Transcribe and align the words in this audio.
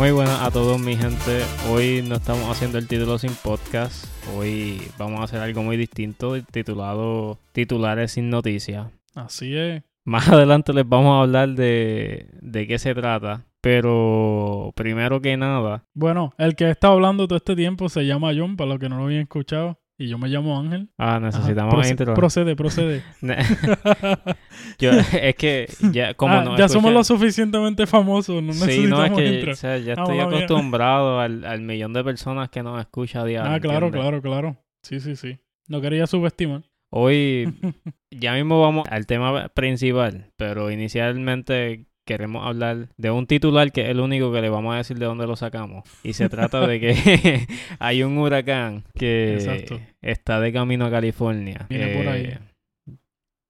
Muy 0.00 0.12
buenas 0.12 0.40
a 0.40 0.50
todos 0.50 0.80
mi 0.80 0.96
gente. 0.96 1.42
Hoy 1.68 2.02
no 2.02 2.14
estamos 2.14 2.48
haciendo 2.48 2.78
el 2.78 2.88
título 2.88 3.18
sin 3.18 3.34
podcast. 3.34 4.06
Hoy 4.34 4.80
vamos 4.96 5.20
a 5.20 5.24
hacer 5.24 5.40
algo 5.40 5.62
muy 5.62 5.76
distinto 5.76 6.42
titulado 6.42 7.38
Titulares 7.52 8.12
sin 8.12 8.30
noticias. 8.30 8.86
Así 9.14 9.54
es. 9.54 9.82
Más 10.06 10.26
adelante 10.30 10.72
les 10.72 10.88
vamos 10.88 11.18
a 11.18 11.20
hablar 11.20 11.50
de, 11.50 12.30
de 12.40 12.66
qué 12.66 12.78
se 12.78 12.94
trata. 12.94 13.44
Pero 13.60 14.72
primero 14.74 15.20
que 15.20 15.36
nada, 15.36 15.84
Bueno, 15.92 16.32
el 16.38 16.56
que 16.56 16.70
está 16.70 16.88
hablando 16.88 17.28
todo 17.28 17.36
este 17.36 17.54
tiempo 17.54 17.90
se 17.90 18.06
llama 18.06 18.32
John, 18.34 18.56
para 18.56 18.70
los 18.70 18.78
que 18.78 18.88
no 18.88 18.96
lo 18.96 19.04
habían 19.04 19.20
escuchado. 19.20 19.79
Y 20.02 20.08
yo 20.08 20.16
me 20.16 20.28
llamo 20.28 20.58
Ángel. 20.58 20.88
ah, 20.96 21.16
Ajá, 21.16 21.20
necesitamos 21.20 21.74
proce- 21.74 21.90
intro. 21.90 22.14
Procede, 22.14 22.56
procede. 22.56 23.02
Yo- 24.78 24.92
es 24.92 25.34
que 25.34 25.68
ya 25.92 26.14
como 26.14 26.34
Ah, 26.36 26.44
no 26.44 26.56
ya 26.56 26.68
somos 26.68 26.92
lo 26.92 27.04
suficientemente 27.04 27.86
famosos, 27.86 28.42
no 28.42 28.52
Sí, 28.54 28.60
necesitamos 28.60 28.98
no, 28.98 29.04
es 29.04 29.12
que 29.12 29.34
intro. 29.36 29.52
o 29.52 29.54
sea, 29.56 29.76
ya 29.78 29.94
Ah, 29.98 30.02
estoy 30.02 30.20
acostumbrado 30.20 31.20
al, 31.20 31.44
al 31.44 31.60
millón 31.60 31.92
de 31.92 32.02
personas 32.02 32.48
que 32.48 32.62
nos 32.62 32.80
escucha 32.80 33.20
a 33.20 33.24
diario. 33.26 33.50
Ah, 33.52 33.60
claro, 33.60 33.86
¿entiendes? 33.88 34.00
claro, 34.00 34.22
claro. 34.22 34.56
Sí, 34.82 35.00
sí, 35.00 35.16
sí. 35.16 35.38
No 35.68 35.80
quería 35.82 36.06
subestimar. 36.06 36.62
Hoy 36.90 37.52
ya 38.10 38.32
mismo 38.34 38.60
vamos 38.62 38.86
al 38.90 39.06
tema 39.06 39.48
principal, 39.50 40.32
pero 40.36 40.70
inicialmente 40.70 41.86
queremos 42.06 42.46
hablar 42.46 42.88
de 42.96 43.10
un 43.10 43.26
titular 43.26 43.70
que 43.72 43.82
es 43.82 43.88
el 43.88 44.00
único 44.00 44.32
que 44.32 44.40
le 44.40 44.48
vamos 44.50 44.74
a 44.74 44.78
decir 44.78 44.98
de 44.98 45.06
dónde 45.06 45.26
lo 45.26 45.36
sacamos. 45.36 45.84
Y 46.02 46.12
se 46.14 46.28
trata 46.28 46.66
de 46.66 46.80
que 46.80 47.46
hay 47.78 48.02
un 48.02 48.18
huracán 48.18 48.84
que 48.94 49.34
Exacto. 49.34 49.80
está 50.02 50.40
de 50.40 50.52
camino 50.52 50.86
a 50.86 50.90
California. 50.90 51.66
Viene 51.68 51.96
por 51.96 52.08
ahí. 52.08 52.24
Eh, 52.24 52.38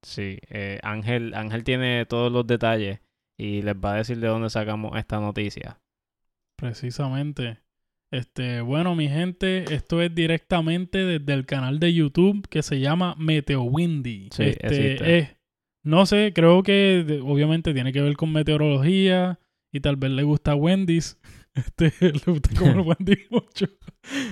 Sí, 0.03 0.39
eh, 0.49 0.79
Ángel, 0.81 1.35
Ángel 1.35 1.63
tiene 1.63 2.07
todos 2.07 2.31
los 2.31 2.47
detalles 2.47 2.99
y 3.37 3.61
les 3.61 3.75
va 3.75 3.93
a 3.93 3.97
decir 3.97 4.17
de 4.19 4.27
dónde 4.29 4.49
sacamos 4.49 4.97
esta 4.97 5.19
noticia. 5.19 5.79
Precisamente. 6.57 7.59
Este, 8.11 8.61
bueno, 8.61 8.95
mi 8.95 9.07
gente, 9.07 9.63
esto 9.73 10.01
es 10.01 10.13
directamente 10.13 11.05
desde 11.05 11.33
el 11.33 11.45
canal 11.45 11.79
de 11.79 11.93
YouTube 11.93 12.47
que 12.49 12.61
se 12.61 12.79
llama 12.79 13.15
Meteo 13.17 13.61
Windy. 13.63 14.29
Sí, 14.31 14.43
este, 14.43 14.67
existe. 14.67 15.17
es- 15.19 15.29
no 15.83 16.05
sé, 16.05 16.31
creo 16.33 16.63
que 16.63 17.21
obviamente 17.23 17.73
tiene 17.73 17.91
que 17.91 18.01
ver 18.01 18.15
con 18.15 18.31
meteorología 18.31 19.39
y 19.71 19.79
tal 19.79 19.95
vez 19.95 20.11
le 20.11 20.23
gusta 20.23 20.55
Wendy's. 20.55 21.17
Este, 21.53 21.91
le 21.99 22.21
gusta 22.25 22.49
comer 22.57 22.79
Wendy's 22.85 23.29
mucho. 23.29 23.65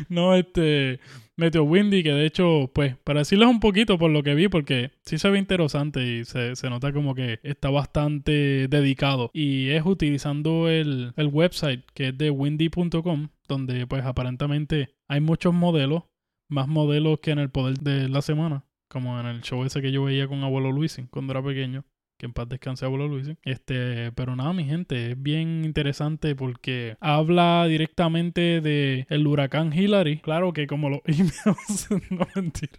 No, 0.08 0.36
este, 0.36 1.02
Meteo 1.40 1.64
Windy, 1.64 2.04
que 2.04 2.12
de 2.12 2.26
hecho, 2.26 2.70
pues, 2.74 2.98
para 2.98 3.20
decirles 3.20 3.48
un 3.48 3.62
poquito 3.62 3.98
por 3.98 4.12
lo 4.12 4.24
que 4.24 4.36
vi, 4.36 4.50
porque 4.50 4.92
sí 5.06 5.18
se 5.18 5.30
ve 5.30 5.40
interesante 5.40 6.02
y 6.02 6.26
se, 6.26 6.56
se 6.56 6.70
nota 6.70 6.92
como 6.92 7.16
que 7.16 7.40
está 7.44 7.70
bastante 7.70 8.68
dedicado. 8.68 9.32
Y 9.34 9.70
es 9.70 9.86
utilizando 9.86 10.68
el, 10.70 11.14
el 11.16 11.28
website 11.28 11.86
que 11.94 12.10
es 12.10 12.18
de 12.18 12.30
windy.com, 12.30 13.30
donde 13.48 13.88
pues 13.88 14.04
aparentemente 14.04 14.96
hay 15.08 15.22
muchos 15.22 15.54
modelos, 15.54 16.04
más 16.50 16.68
modelos 16.68 17.20
que 17.22 17.32
en 17.32 17.40
el 17.40 17.50
poder 17.50 17.78
de 17.80 18.10
la 18.10 18.22
semana, 18.22 18.66
como 18.90 19.18
en 19.20 19.26
el 19.28 19.42
show 19.42 19.64
ese 19.64 19.82
que 19.82 19.92
yo 19.94 20.04
veía 20.04 20.28
con 20.28 20.44
abuelo 20.44 20.72
Luisin 20.72 21.08
cuando 21.08 21.32
era 21.32 21.42
pequeño. 21.44 21.86
Que 22.18 22.26
en 22.26 22.34
paz 22.34 22.50
descanse 22.50 22.84
abuelo 22.84 23.08
Luisin. 23.08 23.38
Este, 23.44 24.12
pero 24.12 24.36
nada, 24.36 24.52
mi 24.52 24.66
gente, 24.66 25.12
es 25.12 25.22
bien 25.24 25.64
interesante 25.64 26.36
porque 26.36 26.98
habla 27.00 27.66
directamente 27.66 28.60
de 28.60 29.06
el 29.10 29.26
huracán 29.26 29.72
Hillary. 29.72 30.20
Claro 30.20 30.52
que 30.52 30.68
como 30.68 30.90
los 30.90 31.00
emails, 31.06 31.88
no 32.12 32.28
mentira. 32.36 32.74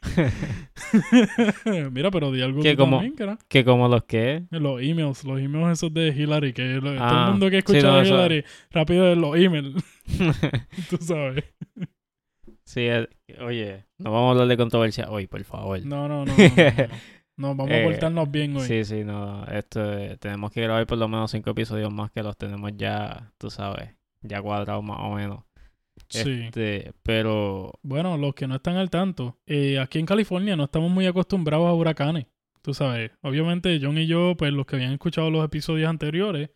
Mira, 1.90 2.10
pero 2.12 2.30
di 2.30 2.40
algo 2.42 2.62
Que 2.62 2.76
como- 2.76 2.98
también, 2.98 3.16
cara. 3.16 3.38
Que 3.48 3.64
como 3.64 3.88
los 3.88 4.04
que... 4.04 4.44
Los 4.50 4.80
emails, 4.80 5.24
los 5.24 5.40
emails 5.40 5.72
esos 5.72 5.92
de 5.92 6.08
Hillary, 6.08 6.52
que 6.52 6.62
lo- 6.74 6.94
todo 6.94 6.98
Ah, 7.00 7.24
el 7.26 7.30
mundo 7.32 7.46
que 7.50 7.56
sí, 7.56 7.58
escucha 7.58 7.82
no, 7.88 7.96
de 7.96 8.02
eso- 8.02 8.14
Hillary, 8.14 8.44
rápido 8.70 9.14
los 9.16 9.36
emails, 9.36 9.74
tú 10.90 10.98
sabes. 11.00 11.44
sí, 12.64 12.82
eh, 12.82 13.08
oye, 13.40 13.84
no 13.98 14.12
vamos 14.12 14.28
a 14.28 14.30
hablar 14.32 14.48
de 14.48 14.56
controversia 14.56 15.10
hoy, 15.10 15.26
por 15.26 15.42
favor. 15.44 15.84
No, 15.84 16.08
no, 16.08 16.24
no. 16.24 16.32
No, 16.36 16.36
no, 16.36 16.54
no. 16.56 16.94
No, 17.38 17.54
vamos 17.54 17.70
Eh, 17.70 17.82
a 17.82 17.84
portarnos 17.84 18.28
bien 18.32 18.56
hoy. 18.56 18.66
Sí, 18.66 18.84
sí, 18.84 19.04
no, 19.04 19.44
esto 19.46 19.96
eh, 19.96 20.16
tenemos 20.18 20.50
que 20.50 20.60
grabar 20.60 20.84
por 20.88 20.98
lo 20.98 21.06
menos 21.06 21.30
cinco 21.30 21.50
episodios 21.50 21.92
más 21.92 22.10
que 22.10 22.20
los 22.24 22.36
tenemos 22.36 22.72
ya, 22.76 23.32
tú 23.38 23.48
sabes, 23.48 23.94
ya 24.22 24.42
cuadrados 24.42 24.82
más 24.82 24.98
o 25.00 25.14
menos. 25.14 25.44
Sí. 26.08 26.46
Este, 26.46 26.92
pero 27.04 27.70
Bueno, 27.82 28.16
los 28.18 28.34
que 28.34 28.48
no 28.48 28.56
están 28.56 28.74
al 28.76 28.90
tanto, 28.90 29.38
eh, 29.46 29.78
aquí 29.78 30.00
en 30.00 30.06
California 30.06 30.56
no 30.56 30.64
estamos 30.64 30.90
muy 30.90 31.06
acostumbrados 31.06 31.68
a 31.68 31.74
huracanes. 31.74 32.26
Tú 32.60 32.74
sabes, 32.74 33.12
obviamente 33.22 33.78
John 33.80 33.98
y 33.98 34.08
yo, 34.08 34.34
pues 34.36 34.52
los 34.52 34.66
que 34.66 34.74
habían 34.74 34.92
escuchado 34.92 35.30
los 35.30 35.44
episodios 35.44 35.88
anteriores, 35.88 36.50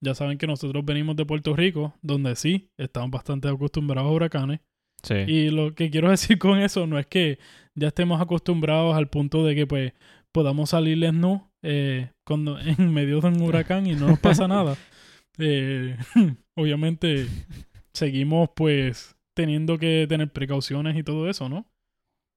ya 0.00 0.14
saben 0.14 0.38
que 0.38 0.46
nosotros 0.46 0.82
venimos 0.82 1.14
de 1.16 1.26
Puerto 1.26 1.54
Rico, 1.54 1.94
donde 2.00 2.36
sí, 2.36 2.70
estamos 2.78 3.10
bastante 3.10 3.48
acostumbrados 3.48 4.08
a 4.10 4.14
huracanes. 4.14 4.60
Sí, 5.02 5.14
Y 5.26 5.50
lo 5.50 5.74
que 5.74 5.90
quiero 5.90 6.10
decir 6.10 6.38
con 6.38 6.58
eso 6.58 6.86
no 6.86 6.98
es 6.98 7.06
que 7.06 7.38
ya 7.74 7.88
estemos 7.88 8.20
acostumbrados 8.20 8.96
al 8.96 9.08
punto 9.08 9.44
de 9.44 9.54
que 9.54 9.66
pues 9.66 9.92
podamos 10.32 10.70
salirles 10.70 11.12
no 11.12 11.50
eh, 11.62 12.10
cuando, 12.24 12.58
en 12.60 12.92
medio 12.92 13.20
de 13.20 13.28
un 13.28 13.42
huracán 13.42 13.86
y 13.86 13.94
no 13.94 14.08
nos 14.08 14.18
pasa 14.18 14.48
nada. 14.48 14.76
Eh, 15.38 15.96
obviamente 16.56 17.26
seguimos 17.94 18.50
pues 18.54 19.16
teniendo 19.34 19.78
que 19.78 20.04
tener 20.06 20.30
precauciones 20.30 20.94
y 20.94 21.02
todo 21.02 21.26
eso, 21.30 21.48
¿no? 21.48 21.64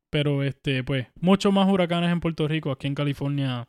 Pero 0.10 0.44
este 0.44 0.82
pues 0.82 1.08
muchos 1.20 1.52
más 1.52 1.70
huracanes 1.70 2.10
en 2.14 2.22
Puerto 2.22 2.48
Rico, 2.48 2.72
aquí 2.72 2.88
en 2.88 2.96
California 2.96 3.68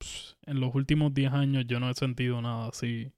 pss, 0.00 0.36
en 0.46 0.58
los 0.58 0.74
últimos 0.74 1.14
10 1.14 1.32
años 1.32 1.64
yo 1.68 1.78
no 1.78 1.88
he 1.88 1.94
sentido 1.94 2.42
nada 2.42 2.66
así. 2.66 3.12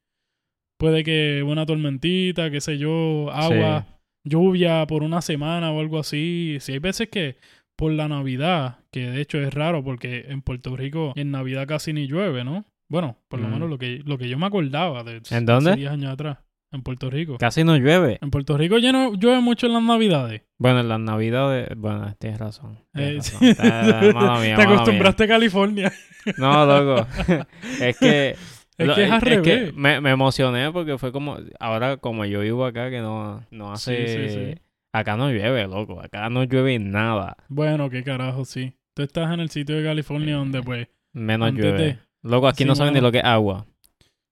Puede 0.79 1.03
que 1.03 1.43
una 1.43 1.65
tormentita, 1.65 2.51
qué 2.51 2.61
sé 2.61 2.77
yo, 2.77 3.31
agua, 3.33 3.87
lluvia 4.29 4.87
por 4.87 5.03
una 5.03 5.21
semana 5.23 5.71
o 5.73 5.81
algo 5.81 5.99
así. 5.99 6.59
Si 6.61 6.73
hay 6.73 6.79
veces 6.79 7.09
que 7.09 7.37
por 7.77 7.93
la 7.93 8.09
Navidad, 8.09 8.79
que 8.91 9.09
de 9.11 9.21
hecho 9.21 9.39
es 9.39 9.53
raro 9.55 9.83
porque 9.85 10.27
en 10.29 10.43
Puerto 10.43 10.77
Rico 10.77 11.13
en 11.17 11.31
Navidad 11.31 11.67
casi 11.67 11.93
ni 11.93 12.07
llueve, 12.07 12.45
¿no? 12.45 12.65
Bueno, 12.89 13.19
por 13.29 13.39
lo 13.41 13.49
Mm. 13.49 13.53
menos 13.53 13.71
lo 13.71 13.79
que, 13.79 14.03
lo 14.05 14.19
que 14.19 14.29
yo 14.29 14.39
me 14.39 14.47
acordaba 14.47 15.05
de 15.05 15.21
¿En 15.31 15.47
dónde? 15.47 15.71
hace 15.73 15.81
10 15.81 15.93
años 15.93 16.13
atrás, 16.13 16.39
en 16.73 16.83
Puerto 16.83 17.11
Rico. 17.11 17.37
casi 17.39 17.63
no 17.65 17.77
llueve. 17.77 18.19
En 18.23 18.31
Puerto 18.31 18.57
Rico 18.57 18.79
ya 18.79 18.93
no 18.93 19.15
llueve 19.15 19.41
mucho 19.41 19.67
en 19.67 19.75
las 19.75 19.83
Navidades. 19.83 20.43
Bueno, 20.59 20.81
en 20.81 20.89
las 20.89 20.99
navidades, 20.99 21.69
bueno, 21.77 22.13
tienes 22.19 22.41
razón. 22.41 22.79
tienes 22.93 23.33
Eh, 23.33 23.37
sí. 23.39 23.45
Mía, 24.43 24.57
Te 24.57 24.63
acostumbraste 24.63 25.25
a 25.25 25.29
California. 25.29 25.93
No, 26.37 26.67
loco. 26.67 27.07
es 27.81 27.97
que 27.99 28.35
Es 28.79 28.87
Lo- 28.87 28.95
que 28.95 29.05
es 29.05 29.11
al 29.11 29.43
que 29.43 29.73
me, 29.75 30.01
me 30.01 30.11
emocioné 30.11 30.71
porque 30.73 30.97
fue 30.99 31.11
como, 31.13 31.37
ahora 31.59 31.97
como 31.97 32.25
yo 32.25 32.41
vivo 32.41 32.65
acá 32.65 32.91
que 32.91 33.01
no, 33.01 33.45
no 33.51 33.73
hace, 33.73 34.29
sí, 34.29 34.35
sí. 34.55 34.61
acá 34.93 35.17
no 35.17 35.31
llueve, 35.31 35.67
loco, 35.67 36.01
acá 36.01 36.31
no 36.31 36.45
llueve 36.45 36.79
nada, 36.79 37.37
Bueno, 37.49 37.91
qué 37.91 38.05
carajo, 38.05 38.45
sí. 38.45 38.75
Tú 38.95 39.03
estás 39.03 39.33
en 39.35 39.41
el 39.41 39.51
sitio 39.51 39.77
de 39.77 39.85
California 39.85 40.37
donde 40.37 40.63
pues... 40.63 40.89
menos 41.13 41.53
llueve. 41.53 41.83
de- 41.83 41.99
Loco, 42.23 42.47
aquí 42.49 42.65
no 42.65 42.75
saben 42.75 42.95
ni 42.95 43.01
lo 43.01 43.11
que 43.13 43.19
es 43.19 43.25
agua. 43.25 43.67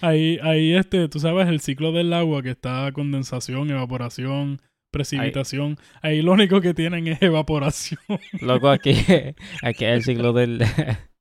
Ahí, 0.00 0.38
ahí 0.42 0.74
este, 0.74 1.08
tú 1.08 1.20
sabes, 1.20 1.48
el 1.48 1.60
ciclo 1.60 1.92
del 1.92 2.12
agua 2.12 2.42
que 2.42 2.50
está 2.50 2.90
condensación, 2.92 3.70
evaporación, 3.70 4.60
precipitación. 4.90 5.76
Ahí 6.02 6.22
lo 6.22 6.32
único 6.32 6.60
que 6.60 6.74
tienen 6.74 7.06
es 7.08 7.22
evaporación. 7.22 8.00
Loco, 8.40 8.68
aquí, 8.68 8.92
aquí 9.62 9.84
es 9.84 9.92
el 9.94 10.02
ciclo 10.04 10.32
del, 10.32 10.64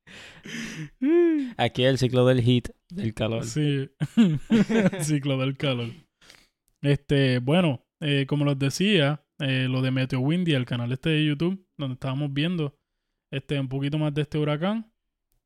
aquí 1.58 1.84
es 1.84 1.90
el 1.90 1.98
ciclo 1.98 2.26
del 2.26 2.42
heat, 2.42 2.70
del 2.90 3.14
calor. 3.14 3.44
Sí, 3.46 3.90
el 4.18 4.40
ciclo 5.04 5.38
del 5.38 5.58
calor. 5.58 5.90
Este, 6.82 7.40
bueno, 7.40 7.86
eh, 8.00 8.26
como 8.28 8.46
les 8.46 8.60
decía, 8.60 9.24
eh, 9.40 9.68
lo 9.70 9.82
de 9.82 9.92
Meteo 9.92 10.20
Windy, 10.20 10.54
el 10.54 10.66
canal 10.66 10.92
este 10.92 11.10
de 11.10 11.26
YouTube, 11.26 11.66
donde 11.78 11.94
estábamos 11.94 12.34
viendo 12.34 12.76
este, 13.32 13.60
un 13.60 13.70
poquito 13.70 13.98
más 13.98 14.14
de 14.14 14.22
este 14.24 14.38
huracán. 14.38 14.92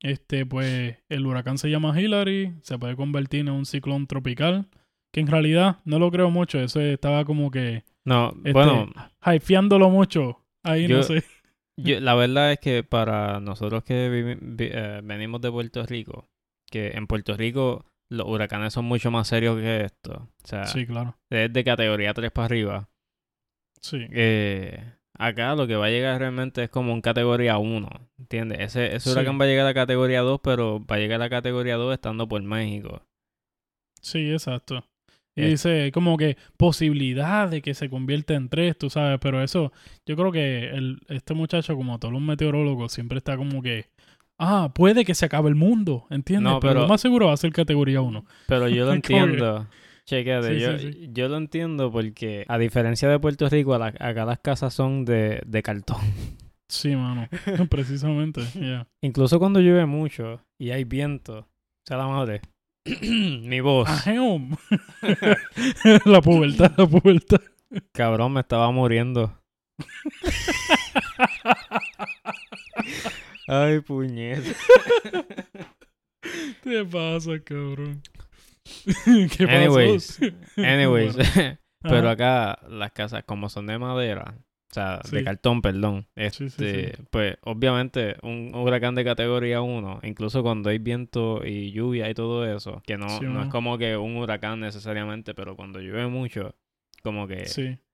Este, 0.01 0.45
pues, 0.45 0.95
el 1.09 1.25
huracán 1.25 1.57
se 1.57 1.69
llama 1.69 1.99
Hillary, 1.99 2.53
se 2.61 2.77
puede 2.77 2.95
convertir 2.95 3.41
en 3.41 3.49
un 3.49 3.65
ciclón 3.65 4.05
tropical, 4.07 4.67
que 5.11 5.21
en 5.21 5.27
realidad 5.27 5.79
no 5.85 5.97
lo 5.99 6.11
creo 6.11 6.29
mucho, 6.29 6.59
eso 6.59 6.79
estaba 6.81 7.25
como 7.25 7.49
que 7.49 7.83
No, 8.05 8.29
Este, 8.37 8.53
bueno, 8.53 8.91
hypeándolo 9.25 9.89
mucho. 9.89 10.43
Ahí 10.63 10.87
Yo- 10.87 10.97
no 10.97 11.03
sé. 11.03 11.23
Yo- 11.77 11.99
la 11.99 12.15
verdad 12.15 12.51
es 12.51 12.59
que 12.59 12.83
para 12.83 13.39
nosotros 13.39 13.83
que 13.83 14.09
vi- 14.09 14.65
eh, 14.71 15.01
venimos 15.03 15.41
de 15.41 15.51
Puerto 15.51 15.85
Rico, 15.85 16.27
que 16.69 16.89
en 16.89 17.07
Puerto 17.07 17.35
Rico 17.37 17.85
los 18.09 18.27
huracanes 18.27 18.73
son 18.73 18.85
mucho 18.85 19.11
más 19.11 19.27
serios 19.27 19.57
que 19.59 19.81
esto. 19.85 20.29
O 20.43 20.47
sea, 20.47 20.65
Sí, 20.65 20.85
claro. 20.85 21.17
es 21.29 21.51
de 21.51 21.63
categoría 21.63 22.13
3 22.13 22.31
para 22.31 22.45
arriba. 22.45 22.89
Sí. 23.81 24.07
Eh, 24.11 24.93
acá 25.17 25.55
lo 25.55 25.67
que 25.67 25.75
va 25.75 25.87
a 25.87 25.89
llegar 25.89 26.19
realmente 26.19 26.63
es 26.63 26.69
como 26.69 26.93
un 26.93 27.01
categoría 27.01 27.57
1, 27.57 27.89
¿entiendes? 28.17 28.59
Ese, 28.61 28.87
ese 28.95 29.09
Sí. 29.09 29.11
huracán 29.11 29.39
va 29.39 29.45
a 29.45 29.47
llegar 29.47 29.67
a 29.67 29.73
categoría 29.73 30.21
2, 30.21 30.39
pero 30.43 30.83
va 30.85 30.95
a 30.95 30.99
llegar 30.99 31.21
a 31.21 31.29
categoría 31.29 31.75
2 31.75 31.93
estando 31.93 32.27
por 32.27 32.41
México. 32.41 33.01
Sí, 34.01 34.31
exacto. 34.31 34.85
Y 35.37 35.49
dice 35.51 35.91
como 35.93 36.17
que 36.17 36.35
posibilidad 36.57 37.49
de 37.49 37.61
que 37.61 37.73
se 37.73 37.89
convierta 37.89 38.33
en 38.33 38.49
tres, 38.49 38.77
tú 38.77 38.89
sabes, 38.89 39.19
pero 39.21 39.41
eso, 39.43 39.71
yo 40.05 40.15
creo 40.15 40.31
que 40.31 40.69
el, 40.69 40.99
este 41.09 41.33
muchacho, 41.33 41.75
como 41.75 41.99
todos 41.99 42.13
los 42.13 42.21
meteorólogos, 42.21 42.91
siempre 42.91 43.17
está 43.19 43.37
como 43.37 43.61
que 43.61 43.85
ah, 44.39 44.71
puede 44.75 45.03
que 45.05 45.15
se 45.15 45.25
acabe 45.25 45.49
el 45.49 45.55
mundo, 45.55 46.05
¿entiendes? 46.09 46.51
No, 46.53 46.59
pero, 46.59 46.73
pero- 46.73 46.81
lo 46.83 46.87
más 46.87 47.01
seguro 47.01 47.27
va 47.27 47.33
a 47.33 47.37
ser 47.37 47.51
categoría 47.51 48.01
1. 48.01 48.25
Pero 48.47 48.67
yo 48.69 48.85
lo 48.85 48.93
entiendo. 48.93 49.67
Chequete, 50.05 50.55
Sí, 50.55 50.59
yo, 50.61 50.79
sí, 50.79 50.93
sí. 50.93 51.09
yo 51.11 51.27
lo 51.27 51.37
entiendo 51.37 51.91
porque 51.91 52.45
a 52.47 52.57
diferencia 52.57 53.09
de 53.09 53.19
Puerto 53.19 53.49
Rico, 53.49 53.73
a 53.73 53.79
la- 53.79 53.87
acá 53.99 54.25
las 54.25 54.39
casas 54.39 54.73
son 54.73 55.05
de, 55.05 55.41
de 55.45 55.61
cartón. 55.63 55.97
Sí, 56.69 56.95
mano. 56.95 57.27
Precisamente. 57.69 58.41
yeah. 58.55 58.87
Incluso 59.01 59.39
cuando 59.39 59.59
llueve 59.59 59.85
mucho 59.85 60.41
y 60.59 60.71
hay 60.71 60.83
viento, 60.83 61.47
sea 61.85 61.97
la 61.97 62.07
madre. 62.07 62.41
Mi 63.01 63.59
voz, 63.59 63.89
la 66.05 66.21
pubertad, 66.21 66.71
la 66.77 66.87
pubertad. 66.87 67.41
cabrón, 67.93 68.33
me 68.33 68.41
estaba 68.41 68.71
muriendo. 68.71 69.37
Ay, 73.47 73.79
puñeta. 73.79 74.51
¿Qué 76.63 76.85
pasa, 76.85 77.39
cabrón? 77.43 78.01
¿Qué 79.05 79.47
pasó? 79.47 79.49
Anyways, 79.49 80.19
anyways. 80.57 81.15
Pero 81.81 82.09
acá 82.09 82.59
las 82.67 82.91
casas 82.91 83.23
como 83.25 83.49
son 83.49 83.67
de 83.67 83.79
madera, 83.79 84.37
o 84.69 84.73
sea, 84.73 84.99
de 85.09 85.23
cartón, 85.23 85.61
perdón, 85.61 86.07
sí, 86.15 86.45
este, 86.45 86.95
sí. 86.95 87.03
pues 87.09 87.37
obviamente 87.43 88.17
un 88.21 88.53
huracán 88.53 88.95
de 88.95 89.05
categoría 89.05 89.61
1, 89.61 90.01
incluso 90.03 90.43
cuando 90.43 90.69
hay 90.69 90.77
viento 90.77 91.41
y 91.45 91.71
lluvia 91.71 92.09
y 92.09 92.13
todo 92.13 92.45
eso, 92.45 92.81
que 92.85 92.97
no, 92.97 93.07
no 93.21 93.43
es 93.43 93.49
como 93.49 93.77
que 93.77 93.95
un 93.95 94.17
huracán 94.17 94.59
necesariamente, 94.59 95.33
pero 95.33 95.55
cuando 95.55 95.79
llueve 95.79 96.07
mucho, 96.07 96.53
como 97.01 97.27
que 97.27 97.45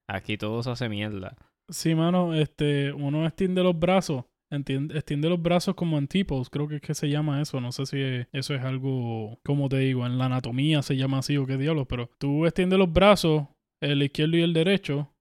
aquí 0.07 0.37
todo 0.37 0.63
se 0.63 0.71
hace 0.71 0.89
mierda. 0.89 1.37
Sí, 1.69 1.93
mano, 1.93 2.33
este, 2.33 2.91
uno 2.91 3.25
extiende 3.25 3.61
los 3.61 3.77
brazos, 3.77 4.25
extiende 4.49 5.29
los 5.29 5.41
brazos 5.41 5.75
como 5.75 5.97
en 5.97 6.07
tipos, 6.07 6.49
creo 6.49 6.67
que 6.67 6.75
es 6.75 6.81
que 6.81 6.95
se 6.95 7.07
llama 7.07 7.41
eso, 7.41 7.61
no 7.61 7.71
sé 7.71 7.85
si 7.85 8.27
eso 8.31 8.55
es 8.55 8.61
algo, 8.61 9.39
como 9.43 9.69
te 9.69 9.77
digo, 9.77 10.05
en 10.05 10.17
la 10.17 10.25
anatomía 10.25 10.81
se 10.81 10.97
llama 10.97 11.19
así 11.19 11.37
o 11.37 11.45
qué 11.45 11.57
diablos, 11.57 11.85
pero 11.87 12.09
tú 12.17 12.45
extiendes 12.45 12.79
los 12.79 12.91
brazos, 12.91 13.47
el 13.79 14.01
izquierdo 14.01 14.37
y 14.37 14.41
el 14.41 14.53
derecho, 14.53 15.12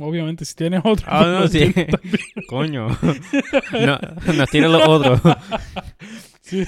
obviamente 0.00 0.44
si 0.44 0.54
tienes 0.54 0.80
otro, 0.84 1.06
Ah, 1.08 1.40
no, 1.40 1.48
sí. 1.48 1.72
Coño, 2.48 2.88
no, 3.72 3.98
nos 4.34 4.50
tiran 4.50 4.72
los 4.72 4.88
otros. 4.88 5.20
Sí, 6.40 6.64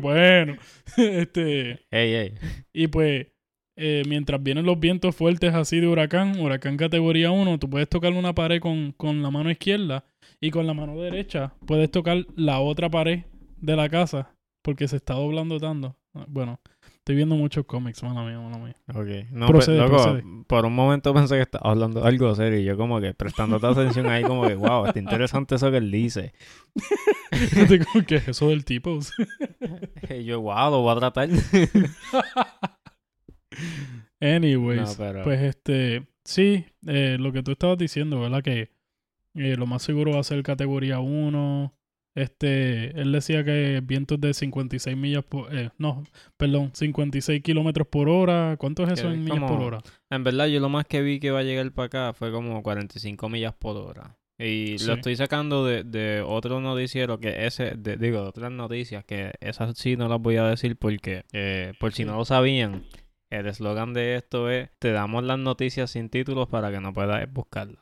bueno, 0.00 0.56
este, 0.96 1.86
ey, 1.90 2.14
ey. 2.14 2.34
y 2.72 2.86
pues, 2.86 3.26
eh, 3.76 4.02
mientras 4.06 4.42
vienen 4.42 4.64
los 4.66 4.78
vientos 4.78 5.14
fuertes 5.14 5.54
así 5.54 5.80
de 5.80 5.88
huracán, 5.88 6.38
huracán 6.40 6.76
categoría 6.76 7.30
1, 7.30 7.58
tú 7.58 7.68
puedes 7.68 7.88
tocar 7.88 8.12
una 8.12 8.34
pared 8.34 8.60
con, 8.60 8.92
con 8.92 9.22
la 9.22 9.30
mano 9.30 9.50
izquierda 9.50 10.04
y 10.40 10.50
con 10.50 10.66
la 10.66 10.74
mano 10.74 10.96
derecha 11.00 11.54
puedes 11.66 11.90
tocar 11.90 12.24
la 12.36 12.60
otra 12.60 12.88
pared 12.88 13.24
de 13.60 13.76
la 13.76 13.88
casa 13.88 14.30
porque 14.62 14.86
se 14.86 14.96
está 14.96 15.14
doblando 15.14 15.58
tanto. 15.58 15.96
Bueno, 16.28 16.60
estoy 17.08 17.16
viendo 17.16 17.36
muchos 17.36 17.64
cómics, 17.64 18.02
mano 18.02 18.22
mía, 18.26 18.38
mano 18.38 18.58
mía. 18.58 18.76
Ok. 18.94 19.30
No, 19.30 19.46
Procede, 19.46 19.78
pero, 19.78 19.88
loco, 19.88 20.02
procede. 20.02 20.24
por 20.46 20.66
un 20.66 20.74
momento 20.74 21.14
pensé 21.14 21.36
que 21.36 21.40
estaba 21.42 21.70
hablando 21.70 22.02
de 22.02 22.08
algo 22.08 22.34
serio 22.34 22.60
y 22.60 22.64
yo 22.64 22.76
como 22.76 23.00
que 23.00 23.14
prestando 23.14 23.56
atención 23.56 24.06
ahí 24.08 24.22
como 24.24 24.46
que, 24.46 24.54
wow, 24.54 24.84
está 24.84 24.98
interesante 24.98 25.54
eso 25.54 25.70
que 25.70 25.78
él 25.78 25.90
dice. 25.90 26.34
Yo 27.56 27.66
como 27.92 28.04
que 28.04 28.16
es 28.16 28.28
eso 28.28 28.50
del 28.50 28.66
tipo. 28.66 28.98
Y 30.10 30.24
yo, 30.24 30.40
wow, 30.42 30.70
lo 30.70 30.82
voy 30.82 30.96
a 30.96 30.98
tratar. 30.98 31.28
Anyways, 34.20 34.80
No, 34.82 34.94
pero- 34.98 35.24
pues 35.24 35.40
este, 35.42 36.06
sí, 36.24 36.66
eh, 36.86 37.16
lo 37.18 37.32
que 37.32 37.42
tú 37.42 37.52
estabas 37.52 37.78
diciendo, 37.78 38.20
¿verdad? 38.20 38.42
Que 38.42 38.70
eh, 39.34 39.56
lo 39.56 39.66
más 39.66 39.82
seguro 39.82 40.12
va 40.12 40.20
a 40.20 40.24
ser 40.24 40.42
categoría 40.42 40.98
1. 41.00 41.74
Este, 42.18 43.00
él 43.00 43.12
decía 43.12 43.44
que 43.44 43.80
vientos 43.84 44.20
de 44.20 44.34
56 44.34 44.96
millas 44.96 45.24
por, 45.24 45.54
eh, 45.56 45.70
no, 45.78 46.04
perdón, 46.36 46.70
56 46.74 47.42
kilómetros 47.42 47.86
por 47.88 48.08
hora. 48.08 48.56
¿Cuánto 48.58 48.84
es 48.84 48.92
eso 48.98 49.10
en 49.10 49.24
millas 49.24 49.44
por 49.48 49.60
hora? 49.62 49.78
En 50.10 50.24
verdad, 50.24 50.46
yo 50.46 50.60
lo 50.60 50.68
más 50.68 50.84
que 50.86 51.02
vi 51.02 51.20
que 51.20 51.30
va 51.30 51.40
a 51.40 51.42
llegar 51.44 51.70
para 51.72 51.86
acá 51.86 52.12
fue 52.12 52.30
como 52.32 52.62
45 52.62 53.28
millas 53.28 53.54
por 53.54 53.76
hora. 53.76 54.16
Y 54.40 54.78
Sí. 54.78 54.86
lo 54.86 54.94
estoy 54.94 55.16
sacando 55.16 55.66
de, 55.66 55.82
de 55.82 56.22
otro 56.24 56.60
noticiero 56.60 57.18
que 57.18 57.46
ese, 57.46 57.72
de- 57.76 57.96
digo, 57.96 58.22
de 58.22 58.28
otras 58.28 58.52
noticias 58.52 59.04
que 59.04 59.32
esas 59.40 59.76
sí 59.76 59.96
no 59.96 60.08
las 60.08 60.20
voy 60.20 60.36
a 60.36 60.44
decir 60.44 60.76
porque, 60.76 61.24
eh, 61.32 61.72
por 61.80 61.92
si 61.92 62.04
no 62.04 62.16
lo 62.16 62.24
sabían, 62.24 62.84
el 63.30 63.46
eslogan 63.46 63.94
de 63.94 64.14
esto 64.16 64.48
es, 64.48 64.70
te 64.78 64.92
damos 64.92 65.24
las 65.24 65.38
noticias 65.40 65.90
sin 65.90 66.08
títulos 66.08 66.48
para 66.48 66.70
que 66.70 66.80
no 66.80 66.94
puedas 66.94 67.30
buscarlas. 67.32 67.80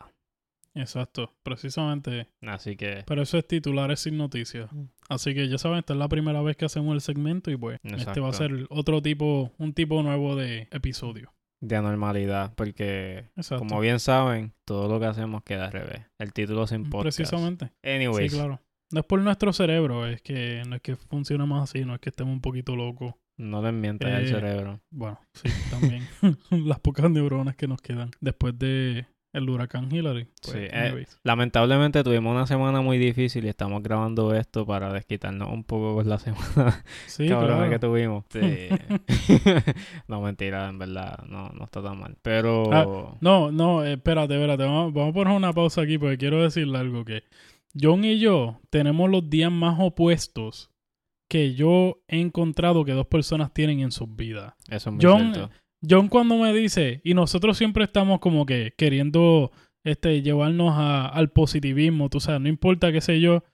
Exacto, 0.77 1.33
precisamente. 1.43 2.29
Así 2.43 2.77
que, 2.77 3.03
Pero 3.07 3.23
eso 3.23 3.39
es 3.39 3.47
titulares 3.49 4.01
sin 4.01 4.17
noticias. 4.17 4.73
Mm. 4.73 4.85
Así 5.09 5.35
que 5.35 5.49
ya 5.49 5.59
saben, 5.59 5.79
esta 5.79 5.93
es 5.95 5.99
la 5.99 6.09
primera 6.09 6.43
vez 6.43 6.57
que 6.57 6.65
hacemos 6.65 6.95
el 6.95 7.01
segmento 7.01 7.51
y 7.51 7.57
pues 7.57 7.79
este 7.83 8.21
va 8.21 8.29
a 8.29 8.33
ser 8.33 8.67
otro 8.71 9.01
tipo, 9.03 9.53
un 9.59 9.73
tipo 9.73 10.03
nuevo 10.03 10.37
de 10.37 10.69
episodio. 10.71 11.33
de 11.61 11.75
anormalidad, 11.77 12.55
porque, 12.55 13.31
Exacto. 13.35 13.65
como 13.67 13.81
bien 13.81 13.99
saben, 13.99 14.53
todo 14.67 14.89
lo 14.89 15.01
que 15.01 15.07
hacemos 15.07 15.43
queda 15.43 15.67
al 15.67 15.73
revés. 15.73 16.03
El 16.19 16.33
título 16.35 16.67
sin 16.67 16.85
podcast. 16.91 17.17
Precisamente. 17.17 17.73
Anyways, 17.83 18.31
Sí, 18.31 18.39
claro. 18.39 18.61
No 18.93 19.01
es 19.01 19.07
por 19.07 19.21
nuestro 19.21 19.53
cerebro, 19.53 20.07
es 20.07 20.21
que 20.23 20.63
no 20.69 20.77
es 20.77 20.83
que 20.83 20.95
funcionemos 20.97 21.61
así, 21.63 21.85
no 21.85 21.95
es 21.95 22.01
que 22.01 22.11
estemos 22.11 22.33
un 22.33 22.41
poquito 22.41 22.77
locos. 22.77 23.15
no 23.39 23.61
le 23.63 23.73
mientas 23.73 24.13
al 24.13 24.25
Eh, 24.25 24.29
cerebro. 24.29 24.81
Bueno, 24.91 25.19
sí, 25.35 25.49
también. 25.71 26.07
Las 26.51 26.79
pocas 26.81 27.11
neuronas 27.11 27.57
que 27.57 27.67
nos 27.67 27.81
quedan 27.81 28.11
después 28.21 28.57
de 28.59 29.07
el 29.37 29.49
huracán 29.51 29.95
Hillary. 29.95 30.25
Pues, 30.25 30.53
Sí, 30.53 30.59
eh. 30.61 31.07
Lamentablemente 31.23 32.03
tuvimos 32.03 32.33
una 32.35 32.47
semana 32.47 32.81
muy 32.81 32.99
difícil 32.99 33.45
y 33.45 33.49
estamos 33.49 33.83
grabando 33.83 34.35
esto 34.35 34.65
para 34.67 34.93
desquitarnos 34.93 35.51
un 35.53 35.63
poco 35.65 35.95
con 35.97 36.09
la 36.09 36.19
semana 36.19 36.85
sí, 37.07 37.27
claro. 37.27 37.69
que 37.71 37.79
tuvimos. 37.79 38.25
Sí. 38.33 38.69
no, 40.09 40.21
mentira, 40.21 40.69
en 40.69 40.79
verdad, 40.79 41.25
no, 41.29 41.51
no 41.51 41.65
está 41.65 41.83
tan 41.83 41.99
mal. 41.99 42.17
Pero 42.23 42.73
Ah, 42.73 43.17
No, 43.21 43.51
no, 43.53 43.85
eh, 43.85 43.95
espérate, 43.95 44.35
espérate. 44.35 44.65
Vamos, 44.65 44.93
vamos 44.93 45.11
a 45.11 45.15
poner 45.15 45.37
una 45.37 45.53
pausa 45.53 45.83
aquí 45.83 45.99
porque 45.99 46.19
quiero 46.19 46.43
decirle 46.43 46.79
algo 46.79 47.05
que 47.05 47.25
John 47.79 48.05
y 48.05 48.19
yo 48.19 48.61
tenemos 48.71 49.11
los 49.11 49.29
días 49.29 49.53
más 49.53 49.77
opuestos 49.81 50.71
que 51.29 51.55
yo 51.55 51.99
he 52.09 52.21
encontrado 52.21 52.85
que 52.85 52.93
dos 52.93 53.07
personas 53.07 53.53
tienen 53.53 53.81
en 53.81 53.91
sus 53.91 54.15
vidas. 54.15 54.55
eso 54.71 54.91
es 54.91 54.95
muy 54.97 55.05
John, 55.05 55.35
cierto. 55.35 55.53
John 55.89 56.09
cuando 56.09 56.37
me 56.39 56.53
dice, 56.53 57.01
y 57.05 57.15
nosotros 57.15 57.57
siempre 57.59 57.85
estamos 57.85 58.19
como 58.21 58.47
que 58.47 58.73
queriendo 58.77 59.53
este, 59.85 60.23
llevarnos 60.23 60.73
a- 60.77 61.07
al 61.07 61.31
positivismo, 61.31 62.09
tú 62.09 62.19
sabes, 62.21 62.41
no 62.41 62.49
importa 62.49 62.91
qué 62.93 63.01
sé 63.01 63.21
yo, 63.21 63.45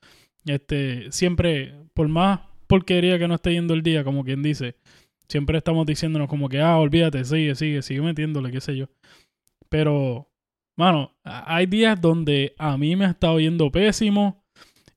este, 0.46 1.10
siempre, 1.12 1.74
por 1.94 2.08
más 2.08 2.40
porquería 2.66 3.18
que 3.18 3.28
no 3.28 3.34
esté 3.34 3.52
yendo 3.52 3.74
el 3.74 3.82
día, 3.82 4.02
como 4.04 4.24
quien 4.24 4.42
dice, 4.42 4.76
siempre 5.28 5.58
estamos 5.58 5.84
diciéndonos 5.84 6.28
como 6.28 6.48
que, 6.48 6.60
ah, 6.60 6.78
olvídate, 6.78 7.24
sigue, 7.24 7.54
sigue, 7.54 7.82
sigue 7.82 8.00
metiéndole, 8.00 8.50
qué 8.50 8.60
sé 8.62 8.76
yo. 8.76 8.86
Pero, 9.68 10.30
mano, 10.76 11.14
hay 11.24 11.66
días 11.66 12.00
donde 12.00 12.54
a 12.58 12.76
mí 12.78 12.96
me 12.96 13.04
ha 13.06 13.10
estado 13.10 13.40
yendo 13.40 13.70
pésimo 13.70 14.41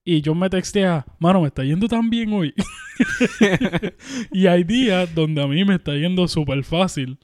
y 0.05 0.21
John 0.23 0.37
me 0.39 0.49
textea, 0.49 1.05
mano, 1.19 1.41
me 1.41 1.47
está 1.47 1.63
yendo 1.63 1.87
tan 1.87 2.09
bien 2.09 2.31
hoy. 2.31 2.53
y 4.31 4.47
hay 4.47 4.63
días 4.63 5.13
donde 5.13 5.41
a 5.41 5.47
mí 5.47 5.63
me 5.65 5.75
está 5.75 5.95
yendo 5.95 6.27
súper 6.27 6.63
fácil. 6.63 7.17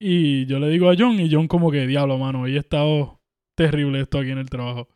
Y 0.00 0.46
yo 0.46 0.58
le 0.58 0.68
digo 0.68 0.90
a 0.90 0.94
John 0.98 1.20
y 1.20 1.30
John 1.32 1.48
como 1.48 1.70
que, 1.70 1.86
diablo, 1.86 2.18
mano, 2.18 2.42
hoy 2.42 2.56
ha 2.56 2.60
estado 2.60 3.20
terrible 3.56 4.00
esto 4.00 4.18
aquí 4.18 4.30
en 4.30 4.38
el 4.38 4.50
trabajo. 4.50 4.88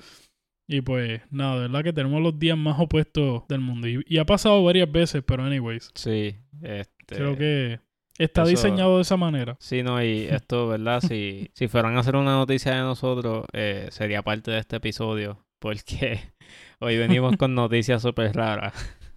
Y 0.69 0.81
pues, 0.81 1.21
nada, 1.31 1.55
de 1.57 1.61
verdad 1.63 1.85
que 1.85 1.93
tenemos 1.93 2.21
los 2.23 2.39
días 2.39 2.59
más 2.59 2.79
opuestos 2.81 3.47
del 3.49 3.61
mundo. 3.61 3.87
Y, 3.89 4.03
y 4.09 4.19
ha 4.19 4.25
pasado 4.25 4.65
varias 4.65 4.91
veces, 4.91 5.23
pero 5.25 5.45
anyways, 5.45 5.91
Sí, 5.95 6.35
este... 6.63 7.15
creo 7.17 7.37
que 7.37 7.79
está 8.19 8.43
eso- 8.43 8.51
diseñado 8.51 8.97
de 8.97 9.03
esa 9.03 9.17
manera. 9.17 9.57
Sí, 9.61 9.83
no, 9.85 10.03
y 10.03 10.23
esto, 10.29 10.67
¿verdad? 10.69 11.01
Si, 11.03 11.51
si 11.55 11.69
fueran 11.69 11.97
a 11.97 12.01
hacer 12.01 12.17
una 12.17 12.33
noticia 12.35 12.73
de 12.73 12.81
nosotros, 12.81 13.47
eh, 13.53 13.87
sería 13.91 14.23
parte 14.23 14.51
de 14.51 14.59
este 14.59 14.77
episodio, 14.77 15.45
porque 15.61 16.19
hoy 16.81 16.97
venimos 16.99 17.37
con 17.37 17.55
noticias 17.55 18.03
súper 18.03 18.35
raras. 18.35 18.75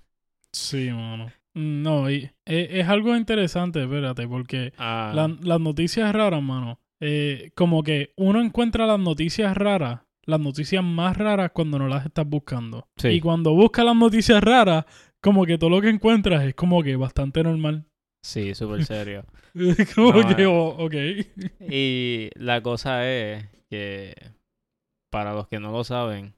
Sí, 0.51 0.89
mano. 0.89 1.31
No, 1.53 2.09
y 2.09 2.23
es, 2.45 2.67
es 2.71 2.87
algo 2.87 3.15
interesante, 3.15 3.83
espérate, 3.83 4.27
porque 4.27 4.73
Ah, 4.79 5.11
la- 5.15 5.37
las 5.41 5.59
noticias 5.59 6.11
raras, 6.11 6.41
mano, 6.41 6.79
eh, 6.99 7.51
como 7.55 7.83
que 7.83 8.13
uno 8.17 8.41
encuentra 8.41 8.87
las 8.87 8.99
noticias 8.99 9.55
raras, 9.55 10.01
las 10.25 10.39
noticias 10.39 10.83
más 10.83 11.15
raras 11.17 11.51
cuando 11.53 11.77
no 11.77 11.87
las 11.87 12.03
estás 12.05 12.25
buscando. 12.27 12.87
Sí. 12.97 13.09
Y 13.09 13.19
cuando 13.21 13.53
buscas 13.53 13.85
las 13.85 13.95
noticias 13.95 14.43
raras, 14.43 14.85
como 15.21 15.45
que 15.45 15.59
todo 15.59 15.69
lo 15.69 15.81
que 15.81 15.89
encuentras 15.89 16.43
es 16.45 16.55
como 16.55 16.81
que 16.81 16.95
bastante 16.95 17.43
normal. 17.43 17.85
Sí, 18.23 18.55
súper 18.55 18.83
serio. 18.85 19.23
como 19.95 20.13
No, 20.13 20.35
que, 20.35 20.41
eh. 20.41 20.45
oh, 20.47 20.75
ok. 20.79 20.95
Y 21.71 22.29
la 22.35 22.61
cosa 22.63 23.07
es 23.07 23.45
que, 23.69 24.15
para 25.11 25.33
los 25.33 25.47
que 25.47 25.59
no 25.59 25.71
lo 25.71 25.83
saben, 25.83 26.33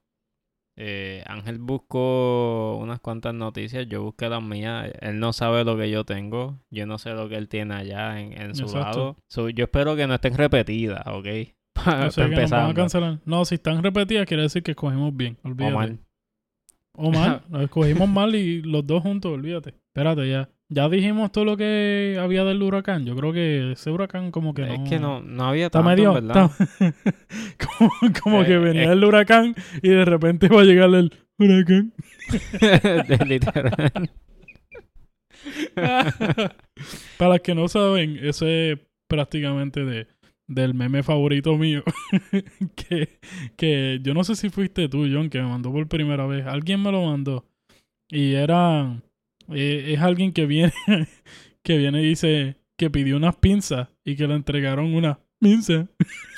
eh, 0.77 1.23
Ángel 1.27 1.59
buscó 1.59 2.77
unas 2.77 2.99
cuantas 2.99 3.33
noticias, 3.33 3.87
yo 3.87 4.03
busqué 4.03 4.29
las 4.29 4.41
mías, 4.43 4.91
él 5.01 5.19
no 5.19 5.33
sabe 5.33 5.63
lo 5.63 5.77
que 5.77 5.89
yo 5.91 6.03
tengo, 6.05 6.59
yo 6.69 6.85
no 6.85 6.97
sé 6.97 7.11
lo 7.13 7.27
que 7.29 7.35
él 7.35 7.47
tiene 7.49 7.75
allá 7.75 8.19
en, 8.19 8.33
en 8.39 8.55
su 8.55 8.63
Exacto. 8.63 8.97
lado. 8.99 9.17
So, 9.27 9.49
yo 9.49 9.65
espero 9.65 9.95
que 9.95 10.07
no 10.07 10.13
estén 10.15 10.35
repetidas, 10.35 11.05
¿ok? 11.07 11.27
Pa- 11.73 12.07
O 12.07 12.11
sea 12.11 12.25
pa 12.25 12.29
que 12.29 12.41
nos 12.41 12.49
van 12.51 12.59
a 12.65 12.69
empezando. 12.69 12.73
cancelar. 12.75 13.19
No, 13.25 13.45
si 13.45 13.55
están 13.55 13.81
repetidas, 13.83 14.25
quiere 14.25 14.43
decir 14.43 14.61
que 14.63 14.71
escogimos 14.71 15.15
bien. 15.15 15.37
Olvídate. 15.43 15.73
O 15.73 15.77
mal. 15.77 15.99
O 16.93 17.11
mal, 17.11 17.41
escogimos 17.63 18.09
mal 18.09 18.35
y 18.35 18.61
los 18.61 18.85
dos 18.85 19.01
juntos, 19.03 19.31
olvídate. 19.31 19.69
Espérate, 19.87 20.29
ya. 20.29 20.49
Ya 20.73 20.87
dijimos 20.87 21.33
todo 21.33 21.43
lo 21.43 21.57
que 21.57 22.17
había 22.17 22.45
del 22.45 22.63
huracán. 22.63 23.05
Yo 23.05 23.13
creo 23.17 23.33
que 23.33 23.73
ese 23.73 23.91
huracán 23.91 24.31
como 24.31 24.53
que 24.53 24.61
no... 24.61 24.73
Es 24.73 24.89
que 24.89 24.99
no, 24.99 25.21
no 25.21 25.43
había 25.43 25.65
Está 25.65 25.79
tanto, 25.83 25.89
medio... 25.89 26.13
¿verdad? 26.13 26.49
está- 26.57 26.93
como 27.77 27.91
como 28.23 28.43
que 28.45 28.53
Eh, 28.53 28.57
venía 28.59 28.83
eh. 28.83 28.93
el 28.93 29.03
huracán 29.03 29.53
y 29.81 29.89
de 29.89 30.05
repente 30.05 30.47
va 30.47 30.61
a 30.61 30.63
llegar 30.63 30.89
el 30.95 31.11
huracán. 31.37 31.91
Literal. 33.27 34.11
Para 37.17 37.33
los 37.33 37.39
que 37.41 37.53
no 37.55 37.67
saben, 37.67 38.17
ese 38.21 38.71
es 38.73 38.79
prácticamente 39.09 39.83
de, 39.83 40.07
del 40.47 40.73
meme 40.73 41.03
favorito 41.03 41.57
mío. 41.57 41.83
que, 42.75 43.19
que 43.57 43.99
yo 44.01 44.13
no 44.13 44.23
sé 44.23 44.35
si 44.37 44.49
fuiste 44.49 44.87
tú, 44.87 45.05
John, 45.11 45.29
que 45.29 45.41
me 45.41 45.49
mandó 45.49 45.71
por 45.71 45.87
primera 45.87 46.25
vez. 46.27 46.45
Alguien 46.45 46.81
me 46.81 46.91
lo 46.91 47.05
mandó. 47.05 47.45
Y 48.09 48.33
era. 48.35 49.01
Eh, 49.53 49.93
es 49.93 49.99
alguien 50.01 50.31
que 50.33 50.45
viene. 50.45 50.73
que 51.63 51.77
viene 51.77 52.01
y 52.01 52.07
dice 52.07 52.57
que 52.77 52.89
pidió 52.89 53.17
unas 53.17 53.35
pinzas 53.35 53.89
y 54.03 54.15
que 54.15 54.27
le 54.27 54.33
entregaron 54.35 54.93
unas 54.95 55.17
pinzas. 55.39 55.87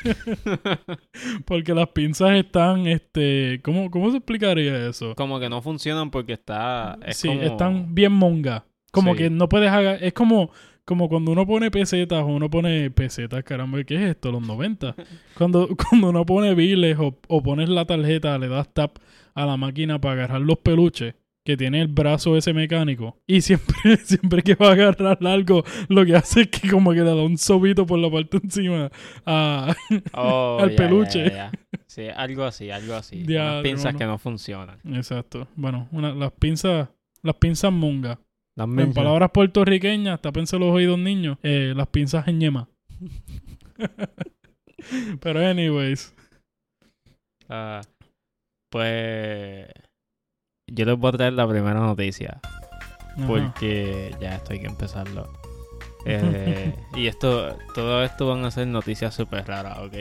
Porque 1.46 1.74
las 1.74 1.90
pinzas 1.90 2.32
están. 2.36 2.88
este 2.88 3.62
¿Cómo, 3.64 3.90
cómo 3.92 4.12
se 4.12 4.18
explicaría 4.18 4.90
eso? 4.90 5.16
como 5.16 5.40
que 5.40 5.50
no 5.50 5.62
funcionan 5.62 6.12
porque 6.12 6.34
está... 6.34 6.98
Es 7.06 7.18
sí, 7.18 7.28
como- 7.28 7.42
están 7.42 7.96
bien 7.96 8.12
monga. 8.12 8.66
Como 8.92 9.14
Sí. 9.14 9.24
que 9.24 9.30
no 9.30 9.50
puedes 9.50 9.72
hacer. 9.72 10.04
Es 10.04 10.14
como, 10.14 10.52
como 10.86 11.10
cuando 11.10 11.32
uno 11.32 11.48
pone 11.48 11.72
pesetas 11.72 12.22
o 12.24 12.28
uno 12.28 12.50
pone 12.50 12.92
pesetas, 12.92 13.44
caramba, 13.44 13.84
¿qué 13.84 13.96
es 13.96 14.02
esto? 14.12 14.32
Los 14.32 14.46
90. 14.46 14.96
Cuando, 15.38 15.68
cuando 15.76 16.10
uno 16.12 16.26
pone 16.26 16.54
biles 16.54 16.98
o, 17.00 17.18
o 17.28 17.42
pones 17.42 17.70
la 17.70 17.86
tarjeta, 17.86 18.38
le 18.38 18.48
das 18.50 18.72
tap 18.74 18.98
a 19.34 19.46
la 19.48 19.58
máquina 19.58 20.00
para 20.00 20.14
agarrar 20.14 20.42
los 20.42 20.58
peluches. 20.60 21.16
Que 21.46 21.58
tiene 21.58 21.82
el 21.82 21.90
brazo 21.90 22.38
ese 22.38 22.54
mecánico. 22.54 23.18
Y 23.28 23.42
siempre, 23.42 23.98
siempre 24.04 24.42
que 24.44 24.56
va 24.56 24.70
a 24.70 24.72
agarrar 24.74 25.18
algo, 25.28 25.64
lo 25.90 26.06
que 26.06 26.16
hace 26.16 26.42
es 26.42 26.48
que 26.48 26.70
como 26.70 26.92
que 26.92 27.00
le 27.00 27.06
da 27.06 27.16
un 27.22 27.38
sobito 27.38 27.86
por 27.86 28.00
la 28.00 28.10
parte 28.10 28.38
encima 28.42 28.90
a, 29.26 29.76
Oh, 30.14 30.58
al 30.62 30.70
ya, 30.72 30.76
peluche. 30.78 31.24
ya, 31.30 31.36
ya. 31.36 31.52
Sí, 31.88 32.08
algo 32.08 32.44
así, 32.46 32.72
algo 32.72 32.94
así. 32.96 33.24
Unas 33.28 33.62
pinzas 33.62 33.96
que 33.96 34.06
no 34.06 34.18
funcionan. 34.18 34.80
Exacto. 34.94 35.48
Bueno, 35.56 35.90
una- 35.92 36.14
las 36.14 36.32
pinzas, 36.32 36.88
las 37.22 37.36
pinzas 37.36 37.72
monga. 37.74 38.20
Las 38.56 38.68
En 38.70 38.76
pinzas. 38.76 38.96
palabras 38.96 39.32
puertorriqueñas, 39.34 40.22
tápense 40.22 40.58
los 40.60 40.70
oídos 40.74 40.98
niños, 41.00 41.38
eh, 41.44 41.74
las 41.76 41.88
pinzas 41.88 42.28
en 42.28 42.40
yema. 42.40 42.70
Pero 45.22 45.40
anyways, 45.46 46.14
Ah, 47.50 47.82
pues... 48.72 49.68
Yo 50.68 50.86
les 50.86 50.98
voy 50.98 51.10
a 51.10 51.12
traer 51.14 51.34
la 51.34 51.48
primera 51.48 51.80
noticia. 51.80 52.40
ajá. 52.44 53.28
Porque 53.28 54.16
ya 54.20 54.36
esto 54.36 54.54
hay 54.54 54.60
que 54.60 54.68
empezarlo. 54.68 55.32
Eh, 56.06 56.76
y 56.98 57.08
esto, 57.08 57.58
todo 57.74 58.04
esto 58.04 58.28
van 58.28 58.44
a 58.44 58.52
ser 58.52 58.68
noticias 58.68 59.16
súper 59.16 59.48
raras, 59.48 59.78
¿ok? 59.78 59.94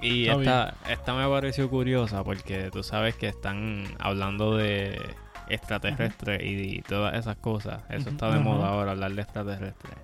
Y 0.00 0.26
esta, 0.26 0.72
esta 0.88 1.12
me 1.14 1.28
pareció 1.28 1.68
curiosa 1.68 2.24
porque 2.24 2.70
tú 2.72 2.82
sabes 2.82 3.14
que 3.14 3.28
están 3.28 3.84
hablando 3.98 4.56
de 4.56 4.98
extraterrestres 5.50 6.40
y, 6.42 6.80
todas 6.80 7.14
esas 7.14 7.36
cosas. 7.36 7.82
Eso 7.90 8.08
está 8.08 8.28
de 8.28 8.36
ajá. 8.36 8.42
moda 8.42 8.68
ahora, 8.68 8.92
hablar 8.92 9.12
de 9.12 9.20
extraterrestres. 9.20 9.94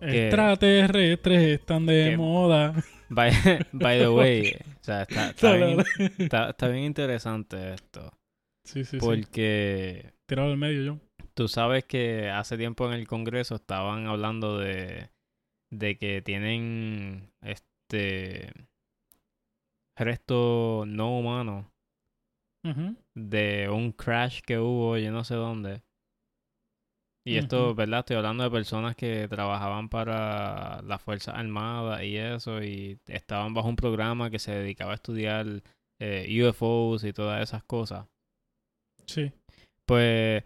extraterrestres 0.00 1.42
están 1.44 1.86
de 1.86 2.10
que- 2.10 2.16
moda. 2.16 2.74
By, 3.08 3.30
by 3.72 3.98
the 4.00 4.08
way, 4.08 4.56
sea, 4.86 5.02
está, 5.02 5.30
está 5.30 5.52
bien, 5.54 5.80
está- 6.18 6.50
está 6.50 6.68
bien 6.68 6.84
interesante 6.84 7.74
esto. 7.74 8.12
Sí, 8.64 8.84
sí, 8.84 8.98
sí. 8.98 8.98
Porque 8.98 10.12
Tirado 10.26 10.50
al 10.50 10.56
medio, 10.56 10.82
yo. 10.82 10.98
Tú 11.34 11.46
sabes 11.46 11.84
que 11.84 12.30
hace 12.30 12.56
tiempo 12.58 12.86
en 12.88 12.94
el 12.94 13.06
Congreso 13.06 13.54
estaban 13.54 14.08
hablando 14.08 14.58
de, 14.58 15.10
de 15.70 15.96
que 15.98 16.20
tienen 16.20 17.30
este 17.42 18.52
resto 19.96 20.84
no 20.86 21.16
humano 21.18 21.70
de 23.14 23.68
un 23.70 23.92
crash 23.92 24.40
que 24.40 24.58
hubo 24.58 24.98
yo 24.98 25.12
no 25.12 25.22
sé 25.22 25.36
dónde. 25.36 25.82
Y 27.26 27.38
esto. 27.38 27.74
¿verdad? 27.74 28.00
Estoy 28.00 28.16
hablando 28.16 28.44
de 28.44 28.50
personas 28.50 28.94
que 28.94 29.26
trabajaban 29.28 29.88
para 29.88 30.80
las 30.82 31.02
Fuerzas 31.02 31.34
Armadas 31.34 32.04
y 32.04 32.16
eso, 32.16 32.62
y 32.62 32.98
estaban 33.06 33.52
bajo 33.52 33.68
un 33.68 33.74
programa 33.74 34.30
que 34.30 34.38
se 34.38 34.52
dedicaba 34.52 34.92
a 34.92 34.94
estudiar 34.94 35.44
eh, 36.00 36.48
UFOs 36.48 37.02
y 37.02 37.12
todas 37.12 37.42
esas 37.42 37.64
cosas. 37.64 38.06
Sí. 39.06 39.32
Pues 39.86 40.44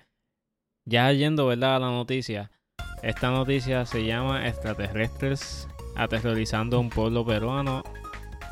ya 0.89 1.13
yendo, 1.13 1.47
¿verdad? 1.47 1.77
A 1.77 1.81
la 1.81 1.91
noticia. 1.91 2.51
Esta 3.03 3.31
noticia 3.31 3.85
se 3.85 4.07
llama 4.07 4.49
Extraterrestres 4.49 5.69
aterrorizando 5.97 6.79
a 6.79 6.81
un 6.81 6.89
pueblo 6.89 7.27
peruano 7.27 7.83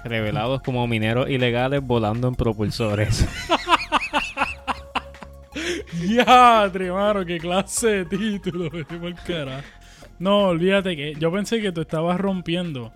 revelados 0.04 0.60
como 0.62 0.86
mineros 0.86 1.30
ilegales 1.30 1.82
volando 1.82 2.28
en 2.28 2.34
propulsores. 2.34 3.26
Ya, 6.06 6.70
mano, 6.92 7.24
qué 7.24 7.38
clase 7.38 8.04
de 8.04 8.04
título, 8.04 8.70
vete 8.70 8.96
por 8.96 9.14
cara. 9.24 9.62
No, 10.18 10.48
olvídate 10.48 10.96
que 10.96 11.14
yo 11.14 11.30
pensé 11.32 11.60
que 11.60 11.72
tú 11.72 11.80
estabas 11.82 12.18
rompiendo 12.20 12.92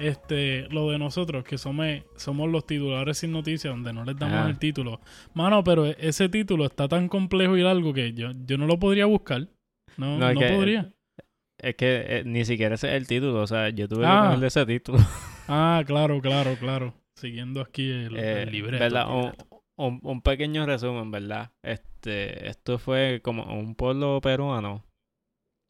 este 0.00 0.66
lo 0.70 0.90
de 0.90 0.98
nosotros, 0.98 1.44
que 1.44 1.56
somos, 1.58 1.86
somos 2.16 2.50
los 2.50 2.66
titulares 2.66 3.18
sin 3.18 3.32
noticias, 3.32 3.72
donde 3.72 3.92
no 3.92 4.04
les 4.04 4.18
damos 4.18 4.38
Ajá. 4.38 4.48
el 4.50 4.58
título. 4.58 5.00
Mano, 5.34 5.62
pero 5.62 5.86
ese 5.86 6.28
título 6.28 6.64
está 6.66 6.88
tan 6.88 7.08
complejo 7.08 7.56
y 7.56 7.62
largo 7.62 7.92
que 7.94 8.12
yo, 8.12 8.30
yo 8.46 8.58
no 8.58 8.66
lo 8.66 8.78
podría 8.78 9.06
buscar. 9.06 9.46
No, 9.96 10.18
No, 10.18 10.38
que- 10.38 10.48
podría. 10.48 10.90
es 11.58 11.76
que 11.76 12.04
eh, 12.08 12.22
ni 12.26 12.44
siquiera 12.44 12.74
ese 12.74 12.88
es 12.88 12.94
el 12.94 13.06
título, 13.06 13.40
o 13.42 13.46
sea, 13.46 13.68
yo 13.68 13.88
tuve 13.88 14.00
que 14.00 14.06
Ah. 14.06 14.22
ponerle 14.24 14.46
ese 14.48 14.66
título. 14.66 14.98
Ah, 15.46 15.82
claro, 15.86 16.20
claro, 16.20 16.56
claro. 16.58 16.94
Siguiendo 17.14 17.60
aquí 17.60 17.88
el, 17.90 18.16
Eh, 18.16 18.42
el 18.42 18.50
libreto. 18.50 18.82
¿verdad? 18.82 19.06
Un. 19.08 19.32
Un- 19.76 20.00
un 20.02 20.22
pequeño 20.22 20.66
resumen, 20.66 21.10
¿verdad? 21.10 21.50
Este, 21.62 22.48
esto 22.48 22.78
fue 22.78 23.20
como 23.22 23.44
un 23.58 23.74
pueblo 23.74 24.20
peruano 24.20 24.84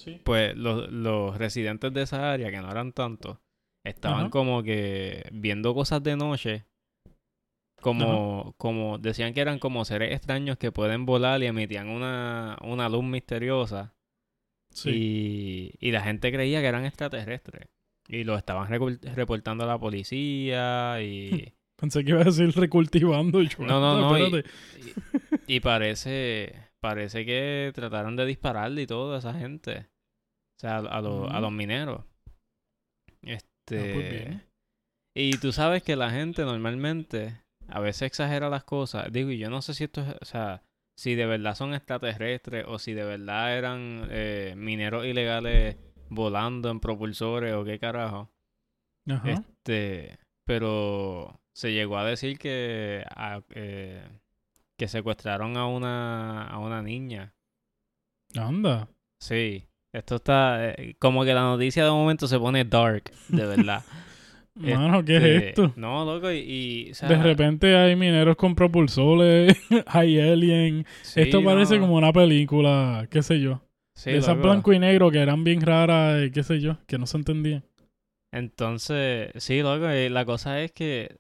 Sí. 0.00 0.20
pues 0.24 0.56
los, 0.56 0.90
los 0.90 1.38
residentes 1.38 1.92
de 1.94 2.02
esa 2.02 2.32
área, 2.32 2.50
que 2.50 2.60
no 2.60 2.70
eran 2.70 2.92
tantos, 2.92 3.38
estaban 3.86 4.28
como 4.28 4.62
que 4.64 5.28
viendo 5.32 5.72
cosas 5.72 6.02
de 6.02 6.16
noche, 6.16 6.64
como, 7.80 8.54
como 8.56 8.98
decían 8.98 9.34
que 9.34 9.40
eran 9.40 9.58
como 9.58 9.84
seres 9.84 10.12
extraños 10.12 10.56
que 10.58 10.72
pueden 10.72 11.06
volar 11.06 11.42
y 11.42 11.46
emitían 11.46 11.88
una, 11.88 12.56
una 12.62 12.88
luz 12.88 13.04
misteriosa. 13.04 13.94
Sí. 14.70 14.90
Y, 15.80 15.88
y 15.88 15.92
la 15.92 16.00
gente 16.00 16.32
creía 16.32 16.60
que 16.60 16.66
eran 16.66 16.84
extraterrestres. 16.86 17.68
Y 18.08 18.24
lo 18.24 18.36
estaban 18.36 18.68
reportando 19.14 19.64
a 19.64 19.66
la 19.68 19.78
policía 19.78 21.00
y... 21.02 21.52
Pensé 21.80 22.04
que 22.04 22.10
iba 22.10 22.20
a 22.20 22.24
decir 22.24 22.50
recultivando. 22.54 23.42
y 23.42 23.48
yo, 23.48 23.58
No, 23.64 23.80
no, 23.80 24.00
no, 24.00 24.18
y- 24.18 24.22
espérate. 24.22 24.50
Y 25.46 25.60
parece, 25.60 26.54
parece 26.80 27.26
que 27.26 27.72
trataron 27.74 28.16
de 28.16 28.26
dispararle 28.26 28.82
y 28.82 28.86
todo 28.86 29.14
a 29.14 29.18
esa 29.18 29.34
gente. 29.34 29.86
O 30.56 30.60
sea, 30.60 30.76
a, 30.76 30.98
a 30.98 31.00
los- 31.02 31.30
a 31.30 31.38
Mm. 31.38 31.42
los 31.42 31.52
mineros. 31.52 32.04
Este. 33.22 33.92
pues 33.94 34.10
bien. 34.10 34.42
y 35.16 35.38
tú 35.38 35.52
sabes 35.52 35.82
que 35.82 35.96
la 35.96 36.10
gente 36.10 36.42
normalmente 36.44 37.40
a 37.68 37.80
veces 37.80 38.02
exagera 38.02 38.50
las 38.50 38.64
cosas. 38.64 39.10
Digo, 39.12 39.30
y 39.30 39.38
yo 39.38 39.48
no 39.50 39.62
sé 39.62 39.72
si 39.74 39.84
esto 39.84 40.02
es, 40.02 40.14
o 40.20 40.24
sea, 40.24 40.62
si 40.98 41.14
de 41.14 41.24
verdad 41.26 41.54
son 41.54 41.72
extraterrestres 41.74 42.64
o 42.68 42.78
si 42.78 42.92
de 42.92 43.04
verdad 43.04 43.56
eran 43.56 44.06
eh, 44.10 44.54
mineros 44.56 45.06
ilegales 45.06 45.76
volando 46.10 46.70
en 46.70 46.80
propulsores 46.80 47.54
o 47.54 47.64
qué 47.64 47.78
carajo. 47.78 48.30
Ajá. 49.08 49.30
Este, 49.32 50.18
pero 50.46 51.40
se 51.54 51.72
llegó 51.72 51.98
a 51.98 52.04
decir 52.04 52.38
que 52.38 53.04
a- 53.16 53.42
eh, 53.54 54.06
que 54.78 54.88
secuestraron 54.88 55.56
a 55.56 55.66
una 55.66 56.46
a 56.48 56.58
una 56.58 56.82
niña. 56.82 57.34
Anda. 58.36 58.88
Sí, 59.20 59.64
esto 59.92 60.16
está 60.16 60.70
eh, 60.72 60.96
como 60.98 61.24
que 61.24 61.34
la 61.34 61.42
noticia 61.42 61.84
de 61.84 61.90
momento 61.90 62.26
se 62.26 62.38
pone 62.38 62.64
dark, 62.64 63.10
de 63.28 63.46
verdad. 63.46 63.84
Mano, 64.54 65.04
¿qué 65.04 65.16
Este, 65.16 65.38
es 65.38 65.44
esto? 65.48 65.74
No, 65.76 66.04
loco, 66.04 66.30
y, 66.30 66.38
y, 66.38 66.90
o 66.92 66.94
sea, 66.94 67.08
De 67.08 67.22
repente 67.22 67.76
hay 67.76 67.96
mineros 67.96 68.36
con 68.36 68.54
propulsores, 68.54 69.56
hay 69.86 70.20
alien. 70.20 70.86
sí, 71.02 71.20
Esto 71.22 71.42
parece 71.44 71.74
no, 71.74 71.80
como 71.80 71.96
una 71.96 72.12
película, 72.12 73.06
qué 73.10 73.22
sé 73.22 73.40
yo. 73.40 73.62
sí, 73.94 74.10
de 74.10 74.18
esas 74.18 74.40
blanco 74.40 74.72
y 74.72 74.78
negro 74.78 75.10
que 75.10 75.18
eran 75.18 75.44
bien 75.44 75.60
raras, 75.60 76.24
y 76.24 76.30
qué 76.30 76.42
sé 76.42 76.60
yo, 76.60 76.78
que 76.86 76.98
no 76.98 77.06
se 77.06 77.16
entendían. 77.16 77.64
Entonces, 78.32 79.30
sí, 79.36 79.60
loco, 79.62 79.90
y 79.92 80.08
la 80.08 80.24
cosa 80.24 80.60
es 80.60 80.72
que, 80.72 81.16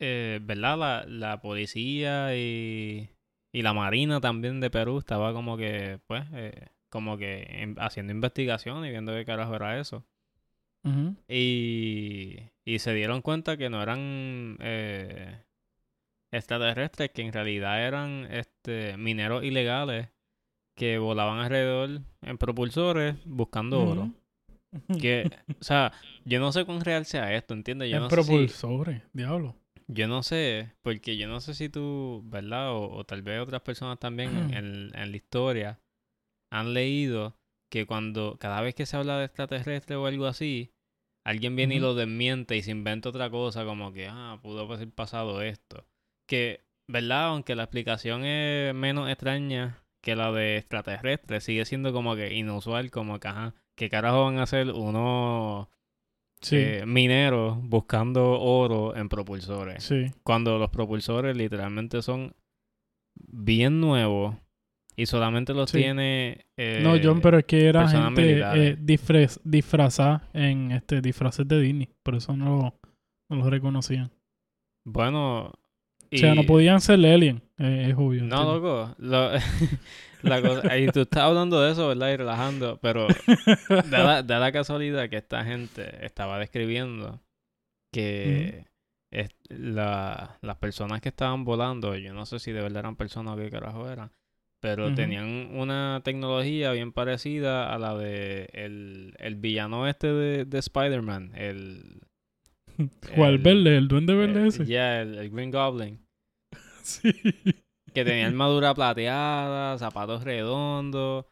eh, 0.00 0.38
¿verdad? 0.42 0.78
La, 0.78 1.04
la 1.06 1.40
policía 1.40 2.34
y, 2.36 3.10
y 3.52 3.62
la 3.62 3.72
marina 3.74 4.20
también 4.20 4.60
de 4.60 4.70
Perú 4.70 4.98
estaba 4.98 5.32
como 5.32 5.56
que, 5.56 5.98
pues, 6.06 6.24
eh, 6.34 6.68
como 6.90 7.18
que 7.18 7.42
en- 7.50 7.76
haciendo 7.78 8.12
investigación 8.12 8.84
y 8.84 8.90
viendo 8.90 9.12
qué 9.12 9.24
carajo 9.24 9.54
era 9.54 9.78
eso. 9.80 10.04
Y, 11.28 12.38
y 12.64 12.78
se 12.78 12.94
dieron 12.94 13.20
cuenta 13.22 13.56
que 13.56 13.68
no 13.68 13.82
eran, 13.82 14.56
eh, 14.60 15.42
extraterrestres 16.32 17.10
que 17.10 17.22
en 17.22 17.32
realidad 17.32 17.86
eran 17.86 18.26
este 18.30 18.96
mineros 18.96 19.44
ilegales 19.44 20.08
que 20.76 20.98
volaban 20.98 21.40
alrededor 21.40 22.00
en 22.22 22.38
propulsores 22.38 23.16
buscando 23.24 23.80
oro. 23.88 24.10
Que, 25.00 25.30
o 25.58 25.64
sea, 25.64 25.92
yo 26.26 26.40
no 26.40 26.52
sé 26.52 26.66
cuán 26.66 26.82
real 26.82 27.06
sea 27.06 27.34
esto, 27.34 27.54
¿entiendes? 27.54 27.88
Yo 27.90 27.96
en 27.96 28.02
no 28.02 28.10
sé 28.10 28.16
si- 28.16 28.28
propulsores, 28.28 29.02
diablo. 29.14 29.56
Yo 29.88 30.06
no 30.08 30.22
sé, 30.22 30.72
porque 30.82 31.16
yo 31.16 31.28
no 31.28 31.40
sé 31.40 31.54
si 31.54 31.68
tú, 31.68 32.22
¿verdad? 32.26 32.72
O, 32.72 32.90
o 32.90 33.04
tal 33.04 33.22
vez 33.22 33.40
otras 33.40 33.62
personas 33.62 33.98
también 33.98 34.36
en, 34.36 34.54
en- 34.54 34.90
en 34.94 35.10
la 35.10 35.16
historia 35.16 35.80
han 36.52 36.74
leído 36.74 37.36
que 37.70 37.86
cuando, 37.86 38.38
cada 38.38 38.60
vez 38.62 38.74
que 38.74 38.86
se 38.86 38.96
habla 38.96 39.18
de 39.18 39.26
extraterrestre 39.26 39.96
o 39.96 40.06
algo 40.06 40.26
así, 40.26 40.72
alguien 41.26 41.56
viene 41.56 41.76
y 41.76 41.80
lo 41.80 41.94
desmiente 41.94 42.56
y 42.56 42.62
se 42.62 42.70
inventa 42.70 43.10
otra 43.10 43.28
cosa 43.30 43.64
como 43.64 43.92
que, 43.92 44.08
ah, 44.10 44.38
pudo 44.42 44.60
haber 44.62 44.90
pasado 44.90 45.42
esto. 45.42 45.86
Que, 46.26 46.64
¿verdad? 46.88 47.26
Aunque 47.28 47.54
la 47.54 47.64
explicación 47.64 48.24
es 48.24 48.74
menos 48.74 49.10
extraña 49.10 49.82
que 50.02 50.16
la 50.16 50.32
de 50.32 50.56
extraterrestre, 50.56 51.40
sigue 51.40 51.64
siendo 51.66 51.92
como 51.92 52.14
que 52.16 52.34
inusual, 52.34 52.90
como 52.90 53.18
que, 53.20 53.28
ajá, 53.28 53.54
¿qué 53.76 53.90
carajo 53.90 54.24
van 54.24 54.38
a 54.38 54.44
hacer 54.44 54.70
unos 54.72 55.68
Sí, 56.40 56.56
eh, 56.56 56.84
mineros 56.86 57.58
buscando 57.62 58.40
oro 58.40 58.94
en 58.96 59.08
propulsores? 59.08 59.82
sí. 59.82 60.06
cuando 60.22 60.58
los 60.58 60.70
propulsores 60.70 61.36
literalmente 61.36 62.00
son 62.02 62.34
bien 63.16 63.80
nuevos 63.80 64.36
y 64.96 65.06
solamente 65.06 65.54
los 65.54 65.70
Sí. 65.70 65.78
tiene 65.78 66.46
eh, 66.56 66.80
no, 66.82 66.94
John, 67.02 67.20
pero 67.20 67.38
es 67.38 67.44
que 67.44 67.66
era 67.66 67.86
gente 67.88 68.40
eh, 68.40 68.76
disfraz- 68.80 69.40
disfrazada 69.44 70.28
en 70.32 70.72
este 70.72 71.00
disfraces 71.00 71.46
de 71.46 71.60
Disney. 71.60 71.88
Por 72.02 72.16
eso 72.16 72.36
no 72.36 72.44
lo, 72.56 72.74
no 73.30 73.36
los 73.36 73.46
reconocían. 73.50 74.10
bueno 74.84 75.52
O 76.12 76.16
sea, 76.16 76.34
no 76.34 76.42
podían 76.44 76.80
ser 76.80 77.04
alien. 77.04 77.42
eh, 77.58 77.88
es 77.90 77.94
obvio. 77.96 78.24
no 78.24 78.44
loco 78.44 78.94
lo- 78.98 79.30
la 80.22 80.40
cosa 80.42 80.76
y 80.78 80.88
tú 80.90 81.00
estás 81.00 81.22
hablando 81.24 81.60
de 81.60 81.72
eso 81.72 81.88
verdad 81.88 82.10
y 82.10 82.16
relajando 82.16 82.78
pero 82.82 83.06
da 83.90 84.02
la, 84.04 84.22
da 84.22 84.38
la 84.38 84.52
casualidad 84.52 85.08
que 85.08 85.16
esta 85.16 85.44
gente 85.44 86.04
estaba 86.04 86.38
describiendo 86.38 87.20
que 87.92 88.64
es- 89.10 89.30
la- 89.48 90.38
las 90.42 90.56
personas 90.56 91.00
que 91.00 91.08
estaban 91.08 91.44
volando, 91.44 91.96
yo 91.96 92.12
no 92.12 92.26
sé 92.26 92.38
si 92.38 92.52
de 92.52 92.60
verdad 92.62 92.80
eran 92.80 92.96
personas 92.96 93.34
o 93.34 93.36
qué 93.38 93.50
carajo 93.50 93.88
eran, 93.88 94.10
pero 94.60 94.88
tenían 94.94 95.56
una 95.56 96.02
tecnología 96.04 96.72
bien 96.72 96.92
parecida 96.92 97.72
a 97.72 97.78
la 97.78 97.96
de 97.96 98.48
el, 98.52 99.14
el 99.18 99.36
villano 99.36 99.86
este 99.88 100.08
de, 100.12 100.44
de 100.44 100.58
Spider-Man, 100.58 101.32
el... 101.36 102.02
¿Cuál 103.16 103.38
verde? 103.38 103.76
¿El 103.78 103.88
duende 103.88 104.14
verde 104.14 104.44
eh, 104.44 104.48
ese? 104.48 104.66
Ya, 104.66 105.00
el, 105.00 105.16
el 105.16 105.30
Green 105.30 105.50
Goblin. 105.50 106.04
Sí. 106.82 107.12
Que 107.94 108.04
tenía 108.04 108.26
armadura 108.26 108.74
plateada, 108.74 109.76
zapatos 109.78 110.22
redondos 110.24 111.24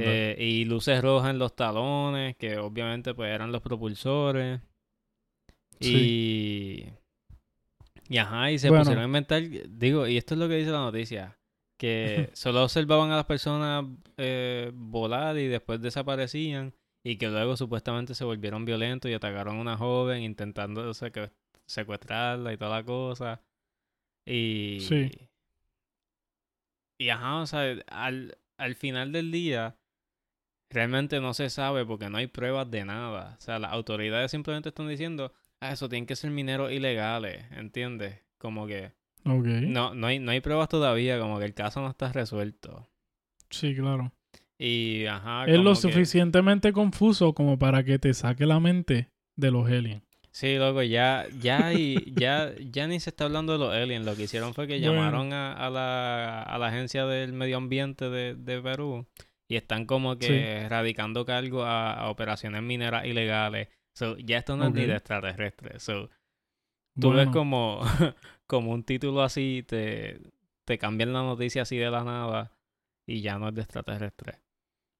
eh, 0.00 0.36
y 0.38 0.64
luces 0.64 1.02
rojas 1.02 1.30
en 1.30 1.38
los 1.38 1.54
talones, 1.54 2.36
que 2.36 2.58
obviamente 2.58 3.14
pues 3.14 3.32
eran 3.32 3.52
los 3.52 3.62
propulsores. 3.62 4.60
Y... 5.80 6.86
Y 8.08 8.18
ajá, 8.18 8.50
y 8.50 8.58
se 8.58 8.68
Bueno. 8.68 8.82
pusieron 8.84 9.02
a 9.04 9.06
inventar, 9.06 9.42
digo, 9.68 10.06
y 10.06 10.16
esto 10.18 10.34
es 10.34 10.40
lo 10.40 10.48
que 10.48 10.56
dice 10.56 10.70
la 10.70 10.80
noticia, 10.80 11.38
que 11.78 12.30
solo 12.34 12.62
observaban 12.64 13.10
a 13.10 13.16
las 13.16 13.24
personas 13.24 13.84
eh, 14.18 14.70
volar 14.74 15.38
y 15.38 15.46
después 15.48 15.80
desaparecían 15.80 16.74
y 17.04 17.16
que 17.16 17.28
luego 17.28 17.56
supuestamente 17.56 18.14
se 18.14 18.24
volvieron 18.24 18.64
violentos 18.64 19.10
y 19.10 19.14
atacaron 19.14 19.56
a 19.56 19.60
una 19.60 19.76
joven 19.76 20.22
intentando 20.22 20.90
secu- 20.90 21.30
secuestrarla 21.66 22.52
y 22.52 22.56
toda 22.56 22.76
la 22.78 22.84
cosa. 22.84 23.40
Y... 24.26 24.78
Sí. 24.80 25.10
Y 27.02 27.08
ajá, 27.10 27.36
o 27.40 27.46
sea, 27.46 27.74
al, 27.88 28.36
al 28.58 28.74
final 28.76 29.10
del 29.12 29.32
día 29.32 29.76
realmente 30.70 31.20
no 31.20 31.34
se 31.34 31.50
sabe 31.50 31.84
porque 31.84 32.08
no 32.08 32.18
hay 32.18 32.26
pruebas 32.28 32.70
de 32.70 32.84
nada. 32.84 33.36
O 33.38 33.40
sea, 33.40 33.58
las 33.58 33.72
autoridades 33.72 34.30
simplemente 34.30 34.68
están 34.70 34.88
diciendo, 34.88 35.32
ah, 35.60 35.72
eso 35.72 35.88
tienen 35.88 36.06
que 36.06 36.16
ser 36.16 36.30
mineros 36.30 36.70
ilegales, 36.72 37.44
¿entiendes? 37.52 38.20
Como 38.38 38.66
que 38.66 38.92
no, 39.68 39.94
no 39.94 40.06
hay, 40.06 40.18
no 40.18 40.30
hay 40.30 40.40
pruebas 40.40 40.68
todavía, 40.68 41.18
como 41.18 41.38
que 41.38 41.44
el 41.44 41.54
caso 41.54 41.80
no 41.80 41.88
está 41.88 42.12
resuelto. 42.12 42.88
Sí, 43.50 43.74
claro. 43.74 44.12
Y 44.58 45.06
ajá, 45.06 45.46
es 45.46 45.58
lo 45.58 45.70
que- 45.70 45.76
suficientemente 45.76 46.72
confuso 46.72 47.34
como 47.34 47.58
para 47.58 47.82
que 47.84 47.98
te 47.98 48.14
saque 48.14 48.46
la 48.46 48.60
mente 48.60 49.10
de 49.36 49.50
los 49.50 49.66
aliens. 49.68 50.02
Sí, 50.34 50.56
loco, 50.56 50.82
ya, 50.82 51.26
ya, 51.40 51.74
y, 51.74 52.14
ya, 52.16 52.54
ya 52.58 52.86
ni 52.86 53.00
se 53.00 53.10
está 53.10 53.24
hablando 53.24 53.52
de 53.52 53.58
los 53.58 53.74
aliens. 53.74 54.06
Lo 54.06 54.16
que 54.16 54.22
hicieron 54.22 54.54
fue 54.54 54.66
que 54.66 54.80
Bueno. 54.80 54.94
llamaron 54.94 55.32
a, 55.34 55.52
a 55.52 55.68
la, 55.68 56.42
a 56.42 56.58
la 56.58 56.68
agencia 56.68 57.04
del 57.04 57.34
medio 57.34 57.58
ambiente 57.58 58.08
de, 58.08 58.34
de 58.34 58.60
Perú 58.62 59.06
y 59.46 59.56
están 59.56 59.84
como 59.84 60.16
que 60.16 60.66
radicando 60.70 61.26
cargo 61.26 61.64
a, 61.64 61.92
a 61.92 62.08
operaciones 62.08 62.62
mineras 62.62 63.04
ilegales. 63.04 63.68
So, 63.94 64.16
ya 64.16 64.38
esto 64.38 64.56
no 64.56 64.64
es 64.68 64.72
ni 64.72 64.86
de 64.86 64.94
extraterrestres. 64.96 65.82
So, 65.82 66.08
tú 66.98 67.10
ves 67.12 67.28
como, 67.28 67.80
como 68.46 68.70
un 68.72 68.84
título 68.84 69.22
así, 69.22 69.64
te, 69.68 70.18
te 70.64 70.78
cambian 70.78 71.12
la 71.12 71.20
noticia 71.20 71.62
así 71.62 71.76
de 71.76 71.90
la 71.90 72.04
nada 72.04 72.52
y 73.06 73.20
ya 73.20 73.38
no 73.38 73.48
es 73.48 73.54
de 73.54 73.60
extraterrestres. 73.60 74.36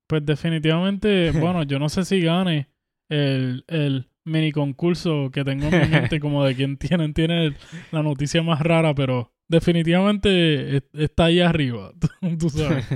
Pues 0.09 0.27
definitivamente, 0.27 1.31
bueno, 1.41 1.63
yo 1.63 1.79
no 1.79 1.89
sé 1.89 2.05
si 2.05 2.21
gane 2.21 2.69
el, 3.09 3.65
el 3.69 4.11
mini 4.25 4.53
concurso 4.53 5.31
que 5.33 5.45
tengo 5.45 5.67
en 5.67 5.81
mi 5.83 5.89
mente 5.89 6.21
como 6.21 6.45
de 6.45 6.55
quien 6.55 6.77
tiene, 6.77 7.13
tiene 7.13 7.55
la 7.91 8.03
noticia 8.03 8.43
más 8.43 8.61
rara, 8.61 8.95
pero 8.95 9.33
definitivamente 9.49 10.77
es- 10.77 10.85
está 10.95 11.27
ahí 11.27 11.41
arriba, 11.41 11.93
tú 12.39 12.49
sabes. 12.51 12.87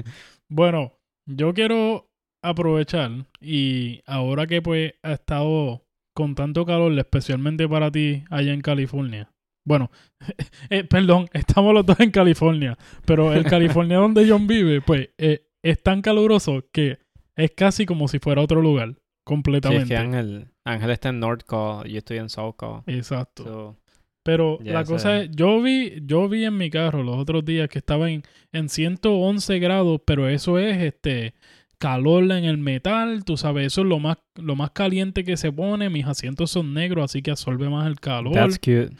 Bueno, 0.49 0.93
yo 1.29 1.53
quiero 1.55 2.09
aprovechar 2.43 3.11
y 3.41 4.01
ahora 4.07 4.47
que 4.47 4.63
pues 4.63 4.95
ha 5.03 5.13
estado 5.15 5.83
con 6.15 6.35
tanto 6.35 6.65
calor, 6.65 6.97
especialmente 6.99 7.69
para 7.69 7.91
ti 7.91 8.25
allá 8.31 8.53
en 8.53 8.61
California. 8.61 9.31
Bueno, 9.67 9.91
eh, 10.71 10.85
perdón, 10.85 11.27
estamos 11.33 11.75
los 11.75 11.85
dos 11.85 11.99
en 12.01 12.11
California, 12.13 12.79
pero 13.05 13.33
el 13.35 13.45
California 13.51 13.99
donde 13.99 14.29
John 14.29 14.47
vive, 14.47 14.81
pues 14.81 15.11
eh, 15.19 15.49
es 15.65 15.83
tan 15.83 16.01
caluroso 16.03 16.65
que 16.73 16.99
es 17.37 17.51
casi 17.51 17.85
como 17.85 18.07
si 18.09 18.19
fuera 18.21 18.41
otro 18.43 18.63
lugar, 18.63 18.91
Sí, 18.91 18.95
es 18.95 19.25
completamente. 19.25 19.89
que 19.89 19.97
Ángel, 19.97 20.49
Ángel 20.67 20.91
está 20.91 21.11
en 21.11 21.21
North 21.21 21.45
Call, 21.47 21.89
yo 21.89 21.99
estoy 21.99 22.19
en 22.19 22.29
South 22.29 22.57
Call. 22.59 22.83
Exacto. 22.87 23.45
So, 23.45 23.77
Pero 24.25 24.59
la 24.65 24.85
cosa 24.85 25.21
es, 25.21 25.31
yo 25.31 25.63
vi, 25.63 26.03
yo 26.05 26.29
vi 26.29 26.45
en 26.45 26.57
mi 26.57 26.71
carro 26.71 27.05
los 27.05 27.17
otros 27.17 27.45
días 27.45 27.69
que 27.69 27.79
estaba 27.79 28.11
en, 28.11 28.25
en 28.53 28.69
111 28.69 29.59
grados, 29.61 30.01
pero 30.05 30.29
eso 30.29 30.59
es 30.59 30.83
este 30.83 31.35
calor 31.79 32.25
en 32.25 32.45
el 32.45 32.59
metal, 32.59 33.25
tú 33.25 33.37
sabes, 33.37 33.67
eso 33.67 33.83
es 33.83 33.87
lo 33.87 34.01
más, 34.01 34.19
lo 34.35 34.57
más 34.57 34.71
caliente 34.73 35.25
que 35.25 35.37
se 35.37 35.53
pone, 35.53 35.89
mis 35.89 36.07
asientos 36.07 36.51
son 36.51 36.75
negros, 36.75 37.05
así 37.05 37.23
que 37.23 37.31
absorbe 37.31 37.69
más 37.69 37.87
el 37.87 38.01
calor. 38.01 38.33
that's 38.35 38.59
cute. 38.59 38.91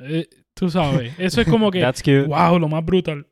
Eh, 0.00 0.28
tú 0.54 0.70
sabes, 0.70 1.14
eso 1.18 1.40
es 1.40 1.46
como 1.46 1.70
que, 1.70 1.80
That's 1.80 2.02
cute. 2.02 2.22
wow, 2.24 2.58
lo 2.58 2.68
más 2.68 2.84
brutal. 2.84 3.28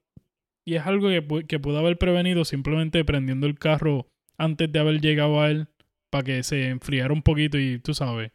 Y 0.65 0.75
es 0.77 0.87
algo 0.87 1.09
que, 1.09 1.45
que 1.49 1.59
pude 1.59 1.79
haber 1.79 1.99
prevenido 1.99 2.45
simplemente 2.45 3.05
prendiendo 3.05 3.49
el 3.49 3.59
carro 3.59 4.07
antes 4.39 4.71
de 4.71 4.79
haber 4.79 5.01
llegado 5.01 5.41
a 5.41 5.51
él 5.51 5.67
para 6.11 6.25
que 6.25 6.43
se 6.43 6.69
enfriara 6.69 7.13
un 7.13 7.23
poquito 7.23 7.59
y 7.59 7.79
tú 7.79 7.95
sabes. 7.95 8.33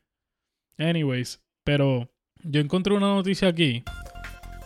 Anyways, 0.77 1.41
pero 1.63 2.09
yo 2.43 2.61
encontré 2.61 2.93
una 2.93 3.13
noticia 3.13 3.49
aquí 3.49 3.83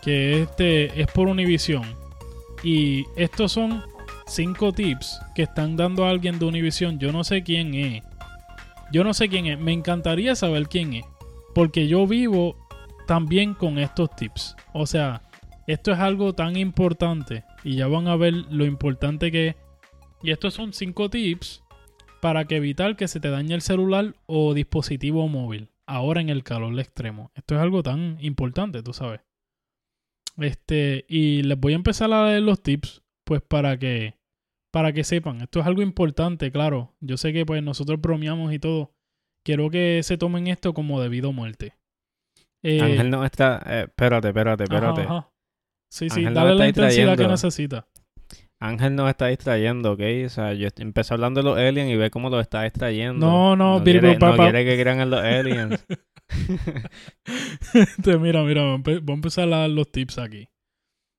que 0.01 0.43
este 0.43 1.01
es 1.01 1.07
por 1.07 1.27
Univision 1.27 1.83
y 2.63 3.05
estos 3.15 3.51
son 3.51 3.83
cinco 4.27 4.71
tips 4.71 5.19
que 5.35 5.43
están 5.43 5.75
dando 5.75 6.05
a 6.05 6.09
alguien 6.09 6.39
de 6.39 6.45
Univision. 6.45 6.99
Yo 6.99 7.11
no 7.11 7.23
sé 7.23 7.43
quién 7.43 7.73
es. 7.73 8.03
Yo 8.91 9.03
no 9.03 9.13
sé 9.13 9.29
quién 9.29 9.47
es. 9.47 9.59
Me 9.59 9.73
encantaría 9.73 10.35
saber 10.35 10.67
quién 10.67 10.93
es. 10.93 11.05
Porque 11.53 11.87
yo 11.87 12.05
vivo 12.07 12.55
también 13.07 13.53
con 13.53 13.77
estos 13.79 14.15
tips. 14.15 14.55
O 14.73 14.85
sea, 14.85 15.23
esto 15.67 15.91
es 15.91 15.99
algo 15.99 16.33
tan 16.33 16.57
importante. 16.57 17.43
Y 17.63 17.75
ya 17.75 17.87
van 17.87 18.07
a 18.07 18.15
ver 18.15 18.33
lo 18.33 18.65
importante 18.65 19.31
que 19.31 19.47
es. 19.49 19.55
Y 20.21 20.31
estos 20.31 20.53
son 20.53 20.73
cinco 20.73 21.09
tips 21.09 21.63
para 22.21 22.45
que 22.45 22.57
evitar 22.57 22.95
que 22.95 23.07
se 23.07 23.19
te 23.19 23.29
dañe 23.29 23.55
el 23.55 23.61
celular 23.61 24.15
o 24.25 24.53
dispositivo 24.53 25.27
móvil. 25.27 25.69
Ahora 25.85 26.21
en 26.21 26.29
el 26.29 26.43
calor 26.43 26.77
extremo. 26.79 27.31
Esto 27.35 27.55
es 27.55 27.61
algo 27.61 27.81
tan 27.81 28.17
importante, 28.21 28.83
tú 28.83 28.93
sabes. 28.93 29.21
Este, 30.37 31.05
y 31.07 31.43
les 31.43 31.59
voy 31.59 31.73
a 31.73 31.77
empezar 31.77 32.11
a 32.13 32.27
leer 32.27 32.43
los 32.43 32.61
tips, 32.61 33.01
pues 33.25 33.41
para 33.41 33.77
que, 33.77 34.15
para 34.71 34.93
que 34.93 35.03
sepan. 35.03 35.41
Esto 35.41 35.59
es 35.59 35.65
algo 35.65 35.81
importante, 35.81 36.51
claro. 36.51 36.95
Yo 37.01 37.17
sé 37.17 37.33
que 37.33 37.45
pues 37.45 37.63
nosotros 37.63 37.99
bromeamos 37.99 38.53
y 38.53 38.59
todo. 38.59 38.93
Quiero 39.43 39.69
que 39.69 40.01
se 40.03 40.17
tomen 40.17 40.47
esto 40.47 40.73
como 40.73 41.01
debido 41.01 41.29
a 41.29 41.33
muerte. 41.33 41.73
Eh, 42.61 42.81
Ángel 42.81 43.09
no 43.09 43.25
está. 43.25 43.61
eh, 43.65 43.85
espérate, 43.87 44.27
espérate, 44.29 44.63
espérate. 44.63 45.01
ajá. 45.01 45.31
Sí, 45.91 46.09
sí, 46.09 46.19
Ángel 46.19 46.33
dale 46.35 46.55
la 46.55 46.67
intensidad 46.67 47.17
que 47.17 47.27
necesita. 47.27 47.87
Ángel 48.61 48.95
nos 48.95 49.09
está 49.09 49.27
distrayendo, 49.27 49.93
¿ok? 49.93 50.01
O 50.25 50.29
sea, 50.29 50.53
yo 50.53 50.67
empecé 50.77 51.13
hablando 51.13 51.41
de 51.41 51.49
los 51.49 51.57
aliens 51.57 51.89
y 51.91 51.95
ve 51.95 52.09
cómo 52.09 52.29
los 52.29 52.41
está 52.41 52.63
distrayendo. 52.63 53.25
No, 53.25 53.55
no, 53.55 53.79
no 53.79 53.83
quiere, 53.83 54.17
no 54.17 54.35
quiere 54.35 54.65
que 54.65 54.81
crean 54.81 54.99
en 54.99 55.09
los 55.09 55.21
aliens. 55.21 55.85
Este, 57.73 58.17
mira, 58.19 58.43
mira, 58.43 58.77
voy 58.77 59.01
a 59.07 59.13
empezar 59.13 59.51
a 59.51 59.57
dar 59.61 59.69
los 59.69 59.91
tips 59.91 60.19
aquí. 60.19 60.47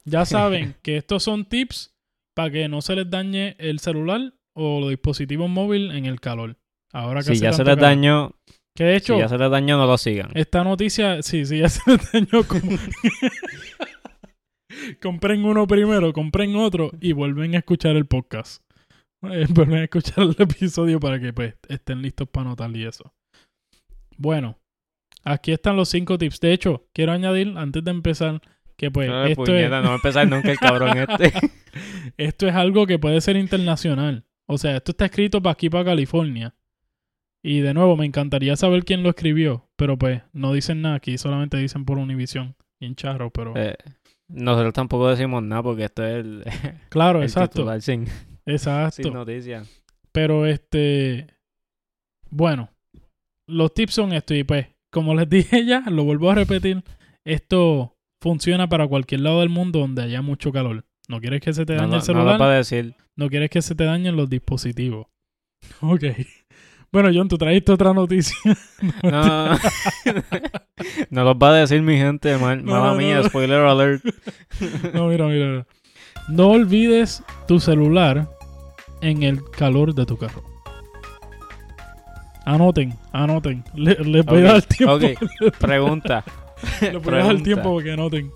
Ya 0.04 0.24
saben 0.26 0.76
que 0.82 0.96
estos 0.96 1.22
son 1.24 1.44
tips 1.46 1.96
para 2.34 2.50
que 2.50 2.68
no 2.68 2.80
se 2.80 2.94
les 2.94 3.10
dañe 3.10 3.56
el 3.58 3.80
celular 3.80 4.34
o 4.54 4.80
los 4.80 4.90
dispositivos 4.90 5.50
móviles 5.50 5.96
en 5.96 6.06
el 6.06 6.20
calor. 6.20 6.56
Ahora 6.92 7.22
que 7.22 7.34
Si 7.34 7.40
ya 7.40 7.52
se 7.52 7.64
les 7.64 7.76
dañó, 7.76 8.36
Que 8.74 8.84
de 8.84 8.96
hecho, 8.96 9.14
si 9.14 9.20
ya 9.20 9.28
se 9.28 9.38
les 9.38 9.50
dañó, 9.50 9.78
no 9.78 9.86
lo 9.86 9.98
sigan. 9.98 10.30
esta 10.34 10.64
noticia, 10.64 11.22
sí, 11.22 11.44
sí, 11.44 11.58
ya 11.58 11.68
se 11.68 11.80
les 11.90 12.12
dañó 12.12 12.44
como... 12.46 12.70
compren 15.00 15.44
uno 15.44 15.66
primero, 15.66 16.12
compren 16.12 16.56
otro 16.56 16.90
y 17.00 17.12
vuelven 17.12 17.54
a 17.54 17.58
escuchar 17.58 17.96
el 17.96 18.06
podcast. 18.06 18.62
Eh, 19.22 19.46
vuelven 19.50 19.80
a 19.80 19.84
escuchar 19.84 20.24
el 20.24 20.36
episodio 20.38 21.00
para 21.00 21.20
que 21.20 21.32
pues 21.32 21.54
estén 21.68 22.02
listos 22.02 22.28
para 22.28 22.48
anotar 22.48 22.74
y 22.76 22.84
eso. 22.84 23.12
Bueno, 24.16 24.58
aquí 25.24 25.52
están 25.52 25.76
los 25.76 25.88
cinco 25.88 26.18
tips. 26.18 26.40
De 26.40 26.52
hecho, 26.52 26.88
quiero 26.92 27.12
añadir 27.12 27.54
antes 27.56 27.84
de 27.84 27.90
empezar 27.90 28.40
que 28.76 28.90
pues 28.90 29.10
Ay, 29.10 29.32
esto, 29.32 29.44
puñeta, 29.44 29.78
es, 29.78 29.82
no 29.82 29.88
va 29.88 29.94
a 29.94 29.96
empezar 29.96 30.28
nunca 30.28 30.50
el 30.50 30.58
cabrón 30.58 30.96
este. 30.96 31.32
esto 32.16 32.48
es 32.48 32.54
algo 32.54 32.86
que 32.86 32.98
puede 32.98 33.20
ser 33.20 33.36
internacional. 33.36 34.24
O 34.46 34.58
sea, 34.58 34.76
esto 34.76 34.92
está 34.92 35.04
escrito 35.04 35.42
para 35.42 35.52
aquí, 35.52 35.68
para 35.68 35.84
California. 35.84 36.54
Y 37.42 37.60
de 37.60 37.72
nuevo, 37.72 37.96
me 37.96 38.04
encantaría 38.04 38.56
saber 38.56 38.84
quién 38.84 39.02
lo 39.02 39.10
escribió, 39.10 39.68
pero 39.76 39.96
pues 39.98 40.22
no 40.32 40.52
dicen 40.52 40.82
nada 40.82 40.96
aquí, 40.96 41.16
solamente 41.18 41.56
dicen 41.56 41.84
por 41.84 41.98
Univision. 41.98 42.56
Bien 42.80 42.96
charro, 42.96 43.30
pero... 43.30 43.54
Eh, 43.56 43.76
nosotros 44.32 44.72
tampoco 44.72 45.08
decimos 45.08 45.42
nada 45.42 45.62
porque 45.62 45.84
esto 45.84 46.04
es 46.04 46.24
el, 46.24 46.44
claro, 46.88 47.18
el 47.18 47.24
exacto. 47.24 47.80
sin, 47.80 48.06
Exacto. 48.46 49.02
sin 49.02 49.12
noticias. 49.12 49.68
Pero 50.12 50.46
este. 50.46 51.26
Bueno, 52.30 52.70
los 53.46 53.72
tips 53.74 53.94
son 53.94 54.12
esto. 54.12 54.34
Y 54.34 54.44
pues, 54.44 54.66
como 54.90 55.14
les 55.14 55.28
dije 55.28 55.64
ya, 55.64 55.80
lo 55.90 56.04
vuelvo 56.04 56.30
a 56.30 56.34
repetir. 56.34 56.82
Esto 57.24 57.96
funciona 58.22 58.68
para 58.68 58.86
cualquier 58.88 59.20
lado 59.20 59.40
del 59.40 59.48
mundo 59.50 59.80
donde 59.80 60.02
haya 60.02 60.22
mucho 60.22 60.52
calor. 60.52 60.84
No 61.08 61.20
quieres 61.20 61.40
que 61.40 61.52
se 61.52 61.66
te 61.66 61.74
No, 61.74 61.80
dañe 61.80 61.90
no, 61.90 61.96
el 61.96 62.00
no 62.00 62.04
celular, 62.04 62.32
lo 62.34 62.38
para 62.38 62.54
decir. 62.56 62.94
no 63.16 63.28
quieres 63.28 63.50
que 63.50 63.62
se 63.62 63.74
te 63.74 63.84
dañen 63.84 64.16
los 64.16 64.28
dispositivos. 64.30 65.06
Ok. 65.82 66.04
Bueno, 66.92 67.08
John, 67.14 67.28
tú 67.28 67.38
trajiste 67.38 67.72
otra 67.72 67.92
noticia. 67.94 68.36
No, 69.02 69.56
no 71.10 71.24
los 71.24 71.36
va 71.36 71.50
a 71.50 71.52
decir 71.54 71.82
mi 71.82 71.96
gente, 71.96 72.32
No, 72.38 72.56
mala 72.64 72.94
mía, 72.94 73.22
spoiler 73.24 73.60
alert. 73.60 74.02
No, 74.94 75.08
mira, 75.08 75.26
mira. 75.26 75.46
mira. 75.46 75.66
No 76.28 76.48
olvides 76.48 77.22
tu 77.46 77.60
celular 77.60 78.28
en 79.02 79.22
el 79.22 79.42
calor 79.50 79.94
de 79.94 80.06
tu 80.06 80.16
carro. 80.16 80.42
Anoten, 82.46 82.94
anoten. 83.12 83.62
Le, 83.74 83.94
les 83.96 84.24
voy 84.24 84.46
a 84.46 84.46
Ok, 84.46 84.52
dar 84.52 84.62
tiempo. 84.62 84.94
ok. 84.94 85.52
Pregunta, 85.60 86.24
Les 86.80 87.02
voy 87.02 87.14
a 87.14 87.24
dar 87.24 87.42
tiempo 87.42 87.74
para 87.74 87.84
que 87.84 87.92
anoten. 87.92 88.26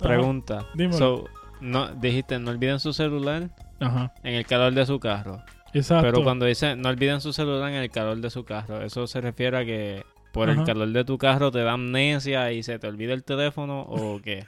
Ajá. 0.00 0.08
pregunta. 0.08 0.66
dímelo. 0.74 0.98
So, 0.98 1.24
no, 1.60 1.88
dijiste, 1.94 2.38
no 2.38 2.50
olviden 2.50 2.78
su 2.80 2.92
celular 2.92 3.50
Ajá. 3.80 4.12
en 4.22 4.34
el 4.34 4.46
calor 4.46 4.72
de 4.74 4.86
su 4.86 4.98
carro. 5.00 5.42
Exacto. 5.74 6.02
Pero 6.10 6.22
cuando 6.24 6.46
dice 6.46 6.76
no 6.76 6.88
olviden 6.88 7.20
su 7.20 7.32
celular 7.32 7.68
en 7.70 7.76
el 7.76 7.90
calor 7.90 8.16
de 8.18 8.30
su 8.30 8.44
carro, 8.44 8.82
eso 8.82 9.06
se 9.06 9.20
refiere 9.20 9.56
a 9.58 9.64
que 9.64 10.04
por 10.32 10.48
Ajá. 10.50 10.60
el 10.60 10.66
calor 10.66 10.88
de 10.88 11.04
tu 11.04 11.18
carro 11.18 11.50
te 11.50 11.60
da 11.60 11.72
amnesia 11.72 12.50
y 12.52 12.62
se 12.62 12.78
te 12.78 12.86
olvida 12.86 13.12
el 13.12 13.24
teléfono 13.24 13.80
o 13.82 14.20
qué. 14.22 14.46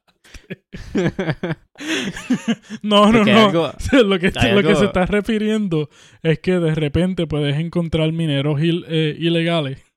No, 2.82 3.12
no, 3.12 3.24
no. 3.26 3.40
algo- 3.48 3.72
lo 4.04 4.20
que, 4.20 4.32
lo 4.54 4.62
que 4.64 4.76
se 4.76 4.86
está 4.86 5.06
refiriendo 5.06 5.90
es 6.22 6.40
que 6.40 6.60
de 6.60 6.76
repente 6.76 7.28
puedes 7.28 7.58
encontrar 7.58 8.12
mineros 8.12 8.60
il- 8.62 8.86
eh, 8.88 9.16
ilegales. 9.20 9.80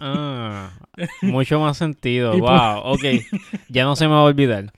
Ah, 0.00 0.72
mucho 1.22 1.60
más 1.60 1.76
sentido. 1.76 2.36
Y 2.36 2.40
wow, 2.40 2.78
ok. 2.82 3.04
Ya 3.68 3.84
no 3.84 3.94
se 3.94 4.06
me 4.08 4.14
va 4.14 4.20
a 4.20 4.24
olvidar. 4.24 4.72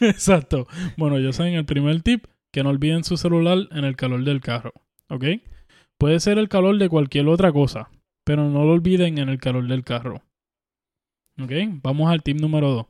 Exacto. 0.00 0.66
Bueno, 0.98 1.18
ya 1.18 1.32
saben 1.32 1.54
el 1.54 1.64
primer 1.64 2.02
tip, 2.02 2.26
que 2.52 2.62
no 2.62 2.70
olviden 2.70 3.04
su 3.04 3.16
celular 3.16 3.58
en 3.70 3.84
el 3.84 3.96
calor 3.96 4.24
del 4.24 4.40
carro. 4.40 4.72
¿Ok? 5.08 5.24
Puede 5.98 6.20
ser 6.20 6.38
el 6.38 6.48
calor 6.48 6.78
de 6.78 6.88
cualquier 6.88 7.28
otra 7.28 7.52
cosa, 7.52 7.90
pero 8.24 8.48
no 8.48 8.64
lo 8.64 8.72
olviden 8.72 9.18
en 9.18 9.28
el 9.28 9.38
calor 9.38 9.66
del 9.66 9.84
carro. 9.84 10.22
¿Ok? 11.42 11.52
Vamos 11.82 12.10
al 12.10 12.22
tip 12.22 12.40
número 12.40 12.70
2. 12.70 12.86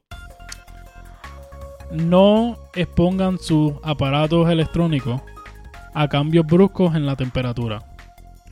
No 1.92 2.57
expongan 2.75 3.38
sus 3.38 3.75
aparatos 3.83 4.49
electrónicos 4.49 5.20
a 5.92 6.09
cambios 6.09 6.46
bruscos 6.46 6.94
en 6.94 7.05
la 7.05 7.16
temperatura. 7.16 7.83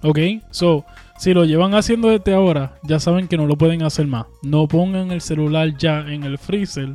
¿Ok? 0.03 0.19
So, 0.51 0.85
si 1.19 1.35
lo 1.35 1.45
llevan 1.45 1.75
haciendo 1.75 2.09
desde 2.09 2.35
ahora, 2.35 2.79
ya 2.83 3.01
saben 3.01 3.29
que 3.29 3.37
no 3.37 3.47
lo 3.47 3.57
pueden 3.57 3.83
hacer 3.83 4.07
más. 4.07 4.27
No 4.43 4.67
pongan 4.69 5.11
el 5.11 5.21
celular 5.21 5.77
ya 5.77 6.01
en 6.01 6.25
el 6.25 6.39
freezer 6.39 6.95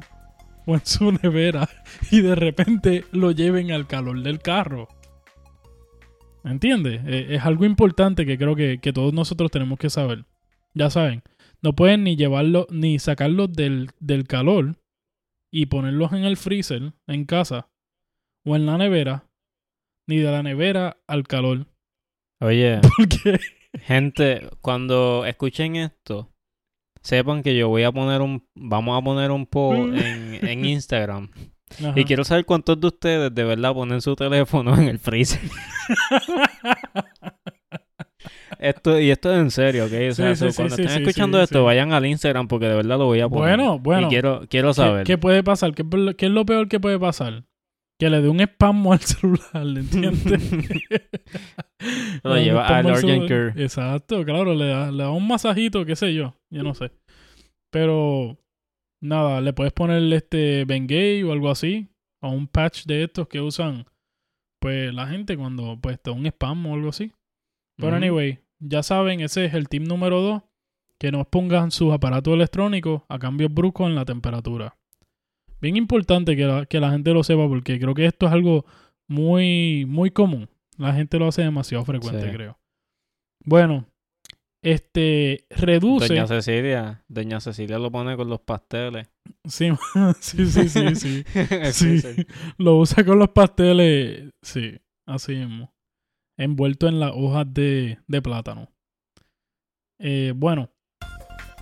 o 0.65 0.75
en 0.75 0.85
su 0.85 1.11
nevera 1.11 1.69
y 2.11 2.21
de 2.21 2.35
repente 2.35 3.05
lo 3.11 3.31
lleven 3.31 3.71
al 3.71 3.87
calor 3.87 4.21
del 4.21 4.39
carro. 4.39 4.87
¿Me 6.43 6.51
entiendes? 6.51 7.01
Eh, 7.05 7.35
es 7.35 7.45
algo 7.45 7.65
importante 7.65 8.25
que 8.25 8.37
creo 8.37 8.55
que, 8.55 8.79
que 8.79 8.93
todos 8.93 9.13
nosotros 9.13 9.49
tenemos 9.49 9.79
que 9.79 9.89
saber. 9.89 10.25
Ya 10.73 10.89
saben, 10.89 11.23
no 11.61 11.73
pueden 11.73 12.03
ni 12.03 12.15
llevarlo, 12.15 12.67
ni 12.69 12.99
sacarlos 12.99 13.53
del, 13.53 13.91
del 13.99 14.27
calor 14.27 14.75
y 15.51 15.67
ponerlos 15.67 16.11
en 16.11 16.25
el 16.25 16.35
freezer 16.35 16.93
en 17.07 17.25
casa 17.25 17.69
o 18.45 18.55
en 18.55 18.65
la 18.65 18.77
nevera, 18.77 19.29
ni 20.07 20.17
de 20.17 20.31
la 20.31 20.43
nevera 20.43 20.97
al 21.07 21.25
calor. 21.25 21.67
Oye, 22.41 22.81
Porque 22.97 23.39
gente, 23.79 24.49
cuando 24.61 25.25
escuchen 25.25 25.77
esto, 25.77 26.32
sepan 27.03 27.43
que 27.43 27.55
yo 27.55 27.69
voy 27.69 27.83
a 27.83 27.91
poner 27.91 28.21
un, 28.21 28.47
vamos 28.55 28.99
a 28.99 29.03
poner 29.03 29.29
un 29.29 29.45
poll 29.45 29.95
en, 29.97 30.39
en 30.47 30.65
Instagram. 30.65 31.29
Ajá. 31.79 31.93
Y 31.95 32.05
quiero 32.05 32.23
saber 32.23 32.45
cuántos 32.45 32.79
de 32.79 32.87
ustedes 32.87 33.33
de 33.33 33.43
verdad 33.43 33.73
ponen 33.73 34.01
su 34.01 34.15
teléfono 34.15 34.75
en 34.75 34.87
el 34.87 34.99
freezer. 34.99 35.39
Esto, 38.59 38.97
y 38.97 39.11
esto 39.11 39.33
es 39.33 39.39
en 39.39 39.51
serio, 39.51 39.85
¿ok? 39.85 39.91
O 40.11 40.13
sea, 40.13 40.35
Sí, 40.35 40.39
so, 40.39 40.45
sí, 40.45 40.51
sí, 40.51 40.55
cuando 40.55 40.75
sí, 40.77 40.81
estén 40.83 41.01
escuchando 41.01 41.41
esto, 41.41 41.65
vayan 41.65 41.91
al 41.91 42.05
Instagram 42.05 42.47
porque 42.47 42.67
de 42.67 42.75
verdad 42.75 42.97
lo 42.97 43.05
voy 43.07 43.19
a 43.19 43.27
poner. 43.27 43.57
Bueno, 43.57 43.79
bueno. 43.79 44.07
Y 44.07 44.09
quiero, 44.09 44.43
quiero 44.49 44.69
¿Qué, 44.69 44.73
saber. 44.75 45.03
qué 45.05 45.17
puede 45.17 45.43
pasar? 45.43 45.73
¿Qué, 45.73 45.83
qué 46.17 46.27
es 46.27 46.31
lo 46.31 46.45
peor 46.45 46.69
que 46.69 46.79
puede 46.79 46.97
pasar? 46.97 47.43
Que 48.03 48.09
le 48.09 48.21
dé 48.21 48.27
un 48.27 48.41
spam 48.41 48.85
al 48.91 48.99
celular, 48.99 49.65
¿entiendes? 49.77 50.25
Lo 52.21 52.33
Le 52.33 52.35
da 52.35 52.37
un 52.37 52.43
lleva 52.43 52.67
al 52.67 52.85
urgent 52.85 53.29
care. 53.29 53.53
Exacto, 53.55 54.25
claro, 54.25 54.53
le 54.53 54.67
da, 54.67 54.91
le 54.91 55.03
da 55.03 55.11
un 55.11 55.25
masajito, 55.25 55.85
qué 55.85 55.95
sé 55.95 56.13
yo, 56.13 56.35
yo 56.49 56.63
no 56.63 56.73
sé. 56.73 56.91
Pero 57.71 58.37
nada, 59.01 59.39
le 59.39 59.53
puedes 59.53 59.71
poner 59.71 60.03
este 60.11 60.65
Bengay 60.65 61.23
o 61.23 61.31
algo 61.31 61.49
así, 61.49 61.87
o 62.21 62.27
un 62.27 62.47
patch 62.47 62.83
de 62.87 63.03
estos 63.05 63.29
que 63.29 63.39
usan 63.39 63.85
pues 64.59 64.93
la 64.93 65.07
gente 65.07 65.37
cuando 65.37 65.79
pues 65.79 65.97
te 66.01 66.11
da 66.11 66.17
un 66.17 66.25
spam 66.25 66.65
o 66.65 66.73
algo 66.73 66.89
así. 66.89 67.13
Pero 67.77 67.95
anyway, 67.95 68.39
ya 68.59 68.83
saben, 68.83 69.21
ese 69.21 69.45
es 69.45 69.53
el 69.53 69.69
tip 69.69 69.87
número 69.87 70.21
2, 70.21 70.41
que 70.99 71.13
no 71.13 71.23
pongan 71.23 71.71
sus 71.71 71.93
aparatos 71.93 72.33
electrónicos 72.33 73.03
a 73.07 73.17
cambios 73.17 73.53
bruscos 73.53 73.87
en 73.87 73.95
la 73.95 74.03
temperatura. 74.03 74.75
Bien 75.63 75.77
importante 75.77 76.35
que 76.35 76.43
la, 76.43 76.65
que 76.65 76.81
la 76.81 76.91
gente 76.91 77.13
lo 77.13 77.23
sepa 77.23 77.47
porque 77.47 77.79
creo 77.79 77.93
que 77.93 78.05
esto 78.05 78.25
es 78.25 78.33
algo 78.33 78.65
muy, 79.07 79.85
muy 79.87 80.11
común. 80.11 80.49
La 80.77 80.91
gente 80.93 81.17
lo 81.17 81.27
hace 81.29 81.41
demasiado 81.41 81.85
frecuente, 81.85 82.25
Sí. 82.29 82.35
creo. 82.35 82.59
Bueno, 83.45 83.85
este 84.61 85.45
reduce. 85.49 86.09
Doña 86.09 86.27
Cecilia, 86.27 87.05
Doña 87.07 87.39
Cecilia 87.39 87.79
lo 87.79 87.89
pone 87.93 88.17
con 88.17 88.29
los 88.29 88.41
pasteles. 88.41 89.09
Sí, 89.45 89.69
sí, 90.19 90.45
sí, 90.51 90.67
sí, 90.67 90.95
sí. 90.95 91.23
Sí. 91.71 92.25
Lo 92.57 92.75
usa 92.77 93.05
con 93.05 93.17
los 93.19 93.29
pasteles. 93.29 94.31
Sí, 94.41 94.77
así 95.07 95.35
mismo. 95.35 95.73
Envuelto 96.37 96.89
en 96.89 96.99
las 96.99 97.13
hojas 97.15 97.45
de, 97.53 97.99
de 98.07 98.21
plátano. 98.21 98.67
Eh, 99.97 100.33
bueno, 100.35 100.69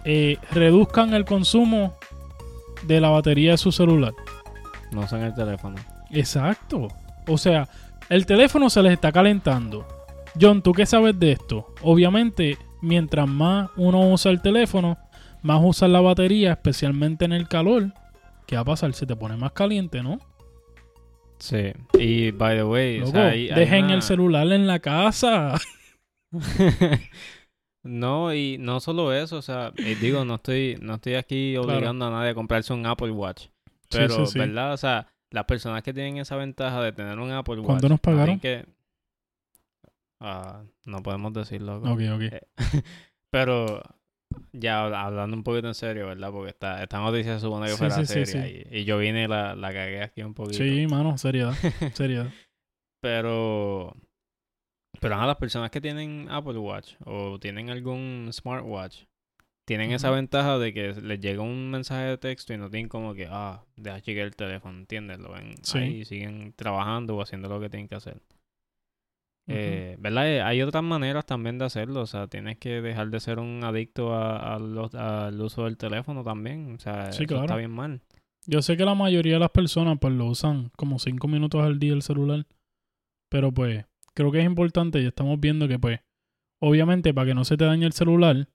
eh, 0.06 0.38
reduzcan 0.52 1.14
el 1.14 1.26
consumo 1.26 1.98
de 2.84 3.00
la 3.02 3.10
batería 3.10 3.52
de 3.52 3.58
su 3.58 3.72
celular. 3.72 4.14
No 4.92 5.02
usan 5.02 5.22
el 5.24 5.34
teléfono. 5.34 5.76
Exacto. 6.10 6.88
O 7.28 7.38
sea, 7.38 7.68
el 8.10 8.26
teléfono 8.26 8.70
se 8.70 8.82
les 8.84 8.94
está 8.94 9.12
calentando. 9.12 9.88
John, 10.40 10.62
¿tú 10.62 10.74
qué 10.74 10.86
sabes 10.86 11.18
de 11.20 11.34
esto? 11.34 11.74
Obviamente, 11.82 12.58
mientras 12.82 13.28
más 13.28 13.70
uno 13.78 14.10
usa 14.10 14.32
el 14.32 14.42
teléfono, 14.42 14.98
más 15.42 15.60
usa 15.64 15.88
la 15.88 16.02
batería, 16.02 16.52
especialmente 16.52 17.26
en 17.26 17.34
el 17.34 17.48
calor. 17.48 17.94
¿Qué 18.48 18.56
va 18.56 18.62
a 18.62 18.66
pasar? 18.66 18.94
Se 18.94 19.06
te 19.06 19.16
pone 19.16 19.38
más 19.38 19.52
caliente, 19.54 20.04
¿no? 20.04 20.20
Sí. 21.40 21.72
Y, 21.98 22.32
by 22.32 22.58
the 22.58 22.64
way, 22.64 22.98
o 22.98 23.00
Loco, 23.02 23.12
sea, 23.14 23.28
hay- 23.30 23.50
hay 23.50 23.60
dejen 23.60 23.86
una- 23.86 23.94
el 23.96 24.02
celular 24.02 24.48
en 24.52 24.68
la 24.68 24.80
casa. 24.80 25.56
no, 27.84 28.34
y 28.34 28.58
no 28.60 28.80
solo 28.80 29.14
eso, 29.14 29.38
o 29.38 29.42
sea, 29.42 29.74
y 29.78 29.96
digo, 29.96 30.24
no 30.26 30.36
estoy, 30.36 30.78
no 30.82 30.96
estoy 30.96 31.16
aquí 31.16 31.54
Claro. 31.56 31.74
obligando 31.78 32.06
a 32.08 32.12
nadie 32.12 32.30
a 32.32 32.36
comprarse 32.36 32.74
un 32.74 32.86
Apple 32.86 33.12
Watch. 33.12 33.48
Pero, 33.90 34.26
sí, 34.26 34.34
sí. 34.34 34.40
¿verdad? 34.40 34.74
O 34.74 34.78
sea, 34.78 35.08
las 35.32 35.46
personas 35.46 35.82
que 35.84 35.94
tienen 35.94 36.18
esa 36.18 36.36
ventaja 36.36 36.82
de 36.82 36.92
tener 36.92 37.18
un 37.20 37.32
Apple 37.32 37.56
Watch. 37.56 37.66
¿Cuánto 37.66 37.90
nos 37.90 38.00
pagaron? 38.00 38.40
Que... 38.40 38.66
Ah, 40.20 40.64
no 40.86 41.02
podemos 41.02 41.34
decirlo. 41.34 41.78
Ok, 41.78 42.02
ok. 42.14 42.24
Pero 43.32 43.82
ya 44.54 44.84
hablando 44.86 45.36
un 45.36 45.44
poquito 45.44 45.68
en 45.68 45.74
serio, 45.74 46.08
¿verdad? 46.08 46.32
Porque 46.32 46.50
esta, 46.52 46.84
esta 46.84 47.00
noticia 47.00 47.34
se 47.36 47.42
supone 47.42 47.68
que 47.68 47.76
fuera 47.76 47.96
sí, 47.96 48.06
sí, 48.06 48.26
seria 48.26 48.48
Y, 48.72 48.80
y 48.82 48.84
yo 48.86 48.98
vine 48.98 49.24
y 49.24 49.28
la, 49.28 49.56
la 49.56 49.74
cagué 49.74 50.04
aquí 50.04 50.22
un 50.22 50.34
poquito. 50.34 50.58
Sí, 50.64 50.86
mano, 50.88 51.18
seriedad, 51.18 51.54
seriedad. 51.94 52.28
Pero... 53.02 53.96
Pero 55.02 55.16
a 55.16 55.26
las 55.26 55.36
personas 55.38 55.72
que 55.72 55.82
tienen 55.82 56.28
Apple 56.30 56.60
Watch 56.60 56.94
o 57.06 57.40
tienen 57.40 57.70
algún 57.72 58.30
smartwatch, 58.32 59.04
tienen 59.66 59.92
esa 59.92 60.12
ventaja 60.12 60.58
de 60.60 60.74
que 60.74 60.94
les 60.94 61.20
llega 61.20 61.42
un 61.42 61.72
mensaje 61.72 62.04
de 62.06 62.18
texto 62.18 62.54
y 62.54 62.58
no 62.58 62.70
tienen 62.70 62.88
como 62.88 63.14
que, 63.14 63.28
ah, 63.30 63.64
deja 63.76 64.00
chequear 64.02 64.28
el 64.28 64.36
teléfono, 64.36 64.78
¿entiendes? 64.78 65.20
Lo 65.20 65.32
ven 65.32 65.56
Sí. 65.64 65.78
ahí 65.80 65.96
y 66.02 66.06
siguen 66.06 66.54
trabajando 66.56 67.16
o 67.16 67.22
haciendo 67.22 67.50
lo 67.50 67.60
que 67.60 67.70
tienen 67.70 67.88
que 67.88 67.96
hacer. 67.96 68.22
Eh, 69.48 69.96
¿Verdad? 70.00 70.28
Eh, 70.30 70.42
Hay 70.42 70.62
otras 70.62 70.84
maneras 70.84 71.26
también 71.26 71.58
de 71.58 71.66
hacerlo. 71.66 72.02
O 72.02 72.06
sea, 72.06 72.28
tienes 72.28 72.58
que 72.58 72.82
dejar 72.82 73.10
de 73.10 73.20
ser 73.20 73.40
un 73.40 73.64
adicto 73.64 74.14
a, 74.14 74.56
a 74.56 74.60
los- 74.60 74.94
al 74.96 75.40
uso 75.42 75.66
del 75.66 75.78
teléfono 75.78 76.24
también. 76.24 76.76
O 76.76 76.80
sea, 76.80 77.12
Sí, 77.12 77.24
eso 77.24 77.42
está 77.42 77.56
bien 77.56 77.72
mal. 77.72 78.02
Yo 78.46 78.62
sé 78.62 78.78
que 78.78 78.86
la 78.86 78.96
mayoría 78.96 79.34
de 79.34 79.40
las 79.40 79.50
personas 79.52 79.98
pues 80.00 80.14
lo 80.14 80.26
usan 80.28 80.70
como 80.78 81.00
cinco 81.00 81.28
minutos 81.28 81.62
al 81.64 81.80
día 81.80 81.94
el 81.94 82.02
celular. 82.02 82.46
Pero 83.30 83.52
pues 83.52 83.86
creo 84.22 84.32
que 84.32 84.40
es 84.40 84.46
importante 84.46 85.02
y 85.02 85.06
estamos 85.06 85.40
viendo 85.40 85.68
que 85.68 85.80
pues 85.80 86.00
obviamente 86.62 87.14
para 87.14 87.28
que 87.28 87.34
no 87.34 87.44
se 87.44 87.58
te 87.58 87.66
dañe 87.66 87.86
el 87.86 87.94
celular, 87.94 88.50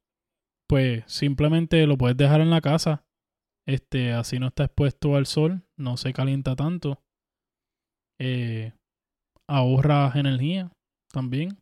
pues 0.68 1.05
simplemente 1.07 1.87
lo 1.87 1.96
puedes 1.96 2.16
dejar 2.16 2.40
en 2.40 2.50
la 2.50 2.61
casa. 2.61 3.05
Este, 3.66 4.12
así 4.12 4.38
no 4.38 4.48
está 4.48 4.64
expuesto 4.64 5.16
al 5.16 5.26
sol, 5.26 5.62
no 5.76 5.96
se 5.96 6.12
calienta 6.12 6.55
tanto. 6.55 7.02
Eh, 8.20 8.72
ahorras 9.48 10.16
energía 10.16 10.70
también. 11.12 11.59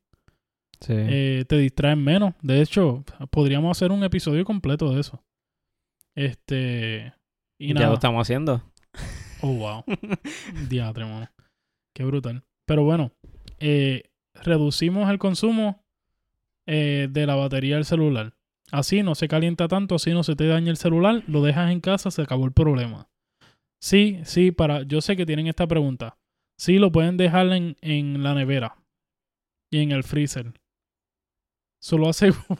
Sí. 0.80 0.92
Eh, 0.94 1.44
te 1.48 1.56
distraen 1.56 2.02
menos. 2.02 2.34
De 2.42 2.60
hecho, 2.60 3.04
podríamos 3.30 3.76
hacer 3.76 3.90
un 3.90 4.04
episodio 4.04 4.44
completo 4.44 4.92
de 4.92 5.00
eso. 5.00 5.24
Este. 6.14 7.14
Y 7.58 7.68
ya 7.68 7.74
nada. 7.74 7.88
lo 7.88 7.94
estamos 7.94 8.20
haciendo. 8.20 8.62
Oh, 9.40 9.54
wow. 9.54 9.84
Diatre, 10.68 11.04
mano. 11.04 11.28
Qué 11.94 12.04
brutal. 12.04 12.44
Pero 12.66 12.84
bueno, 12.84 13.12
eh, 13.58 14.10
reducimos 14.34 15.10
el 15.10 15.18
consumo 15.18 15.84
eh, 16.66 17.08
de 17.10 17.26
la 17.26 17.34
batería 17.34 17.76
del 17.76 17.84
celular. 17.84 18.34
Así 18.70 19.02
no 19.02 19.14
se 19.14 19.28
calienta 19.28 19.68
tanto, 19.68 19.96
así 19.96 20.12
no 20.12 20.24
se 20.24 20.36
te 20.36 20.46
daña 20.46 20.70
el 20.70 20.76
celular, 20.76 21.22
lo 21.26 21.42
dejas 21.42 21.70
en 21.70 21.80
casa, 21.80 22.10
se 22.10 22.22
acabó 22.22 22.44
el 22.44 22.52
problema. 22.52 23.08
Sí, 23.80 24.20
sí, 24.24 24.50
para. 24.50 24.82
Yo 24.82 25.00
sé 25.00 25.16
que 25.16 25.26
tienen 25.26 25.46
esta 25.46 25.66
pregunta. 25.66 26.16
Sí, 26.58 26.78
lo 26.78 26.90
pueden 26.90 27.16
dejar 27.16 27.52
en, 27.52 27.76
en 27.82 28.22
la 28.22 28.34
nevera 28.34 28.76
y 29.70 29.80
en 29.80 29.92
el 29.92 30.04
freezer. 30.04 30.54
Solo 31.80 32.08
aseguro. 32.08 32.58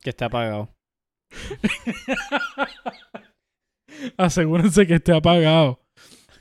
Que 0.00 0.10
está 0.10 0.26
apagado. 0.26 0.74
Asegúrense 4.16 4.86
que 4.86 4.94
esté 4.94 5.14
apagado. 5.14 5.81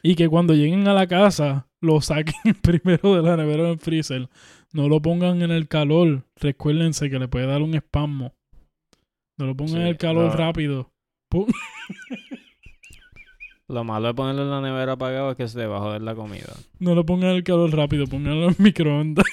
Y 0.03 0.15
que 0.15 0.27
cuando 0.29 0.53
lleguen 0.53 0.87
a 0.87 0.93
la 0.93 1.07
casa, 1.07 1.67
lo 1.79 2.01
saquen 2.01 2.55
primero 2.61 3.15
de 3.15 3.21
la 3.21 3.37
nevera 3.37 3.63
del 3.63 3.79
freezer. 3.79 4.29
No 4.73 4.87
lo 4.87 5.01
pongan 5.01 5.41
en 5.41 5.51
el 5.51 5.67
calor. 5.67 6.25
Recuérdense 6.37 7.09
que 7.09 7.19
le 7.19 7.27
puede 7.27 7.45
dar 7.47 7.61
un 7.61 7.75
espasmo. 7.75 8.33
No 9.37 9.45
lo 9.47 9.55
pongan 9.55 9.81
en 9.81 9.87
el 9.87 9.97
calor 9.97 10.31
no. 10.31 10.37
rápido. 10.37 10.91
Lo 13.71 13.85
malo 13.85 14.07
de 14.07 14.13
ponerlo 14.13 14.41
en 14.43 14.49
la 14.49 14.59
nevera 14.59 14.93
apagado 14.93 15.31
es 15.31 15.37
que 15.37 15.47
se 15.47 15.57
te 15.57 15.65
va 15.65 15.77
a 15.77 15.79
joder 15.79 16.01
la 16.01 16.13
comida. 16.13 16.53
No 16.79 16.93
lo 16.93 17.05
pongan 17.05 17.29
en 17.29 17.35
el 17.37 17.43
calor 17.45 17.73
rápido. 17.73 18.05
Pónganlo 18.05 18.49
en 18.49 18.55
microondas. 18.59 19.23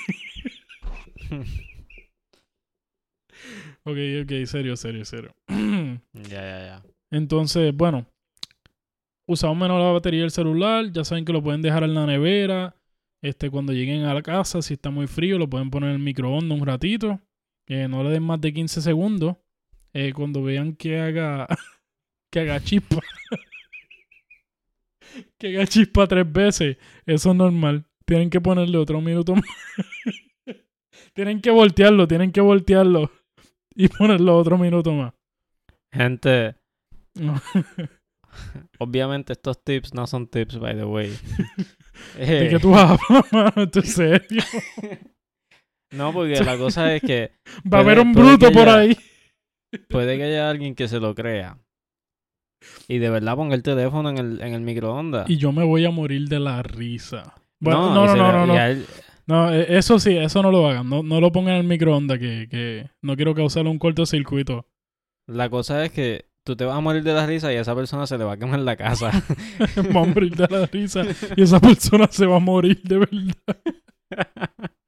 ok, 3.83 3.98
ok. 4.22 4.46
Serio, 4.46 4.76
serio, 4.76 5.04
serio. 5.04 5.35
ya, 5.48 6.22
ya, 6.22 6.61
ya. 6.66 6.83
Entonces, 7.11 7.74
bueno, 7.76 8.07
usamos 9.29 9.57
menos 9.57 9.79
la 9.79 9.93
batería 9.93 10.23
del 10.23 10.33
celular. 10.33 10.91
Ya 10.91 11.05
saben 11.05 11.25
que 11.25 11.33
lo 11.33 11.43
pueden 11.43 11.62
dejar 11.62 11.85
en 11.85 11.95
la 11.95 12.07
nevera. 12.07 12.75
Este, 13.23 13.51
cuando 13.51 13.73
lleguen 13.73 14.05
a 14.05 14.14
la 14.14 14.23
casa, 14.23 14.62
si 14.62 14.75
está 14.75 14.91
muy 14.91 15.07
frío, 15.07 15.38
lo 15.38 15.49
pueden 15.49 15.71
poner 15.71 15.91
en 15.91 15.97
el 15.97 16.03
microondas 16.03 16.59
un 16.59 16.67
ratito. 16.67 17.21
Eh, 17.67 17.87
no 17.88 18.03
le 18.03 18.11
den 18.11 18.23
más 18.23 18.41
de 18.41 18.53
15 18.53 18.81
segundos. 18.81 19.37
Eh, 19.93 20.12
cuando 20.12 20.43
vean 20.43 20.75
que 20.75 20.99
haga 20.99 21.47
que 22.31 22.41
haga 22.41 22.61
chispa. 22.61 22.99
que 25.38 25.49
haga 25.49 25.67
chispa 25.67 26.07
tres 26.07 26.33
veces. 26.33 26.79
Eso 27.07 27.31
es 27.31 27.37
normal. 27.37 27.85
Tienen 28.07 28.31
que 28.31 28.41
ponerle 28.41 28.79
otro 28.79 29.01
minuto 29.01 29.35
más. 29.35 29.45
tienen 31.12 31.43
que 31.43 31.51
voltearlo, 31.51 32.09
tienen 32.09 32.33
que 32.33 32.41
voltearlo. 32.41 33.11
Y 33.75 33.88
ponerlo 33.88 34.37
otro 34.37 34.57
minuto 34.57 34.93
más. 34.93 35.12
Gente, 35.93 36.57
obviamente 38.79 39.33
estos 39.33 39.62
tips 39.64 39.94
no 39.94 40.07
son 40.07 40.27
tips, 40.27 40.59
by 40.59 40.77
the 40.77 40.85
way. 40.85 41.12
¿De 42.18 42.48
qué 42.48 42.59
tú 42.61 42.74
hablas, 42.74 43.01
mano? 43.33 43.53
¿Esto 43.57 43.81
es 43.81 43.92
serio? 43.92 44.42
no, 45.92 46.12
porque 46.12 46.42
la 46.44 46.57
cosa 46.57 46.94
es 46.94 47.03
que 47.03 47.33
Va 47.72 47.79
a 47.79 47.81
haber 47.81 47.98
un 48.01 48.12
bruto 48.12 48.51
por 48.53 48.68
ahí. 48.68 48.96
puede 49.88 50.16
que 50.16 50.24
haya 50.24 50.51
alguien 50.51 50.74
que 50.74 50.88
se 50.88 51.01
lo 51.01 51.14
crea. 51.14 51.59
Y 52.88 52.98
de 52.98 53.09
verdad 53.11 53.37
ponga 53.37 53.55
el 53.55 53.62
teléfono 53.62 54.11
en 54.11 54.18
el, 54.18 54.40
en 54.40 54.55
el 54.55 54.61
microondas. 54.62 55.29
Y 55.31 55.37
yo 55.37 55.53
me 55.53 55.64
voy 55.64 55.85
a 55.85 55.90
morir 55.90 56.29
de 56.29 56.40
la 56.40 56.62
risa. 56.62 57.35
Bueno, 57.61 57.94
no, 57.94 58.07
no, 58.07 58.16
no, 58.16 58.33
no, 58.33 58.46
no. 58.46 58.64
él- 58.66 58.87
No, 59.27 59.53
eh, 59.55 59.66
eso 59.79 59.98
sí, 59.98 60.16
eso 60.16 60.42
no 60.42 60.51
lo 60.51 60.68
hagan. 60.68 60.88
No, 60.88 61.03
no 61.03 61.20
lo 61.20 61.31
pongan 61.31 61.55
en 61.55 61.61
el 61.61 61.66
microondas 61.66 62.18
que, 62.18 62.48
que 62.51 62.90
no 63.03 63.14
quiero 63.16 63.35
causarle 63.35 63.70
un 63.70 63.79
cortocircuito. 63.79 64.66
la 65.27 65.48
cosa 65.51 65.85
es 65.85 65.92
que 65.92 66.27
tú 66.49 66.57
te 66.57 66.65
vas 66.65 66.79
a 66.79 66.81
morir 66.81 67.03
de 67.03 67.13
la 67.13 67.27
risa 67.27 67.53
y 67.53 67.57
a 67.57 67.61
esa 67.61 67.75
persona 67.75 68.07
se 68.07 68.17
le 68.17 68.25
va 68.25 68.33
a 68.33 68.37
quemar 68.39 68.61
la 68.61 68.75
casa. 68.75 69.11
Va 69.95 70.01
a 70.01 70.07
morir 70.07 70.35
de 70.35 70.49
la 70.49 70.65
risa 70.65 71.03
y 71.37 71.43
esa 71.43 71.61
persona 71.61 72.09
se 72.11 72.25
va 72.25 72.37
a 72.37 72.41
morir 72.41 72.83
de 72.83 72.99
verdad. 72.99 73.35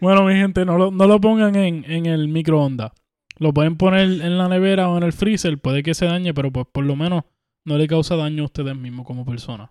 Bueno, 0.00 0.24
mi 0.24 0.34
gente, 0.34 0.64
no 0.64 0.78
lo, 0.78 0.90
no 0.90 1.06
lo 1.06 1.20
pongan 1.20 1.54
en, 1.54 1.84
en 1.84 2.06
el 2.06 2.28
microondas. 2.28 2.92
Lo 3.38 3.52
pueden 3.52 3.76
poner 3.76 4.04
en 4.04 4.38
la 4.38 4.48
nevera 4.48 4.88
o 4.88 4.96
en 4.96 5.02
el 5.02 5.12
freezer. 5.12 5.58
Puede 5.58 5.82
que 5.82 5.92
se 5.92 6.06
dañe, 6.06 6.32
pero 6.32 6.50
pues 6.50 6.66
por 6.72 6.84
lo 6.84 6.96
menos 6.96 7.24
no 7.66 7.76
le 7.76 7.86
causa 7.86 8.16
daño 8.16 8.42
a 8.42 8.46
ustedes 8.46 8.74
mismos 8.74 9.06
como 9.06 9.26
personas. 9.26 9.70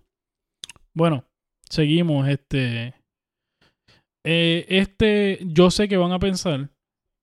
Bueno, 0.94 1.24
seguimos. 1.68 2.28
Este. 2.28 2.94
eh, 4.24 4.66
este. 4.68 5.40
Yo 5.44 5.72
sé 5.72 5.88
que 5.88 5.96
van 5.96 6.12
a 6.12 6.20
pensar 6.20 6.70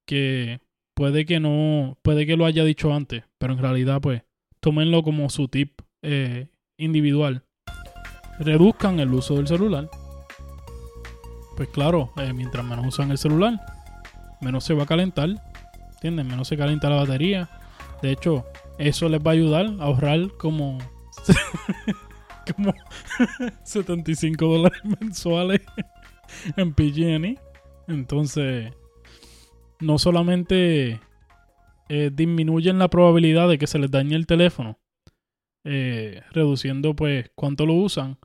que 0.05 0.59
puede 0.97 1.27
que 1.27 1.39
no. 1.39 1.97
Puede 2.01 2.25
que 2.25 2.35
lo 2.35 2.45
haya 2.45 2.63
dicho 2.65 2.93
antes. 2.93 3.23
Pero 3.37 3.53
en 3.53 3.59
realidad, 3.59 4.01
pues, 4.01 4.23
tómenlo 4.59 5.03
como 5.03 5.29
su 5.29 5.47
tip 5.47 5.79
eh, 6.01 6.47
individual. 6.75 7.43
Reduzcan 8.39 8.99
el 8.99 9.13
uso 9.13 9.35
del 9.35 9.47
celular. 9.47 9.89
Pues 11.55 11.69
claro, 11.69 12.11
eh, 12.17 12.33
mientras 12.33 12.65
menos 12.65 12.85
usan 12.85 13.09
el 13.11 13.17
celular, 13.17 13.59
menos 14.41 14.63
se 14.63 14.73
va 14.73 14.83
a 14.83 14.87
calentar. 14.87 15.29
¿Entienden? 15.93 16.27
Menos 16.27 16.47
se 16.47 16.57
calienta 16.57 16.89
la 16.89 16.97
batería. 16.97 17.49
De 18.01 18.11
hecho, 18.11 18.45
eso 18.77 19.07
les 19.07 19.21
va 19.21 19.31
a 19.31 19.33
ayudar 19.33 19.67
a 19.79 19.83
ahorrar 19.83 20.31
como. 20.37 20.79
como 22.55 22.73
75 23.63 24.45
dólares 24.45 24.81
mensuales 24.83 25.61
en 26.55 26.73
PG&E. 26.73 27.37
Entonces, 27.87 28.73
no 29.79 29.97
solamente 29.97 30.99
eh, 31.89 32.11
disminuyen 32.13 32.79
la 32.79 32.89
probabilidad 32.89 33.47
de 33.47 33.57
que 33.57 33.67
se 33.67 33.79
les 33.79 33.91
dañe 33.91 34.15
el 34.15 34.27
teléfono, 34.27 34.77
eh, 35.63 36.21
reduciendo 36.31 36.95
pues 36.95 37.31
cuánto 37.35 37.65
lo 37.65 37.73
usan, 37.73 38.17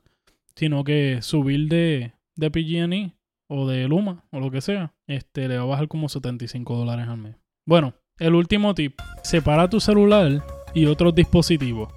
sino 0.55 0.83
que 0.83 1.21
subir 1.21 1.67
de, 1.67 2.13
de 2.35 2.51
PG&E 2.51 3.13
o 3.47 3.67
de 3.67 3.87
Luma 3.87 4.25
o 4.31 4.39
lo 4.39 4.51
que 4.51 4.61
sea, 4.61 4.93
este 5.07 5.47
le 5.47 5.57
va 5.57 5.63
a 5.63 5.67
bajar 5.67 5.87
como 5.87 6.09
75 6.09 6.75
dólares 6.75 7.07
al 7.07 7.17
mes. 7.17 7.35
Bueno, 7.65 7.93
el 8.19 8.35
último 8.35 8.73
tip, 8.75 8.99
separa 9.23 9.69
tu 9.69 9.79
celular 9.79 10.43
y 10.73 10.85
otros 10.85 11.15
dispositivos. 11.15 11.89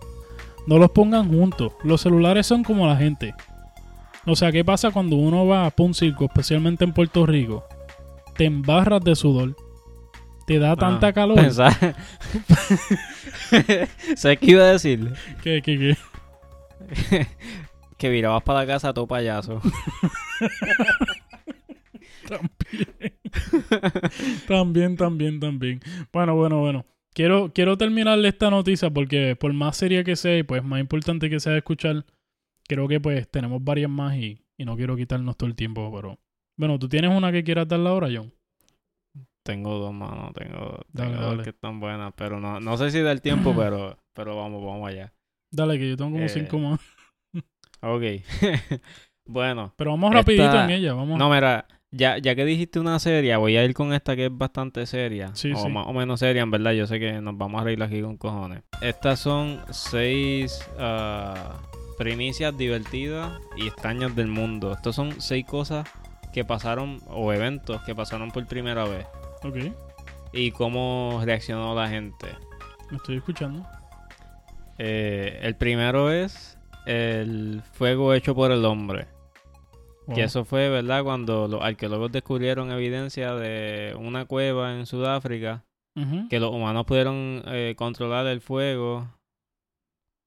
No 0.67 0.79
los 0.79 0.91
pongan 0.91 1.29
juntos. 1.29 1.73
Los 1.85 2.01
celulares 2.01 2.47
son 2.47 2.65
como 2.65 2.87
la 2.87 2.97
gente. 2.97 3.35
O 4.27 4.35
sea, 4.35 4.51
¿qué 4.51 4.65
pasa 4.65 4.91
cuando 4.91 5.17
uno 5.17 5.47
va 5.47 5.67
a 5.67 5.73
un 5.79 5.95
circo, 5.95 6.25
especialmente 6.25 6.85
en 6.85 6.93
Puerto 6.93 7.25
Rico? 7.27 7.65
Te 8.37 8.45
embarras 8.45 9.03
de 9.03 9.15
sudor. 9.17 9.57
Te 10.47 10.59
da 10.59 10.77
tanta 10.77 11.09
Ah, 11.09 11.13
calor. 11.13 11.37
Pensar. 11.37 11.73
¿Sabes 14.17 14.39
qué 14.39 14.51
iba 14.51 14.63
a 14.63 14.73
decir? 14.73 15.13
que, 15.43 15.61
que, 15.63 15.79
que. 15.79 17.27
que 17.99 18.11
virabas 18.11 18.43
para 18.43 18.61
la 18.61 18.67
casa 18.67 18.93
todo 18.95 19.07
payaso. 19.07 19.61
También, 24.49 24.97
también, 24.97 25.41
también. 25.41 25.81
Bueno, 26.13 26.35
bueno, 26.35 26.61
bueno. 26.61 26.87
Quiero, 27.15 27.51
quiero 27.55 27.79
terminar 27.79 28.19
esta 28.25 28.51
noticia 28.51 28.91
porque 28.91 29.37
por 29.37 29.53
más 29.53 29.77
seria 29.77 30.05
que 30.05 30.17
sea 30.17 30.37
y 30.37 30.43
pues 30.43 30.63
más 30.63 30.81
importante 30.81 31.31
que 31.31 31.41
sea 31.41 31.53
de 31.53 31.59
escuchar, 31.59 32.05
creo 32.69 32.89
que 32.89 33.01
pues 33.01 33.27
tenemos 33.31 33.65
varias 33.65 33.89
más 33.91 34.17
y, 34.17 34.45
y 34.59 34.65
no 34.67 34.77
quiero 34.77 34.97
quitarnos 34.97 35.37
todo 35.37 35.49
el 35.49 35.55
tiempo, 35.57 35.91
pero... 35.95 36.19
Bueno, 36.57 36.79
¿tú 36.79 36.89
tienes 36.89 37.11
una 37.11 37.31
que 37.33 37.45
quieras 37.45 37.69
darle 37.69 37.89
ahora, 37.89 38.09
John? 38.13 38.33
Tengo 39.43 39.79
dos 39.79 39.93
manos, 39.93 40.33
tengo, 40.35 40.81
Dale, 40.93 41.11
tengo 41.15 41.27
dos 41.35 41.45
que 41.45 41.51
están 41.51 41.79
buenas, 41.79 42.13
pero 42.17 42.41
no, 42.41 42.59
no 42.61 42.77
sé 42.77 42.91
si 42.91 43.01
da 43.01 43.13
el 43.13 43.21
tiempo, 43.23 43.55
pero, 43.57 43.99
pero 44.13 44.37
vamos, 44.37 44.65
vamos 44.65 44.89
allá. 44.89 45.13
Dale, 45.53 45.79
que 45.79 45.89
yo 45.91 45.97
tengo 45.97 46.11
como 46.13 46.25
Eh, 46.25 46.29
cinco 46.29 46.59
más. 46.59 46.81
Ok. 47.83 48.03
bueno, 49.27 49.75
Pero 49.77 49.91
vamos 49.93 50.09
esta- 50.09 50.19
rapidito 50.21 50.61
en 50.65 50.71
ella, 50.71 50.95
vamos. 50.95 51.19
no, 51.19 51.31
mira, 51.31 51.67
ya, 51.93 52.19
ya 52.19 52.35
que 52.35 52.45
dijiste 52.45 52.81
una 52.81 52.99
serie, 52.99 53.37
voy 53.37 53.57
a 53.57 53.65
ir 53.65 53.75
con 53.75 53.93
esta 53.93 54.17
que 54.17 54.27
es 54.27 54.37
bastante 54.37 54.87
seria. 54.87 55.35
Sí, 55.37 55.53
o 55.53 55.57
sí. 55.59 55.69
más 55.69 55.87
o 55.87 55.93
menos 55.93 56.19
seria, 56.21 56.43
en 56.43 56.51
verdad. 56.51 56.73
Yo 56.73 56.87
sé 56.87 56.99
que 56.99 57.21
nos 57.21 57.37
vamos 57.39 57.61
a 57.61 57.65
reír 57.65 57.81
aquí 57.83 58.01
con 58.03 58.17
cojones. 58.17 58.63
Estas 58.81 59.21
son 59.21 59.61
seis 59.71 60.59
ah, 60.79 61.61
primicias 61.99 62.57
divertidas 62.57 63.41
y 63.57 63.69
extrañas 63.69 64.17
del 64.17 64.27
mundo. 64.29 64.73
Estos 64.73 64.97
son 64.97 65.21
seis 65.21 65.45
cosas 65.47 65.89
que 66.37 66.45
pasaron, 66.45 67.01
o 67.09 67.33
eventos 67.33 67.81
que 67.87 67.95
pasaron 67.95 68.31
por 68.31 68.45
primera 68.47 68.85
vez. 68.85 69.07
Ok, 69.43 69.57
Y 70.35 70.51
cómo 70.51 71.23
reaccionó 71.25 71.75
la 71.75 71.89
gente. 71.89 72.27
me 72.91 72.99
estoy 72.99 73.17
escuchando. 73.17 73.67
Eh, 74.77 75.39
el 75.41 75.57
primero 75.57 76.11
es 76.13 76.59
el 76.85 77.63
fuego 77.73 78.13
hecho 78.13 78.35
por 78.35 78.53
el 78.53 78.67
hombre. 78.67 79.07
Wow. 80.07 80.15
Que 80.15 80.25
eso 80.25 80.45
fue, 80.45 80.69
¿verdad? 80.69 81.05
Cuando 81.05 81.49
los 81.49 81.63
arqueólogos 81.63 82.13
descubrieron 82.13 82.71
evidencia 82.71 83.35
de 83.35 83.97
una 83.99 84.27
cueva 84.27 84.75
en 84.75 84.85
Sudáfrica, 84.85 85.65
que 86.29 86.39
los 86.39 86.51
humanos 86.53 86.85
pudieron 86.85 87.43
eh, 87.47 87.75
controlar 87.79 88.27
el 88.27 88.43
fuego, 88.43 89.09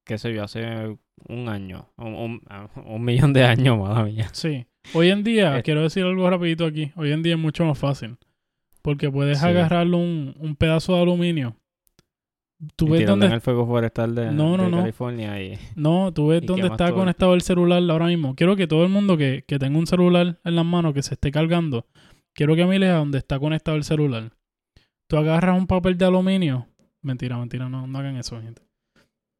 qué 0.05 0.17
sé 0.17 0.33
yo, 0.33 0.43
hace 0.43 0.97
un 1.27 1.49
año, 1.49 1.87
un, 1.97 2.15
un- 2.15 2.41
un 2.87 3.03
millón 3.05 3.31
de 3.31 3.43
años, 3.45 3.77
madre 3.77 4.05
mía. 4.11 4.29
Sí. 4.33 4.65
Hoy 4.93 5.09
en 5.09 5.23
día, 5.23 5.57
Eh. 5.59 5.63
quiero 5.63 5.81
decir 5.83 6.03
algo 6.03 6.29
rapidito 6.29 6.65
aquí. 6.65 6.91
Hoy 6.95 7.11
en 7.11 7.21
día 7.23 7.33
es 7.33 7.39
mucho 7.39 7.65
más 7.65 7.77
fácil. 7.77 8.17
Porque 8.81 9.11
puedes 9.11 9.39
Sí. 9.39 9.45
agarrarle 9.45 9.95
un, 9.95 10.35
un 10.39 10.55
pedazo 10.55 10.95
de 10.95 11.01
aluminio. 11.01 11.55
Tú 12.75 12.87
Y 12.87 12.91
ves 12.91 13.07
dónde... 13.07 13.27
en 13.27 13.33
el 13.33 13.41
fuego 13.41 13.65
forestal 13.65 14.15
de, 14.15 14.31
No, 14.31 14.57
no, 14.57 14.63
de 14.65 14.69
no. 14.71 14.77
California 14.79 15.41
y... 15.41 15.57
No, 15.75 16.11
tú 16.13 16.27
ves 16.27 16.41
dónde 16.45 16.67
está 16.67 16.91
conectado 16.91 17.33
el 17.33 17.41
celular 17.41 17.81
ahora 17.89 18.07
mismo. 18.07 18.35
Quiero 18.35 18.55
que 18.55 18.67
todo 18.67 18.83
el 18.83 18.89
mundo 18.89 19.15
que, 19.17 19.43
que 19.47 19.59
tenga 19.59 19.77
un 19.79 19.87
celular 19.87 20.39
en 20.43 20.55
las 20.55 20.65
manos 20.65 20.93
que 20.93 21.01
se 21.01 21.13
esté 21.13 21.31
cargando, 21.31 21.85
quiero 22.33 22.55
que 22.57 22.65
mires 22.65 22.89
a 22.89 22.95
donde 22.95 23.17
está 23.17 23.39
conectado 23.39 23.77
el 23.77 23.83
celular. 23.85 24.31
Tú 25.07 25.15
agarras 25.17 25.57
un 25.57 25.67
papel 25.67 25.97
de 25.97 26.05
aluminio. 26.05 26.67
Mentira, 27.01 27.37
mentira, 27.37 27.69
no, 27.69 27.87
no 27.87 27.97
hagan 27.99 28.17
eso, 28.17 28.41
gente. 28.41 28.61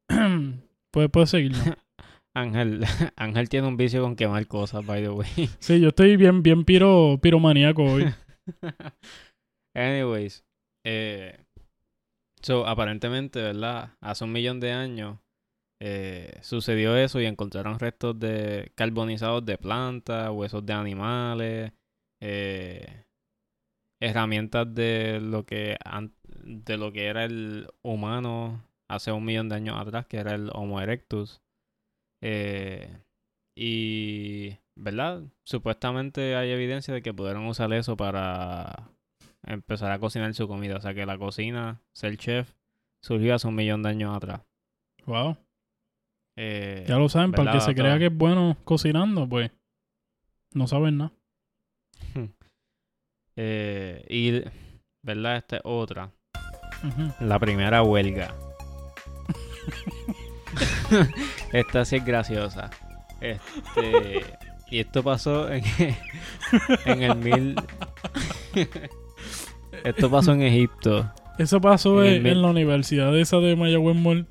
puedes, 0.90 1.10
puedes 1.10 1.28
seguir. 1.30 1.52
¿no? 1.52 1.58
Ángel, 2.34 2.82
Ángel 3.16 3.48
tiene 3.48 3.68
un 3.68 3.76
vicio 3.76 4.02
con 4.02 4.16
quemar 4.16 4.46
cosas, 4.46 4.84
by 4.84 5.02
the 5.02 5.10
way. 5.10 5.26
Sí, 5.60 5.80
yo 5.80 5.88
estoy 5.88 6.16
bien, 6.16 6.42
bien 6.42 6.64
piro, 6.64 7.18
piromaníaco 7.20 7.82
hoy. 7.82 8.06
Anyways, 9.74 10.44
eh, 10.84 11.44
so, 12.42 12.66
aparentemente, 12.66 13.40
¿verdad? 13.40 13.90
Hace 14.00 14.24
un 14.24 14.32
millón 14.32 14.60
de 14.60 14.72
años 14.72 15.18
eh, 15.80 16.38
sucedió 16.42 16.96
eso 16.96 17.20
y 17.20 17.26
encontraron 17.26 17.78
restos 17.78 18.18
de 18.18 18.72
carbonizados 18.74 19.44
de 19.46 19.58
plantas, 19.58 20.30
huesos 20.30 20.64
de 20.66 20.72
animales, 20.72 21.72
eh, 22.20 23.04
herramientas 24.00 24.74
de 24.74 25.20
lo 25.20 25.44
que 25.46 25.76
de 26.42 26.76
lo 26.76 26.92
que 26.92 27.06
era 27.06 27.24
el 27.24 27.68
humano 27.82 28.64
hace 28.88 29.12
un 29.12 29.24
millón 29.24 29.48
de 29.48 29.56
años 29.56 29.78
atrás, 29.78 30.06
que 30.06 30.18
era 30.18 30.34
el 30.34 30.50
Homo 30.52 30.80
erectus. 30.80 31.40
Eh, 32.22 33.02
y, 33.56 34.56
¿verdad? 34.76 35.22
Supuestamente 35.44 36.36
hay 36.36 36.50
evidencia 36.50 36.94
de 36.94 37.02
que 37.02 37.14
pudieron 37.14 37.46
usar 37.46 37.72
eso 37.72 37.96
para 37.96 38.90
empezar 39.44 39.90
a 39.92 39.98
cocinar 39.98 40.32
su 40.34 40.48
comida. 40.48 40.76
O 40.76 40.80
sea 40.80 40.94
que 40.94 41.06
la 41.06 41.18
cocina, 41.18 41.80
ser 41.94 42.16
chef, 42.16 42.54
surgió 43.02 43.34
hace 43.34 43.48
un 43.48 43.54
millón 43.54 43.82
de 43.82 43.90
años 43.90 44.16
atrás. 44.16 44.42
Wow. 45.06 45.36
Eh, 46.36 46.84
Ya 46.88 46.98
lo 46.98 47.08
saben, 47.08 47.32
para 47.32 47.42
el 47.42 47.48
que 47.48 47.52
¿verdad, 47.58 47.66
se 47.66 47.74
crea 47.74 47.98
que 47.98 48.06
es 48.06 48.16
bueno 48.16 48.56
cocinando, 48.64 49.28
pues 49.28 49.50
no 50.52 50.66
saben 50.66 50.98
nada. 50.98 51.12
eh, 53.36 54.04
y, 54.08 54.42
¿verdad? 55.02 55.36
Esta 55.36 55.56
es 55.56 55.62
otra. 55.64 56.12
La 57.20 57.38
primera 57.38 57.82
huelga. 57.82 58.34
Esta 61.52 61.84
sí 61.84 61.96
es 61.96 62.04
graciosa. 62.04 62.70
Este, 63.20 64.24
y 64.70 64.78
esto 64.80 65.02
pasó 65.02 65.50
en, 65.52 65.62
en 66.86 67.02
el 67.02 67.16
mil... 67.16 67.54
esto 69.84 70.10
pasó 70.10 70.32
en 70.32 70.42
Egipto. 70.42 71.10
Eso 71.38 71.60
pasó 71.60 72.02
En 72.04 72.42
la 72.42 72.48
universidad 72.48 73.16
esa 73.18 73.38
de 73.38 73.56
Mayagüez 73.56 73.96
Mall. 73.96 74.26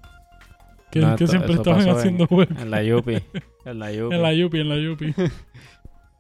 Que, 0.92 1.00
No, 1.02 1.16
que 1.16 1.24
esto- 1.26 1.28
siempre 1.28 1.54
estaban 1.54 1.88
haciendo 1.90 2.26
huelga. 2.30 2.62
En 2.62 2.72
la 2.72 2.84
Yupi. 2.84 3.18
En 3.66 3.80
la 3.80 3.92
Yupi. 3.92 4.16
En 4.16 4.22
la 4.22 4.34
Yupi, 4.34 4.60
en 4.60 4.70
la 4.70 4.78
Yupi. 4.78 5.14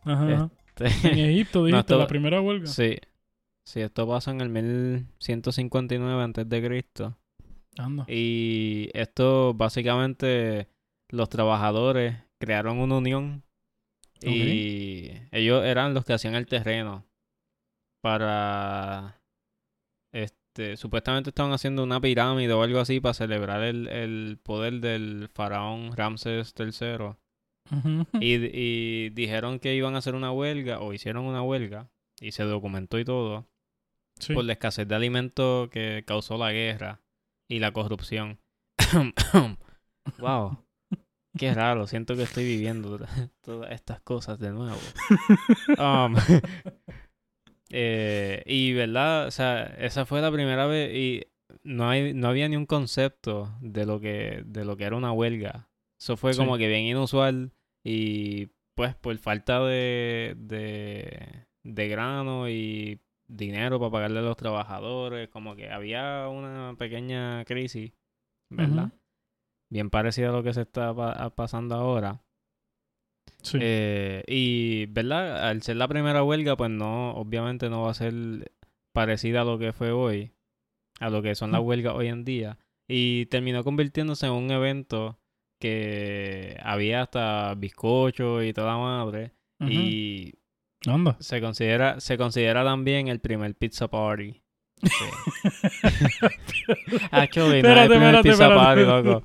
Ajá. 0.05 0.49
Este- 0.75 1.09
En 1.09 1.19
Egipto, 1.31 1.65
dijiste, 1.65 1.79
esto- 1.93 1.99
la 1.99 2.07
primera 2.07 2.41
huelga. 2.41 2.67
Sí. 2.67 2.97
Sí, 3.65 3.81
esto 3.81 4.07
pasó 4.07 4.31
en 4.31 4.41
el 4.41 4.49
1159 4.49 6.23
antes 6.23 6.49
de 6.49 6.65
Cristo. 6.65 7.17
Y 8.08 8.89
esto 8.94 9.54
básicamente 9.54 10.68
los 11.10 11.30
trabajadores 11.30 12.15
crearon 12.39 12.80
una 12.80 12.98
unión 12.98 13.44
y 14.22 15.12
ellos 15.32 15.63
eran 15.63 15.94
los 15.94 16.04
que 16.06 16.13
hacían 16.13 16.36
el 16.36 16.46
terreno 16.46 17.06
para 18.02 19.22
este 20.13 20.78
supuestamente 20.78 21.30
estaban 21.30 21.52
haciendo 21.54 21.84
una 21.84 22.02
pirámide 22.02 22.52
o 22.54 22.63
algo 22.63 22.80
así 22.80 23.00
para 23.00 23.13
celebrar 23.13 23.62
el, 23.63 23.88
el 23.88 24.39
poder 24.44 24.80
del 24.82 25.30
faraón 25.34 25.96
Ramses 25.96 26.54
III 26.58 27.15
y, 28.20 28.36
y 28.52 29.10
dijeron 29.12 29.60
que 29.60 29.76
iban 29.76 29.96
a 29.96 30.00
hacer 30.00 30.15
una 30.15 30.32
huelga 30.32 30.80
o 30.80 30.92
hicieron 30.94 31.26
una 31.26 31.42
huelga 31.44 31.89
y 32.20 32.32
se 32.32 32.44
documentó 32.44 33.00
y 33.00 33.06
todo 33.06 33.48
Sí. 34.20 34.34
por 34.34 34.44
la 34.44 34.52
escasez 34.52 34.86
de 34.86 34.96
alimentos 34.96 35.70
que 35.70 36.04
causó 36.06 36.38
la 36.38 36.52
guerra 36.52 37.00
y 37.49 37.59
la 37.59 37.73
corrupción. 37.73 38.39
wow. 40.19 40.63
Qué 41.38 41.53
raro, 41.53 41.85
siento 41.88 42.15
que 42.15 42.23
estoy 42.23 42.43
viviendo 42.45 42.99
todas 43.41 43.71
estas 43.71 44.01
cosas 44.01 44.39
de 44.39 44.51
nuevo. 44.51 44.77
Um, 45.77 46.15
eh, 47.69 48.43
y 48.45 48.73
verdad, 48.73 49.27
o 49.27 49.31
sea, 49.31 49.63
esa 49.79 50.05
fue 50.05 50.21
la 50.21 50.31
primera 50.31 50.65
vez 50.65 50.93
y 50.95 51.25
no 51.63 51.89
hay 51.89 52.13
no 52.13 52.27
había 52.29 52.47
ni 52.47 52.55
un 52.55 52.65
concepto 52.65 53.55
de 53.62 53.85
lo 53.85 53.99
que 53.99 54.43
de 54.45 54.65
lo 54.65 54.77
que 54.77 54.85
era 54.85 54.95
una 54.95 55.12
huelga. 55.12 55.69
Eso 55.99 56.17
fue 56.17 56.33
Sí. 56.33 56.39
como 56.39 56.57
que 56.57 56.67
bien 56.67 56.81
inusual 56.85 57.51
y 57.83 58.47
pues 58.75 58.95
por 58.95 59.17
falta 59.17 59.59
de 59.65 60.35
de 60.38 61.45
de 61.63 61.88
grano 61.89 62.49
y 62.49 62.99
dinero 63.30 63.80
para 63.80 63.92
pagarle 63.92 64.20
a 64.20 64.24
los 64.24 64.36
trabajadores, 64.36 65.30
como 65.30 65.56
que 65.56 65.70
había 65.70 66.28
una 66.28 66.76
pequeña 66.78 67.46
crisis, 67.46 67.94
¿verdad? 68.50 68.92
Bien 69.72 69.89
parecida 69.89 70.30
a 70.30 70.32
lo 70.34 70.44
que 70.44 70.54
se 70.54 70.62
está 70.62 70.94
pa- 70.94 71.30
pasando 71.36 71.76
ahora. 71.76 72.22
Sí. 73.42 73.58
Eh, 73.62 74.24
y, 74.28 74.88
¿verdad? 74.88 75.48
Al 75.48 75.62
ser 75.62 75.78
la 75.78 75.88
primera 75.88 76.24
huelga, 76.24 76.58
pues 76.58 76.72
no, 76.72 77.12
obviamente 77.12 77.70
no 77.70 77.84
va 77.84 77.92
a 77.92 77.94
ser 77.94 78.52
parecida 78.94 79.42
a 79.42 79.46
lo 79.46 79.58
que 79.60 79.72
fue 79.72 79.92
hoy, 79.92 80.32
a 81.00 81.10
lo 81.10 81.21
que 81.21 81.36
son 81.36 81.52
las 81.52 81.62
huelgas 81.62 81.94
hoy 81.96 82.08
en 82.08 82.25
día. 82.25 82.58
Y 82.88 83.27
terminó 83.27 83.63
convirtiéndose 83.63 84.25
en 84.25 84.34
un 84.34 84.50
evento 84.52 85.19
que 85.62 86.58
había 86.63 87.04
hasta 87.04 87.54
bizcocho 87.56 88.42
y 88.44 88.52
toda 88.54 88.77
madre. 88.77 89.32
Ujú. 89.60 89.69
Y 89.71 90.34
Se 91.19 91.42
considera, 91.42 92.00
se 92.00 92.17
considera 92.17 92.63
también 92.63 93.08
el 93.08 93.19
primer 93.19 93.56
pizza 93.56 93.88
party. 93.90 94.42
El 97.12 97.58
Espérate, 97.58 97.90
primer 97.90 98.15
espérate, 98.15 98.30
pizza 98.30 98.44
espérate. 98.46 98.56
party, 98.56 98.86
loco. 98.86 99.23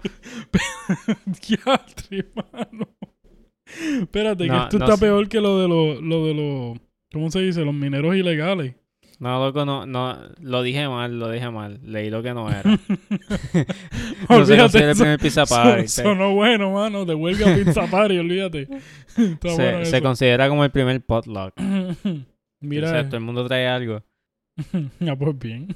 Mano. 2.53 2.89
Espérate, 4.03 4.49
que 4.49 4.57
esto 4.57 4.79
no 4.79 4.85
está 4.85 4.97
sé. 4.97 5.01
peor 5.07 5.29
que 5.29 5.41
lo 5.41 5.59
de 5.61 5.69
los, 5.69 6.01
lo 6.03 6.27
de 6.27 6.35
los, 6.35 6.79
¿cómo 7.13 7.31
se 7.31 7.41
dice? 7.41 7.65
Los 7.65 7.75
mineros 7.75 8.15
ilegales. 8.17 8.75
No, 9.21 9.39
loco, 9.45 9.65
no, 9.65 9.87
no, 9.87 10.19
lo 10.41 10.62
dije 10.62 10.89
mal, 10.89 11.19
lo 11.19 11.31
dije 11.31 11.49
mal. 11.51 11.79
Leí 11.85 12.11
lo 12.11 12.23
que 12.23 12.35
no 12.35 12.51
era. 12.51 12.62
no 14.29 14.45
se 14.45 14.57
considera 14.57 14.91
el 14.93 14.97
primer 14.97 15.19
pizza 15.21 15.47
Son- 15.47 15.57
party. 15.62 15.89
Sonó 15.89 16.35
bueno, 16.35 16.73
mano. 16.73 17.05
De 17.05 17.15
huelga 17.15 17.55
pizza 17.55 17.87
party, 17.87 18.19
olvídate. 18.19 18.69
Está 19.17 19.49
se, 19.51 19.55
bueno 19.71 19.85
se 19.85 20.03
considera 20.03 20.49
como 20.49 20.65
el 20.65 20.71
primer 20.71 21.01
potluck. 21.05 21.55
Mira, 22.61 22.89
O 22.89 22.91
sea, 22.91 23.05
todo 23.07 23.17
el 23.19 23.23
mundo 23.23 23.47
trae 23.47 23.69
algo. 23.69 24.03
ah, 25.07 25.17
pues 25.19 25.39
bien. 25.39 25.75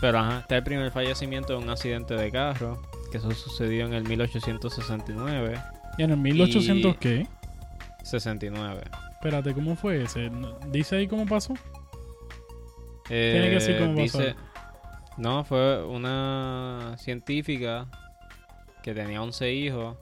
Pero 0.00 0.18
ajá, 0.18 0.40
está 0.40 0.56
el 0.56 0.62
primer 0.64 0.90
fallecimiento 0.90 1.52
de 1.56 1.64
un 1.64 1.70
accidente 1.70 2.14
de 2.14 2.30
carro. 2.30 2.80
Que 3.12 3.18
eso 3.18 3.30
sucedió 3.32 3.86
en 3.86 3.94
el 3.94 4.04
1869. 4.04 5.54
¿Y 5.98 6.02
en 6.02 6.10
el 6.10 6.16
1800 6.16 6.94
Y- 6.94 6.98
qué? 6.98 7.26
69. 8.02 8.82
Espérate, 9.12 9.54
¿cómo 9.54 9.76
fue 9.76 10.02
ese? 10.02 10.30
¿Dice 10.70 10.96
ahí 10.96 11.06
cómo 11.08 11.24
pasó? 11.26 11.54
Tiene 13.08 13.50
que 13.50 13.60
ser 13.60 13.76
Eh, 13.76 13.78
como 13.80 13.94
dice- 13.94 14.34
No, 15.18 15.44
fue 15.44 15.84
una 15.84 16.94
científica 16.98 17.88
que 18.82 18.94
tenía 18.94 19.22
11 19.22 19.52
hijos. 19.52 19.96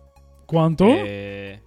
¿Cuánto? 0.46 0.86
Eh, 0.88 1.60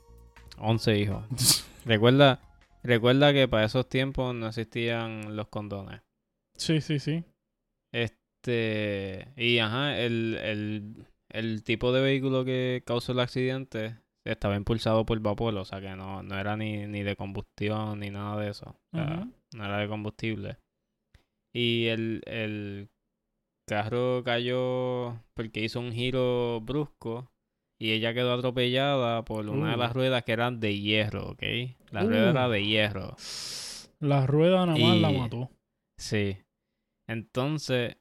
11 0.58 0.98
hijos. 0.98 1.24
recuerda, 1.86 2.40
recuerda 2.84 3.34
que 3.34 3.48
para 3.48 3.66
esos 3.66 3.88
tiempos 3.88 4.34
no 4.34 4.48
existían 4.48 5.36
los 5.36 5.48
condones. 5.48 6.02
Sí, 6.58 6.82
sí, 6.82 7.00
sí. 7.00 7.24
Este, 7.92 9.28
y 9.36 9.60
ajá, 9.60 9.98
el, 10.00 10.38
el, 10.42 11.06
el 11.30 11.64
tipo 11.64 11.92
de 11.92 12.02
vehículo 12.02 12.46
que 12.46 12.84
causó 12.86 13.12
el 13.12 13.20
accidente 13.20 13.98
estaba 14.24 14.56
impulsado 14.56 15.06
por 15.06 15.20
vapor, 15.20 15.56
o 15.56 15.66
sea 15.66 15.82
que 15.82 15.96
no, 15.96 16.24
no 16.24 16.38
era 16.40 16.56
ni, 16.58 16.88
ni 16.88 17.04
de 17.04 17.16
combustión 17.16 18.00
ni 18.00 18.10
nada 18.10 18.38
de 18.42 18.50
eso. 18.50 18.76
O 18.94 18.98
sea, 18.98 19.18
Ujú. 19.22 19.32
no 19.54 19.66
era 19.66 19.78
de 19.80 19.88
combustible. 19.88 20.58
Y 21.56 21.88
el, 21.88 22.22
el 22.26 22.90
carro 23.68 24.24
cayó 24.26 25.24
porque 25.34 25.64
hizo 25.64 25.80
un 25.80 25.94
giro 25.94 26.60
brusco 26.62 27.32
y 27.80 27.92
ella 27.92 28.14
quedó 28.14 28.34
atropellada 28.34 29.24
por 29.24 29.50
una 29.50 29.70
de 29.70 29.76
Uh. 29.76 29.80
las 29.80 29.94
ruedas 29.94 30.24
que 30.24 30.34
eran 30.34 30.60
de 30.60 30.78
hierro, 30.80 31.30
¿ok? 31.32 31.44
La 31.92 32.04
Uh. 32.04 32.08
rueda 32.10 32.30
era 32.32 32.50
de 32.50 32.66
hierro. 32.66 33.16
La 34.00 34.28
rueda 34.28 34.66
nada 34.66 34.78
más 34.78 34.98
la 34.98 35.12
mató. 35.12 35.50
Sí. 35.98 36.38
Entonces, 37.08 37.96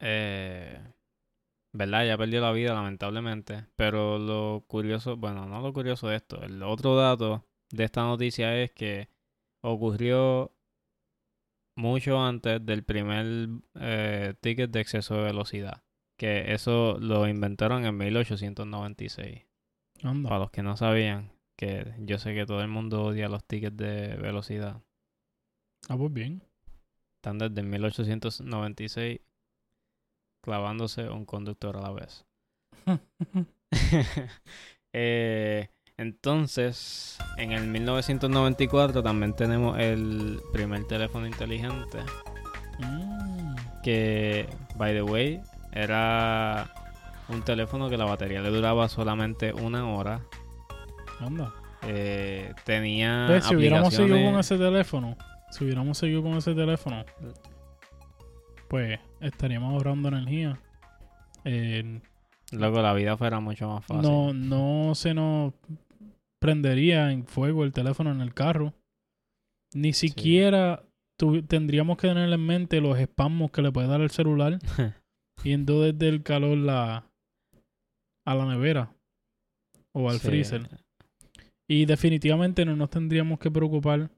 eh, 0.00 0.78
¿verdad? 1.72 2.06
Ya 2.06 2.18
perdió 2.18 2.40
la 2.40 2.52
vida, 2.52 2.74
lamentablemente. 2.74 3.66
Pero 3.76 4.18
lo 4.18 4.64
curioso, 4.66 5.16
bueno, 5.16 5.46
no 5.46 5.60
lo 5.62 5.72
curioso 5.72 6.08
de 6.08 6.16
esto, 6.16 6.42
el 6.42 6.62
otro 6.62 6.96
dato 6.96 7.46
de 7.72 7.84
esta 7.84 8.02
noticia 8.02 8.60
es 8.60 8.72
que 8.72 9.08
ocurrió 9.62 10.52
mucho 11.80 12.20
antes 12.22 12.64
del 12.64 12.84
primer 12.84 13.48
eh, 13.74 14.34
ticket 14.40 14.70
de 14.70 14.80
exceso 14.80 15.16
de 15.16 15.22
velocidad. 15.22 15.82
Que 16.16 16.52
eso 16.52 16.98
lo 17.00 17.26
inventaron 17.26 17.84
en 17.86 17.96
1896. 17.96 19.46
Anda. 20.02 20.28
Para 20.28 20.40
los 20.40 20.50
que 20.50 20.62
no 20.62 20.76
sabían, 20.76 21.32
que 21.56 21.94
yo 21.98 22.18
sé 22.18 22.34
que 22.34 22.46
todo 22.46 22.60
el 22.60 22.68
mundo 22.68 23.04
odia 23.04 23.28
los 23.28 23.44
tickets 23.44 23.76
de 23.76 24.16
velocidad. 24.16 24.82
Ah, 25.88 25.96
pues 25.96 26.12
bien. 26.12 26.42
Están 27.16 27.38
desde 27.38 27.62
1896 27.62 29.20
clavándose 30.42 31.08
un 31.08 31.24
conductor 31.24 31.76
a 31.76 31.80
la 31.80 31.90
vez. 31.90 32.26
Eh, 34.92 35.68
entonces, 36.00 37.18
en 37.36 37.52
el 37.52 37.66
1994 37.68 39.02
también 39.02 39.34
tenemos 39.34 39.78
el 39.78 40.40
primer 40.52 40.84
teléfono 40.86 41.26
inteligente 41.26 41.98
Mm. 42.80 43.54
que, 43.82 44.48
by 44.76 44.94
the 44.94 45.02
way, 45.02 45.40
era 45.72 46.70
un 47.28 47.42
teléfono 47.42 47.90
que 47.90 47.98
la 47.98 48.06
batería 48.06 48.40
le 48.40 48.48
duraba 48.50 48.88
solamente 48.88 49.52
una 49.52 49.86
hora. 49.88 50.22
Anda. 51.20 51.52
Eh, 51.82 52.54
tenía 52.64 53.26
Pues, 53.28 53.44
si 53.44 53.54
hubiéramos 53.54 53.92
seguido 53.94 54.16
con 54.30 54.40
ese 54.40 54.56
teléfono, 54.56 55.16
si 55.50 55.64
hubiéramos 55.64 55.98
seguido 55.98 56.22
con 56.22 56.32
ese 56.38 56.54
teléfono, 56.54 57.04
pues 58.68 58.98
estaríamos 59.20 59.74
ahorrando 59.74 60.08
energía. 60.08 60.58
Eh, 61.44 62.00
Luego 62.52 62.80
la 62.82 62.92
vida 62.94 63.16
fuera 63.16 63.40
mucho 63.40 63.68
más 63.68 63.84
fácil. 63.84 64.02
no, 64.02 64.32
no 64.32 64.94
se 64.94 65.14
nos 65.14 65.52
prendería 66.40 67.12
en 67.12 67.26
fuego 67.26 67.64
el 67.64 67.72
teléfono 67.72 68.10
en 68.10 68.20
el 68.20 68.34
carro. 68.34 68.74
Ni 69.74 69.92
siquiera 69.92 70.82
tu- 71.18 71.42
tendríamos 71.42 71.96
que 71.98 72.08
tener 72.08 72.32
en 72.32 72.44
mente 72.46 72.80
los 72.80 72.98
espasmos 72.98 73.50
que 73.50 73.62
le 73.62 73.70
puede 73.70 73.86
dar 73.88 74.00
el 74.00 74.10
celular 74.10 74.58
yendo 75.44 75.82
desde 75.82 76.08
el 76.08 76.22
calor 76.22 76.56
la, 76.58 77.04
a 78.26 78.34
la 78.34 78.46
nevera 78.46 78.92
o 79.92 80.08
al 80.10 80.18
Sí. 80.18 80.26
freezer. 80.26 80.68
Y 81.68 81.84
definitivamente 81.86 82.64
no 82.64 82.74
nos 82.74 82.90
tendríamos 82.90 83.38
que 83.38 83.50
preocupar 83.50 84.10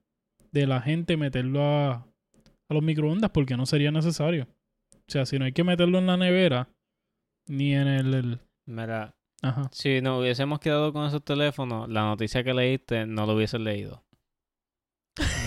de 0.52 0.66
la 0.66 0.80
gente 0.80 1.16
meterlo 1.18 1.62
a, 1.62 1.92
a 1.94 2.74
los 2.74 2.82
microondas 2.82 3.30
porque 3.30 3.56
no 3.56 3.66
sería 3.66 3.90
necesario. 3.90 4.46
O 4.94 5.04
sea, 5.12 5.26
si 5.26 5.38
no 5.38 5.44
hay 5.44 5.52
que 5.52 5.64
meterlo 5.64 5.98
en 5.98 6.06
la 6.06 6.16
nevera, 6.16 6.68
ni 7.48 7.74
en 7.74 7.88
el... 7.88 8.14
el- 8.14 8.40
Mira, 8.66 9.14
ajá. 9.43 9.68
si 9.72 10.01
nos 10.01 10.20
hubiésemos 10.20 10.61
quedado 10.61 10.93
con 10.93 11.07
esos 11.07 11.24
teléfonos, 11.24 11.88
la 11.88 12.03
noticia 12.03 12.43
que 12.43 12.55
leíste 12.55 13.07
no 13.07 13.26
lo 13.26 13.34
hubieses 13.34 13.61
leído. 13.61 14.03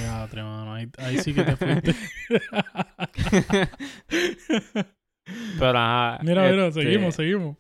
Ya, 0.02 0.28
mano, 0.43 0.74
ahí, 0.74 0.88
ahí 1.00 1.18
sí 1.18 1.34
que 1.34 1.43
te 1.43 1.56
fuiste. 1.56 1.96
Pero 5.58 5.78
ajá. 5.78 6.20
mira, 6.24 6.52
mira, 6.52 6.68
este, 6.68 6.84
seguimos, 6.84 7.16
seguimos. 7.16 7.58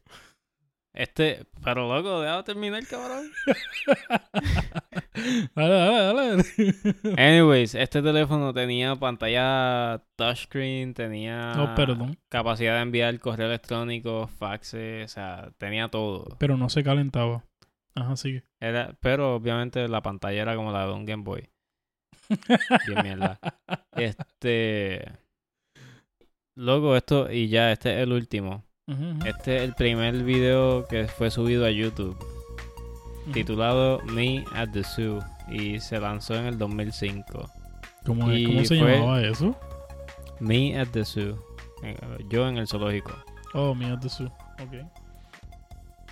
Este, 0.95 1.45
pero 1.61 1.93
loco, 1.93 2.21
déjame 2.21 2.43
terminar, 2.43 2.87
cabrón. 2.87 3.29
Dale, 5.55 5.73
dale, 5.73 6.03
dale. 6.03 6.43
Anyways, 7.17 7.75
este 7.75 8.01
teléfono 8.01 8.53
tenía 8.53 8.95
pantalla 8.95 10.01
touchscreen, 10.15 10.93
tenía 10.93 11.53
Oh, 11.57 11.75
perdón. 11.75 12.17
capacidad 12.29 12.75
de 12.75 12.81
enviar 12.81 13.19
correo 13.19 13.47
electrónico, 13.47 14.27
faxes, 14.27 15.05
o 15.05 15.07
sea, 15.13 15.51
tenía 15.57 15.87
todo. 15.89 16.35
Pero 16.39 16.57
no 16.57 16.69
se 16.69 16.83
calentaba. 16.83 17.43
Ajá, 17.95 18.15
sigue. 18.17 18.43
Era, 18.59 18.95
pero 19.01 19.35
obviamente 19.35 19.87
la 19.87 20.01
pantalla 20.01 20.41
era 20.41 20.55
como 20.55 20.71
la 20.71 20.85
de 20.85 20.93
un 20.93 21.05
Game 21.05 21.23
Boy. 21.23 21.49
Bien 22.87 23.03
mierda. 23.03 23.39
Este. 23.95 25.05
Luego 26.55 26.95
esto, 26.95 27.31
y 27.31 27.47
ya, 27.49 27.71
este 27.71 27.93
es 27.95 27.99
el 28.03 28.11
último. 28.13 28.63
Este 29.25 29.57
es 29.57 29.61
el 29.63 29.73
primer 29.73 30.23
video 30.23 30.85
que 30.87 31.07
fue 31.07 31.31
subido 31.31 31.65
a 31.65 31.71
YouTube, 31.71 32.15
titulado 33.33 33.99
Me 34.03 34.45
at 34.53 34.69
the 34.73 34.83
Zoo, 34.83 35.19
y 35.49 35.79
se 35.79 35.99
lanzó 35.99 36.35
en 36.35 36.45
el 36.45 36.57
2005. 36.59 37.49
¿Cómo, 38.05 38.29
es? 38.31 38.39
y 38.39 38.45
¿Cómo 38.45 38.65
se 38.65 38.79
fue- 38.79 38.99
llamaba 38.99 39.21
eso? 39.21 39.55
Me 40.39 40.79
at 40.79 40.89
the 40.89 41.03
Zoo. 41.03 41.43
Yo 42.29 42.47
en 42.47 42.57
el 42.57 42.67
zoológico. 42.67 43.11
Oh, 43.55 43.73
mira 43.73 43.95
de 43.95 44.09
su. 44.09 44.25
Ok. 44.25 44.85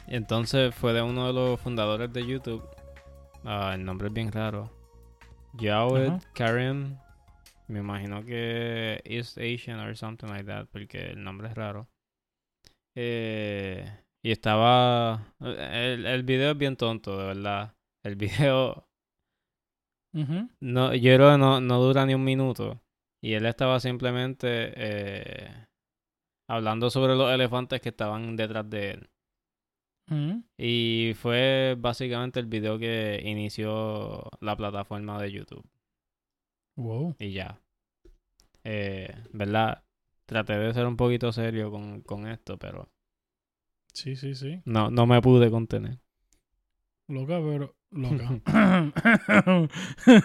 Entonces 0.08 0.74
fue 0.74 0.94
de 0.94 1.02
uno 1.04 1.28
de 1.28 1.34
los 1.34 1.60
fundadores 1.60 2.12
de 2.12 2.26
YouTube. 2.26 2.64
Ah, 3.46 3.74
el 3.76 3.86
nombre 3.86 4.08
es 4.08 4.14
bien 4.14 4.32
raro. 4.32 4.72
Jawed 5.60 6.08
Ajá. 6.08 6.20
Karim. 6.34 6.98
Me 7.68 7.80
imagino 7.80 8.24
que 8.26 9.00
East 9.06 9.38
Asian 9.38 9.80
or 9.80 9.96
something 9.96 10.28
like 10.28 10.46
that, 10.46 10.66
porque 10.72 11.12
el 11.12 11.24
nombre 11.24 11.48
es 11.50 11.54
raro. 11.56 11.88
Eh, 12.96 13.86
y 14.22 14.32
estaba. 14.32 15.34
El, 15.40 16.06
el 16.06 16.24
video 16.24 16.52
es 16.52 16.58
bien 16.58 16.78
tonto, 16.78 17.18
de 17.18 17.26
verdad. 17.26 17.76
El 18.04 18.16
video. 18.16 18.88
No, 20.60 20.94
yo 20.94 21.16
creo 21.16 21.32
que 21.32 21.38
no, 21.38 21.60
no 21.60 21.82
dura 21.82 22.06
ni 22.06 22.14
un 22.14 22.24
minuto. 22.24 22.82
Y 23.22 23.34
él 23.34 23.46
estaba 23.46 23.80
simplemente 23.80 24.74
eh, 24.76 25.68
hablando 26.48 26.90
sobre 26.90 27.16
los 27.16 27.32
elefantes 27.32 27.82
que 27.82 27.90
estaban 27.90 28.36
detrás 28.36 28.70
de 28.70 28.92
él. 28.92 29.10
Ujú. 30.12 30.44
Y 30.58 31.14
fue 31.16 31.76
básicamente 31.78 32.40
el 32.40 32.48
video 32.48 32.78
que 32.78 33.22
inició 33.24 34.30
la 34.42 34.56
plataforma 34.56 35.22
de 35.22 35.32
YouTube. 35.32 35.66
Wow. 36.76 37.16
Y 37.20 37.32
ya. 37.32 37.60
Eh, 38.64 39.16
¿Verdad? 39.32 39.83
Traté 40.34 40.58
de 40.58 40.74
ser 40.74 40.88
un 40.88 40.98
poquito 40.98 41.32
serio 41.32 41.70
con, 41.70 42.02
con 42.02 42.28
esto, 42.28 42.58
pero 42.58 42.90
Sí, 43.94 44.16
sí, 44.16 44.34
sí. 44.34 44.62
no, 44.66 44.90
no 44.90 45.06
me 45.06 45.22
pude 45.22 45.52
contener. 45.52 46.00
Loca, 47.08 47.40
pero. 47.40 47.76
Loca. 47.92 48.42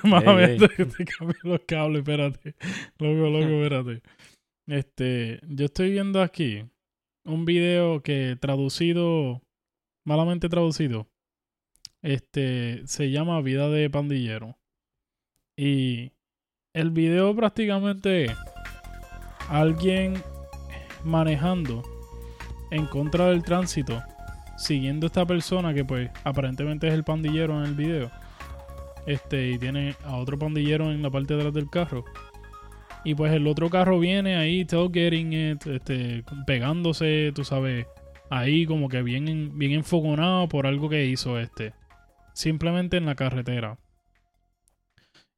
Mami, 0.04 0.42
Ey, 0.42 0.52
ey. 0.52 0.58
te, 0.58 0.86
te 0.86 1.04
cambié 1.04 1.36
los 1.42 1.60
cables, 1.68 1.98
espérate. 1.98 2.54
Loco, 2.98 3.28
loco, 3.28 3.62
espérate. 3.62 4.02
Este, 4.66 5.40
yo 5.46 5.66
estoy 5.66 5.90
viendo 5.90 6.22
aquí 6.22 6.64
un 7.26 7.44
video 7.44 8.02
que 8.02 8.36
traducido, 8.40 9.42
malamente 10.06 10.48
traducido, 10.48 11.06
este, 12.00 12.86
se 12.86 13.10
llama 13.10 13.42
Vida 13.42 13.68
de 13.68 13.90
Pandillero. 13.90 14.56
Y 15.54 16.12
el 16.72 16.92
video 16.92 17.34
prácticamente 17.36 18.28
alguien 19.48 20.22
manejando 21.04 21.82
en 22.70 22.86
contra 22.86 23.26
del 23.26 23.42
tránsito 23.42 24.02
siguiendo 24.56 25.06
a 25.06 25.08
esta 25.08 25.24
persona 25.24 25.72
que 25.72 25.84
pues 25.84 26.10
aparentemente 26.24 26.88
es 26.88 26.94
el 26.94 27.04
pandillero 27.04 27.58
en 27.58 27.64
el 27.66 27.74
video. 27.74 28.10
Este, 29.06 29.50
y 29.50 29.58
tiene 29.58 29.94
a 30.04 30.16
otro 30.16 30.38
pandillero 30.38 30.90
en 30.90 31.00
la 31.00 31.10
parte 31.10 31.34
de 31.34 31.40
atrás 31.40 31.54
del 31.54 31.70
carro. 31.70 32.04
Y 33.04 33.14
pues 33.14 33.32
el 33.32 33.46
otro 33.46 33.70
carro 33.70 33.98
viene 34.00 34.36
ahí, 34.36 34.64
tailgating 34.64 35.32
it, 35.32 35.66
este, 35.66 36.24
pegándose, 36.46 37.32
tú 37.34 37.44
sabes, 37.44 37.86
ahí 38.28 38.66
como 38.66 38.88
que 38.88 39.02
bien, 39.02 39.28
en- 39.28 39.56
bien 39.56 39.72
enfogonado 39.72 40.48
por 40.48 40.66
algo 40.66 40.88
que 40.88 41.06
hizo 41.06 41.38
este. 41.38 41.72
Simplemente 42.34 42.96
en 42.96 43.06
la 43.06 43.14
carretera. 43.14 43.78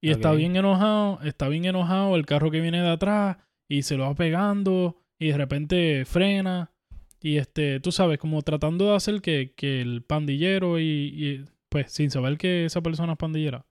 Y 0.00 0.10
está 0.10 0.32
bien 0.32 0.56
enojado, 0.56 1.20
está 1.22 1.48
bien 1.48 1.66
enojado 1.66 2.16
el 2.16 2.24
carro 2.24 2.50
que 2.50 2.60
viene 2.60 2.80
de 2.80 2.90
atrás 2.90 3.36
y 3.70 3.82
se 3.82 3.96
lo 3.96 4.04
va 4.04 4.14
pegando 4.14 4.96
y 5.18 5.28
de 5.28 5.38
repente 5.38 6.04
frena 6.04 6.72
y 7.20 7.36
este, 7.36 7.78
tú 7.80 7.92
sabes, 7.92 8.18
como 8.18 8.42
tratando 8.42 8.88
de 8.88 8.96
hacer 8.96 9.22
que, 9.22 9.54
que 9.54 9.80
el 9.80 10.02
pandillero 10.02 10.80
y, 10.80 10.82
y, 10.84 11.44
pues 11.68 11.92
sin 11.92 12.10
saber 12.10 12.36
que 12.36 12.64
esa 12.64 12.82
persona 12.82 13.12
es 13.12 13.18
pandillera 13.18 13.64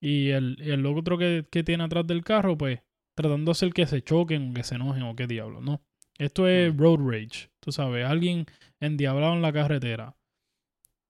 y 0.00 0.28
el, 0.30 0.60
el 0.60 0.84
otro 0.84 1.16
que, 1.16 1.46
que 1.50 1.62
tiene 1.64 1.84
atrás 1.84 2.06
del 2.06 2.24
carro, 2.24 2.58
pues 2.58 2.80
tratando 3.14 3.50
de 3.50 3.52
hacer 3.52 3.72
que 3.72 3.86
se 3.86 4.02
choquen 4.02 4.50
o 4.50 4.54
que 4.54 4.64
se 4.64 4.74
enojen 4.74 5.04
o 5.04 5.16
qué 5.16 5.26
diablo, 5.26 5.60
¿no? 5.60 5.80
Esto 6.18 6.46
es 6.46 6.76
road 6.76 6.98
rage, 6.98 7.50
tú 7.60 7.72
sabes, 7.72 8.04
alguien 8.04 8.46
endiablado 8.80 9.32
en 9.32 9.42
la 9.42 9.52
carretera. 9.52 10.16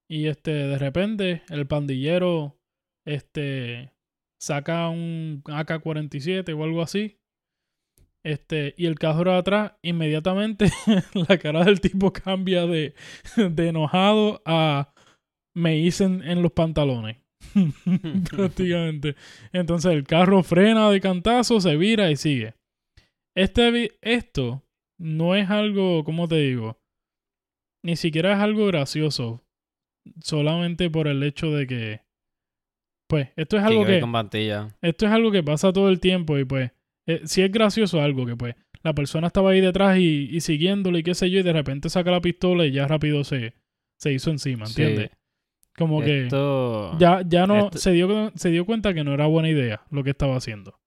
Y 0.08 0.26
este, 0.26 0.52
de 0.52 0.78
repente, 0.78 1.42
el 1.48 1.66
pandillero, 1.66 2.58
este, 3.04 3.92
saca 4.38 4.88
un 4.90 5.42
AK-47 5.46 6.56
o 6.56 6.64
algo 6.64 6.82
así. 6.82 7.18
Este, 8.24 8.74
y 8.76 8.86
el 8.86 8.98
carro 8.98 9.34
atrás, 9.34 9.72
inmediatamente 9.82 10.70
la 11.28 11.38
cara 11.38 11.64
del 11.64 11.80
tipo 11.80 12.12
cambia 12.12 12.66
de, 12.66 12.94
de 13.36 13.68
enojado 13.68 14.42
a 14.44 14.94
me 15.54 15.78
hice 15.78 16.04
en, 16.04 16.22
en 16.22 16.42
los 16.42 16.52
pantalones. 16.52 17.18
Prácticamente. 18.30 19.16
Entonces 19.52 19.92
el 19.92 20.04
carro 20.04 20.42
frena 20.42 20.90
de 20.90 21.00
cantazo, 21.00 21.60
se 21.60 21.76
vira 21.76 22.10
y 22.10 22.16
sigue. 22.16 22.54
Este, 23.34 23.92
esto 24.02 24.62
no 24.98 25.34
es 25.34 25.50
algo, 25.50 26.04
¿cómo 26.04 26.28
te 26.28 26.36
digo? 26.36 26.78
Ni 27.84 27.96
siquiera 27.96 28.34
es 28.34 28.38
algo 28.38 28.66
gracioso. 28.66 29.42
Solamente 30.20 30.90
por 30.90 31.08
el 31.08 31.22
hecho 31.22 31.50
de 31.50 31.66
que. 31.66 32.00
Pues, 33.08 33.28
esto 33.36 33.56
es 33.56 33.64
algo 33.64 33.84
que. 33.84 34.00
Esto 34.80 35.06
es 35.06 35.12
algo 35.12 35.30
que 35.30 35.42
pasa 35.42 35.72
todo 35.72 35.88
el 35.88 36.00
tiempo 36.00 36.38
y 36.38 36.44
pues. 36.44 36.70
Eh, 37.06 37.22
si 37.24 37.42
es 37.42 37.50
gracioso 37.50 38.00
algo 38.00 38.26
que 38.26 38.36
pues. 38.36 38.54
La 38.84 38.94
persona 38.94 39.28
estaba 39.28 39.50
ahí 39.52 39.60
detrás 39.60 39.98
y, 39.98 40.28
y 40.30 40.40
siguiéndole 40.40 40.98
y 41.00 41.02
qué 41.04 41.14
sé 41.14 41.30
yo, 41.30 41.38
y 41.38 41.42
de 41.44 41.52
repente 41.52 41.88
saca 41.88 42.10
la 42.10 42.20
pistola 42.20 42.66
y 42.66 42.72
ya 42.72 42.88
rápido 42.88 43.22
se, 43.22 43.54
se 43.96 44.12
hizo 44.12 44.30
encima, 44.30 44.66
Sí. 44.66 44.82
¿entiendes? 44.82 45.10
Como 45.76 46.00
que. 46.02 46.24
Esto... 46.24 46.98
Ya, 46.98 47.22
ya 47.26 47.46
no. 47.46 47.66
esto- 47.66 47.78
Se, 47.78 47.92
dio, 47.92 48.32
se 48.34 48.50
dio 48.50 48.66
cuenta 48.66 48.92
que 48.92 49.04
no 49.04 49.14
era 49.14 49.26
buena 49.26 49.48
idea 49.48 49.82
lo 49.90 50.02
que 50.02 50.10
estaba 50.10 50.36
haciendo. 50.36 50.80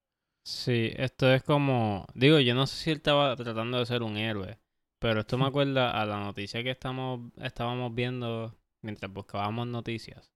Sí, 0.44 0.92
esto 0.98 1.34
es 1.34 1.42
como... 1.42 2.06
Digo, 2.14 2.40
yo 2.40 2.54
no 2.54 2.68
sé 2.68 2.76
si 2.76 2.90
él 2.92 2.98
estaba 2.98 3.36
tratando 3.36 3.80
de 3.80 3.86
ser 3.88 4.04
un 4.04 4.16
héroe, 4.18 4.60
pero 5.00 5.22
esto 5.22 5.38
me 5.40 5.46
acuerda 5.46 5.90
a 6.00 6.06
la 6.06 6.20
noticia 6.20 6.62
que 6.64 6.70
estamos, 6.70 7.32
estábamos 7.42 7.96
viendo 7.96 8.56
mientras 8.84 9.12
buscábamos 9.12 9.66
noticias 9.68 10.32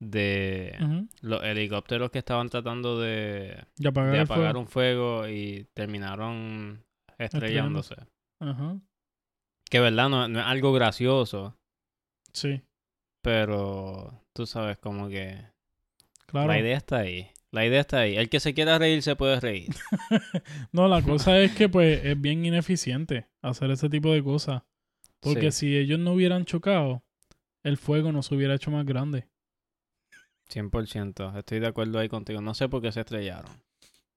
de 0.00 1.06
los 1.20 1.42
helicópteros 1.44 2.10
que 2.10 2.18
estaban 2.18 2.48
tratando 2.48 2.98
de, 2.98 3.64
apagar 3.86 4.12
de 4.12 4.16
el 4.18 4.24
apagar 4.24 4.52
fuego. 4.54 4.60
un 4.60 4.66
fuego 4.66 5.28
y 5.28 5.66
terminaron 5.74 6.82
estrellándose. 7.18 7.96
Ajá. 8.40 8.80
Que 9.70 9.78
verdad, 9.78 10.08
no, 10.08 10.26
no 10.26 10.40
es 10.40 10.46
algo 10.46 10.72
gracioso, 10.72 11.56
Sí, 12.32 12.62
pero 13.22 14.24
tú 14.32 14.46
sabes 14.46 14.78
como 14.78 15.08
que 15.08 15.36
claro. 16.26 16.48
la 16.48 16.58
idea 16.58 16.76
está 16.76 16.98
ahí. 16.98 17.28
La 17.52 17.66
idea 17.66 17.80
está 17.80 17.98
ahí. 18.00 18.16
El 18.16 18.28
que 18.28 18.38
se 18.40 18.54
quiera 18.54 18.78
reír 18.78 19.02
se 19.02 19.16
puede 19.16 19.38
reír. 19.40 19.68
No, 20.72 20.86
la 20.88 21.02
cosa 21.02 21.38
es 21.40 21.52
que 21.54 21.68
pues 21.68 22.04
es 22.04 22.20
bien 22.20 22.44
ineficiente 22.44 23.26
hacer 23.42 23.70
ese 23.72 23.88
tipo 23.90 24.12
de 24.12 24.22
cosas. 24.22 24.62
Porque 25.20 25.50
Sí. 25.52 25.66
si 25.68 25.76
ellos 25.76 25.98
no 25.98 26.12
hubieran 26.12 26.44
chocado, 26.44 27.02
el 27.64 27.76
fuego 27.76 28.12
no 28.12 28.22
se 28.22 28.34
hubiera 28.34 28.54
hecho 28.54 28.70
más 28.70 28.86
grande. 28.86 29.26
100%. 30.50 31.38
Estoy 31.38 31.60
de 31.60 31.66
acuerdo 31.66 31.98
ahí 31.98 32.08
contigo. 32.08 32.40
No 32.40 32.54
sé 32.54 32.68
por 32.68 32.82
qué 32.82 32.92
se 32.92 33.00
estrellaron. 33.00 33.50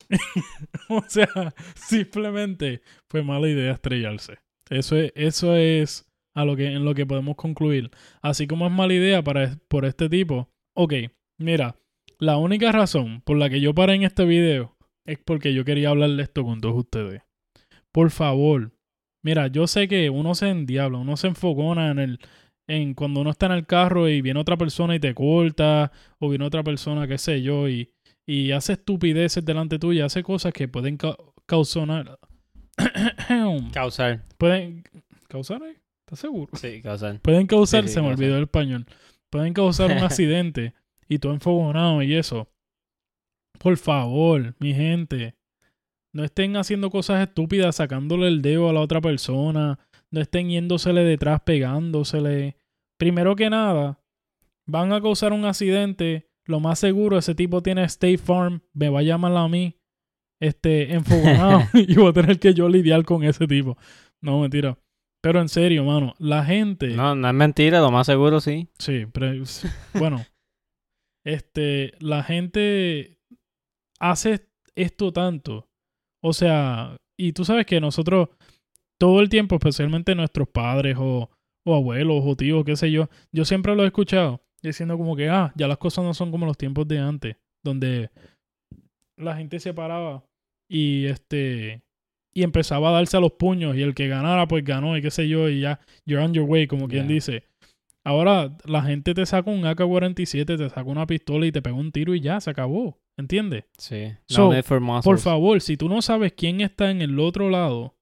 o 0.90 1.04
sea, 1.08 1.54
simplemente 1.76 2.82
fue 3.10 3.24
mala 3.24 3.48
idea 3.48 3.74
estrellarse. 3.74 4.40
Eso 4.70 4.98
es, 4.98 5.12
eso 5.16 5.56
es 5.56 6.12
a 6.34 6.46
lo 6.46 6.56
que, 6.56 6.68
en 6.68 6.86
lo 6.86 6.94
que 6.94 7.06
podemos 7.06 7.36
concluir. 7.36 7.92
Así 8.22 8.48
como 8.48 8.66
es 8.68 8.72
mala 8.72 8.94
idea 8.94 9.24
para, 9.24 9.58
por 9.68 9.86
este 9.86 10.10
tipo. 10.10 10.50
Ok, 10.76 10.94
mira, 11.38 11.76
la 12.20 12.38
única 12.38 12.72
razón 12.72 13.22
por 13.22 13.38
la 13.38 13.50
que 13.50 13.62
yo 13.62 13.74
paré 13.74 13.96
en 13.96 14.04
este 14.04 14.26
video 14.26 14.76
es 15.06 15.20
porque 15.20 15.54
yo 15.54 15.66
quería 15.66 15.90
hablar 15.90 16.12
de 16.12 16.24
esto 16.24 16.44
con 16.44 16.62
todos 16.62 16.76
ustedes. 16.76 17.22
Por 17.92 18.10
favor, 18.10 18.72
mira, 19.22 19.48
yo 19.48 19.68
sé 19.68 19.88
que 19.88 20.10
uno 20.10 20.34
se 20.34 20.50
endiabla, 20.50 20.98
uno 20.98 21.18
se 21.18 21.28
enfocona 21.28 21.92
en 21.92 22.00
el, 22.00 22.20
en 22.68 22.94
cuando 22.94 23.22
uno 23.22 23.30
está 23.32 23.48
en 23.48 23.52
el 23.54 23.66
carro 23.66 24.08
y 24.10 24.22
viene 24.22 24.40
otra 24.40 24.58
persona 24.58 24.96
y 24.96 25.00
te 25.00 25.14
corta, 25.14 25.92
o 26.20 26.30
viene 26.30 26.46
otra 26.46 26.64
persona, 26.64 27.08
qué 27.08 27.18
sé 27.18 27.42
yo, 27.42 27.68
y, 27.68 27.92
y 28.26 28.52
hace 28.52 28.74
estupideces 28.74 29.44
delante 29.44 29.80
tuya, 29.80 30.06
hace 30.06 30.24
cosas 30.24 30.54
que 30.54 30.68
pueden 30.68 30.98
ca- 30.98 31.18
causar. 31.46 32.20
Causar. 33.74 34.24
pueden 34.38 34.84
causar? 35.28 35.62
¿Estás 36.06 36.20
seguro? 36.20 36.52
Sí, 36.56 36.82
causar. 36.82 37.20
Pueden 37.22 37.48
causar, 37.48 37.84
Sí, 37.84 37.90
sí, 37.90 37.94
se 37.96 38.02
me 38.02 38.08
causar. 38.08 38.24
olvidó 38.24 38.38
el 38.38 38.44
español. 38.44 38.86
Pueden 39.30 39.54
causar 39.54 39.92
un 39.92 39.98
accidente 40.04 40.74
y 41.08 41.20
tú 41.20 41.30
enfogonado 41.32 42.02
y 42.02 42.16
eso. 42.16 42.50
Por 43.60 43.78
favor, 43.78 44.56
mi 44.60 44.74
gente, 44.74 45.36
no 46.14 46.24
estén 46.24 46.56
haciendo 46.58 46.90
cosas 46.90 47.22
estúpidas 47.28 47.76
sacándole 47.78 48.28
el 48.28 48.42
dedo 48.42 48.70
a 48.70 48.74
la 48.74 48.82
otra 48.82 49.00
persona, 49.02 49.80
no 50.14 50.22
estén 50.22 50.48
yéndosele 50.48 51.04
detrás 51.04 51.42
pegándosele. 51.42 52.56
Primero 53.00 53.36
que 53.36 53.50
nada, 53.50 54.00
van 54.68 54.94
a 54.94 55.02
causar 55.02 55.34
un 55.34 55.44
accidente, 55.44 56.30
lo 56.46 56.60
más 56.60 56.78
seguro 56.78 57.18
ese 57.18 57.34
tipo 57.34 57.64
tiene 57.64 57.84
State 57.86 58.20
Farm, 58.20 58.62
me 58.74 58.90
va 58.90 59.00
a 59.00 59.04
llamar 59.04 59.36
a 59.36 59.48
mí 59.48 59.82
este 60.40 60.94
enfogonado 60.94 61.64
y 61.74 61.96
voy 61.96 62.10
a 62.10 62.14
tener 62.14 62.40
que 62.40 62.54
yo 62.54 62.70
lidiar 62.70 63.04
con 63.06 63.24
ese 63.24 63.48
tipo. 63.48 63.76
No, 64.22 64.40
mentira. 64.40 64.78
Pero 65.20 65.42
en 65.42 65.50
serio, 65.50 65.84
mano, 65.84 66.14
la 66.20 66.46
gente 66.46 66.90
No, 66.90 67.16
no 67.16 67.28
es 67.28 67.34
mentira, 67.34 67.80
lo 67.80 67.90
más 67.90 68.06
seguro 68.06 68.40
sí. 68.40 68.70
Sí, 68.78 69.08
pero 69.12 69.44
sí, 69.46 69.68
bueno, 69.96 70.24
este, 71.26 71.94
la 72.00 72.22
gente 72.22 73.20
hace 74.00 74.48
esto 74.76 75.12
tanto. 75.12 75.72
O 76.22 76.34
sea, 76.34 76.98
y 77.18 77.34
tú 77.34 77.46
sabes 77.46 77.66
que 77.66 77.82
nosotros 77.82 78.30
todo 79.04 79.20
el 79.20 79.28
tiempo, 79.28 79.56
especialmente 79.56 80.16
nuestros 80.16 80.48
padres 80.48 80.96
o, 80.98 81.30
o 81.66 81.76
abuelos 81.76 82.24
o 82.26 82.38
tíos, 82.38 82.64
qué 82.64 82.78
sé 82.78 82.90
yo, 82.90 83.10
yo 83.34 83.44
siempre 83.44 83.76
lo 83.76 83.84
he 83.84 83.88
escuchado 83.88 84.42
diciendo 84.62 84.98
como 84.98 85.18
que, 85.18 85.28
ah, 85.28 85.52
ya 85.58 85.68
las 85.68 85.78
cosas 85.78 86.06
no 86.06 86.14
son 86.14 86.32
como 86.32 86.46
los 86.46 86.58
tiempos 86.58 86.88
de 86.88 87.00
antes, 87.00 87.36
donde 87.66 88.12
la 89.18 89.36
gente 89.36 89.60
se 89.60 89.74
paraba 89.74 90.24
y 90.70 91.08
este 91.08 91.84
y 92.34 92.44
empezaba 92.44 92.88
a 92.88 92.92
darse 92.94 93.18
a 93.18 93.20
los 93.20 93.34
puños 93.34 93.76
y 93.76 93.82
el 93.82 93.94
que 93.94 94.08
ganara 94.08 94.48
pues 94.48 94.64
ganó 94.64 94.96
y 94.96 95.02
qué 95.02 95.12
sé 95.12 95.28
yo 95.28 95.50
y 95.50 95.60
ya 95.60 95.82
you're 96.06 96.24
on 96.24 96.34
your 96.34 96.50
way 96.50 96.66
como 96.66 96.88
quien 96.88 97.06
dice 97.06 97.44
ahora 98.06 98.56
la 98.64 98.84
gente 98.84 99.14
te 99.14 99.26
saca 99.26 99.52
un 99.52 99.66
AK-47 99.66 100.46
te 100.46 100.70
saca 100.70 100.90
una 100.90 101.06
pistola 101.06 101.46
y 101.46 101.52
te 101.52 101.62
pega 101.62 101.76
un 101.76 101.92
tiro 101.92 102.16
y 102.16 102.22
ya 102.22 102.40
se 102.40 102.50
acabó 102.50 102.98
¿entiendes? 103.18 103.66
Sí. 103.78 104.14
So, 104.28 104.50
por 105.04 105.20
favor 105.20 105.60
si 105.60 105.76
tú 105.76 105.90
no 105.90 106.02
sabes 106.02 106.32
quién 106.32 106.62
está 106.62 106.90
en 106.90 107.02
el 107.02 107.20
otro 107.20 107.50
lado 107.50 107.96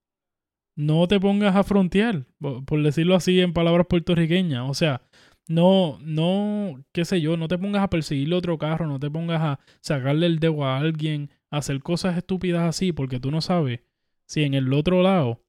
no 0.81 1.07
te 1.07 1.19
pongas 1.19 1.55
a 1.55 1.63
frontear 1.63 2.25
por 2.39 2.81
decirlo 2.81 3.15
así 3.15 3.39
en 3.39 3.53
palabras 3.53 3.87
puertorriqueñas 3.87 4.69
o 4.69 4.73
sea 4.73 5.01
no, 5.47 5.99
no, 6.01 6.83
qué 6.93 7.03
sé 7.03 7.19
yo, 7.19 7.35
no 7.35 7.47
te 7.47 7.57
pongas 7.57 7.83
a 7.83 7.89
perseguirle 7.89 8.35
otro 8.35 8.57
carro, 8.57 8.87
no 8.87 8.99
te 8.99 9.11
pongas 9.11 9.41
a 9.41 9.59
sacarle 9.81 10.27
el 10.27 10.39
dedo 10.39 10.63
a 10.63 10.77
alguien, 10.77 11.29
a 11.49 11.57
hacer 11.57 11.81
cosas 11.81 12.17
estúpidas 12.17 12.63
así, 12.63 12.93
porque 12.93 13.19
tú 13.19 13.31
no 13.31 13.41
sabes 13.41 13.81
si 14.25 14.43
en 14.43 14.53
el 14.53 14.71
otro 14.71 15.01
lado 15.01 15.43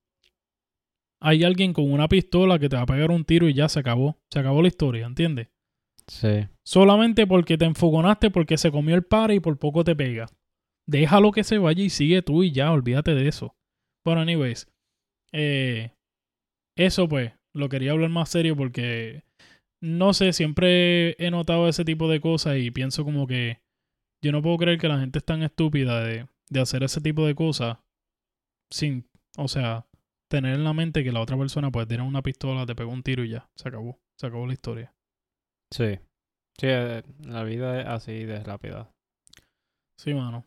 hay 1.20 1.44
alguien 1.44 1.72
con 1.72 1.92
una 1.92 2.08
pistola 2.08 2.58
que 2.58 2.68
te 2.68 2.74
va 2.74 2.82
a 2.82 2.86
pegar 2.86 3.12
un 3.12 3.24
tiro 3.24 3.48
y 3.48 3.54
ya 3.54 3.68
se 3.68 3.78
acabó, 3.78 4.18
se 4.28 4.40
acabó 4.40 4.60
la 4.60 4.68
historia, 4.68 5.06
¿entiendes? 5.06 5.48
Sí. 6.08 6.48
Solamente 6.64 7.28
porque 7.28 7.56
te 7.56 7.64
enfogonaste, 7.64 8.30
porque 8.30 8.58
se 8.58 8.72
comió 8.72 8.96
el 8.96 9.04
par 9.04 9.30
y 9.30 9.38
por 9.38 9.56
poco 9.56 9.84
te 9.84 9.94
pega. 9.94 10.26
Déjalo 10.84 11.30
que 11.30 11.44
se 11.44 11.58
vaya 11.58 11.84
y 11.84 11.90
sigue 11.90 12.22
tú 12.22 12.42
y 12.42 12.50
ya, 12.50 12.72
olvídate 12.72 13.14
de 13.14 13.28
eso. 13.28 13.54
Bueno, 14.04 14.22
anyways, 14.22 14.66
eh, 15.32 15.92
eso 16.76 17.08
pues, 17.08 17.32
lo 17.54 17.68
quería 17.68 17.92
hablar 17.92 18.10
más 18.10 18.28
serio 18.28 18.56
porque 18.56 19.24
no 19.82 20.14
sé, 20.14 20.32
siempre 20.32 21.16
he 21.24 21.30
notado 21.30 21.68
ese 21.68 21.84
tipo 21.84 22.08
de 22.08 22.20
cosas 22.20 22.58
y 22.58 22.70
pienso 22.70 23.04
como 23.04 23.26
que 23.26 23.60
yo 24.22 24.30
no 24.32 24.42
puedo 24.42 24.58
creer 24.58 24.78
que 24.78 24.88
la 24.88 25.00
gente 25.00 25.18
es 25.18 25.24
tan 25.24 25.42
estúpida 25.42 26.04
de, 26.04 26.28
de 26.48 26.60
hacer 26.60 26.84
ese 26.84 27.00
tipo 27.00 27.26
de 27.26 27.34
cosas 27.34 27.78
sin, 28.70 29.08
o 29.36 29.48
sea, 29.48 29.86
tener 30.30 30.54
en 30.54 30.64
la 30.64 30.72
mente 30.72 31.04
que 31.04 31.12
la 31.12 31.20
otra 31.20 31.36
persona 31.36 31.70
pues 31.70 31.88
tiene 31.88 32.04
una 32.04 32.22
pistola, 32.22 32.64
te 32.64 32.74
pegó 32.74 32.92
un 32.92 33.02
tiro 33.02 33.24
y 33.24 33.30
ya, 33.30 33.50
se 33.56 33.68
acabó, 33.68 33.98
se 34.18 34.26
acabó 34.26 34.46
la 34.46 34.54
historia. 34.54 34.94
Sí. 35.70 35.98
Sí, 36.58 36.66
eh, 36.68 37.02
la 37.24 37.44
vida 37.44 37.80
es 37.80 37.86
así 37.86 38.24
de 38.24 38.42
rápida. 38.42 38.90
Sí, 39.96 40.14
mano. 40.14 40.44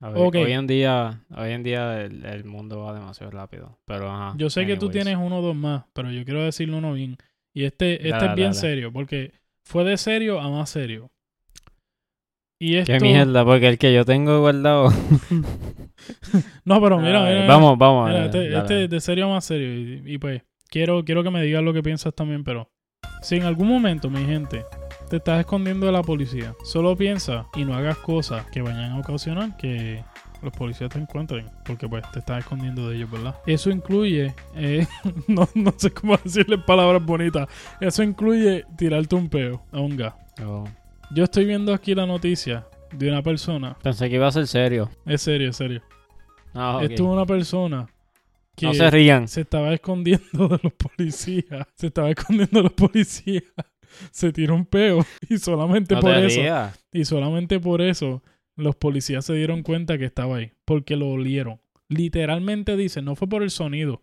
Ver. 0.00 0.16
Hoy 0.16 0.52
en 0.52 0.66
día, 0.66 1.24
hoy 1.36 1.52
en 1.52 1.62
día 1.62 2.00
el, 2.02 2.24
el 2.24 2.44
mundo 2.44 2.80
va 2.80 2.94
demasiado 2.94 3.30
rápido. 3.30 3.78
Pero 3.84 4.10
ajá. 4.10 4.34
Yo 4.38 4.48
sé 4.48 4.64
que 4.66 4.76
tú 4.76 4.88
tienes 4.88 5.16
uno 5.16 5.38
o 5.38 5.42
dos 5.42 5.54
más, 5.54 5.84
pero 5.92 6.10
yo 6.10 6.24
quiero 6.24 6.42
decirle 6.42 6.76
uno 6.76 6.94
bien. 6.94 7.18
Y 7.52 7.64
este, 7.64 7.96
este 7.96 8.10
Dale, 8.10 8.26
es 8.30 8.34
bien 8.34 8.52
dale. 8.52 8.60
serio, 8.60 8.92
porque 8.92 9.32
fue 9.62 9.84
de 9.84 9.96
serio 9.98 10.40
a 10.40 10.48
más 10.48 10.70
serio. 10.70 11.10
Y 12.58 12.76
esto... 12.76 12.92
Qué 12.92 13.00
mierda, 13.00 13.44
porque 13.44 13.68
el 13.68 13.78
que 13.78 13.92
yo 13.92 14.04
tengo 14.04 14.40
guardado. 14.40 14.90
No, 16.64 16.80
pero 16.80 16.98
mira, 16.98 17.46
vamos, 17.46 17.76
vamos. 17.76 18.08
mira, 18.08 18.24
este, 18.24 18.56
este 18.56 18.88
de 18.88 19.00
serio 19.00 19.26
a 19.26 19.34
más 19.34 19.44
serio. 19.44 19.74
Y, 19.74 20.14
y 20.14 20.18
pues, 20.18 20.42
quiero, 20.70 21.04
quiero 21.04 21.22
que 21.22 21.30
me 21.30 21.42
digas 21.42 21.62
lo 21.62 21.74
que 21.74 21.82
piensas 21.82 22.14
también, 22.14 22.42
pero 22.42 22.70
si 23.20 23.36
en 23.36 23.42
algún 23.42 23.68
momento, 23.68 24.08
mi 24.08 24.24
gente, 24.24 24.64
te 25.10 25.16
estás 25.16 25.40
escondiendo 25.40 25.86
de 25.86 25.92
la 25.92 26.02
policía, 26.02 26.54
solo 26.62 26.96
piensa 26.96 27.46
y 27.56 27.64
no 27.64 27.74
hagas 27.74 27.98
cosas 27.98 28.46
que 28.46 28.62
vayan 28.62 28.92
a 28.92 28.98
ocasionar 29.00 29.56
que 29.56 30.04
los 30.40 30.52
policías 30.52 30.88
te 30.88 31.00
encuentren, 31.00 31.50
porque 31.64 31.88
pues 31.88 32.08
te 32.12 32.20
estás 32.20 32.38
escondiendo 32.38 32.88
de 32.88 32.96
ellos, 32.96 33.10
¿verdad? 33.10 33.34
Eso 33.44 33.70
incluye, 33.70 34.32
eh, 34.54 34.86
no, 35.26 35.48
no 35.54 35.74
sé 35.76 35.90
cómo 35.90 36.16
decirle 36.16 36.58
palabras 36.58 37.04
bonitas, 37.04 37.48
eso 37.80 38.04
incluye 38.04 38.64
tirarte 38.76 39.16
un 39.16 39.28
peo 39.28 39.60
a 39.72 39.80
un 39.80 39.96
gas. 39.96 40.14
Oh. 40.46 40.64
Yo 41.10 41.24
estoy 41.24 41.44
viendo 41.44 41.74
aquí 41.74 41.92
la 41.94 42.06
noticia 42.06 42.64
de 42.92 43.10
una 43.10 43.20
persona, 43.20 43.76
Pensé 43.82 44.08
que 44.08 44.14
iba 44.14 44.28
a 44.28 44.32
ser 44.32 44.46
serio. 44.46 44.88
es 45.06 45.22
serio, 45.22 45.50
es 45.50 45.56
serio. 45.56 45.82
Ah. 46.54 46.78
Esto 46.82 46.94
es 46.94 47.00
una 47.00 47.26
persona 47.26 47.88
que 48.54 48.66
No 48.66 48.74
se 48.74 48.88
rían. 48.90 49.26
se 49.26 49.40
estaba 49.40 49.74
escondiendo 49.74 50.46
de 50.48 50.60
los 50.62 50.72
policías. 50.72 51.66
Se 51.74 51.88
estaba 51.88 52.10
escondiendo 52.10 52.58
de 52.58 52.62
los 52.62 52.72
policías. 52.72 53.42
Se 54.10 54.32
tiró 54.32 54.54
un 54.54 54.66
peo. 54.66 55.04
Y 55.28 55.38
solamente 55.38 55.94
No 55.94 56.00
por 56.00 56.14
eso. 56.16 56.40
Y 56.92 57.04
solamente 57.04 57.58
por 57.60 57.80
eso 57.82 58.22
los 58.56 58.76
policías 58.76 59.24
se 59.24 59.34
dieron 59.34 59.62
cuenta 59.62 59.98
que 59.98 60.04
estaba 60.04 60.36
ahí. 60.36 60.52
Porque 60.64 60.96
lo 60.96 61.08
olieron. 61.08 61.60
Literalmente 61.88 62.76
dice, 62.76 63.02
no 63.02 63.16
fue 63.16 63.28
por 63.28 63.42
el 63.42 63.50
sonido. 63.50 64.02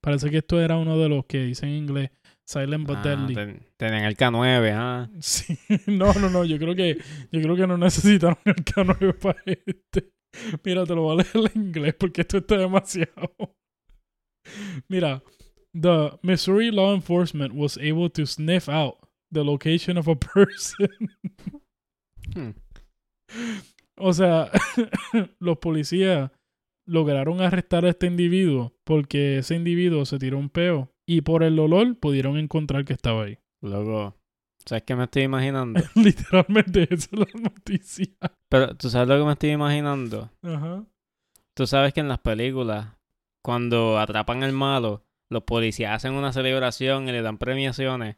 Parece 0.00 0.30
que 0.30 0.38
esto 0.38 0.60
era 0.60 0.76
uno 0.76 0.98
de 0.98 1.08
los 1.08 1.24
que 1.26 1.42
dicen 1.44 1.70
en 1.70 1.74
inglés 1.76 2.10
Silent 2.44 2.86
but 2.86 2.98
Ah, 2.98 3.02
Deadly. 3.02 3.34
ten- 3.34 3.66
Tenían 3.76 4.04
el 4.04 4.16
K9, 4.16 4.72
ah. 4.74 5.10
Sí, 5.20 5.58
no, 5.86 6.14
no, 6.14 6.30
no, 6.30 6.44
yo 6.44 6.58
creo 6.58 6.74
que 6.74 6.96
yo 7.30 7.42
creo 7.42 7.56
que 7.56 7.66
no 7.66 7.76
necesitaron 7.76 8.38
el 8.46 8.54
K9 8.56 9.14
para 9.20 9.42
este. 9.66 10.12
Mira, 10.64 10.84
te 10.86 10.94
lo 10.94 11.02
voy 11.02 11.14
a 11.14 11.16
leer 11.16 11.50
en 11.54 11.62
inglés 11.66 11.94
porque 11.98 12.22
esto 12.22 12.38
está 12.38 12.56
demasiado. 12.56 13.34
Mira, 14.88 15.22
the 15.74 16.12
Missouri 16.22 16.70
law 16.70 16.94
enforcement 16.94 17.52
was 17.54 17.76
able 17.76 18.08
to 18.10 18.24
sniff 18.26 18.68
out 18.68 18.96
the 19.32 19.44
location 19.44 19.96
of 19.98 20.08
a 20.08 20.16
person. 20.34 20.88
Hmm. 22.34 22.50
O 23.96 24.12
sea, 24.12 24.50
los 25.40 25.58
policías 25.58 26.30
lograron 26.86 27.40
arrestar 27.40 27.84
a 27.84 27.90
este 27.90 28.06
individuo 28.06 28.74
porque 28.84 29.38
ese 29.38 29.54
individuo 29.54 30.06
se 30.06 30.18
tiró 30.18 30.38
un 30.38 30.48
peo 30.48 30.90
y 31.06 31.20
por 31.20 31.42
el 31.42 31.58
olor 31.58 31.98
pudieron 31.98 32.38
encontrar 32.38 32.84
que 32.84 32.92
estaba 32.92 33.24
ahí. 33.24 33.38
Luego, 33.60 34.16
¿sabes 34.64 34.84
qué 34.84 34.94
me 34.94 35.04
estoy 35.04 35.22
imaginando? 35.22 35.80
Literalmente 35.94 36.82
esa 36.84 37.08
es 37.12 37.12
la 37.12 37.40
noticia. 37.40 38.06
Pero, 38.48 38.76
¿tú 38.76 38.88
sabes 38.88 39.08
lo 39.08 39.18
que 39.18 39.24
me 39.24 39.32
estoy 39.32 39.50
imaginando? 39.50 40.30
Ajá. 40.42 40.84
Tú 41.54 41.66
sabes 41.66 41.92
que 41.92 42.00
en 42.00 42.08
las 42.08 42.20
películas, 42.20 42.96
cuando 43.44 43.98
atrapan 43.98 44.44
al 44.44 44.52
malo, 44.52 45.02
los 45.28 45.42
policías 45.42 45.92
hacen 45.92 46.12
una 46.12 46.32
celebración 46.32 47.08
y 47.08 47.12
le 47.12 47.22
dan 47.22 47.36
premiaciones. 47.36 48.16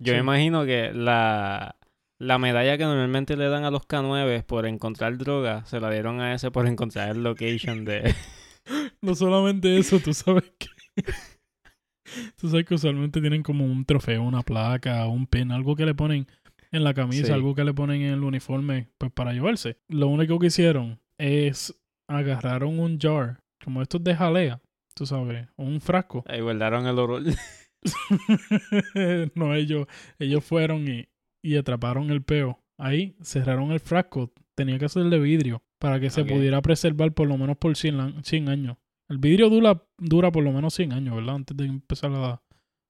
Yo 0.00 0.12
Sí. 0.12 0.16
me 0.16 0.18
imagino 0.20 0.64
que 0.64 0.92
la, 0.92 1.76
la 2.18 2.38
medalla 2.38 2.76
que 2.76 2.84
normalmente 2.84 3.36
le 3.36 3.48
dan 3.48 3.64
a 3.64 3.70
los 3.70 3.82
K9 3.86 4.42
por 4.44 4.66
encontrar 4.66 5.16
droga, 5.18 5.64
se 5.66 5.78
la 5.80 5.90
dieron 5.90 6.20
a 6.20 6.34
ese 6.34 6.50
por 6.50 6.66
encontrar 6.66 7.10
el 7.10 7.22
location 7.22 7.84
de... 7.84 8.14
No 9.02 9.14
solamente 9.14 9.78
eso, 9.78 9.98
tú 10.00 10.12
sabes 10.14 10.52
que. 10.58 10.68
tú 12.36 12.48
sabes 12.48 12.66
que 12.66 12.74
usualmente 12.74 13.20
tienen 13.20 13.42
como 13.42 13.64
un 13.64 13.84
trofeo, 13.84 14.22
una 14.22 14.42
placa, 14.42 15.06
un 15.06 15.26
pin, 15.26 15.50
algo 15.52 15.76
que 15.76 15.86
le 15.86 15.94
ponen 15.94 16.26
en 16.72 16.84
la 16.84 16.94
camisa, 16.94 17.26
Sí. 17.26 17.32
algo 17.32 17.54
que 17.54 17.64
le 17.64 17.74
ponen 17.74 18.02
en 18.02 18.12
el 18.12 18.22
uniforme, 18.22 18.88
pues 18.98 19.10
para 19.12 19.32
llevarse. 19.32 19.78
Lo 19.88 20.08
único 20.08 20.38
que 20.38 20.48
hicieron 20.48 21.00
es 21.18 21.74
agarraron 22.08 22.78
un 22.78 22.98
jar, 22.98 23.40
como 23.64 23.82
estos 23.82 24.04
de 24.04 24.14
jalea, 24.14 24.60
tú 24.94 25.06
sabes, 25.06 25.48
un 25.56 25.80
frasco. 25.80 26.22
Ahí 26.28 26.40
guardaron 26.40 26.86
el 26.86 26.98
oro. 26.98 27.18
no, 29.34 29.54
ellos, 29.54 29.86
ellos 30.18 30.44
fueron 30.44 30.88
y, 30.88 31.08
y 31.42 31.56
atraparon 31.56 32.10
el 32.10 32.22
peo. 32.22 32.62
Ahí 32.78 33.16
cerraron 33.22 33.72
el 33.72 33.80
frasco. 33.80 34.32
Tenía 34.54 34.78
que 34.78 34.88
ser 34.88 35.04
de 35.04 35.18
vidrio 35.18 35.62
para 35.78 36.00
que 36.00 36.10
se 36.10 36.22
pudiera 36.36 36.60
preservar 36.62 37.12
por 37.12 37.28
lo 37.28 37.36
menos 37.38 37.56
por 37.56 37.76
100, 37.76 38.00
an- 38.00 38.24
100 38.24 38.48
años. 38.48 38.76
El 39.08 39.18
vidrio 39.18 39.48
dura, 39.50 39.82
dura 39.98 40.30
por 40.30 40.44
lo 40.44 40.52
menos 40.52 40.74
100 40.74 40.92
años, 40.92 41.16
¿verdad? 41.16 41.34
Antes 41.36 41.56
de 41.56 41.64
empezar 41.66 42.12
a, 42.12 42.42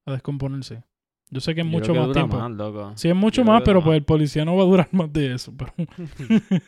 a 0.05 0.11
descomponerse. 0.11 0.83
Yo 1.33 1.39
sé 1.39 1.55
que 1.55 1.61
es 1.61 1.65
Yo 1.67 1.71
mucho 1.71 1.93
creo 1.93 1.95
que 1.95 1.99
más 1.99 2.07
dura 2.09 2.21
tiempo. 2.21 2.37
más, 2.37 2.51
loco. 2.51 2.91
Sí, 2.95 3.07
es 3.09 3.15
mucho 3.15 3.37
Yo 3.41 3.43
creo 3.45 3.53
más, 3.53 3.61
que 3.61 3.65
pero 3.65 3.79
dura 3.79 3.85
pues 3.85 3.97
el 3.97 4.03
policía 4.03 4.45
no 4.45 4.55
va 4.57 4.63
a 4.63 4.65
durar 4.65 4.87
más 4.91 5.11
de 5.13 5.33
eso. 5.33 5.53
Pero 5.57 5.73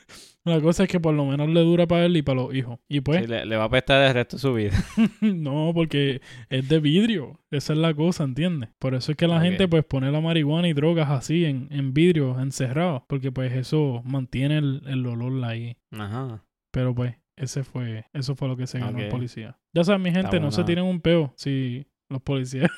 la 0.45 0.61
cosa 0.61 0.83
es 0.83 0.89
que 0.89 0.99
por 0.99 1.13
lo 1.13 1.25
menos 1.25 1.49
le 1.49 1.59
dura 1.61 1.85
para 1.87 2.05
él 2.05 2.15
y 2.17 2.21
para 2.21 2.41
los 2.41 2.53
hijos. 2.55 2.79
Y 2.87 3.01
pues, 3.01 3.21
Sí, 3.21 3.27
le, 3.27 3.45
le 3.45 3.55
va 3.57 3.63
a 3.63 3.67
apestar 3.67 4.03
el 4.07 4.13
resto 4.13 4.37
de 4.37 4.41
su 4.41 4.53
vida. 4.53 4.71
no, 5.21 5.71
porque 5.73 6.21
es 6.49 6.67
de 6.69 6.79
vidrio. 6.79 7.39
Esa 7.51 7.73
es 7.73 7.79
la 7.79 7.93
cosa, 7.93 8.23
¿entiendes? 8.23 8.69
Por 8.79 8.95
eso 8.95 9.11
es 9.11 9.17
que 9.17 9.27
la 9.27 9.37
Ok. 9.37 9.43
gente 9.43 9.67
pues 9.67 9.83
pone 9.85 10.11
la 10.11 10.21
marihuana 10.21 10.67
y 10.67 10.73
drogas 10.73 11.09
así 11.09 11.45
en, 11.45 11.67
en 11.71 11.93
vidrio, 11.93 12.39
encerrado. 12.39 13.05
Porque 13.07 13.31
pues 13.31 13.51
eso 13.53 14.01
mantiene 14.05 14.57
el, 14.59 14.81
el 14.87 15.05
olor 15.05 15.43
ahí. 15.43 15.77
Ajá. 15.91 16.43
Pero 16.71 16.95
pues, 16.95 17.15
ese 17.35 17.63
fue, 17.63 18.05
eso 18.13 18.35
fue 18.35 18.47
lo 18.47 18.55
que 18.57 18.67
se 18.67 18.79
ganó 18.79 18.97
el 18.99 19.05
Ok. 19.05 19.11
policía. 19.11 19.57
Ya 19.73 19.83
saben, 19.83 20.01
mi 20.03 20.11
gente, 20.11 20.39
no 20.39 20.51
se 20.51 20.57
bueno. 20.61 20.65
tiren 20.65 20.83
un 20.85 21.01
peo 21.01 21.33
si 21.35 21.85
los 22.09 22.21
policías. 22.21 22.69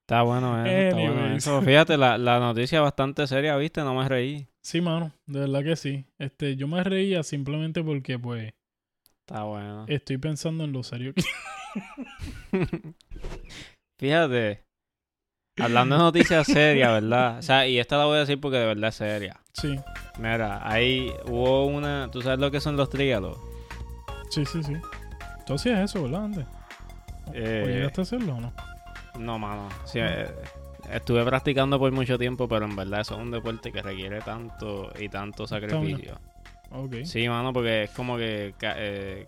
Está 0.00 0.22
bueno 0.22 0.64
eso, 0.66 0.76
está 0.76 0.96
bueno 0.96 1.20
Anyways. 1.20 1.36
eso. 1.46 1.62
Fíjate, 1.62 1.96
la, 1.96 2.18
la 2.18 2.40
noticia 2.40 2.78
es 2.78 2.82
bastante 2.82 3.26
seria, 3.26 3.56
¿viste? 3.56 3.80
No 3.82 3.94
me 3.94 4.08
reí. 4.08 4.48
sí, 4.62 4.80
mano, 4.80 5.12
de 5.26 5.40
verdad 5.40 5.62
que 5.62 5.76
sí. 5.76 6.04
Este, 6.18 6.56
yo 6.56 6.66
me 6.68 6.82
reía 6.82 7.22
simplemente 7.22 7.82
porque 7.84 8.18
pues 8.18 8.52
Está 9.26 9.44
bueno. 9.44 9.84
estoy 9.88 10.18
pensando 10.18 10.64
en 10.64 10.72
lo 10.72 10.82
serio 10.82 11.14
que 11.14 11.22
Fíjate. 13.98 14.64
Hablando 15.58 15.96
de 15.96 16.02
noticias 16.02 16.46
serias, 16.46 16.90
¿verdad? 17.02 17.38
O 17.38 17.42
sea, 17.42 17.66
y 17.68 17.78
esta 17.78 17.98
la 17.98 18.06
voy 18.06 18.16
a 18.16 18.20
decir 18.20 18.40
porque 18.40 18.56
de 18.56 18.66
verdad 18.66 18.88
es 18.88 18.94
seria. 18.94 19.40
Sí, 19.52 19.76
Mira, 20.18 20.60
ahí 20.66 21.12
hubo 21.26 21.66
una... 21.66 22.08
¿Tú 22.10 22.22
sabes 22.22 22.38
lo 22.38 22.50
que 22.50 22.60
son 22.60 22.76
los 22.76 22.88
trígalos? 22.88 23.38
sí, 24.30 24.44
sí, 24.46 24.62
sí. 24.62 24.72
Tú 25.46 25.54
hacías 25.54 25.80
eso, 25.80 26.02
¿verdad, 26.02 26.24
antes? 26.24 26.46
¿O 27.26 27.32
Eh, 27.34 27.64
llegaste 27.68 28.00
a 28.00 28.02
hacerlo 28.02 28.36
o 28.36 28.40
no? 28.40 28.54
No, 29.18 29.38
mano. 29.38 29.68
Sí, 29.84 29.98
eh, 30.00 30.26
estuve 30.92 31.24
practicando 31.24 31.78
por 31.78 31.90
mucho 31.92 32.18
tiempo, 32.18 32.48
pero 32.48 32.64
en 32.66 32.76
verdad 32.76 33.00
eso 33.00 33.14
es 33.14 33.20
un 33.20 33.30
deporte 33.30 33.72
que 33.72 33.82
requiere 33.82 34.20
tanto 34.20 34.90
y 34.98 35.08
tanto 35.08 35.46
sacrificio. 35.46 36.18
Ok. 36.70 36.96
Sí, 37.04 37.28
mano, 37.28 37.52
porque 37.52 37.84
es 37.84 37.90
como 37.90 38.16
que 38.16 38.54
eh, 38.62 39.26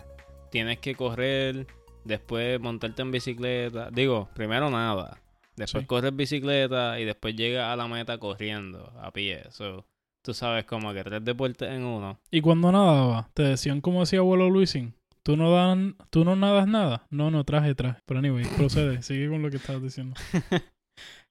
tienes 0.49 0.79
que 0.79 0.95
correr, 0.95 1.67
después 2.03 2.59
montarte 2.59 3.01
en 3.01 3.11
bicicleta. 3.11 3.89
Digo, 3.91 4.29
primero 4.33 4.69
nada. 4.69 5.19
Después 5.55 5.83
Sí. 5.83 5.87
corres 5.87 6.15
bicicleta 6.15 6.99
y 6.99 7.05
después 7.05 7.35
llegas 7.35 7.71
a 7.71 7.75
la 7.75 7.87
meta 7.87 8.17
corriendo 8.17 8.91
a 8.99 9.11
pie. 9.11 9.43
So, 9.51 9.85
tú 10.23 10.33
sabes 10.33 10.65
como 10.65 10.93
que 10.93 11.03
tres 11.03 11.23
deportes 11.23 11.69
en 11.69 11.83
uno. 11.83 12.17
Y 12.31 12.41
cuando 12.41 12.71
nadaba, 12.71 13.29
te 13.35 13.43
decían 13.43 13.79
como 13.81 13.99
decía 13.99 14.19
abuelo 14.19 14.49
Luisín, 14.49 14.95
¿tú 15.25 15.37
no, 15.37 15.51
dan, 15.51 15.95
¿tú 16.09 16.23
no 16.25 16.35
nadas 16.35 16.67
nada? 16.67 17.07
No, 17.09 17.31
no, 17.31 17.43
traje, 17.43 17.75
traje. 17.75 17.99
Pero 18.05 18.19
anyway, 18.19 18.45
procede, 18.57 19.01
sigue 19.03 19.29
con 19.29 19.41
lo 19.41 19.49
que 19.49 19.57
estabas 19.57 19.81
diciendo. 19.83 20.15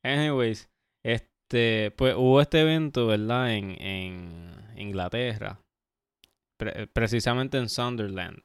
Anyways, 0.04 0.68
este, 1.04 1.90
pues 1.92 2.14
hubo 2.16 2.40
este 2.40 2.60
evento, 2.60 3.06
¿verdad? 3.06 3.54
En, 3.54 3.70
en 3.82 4.54
Inglaterra. 4.76 5.60
Pre- 6.58 6.86
precisamente 6.88 7.58
en 7.58 7.68
Sunderland. 7.68 8.38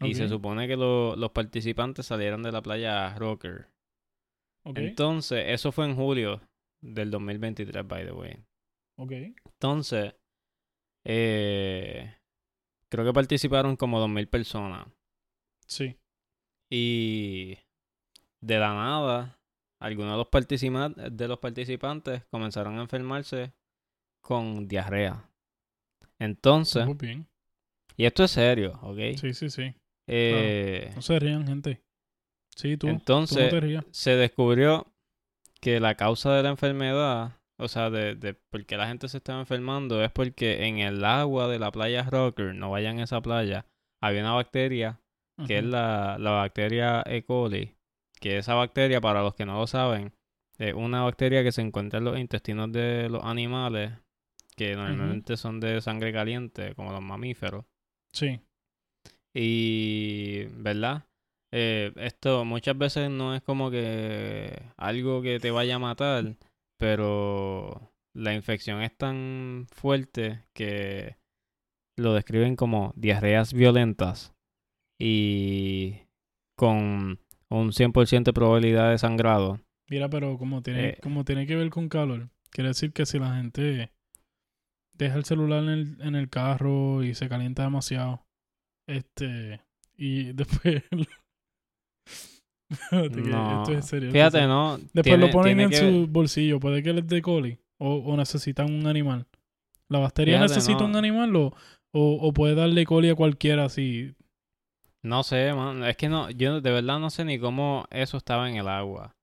Y 0.00 0.14
se 0.14 0.28
supone 0.28 0.66
que 0.66 0.76
lo- 0.76 1.14
los 1.16 1.30
participantes 1.30 2.06
salieron 2.06 2.42
de 2.42 2.52
la 2.52 2.60
playa 2.62 3.14
Rocker. 3.14 3.68
ok, 4.66 4.78
Entonces, 4.78 5.44
eso 5.48 5.72
fue 5.72 5.86
en 5.86 5.94
julio 5.96 6.42
del 6.82 7.10
2023, 7.10 7.86
by 7.86 8.04
the 8.04 8.12
way. 8.12 8.36
ok. 8.98 9.12
Entonces, 9.46 10.14
eh, 11.06 12.14
creo 12.94 13.04
que 13.06 13.12
participaron 13.12 13.76
como 13.76 14.00
2.000 14.00 14.26
personas. 14.28 14.86
Sí. 15.66 15.96
Y 16.70 17.56
de 18.40 18.58
la 18.58 18.74
nada, 18.74 19.38
algunos 19.80 20.12
de 20.12 20.18
los, 20.18 20.26
participa- 20.28 20.88
de 20.94 21.28
los 21.28 21.38
participantes 21.38 22.24
comenzaron 22.30 22.78
a 22.78 22.82
enfermarse 22.82 23.52
con 24.20 24.66
diarrea. 24.66 25.30
Entonces, 26.18 26.86
Muy 26.86 26.94
bien. 26.94 27.28
y 27.96 28.04
esto 28.06 28.24
es 28.24 28.30
serio, 28.30 28.78
¿ok? 28.82 28.98
Sí, 29.20 29.34
sí, 29.34 29.50
sí. 29.50 29.74
Eh, 30.06 30.92
No 30.94 31.02
se 31.02 31.18
rían, 31.18 31.46
gente. 31.46 31.82
Sí, 32.56 32.76
tú. 32.76 32.86
tú 32.86 32.92
entonces, 32.92 33.44
no 33.44 33.50
te 33.50 33.60
rías. 33.60 33.84
se 33.90 34.16
descubrió 34.16 34.86
que 35.60 35.80
la 35.80 35.96
causa 35.96 36.32
de 36.34 36.42
la 36.42 36.50
enfermedad, 36.50 37.36
o 37.58 37.68
sea, 37.68 37.90
de, 37.90 38.14
de 38.14 38.34
por 38.34 38.64
qué 38.66 38.76
la 38.76 38.88
gente 38.88 39.08
se 39.08 39.18
estaba 39.18 39.40
enfermando, 39.40 40.02
es 40.02 40.10
porque 40.10 40.66
en 40.66 40.78
el 40.78 41.04
agua 41.04 41.48
de 41.48 41.58
la 41.58 41.70
playa 41.70 42.02
Rocker, 42.02 42.54
no 42.54 42.70
vayan 42.70 42.98
a 42.98 43.04
esa 43.04 43.20
playa, 43.20 43.66
había 44.02 44.20
una 44.22 44.32
bacteria 44.32 45.00
que 45.46 45.58
es 45.58 45.64
la, 45.64 46.16
la 46.18 46.30
bacteria 46.30 47.02
E. 47.06 47.24
coli, 47.24 47.74
que 48.20 48.38
esa 48.38 48.54
bacteria, 48.54 49.00
para 49.00 49.22
los 49.22 49.34
que 49.34 49.44
no 49.44 49.58
lo 49.58 49.66
saben, 49.66 50.12
es 50.58 50.74
una 50.74 51.02
bacteria 51.02 51.42
que 51.42 51.52
se 51.52 51.62
encuentra 51.62 51.98
en 51.98 52.04
los 52.04 52.18
intestinos 52.18 52.70
de 52.70 53.08
los 53.08 53.24
animales 53.24 53.92
que 54.56 54.76
normalmente 54.76 55.36
son 55.36 55.58
de 55.58 55.80
sangre 55.80 56.12
caliente, 56.12 56.74
como 56.74 56.92
los 56.92 57.02
mamíferos. 57.02 57.64
Sí. 58.12 58.40
Y, 59.34 60.44
¿verdad? 60.56 61.04
Eh, 61.50 61.92
esto 61.96 62.44
muchas 62.44 62.78
veces 62.78 63.10
no 63.10 63.34
es 63.34 63.42
como 63.42 63.70
que 63.70 64.62
algo 64.76 65.22
que 65.22 65.40
te 65.40 65.50
vaya 65.50 65.76
a 65.76 65.80
matar, 65.80 66.36
pero 66.78 67.92
la 68.14 68.34
infección 68.34 68.82
es 68.82 68.96
tan 68.96 69.66
fuerte 69.72 70.44
que 70.54 71.16
lo 71.96 72.12
describen 72.14 72.56
como 72.56 72.92
diarreas 72.96 73.52
violentas 73.52 74.34
y 75.00 76.00
con 76.56 77.20
un 77.50 77.72
100% 77.72 78.24
de 78.24 78.32
probabilidad 78.32 78.90
de 78.90 78.98
sangrado. 78.98 79.60
Mira, 79.88 80.08
pero 80.08 80.38
como 80.38 80.62
tiene, 80.62 80.88
Eh. 80.90 80.98
como 81.02 81.24
tiene 81.24 81.46
que 81.46 81.56
ver 81.56 81.70
con 81.70 81.88
calor, 81.88 82.30
quiere 82.50 82.68
decir 82.68 82.92
que 82.92 83.06
si 83.06 83.18
la 83.18 83.36
gente 83.36 83.92
deja 84.96 85.16
el 85.16 85.24
celular 85.24 85.62
en 85.64 85.68
el, 85.68 86.00
en 86.00 86.14
el 86.14 86.30
carro 86.30 87.02
y 87.02 87.14
se 87.14 87.28
calienta 87.28 87.64
demasiado, 87.64 88.26
este, 88.88 89.60
y 89.96 90.32
después... 90.32 90.82
No, 92.90 93.62
esto 93.62 93.72
es 93.72 93.86
serio, 93.86 94.08
esto 94.08 94.18
es 94.18 94.32
Fíjate. 94.32 94.46
¿no? 94.46 94.78
Después 94.78 95.02
Tiene- 95.04 95.26
lo 95.26 95.32
ponen 95.32 95.60
en 95.60 95.70
que- 95.70 95.76
su 95.76 96.06
bolsillo, 96.08 96.60
puede 96.60 96.82
que 96.82 96.92
les 96.92 97.06
dé 97.06 97.20
coli 97.22 97.58
o, 97.78 97.94
o 97.96 98.16
necesitan 98.16 98.72
un 98.72 98.86
animal. 98.86 99.26
¿La 99.88 99.98
batería 99.98 100.36
Fíjate, 100.38 100.54
necesita 100.54 100.80
no. 100.80 100.86
un 100.86 100.96
animal 100.96 101.36
o, 101.36 101.46
o, 101.92 102.18
o 102.20 102.32
puede 102.32 102.54
darle 102.54 102.84
coli 102.86 103.10
a 103.10 103.14
cualquiera 103.14 103.66
así? 103.66 104.14
No 105.02 105.22
sé, 105.22 105.52
man. 105.52 105.84
Es 105.84 105.96
que 105.98 106.08
no, 106.08 106.30
yo 106.30 106.60
de 106.62 106.70
verdad 106.72 106.98
no 106.98 107.10
sé 107.10 107.24
ni 107.26 107.38
cómo 107.38 107.84
eso 107.90 108.16
estaba 108.16 108.48
en 108.48 108.56
el 108.56 108.68
agua. 108.68 109.14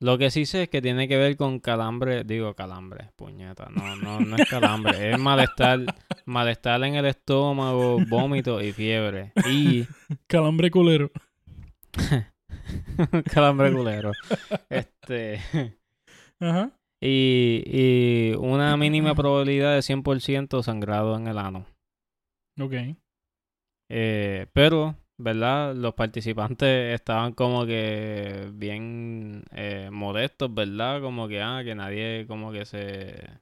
Lo 0.00 0.16
que 0.16 0.30
sí 0.30 0.46
sé 0.46 0.62
es 0.64 0.68
que 0.70 0.80
tiene 0.80 1.06
que 1.08 1.16
ver 1.18 1.36
con 1.36 1.58
calambre, 1.60 2.24
digo 2.24 2.54
calambre, 2.54 3.10
puñeta, 3.16 3.68
no, 3.68 3.96
no, 3.96 4.20
no 4.20 4.36
es 4.36 4.48
calambre, 4.48 5.10
es 5.12 5.18
malestar, 5.18 5.80
malestar 6.24 6.82
en 6.84 6.94
el 6.94 7.04
estómago, 7.06 7.98
vómito 8.08 8.62
y 8.62 8.72
fiebre. 8.72 9.32
Y 9.50 9.86
Calambre 10.26 10.70
culero. 10.70 11.10
calambre 13.32 13.72
culero. 13.72 14.12
Este, 14.68 15.40
Ajá. 16.40 16.70
y, 17.00 17.62
y 17.66 18.34
una 18.36 18.76
mínima 18.76 19.14
probabilidad 19.14 19.74
de 19.74 19.82
100% 19.82 20.62
sangrado 20.62 21.16
en 21.16 21.28
el 21.28 21.38
ano. 21.38 21.66
Ok. 22.60 22.74
Eh, 23.90 24.46
pero, 24.52 24.96
¿verdad? 25.18 25.74
Los 25.74 25.94
participantes 25.94 26.94
estaban 26.94 27.32
como 27.32 27.64
que 27.66 28.50
bien 28.52 29.44
eh, 29.52 29.88
modestos, 29.90 30.52
¿verdad? 30.52 31.00
Como 31.00 31.28
que, 31.28 31.40
ah, 31.40 31.62
que 31.64 31.74
nadie 31.74 32.26
como 32.26 32.52
que 32.52 32.64
se, 32.66 33.40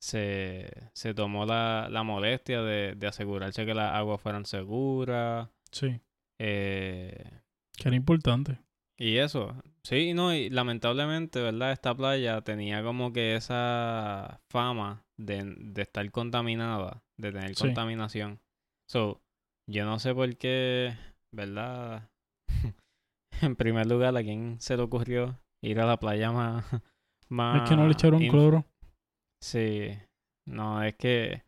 se, 0.00 0.70
se 0.94 1.14
tomó 1.14 1.44
la, 1.44 1.88
la 1.90 2.02
molestia 2.02 2.62
de, 2.62 2.94
de 2.94 3.06
asegurarse 3.06 3.66
que 3.66 3.74
las 3.74 3.92
aguas 3.94 4.20
fueran 4.20 4.46
seguras. 4.46 5.48
Sí. 5.72 6.00
Eh, 6.38 7.22
Que 7.80 7.88
era 7.88 7.96
importante. 7.96 8.58
y 8.98 9.16
eso, 9.16 9.54
sí, 9.82 10.12
no, 10.12 10.34
y 10.34 10.50
lamentablemente, 10.50 11.40
¿verdad? 11.40 11.72
Esta 11.72 11.94
playa 11.94 12.42
tenía 12.42 12.82
como 12.82 13.12
que 13.12 13.34
esa 13.36 14.40
fama 14.50 15.02
de, 15.18 15.42
de 15.56 15.82
estar 15.82 16.08
contaminada, 16.10 17.02
de 17.18 17.32
tener 17.32 17.54
Sí. 17.56 17.64
contaminación. 17.64 18.38
So, 18.88 19.22
yo 19.66 19.84
no 19.86 19.98
sé 19.98 20.14
por 20.14 20.36
qué, 20.36 20.94
¿verdad? 21.32 22.10
en 23.42 23.56
primer 23.56 23.86
lugar, 23.86 24.14
¿a 24.16 24.22
quién 24.22 24.60
se 24.60 24.76
le 24.76 24.82
ocurrió 24.82 25.40
ir 25.62 25.80
a 25.80 25.86
la 25.86 25.96
playa 25.98 26.30
más... 26.32 26.64
más 27.30 27.62
es 27.62 27.70
que 27.70 27.76
no 27.76 27.86
le 27.86 27.92
echaron 27.92 28.26
cloro. 28.28 28.66
Sí, 29.42 29.88
no, 30.46 30.82
es 30.82 30.94
que... 30.96 31.44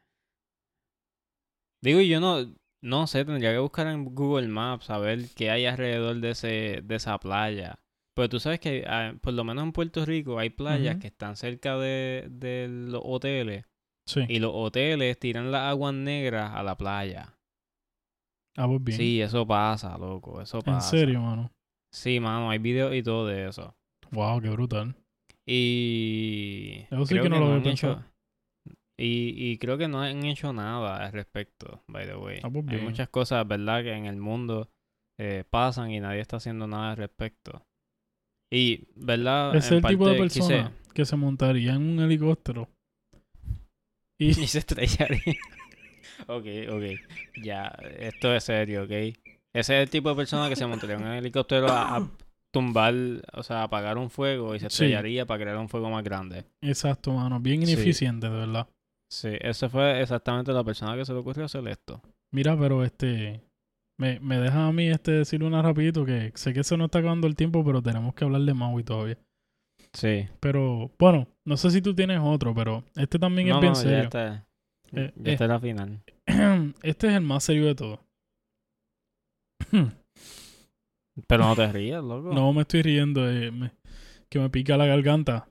Digo, 1.83 2.01
yo 2.01 2.20
no, 2.20 2.39
no 2.83 3.07
sé, 3.07 3.24
tendría 3.24 3.53
que 3.53 3.59
buscar 3.59 3.87
en 3.87 4.14
Google 4.14 4.49
Maps 4.49 4.91
a 4.91 4.99
ver 4.99 5.20
qué 5.35 5.51
hay 5.51 5.64
alrededor 5.66 6.16
de, 6.20 6.30
ese, 6.30 6.80
de 6.85 6.95
esa 6.97 7.18
playa. 7.18 7.78
Pero 8.14 8.28
tú 8.28 8.41
sabes 8.41 8.61
que 8.61 8.85
ah, 8.87 9.14
por 9.22 9.33
lo 9.33 9.45
menos 9.45 9.64
en 9.64 9.72
Puerto 9.72 10.05
Rico 10.05 10.39
hay 10.39 10.51
playas 10.51 10.97
que 10.97 11.07
están 11.07 11.37
cerca 11.37 11.78
de, 11.78 12.26
de 12.30 12.68
los 12.68 13.01
hoteles 13.05 13.64
Sí. 14.07 14.20
y 14.28 14.41
los 14.41 14.51
hoteles 14.53 15.18
tiran 15.18 15.53
las 15.53 15.62
aguas 15.70 15.95
negras 15.95 16.51
a 16.55 16.62
la 16.64 16.76
playa. 16.76 17.35
Ah, 18.57 18.66
pues 18.66 18.83
bien. 18.85 18.99
Sí, 18.99 19.22
eso 19.22 19.47
pasa, 19.47 19.97
loco, 19.97 20.43
eso 20.43 20.59
en 20.59 20.62
pasa. 20.64 20.91
serio, 20.91 21.20
mano. 21.20 21.51
Sí, 21.93 22.18
mano, 22.20 22.51
hay 22.51 22.59
videos 22.59 22.95
y 22.95 23.03
todo 23.03 23.26
de 23.28 23.49
eso. 23.49 23.74
Wow, 24.11 24.41
qué 24.43 24.51
brutal. 24.51 24.95
Y 25.47 26.85
Eso 26.91 27.07
sí 27.07 27.14
creo 27.14 27.22
que 27.24 27.28
no 27.30 27.39
lo 27.39 27.45
había 27.47 27.57
han 27.59 27.66
hecho- 27.66 27.89
pensado. 27.95 28.12
Y, 29.03 29.34
y 29.36 29.59
creo 29.59 29.78
que 29.78 29.88
no 29.88 30.00
han 30.00 30.24
hecho 30.24 30.53
nada 30.53 31.05
al 31.05 31.12
respecto, 31.12 31.82
by 31.88 32.07
the 32.07 32.14
way. 32.16 32.38
Ah, 32.42 32.50
pues 32.50 32.64
Hay 32.68 32.78
muchas 32.78 33.09
cosas, 33.09 33.46
¿verdad?, 33.48 33.82
que 33.82 33.92
en 33.92 34.07
el 34.07 34.16
mundo 34.16 34.68
eh, 35.18 35.42
pasan 35.50 35.90
y 35.90 35.98
nadie 35.98 36.20
está 36.20 36.36
haciendo 36.36 36.66
nada 36.68 36.92
al 36.92 36.96
respecto. 36.96 37.64
Y, 38.53 38.84
¿verdad? 38.94 39.57
Es 39.57 39.70
En 39.72 39.78
el 39.78 39.82
tipo 39.84 40.07
de 40.09 40.14
quise- 40.18 40.18
persona 40.20 40.72
que 40.94 41.05
se 41.05 41.16
montaría 41.16 41.72
en 41.74 41.82
un 41.82 42.00
helicóptero. 42.00 42.68
Y 44.18 44.28
Y 44.28 44.46
se 44.46 44.59
estrellaría. 44.59 45.18
ok, 46.28 46.46
ok. 46.70 46.82
Ya, 47.42 47.66
esto 47.98 48.32
es 48.34 48.44
serio, 48.44 48.84
ok. 48.84 48.90
Ese 48.90 49.16
es 49.53 49.70
el 49.70 49.90
tipo 49.90 50.11
de 50.11 50.14
persona 50.16 50.48
que 50.48 50.55
se 50.57 50.66
montaría 50.66 50.96
en 50.96 51.03
un 51.03 51.12
helicóptero 51.12 51.66
a, 51.68 51.96
a 51.96 52.09
tumbar, 52.53 52.94
o 53.32 53.42
sea, 53.42 53.61
a 53.61 53.62
apagar 53.64 53.98
un 53.98 54.11
fuego 54.11 54.55
y 54.55 54.61
se 54.61 54.66
Sí. 54.70 54.84
estrellaría 54.84 55.26
para 55.26 55.42
crear 55.42 55.57
un 55.59 55.68
fuego 55.68 55.90
más 55.90 56.05
grande. 56.05 56.44
exacto, 56.61 57.12
mano. 57.12 57.40
Bien 57.40 57.66
Sí. 57.66 57.72
ineficiente, 57.72 58.28
de 58.28 58.36
verdad. 58.36 58.68
Sí, 59.13 59.29
esa 59.43 59.69
fue 59.69 60.01
exactamente 60.01 60.53
la 60.55 60.65
persona 60.65 60.97
que 60.97 61.05
se 61.05 61.13
le 61.13 61.19
ocurrió 61.19 61.45
hacer 61.45 61.69
esto. 61.69 62.01
Mira, 62.33 62.59
pero 62.59 62.83
este. 62.83 63.43
Me, 64.01 64.19
me 64.21 64.39
deja 64.39 64.67
a 64.67 64.73
mí 64.73 64.89
este 64.89 65.13
decir 65.13 65.45
una 65.45 65.61
rapidito 65.61 66.07
que 66.07 66.33
sé 66.35 66.55
que 66.55 66.65
se 66.65 66.79
nos 66.79 66.87
está 66.87 67.01
acabando 67.01 67.27
el 67.27 67.37
tiempo, 67.37 67.63
pero 67.63 67.83
tenemos 67.83 68.15
que 68.15 68.25
hablar 68.25 68.41
de 68.41 68.55
Maui 68.55 68.83
todavía. 68.85 69.19
Sí. 69.93 70.27
Pero, 70.41 70.91
bueno, 70.99 71.29
no 71.47 71.59
sé 71.59 71.71
si 71.71 71.83
tú 71.83 71.95
tienes 71.95 72.21
otro, 72.23 72.55
pero 72.55 72.85
este 72.97 73.19
también 73.19 73.49
no, 73.49 73.57
es 73.57 73.61
bien 73.61 73.73
no, 73.75 73.79
ya 73.79 73.83
serio. 73.83 74.05
está. 74.05 74.47
Eh, 74.93 75.13
ya 75.15 75.31
eh. 75.31 75.35
está 75.35 75.47
la 75.47 75.61
final. 75.61 76.01
este 76.83 77.09
es 77.09 77.13
el 77.13 77.21
más 77.21 77.45
serio 77.45 77.67
de 77.67 77.75
todos. 77.75 78.01
Pero 81.29 81.45
no 81.45 81.55
te 81.55 81.71
rías, 81.71 82.03
loco. 82.03 82.33
No 82.33 82.51
me 82.55 82.63
estoy 82.63 82.81
riendo, 82.81 83.31
eh, 83.31 83.51
me- 83.51 83.73
que 84.31 84.39
me 84.39 84.49
pica 84.49 84.79
la 84.79 84.87
garganta. 84.87 85.47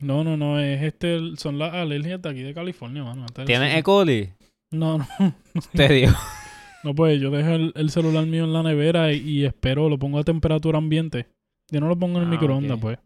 No, 0.00 0.24
no, 0.24 0.36
no, 0.36 0.58
es 0.60 0.82
este, 0.82 1.36
son 1.36 1.58
las 1.58 1.74
alergias 1.74 2.22
de 2.22 2.28
aquí 2.28 2.42
de 2.42 2.54
California, 2.54 3.04
mano. 3.04 3.26
¿Tienes. 3.46 3.76
E. 3.76 3.82
coli? 3.82 4.32
No, 4.70 4.98
no, 4.98 5.06
Te 5.72 5.88
digo. 5.88 6.12
no 6.84 6.94
pues 6.94 7.20
yo 7.20 7.30
dejo 7.30 7.50
el, 7.50 7.72
el 7.74 7.90
celular 7.90 8.26
mío 8.26 8.44
en 8.44 8.52
la 8.52 8.62
nevera 8.62 9.12
y, 9.12 9.18
y 9.18 9.44
espero, 9.44 9.88
lo 9.88 9.98
pongo 9.98 10.18
a 10.18 10.24
temperatura 10.24 10.78
ambiente. 10.78 11.26
Yo 11.70 11.80
no 11.80 11.88
lo 11.88 11.98
pongo 11.98 12.18
en 12.18 12.24
el 12.24 12.28
Ah, 12.28 12.30
microondas, 12.32 12.78
pues. 12.80 12.98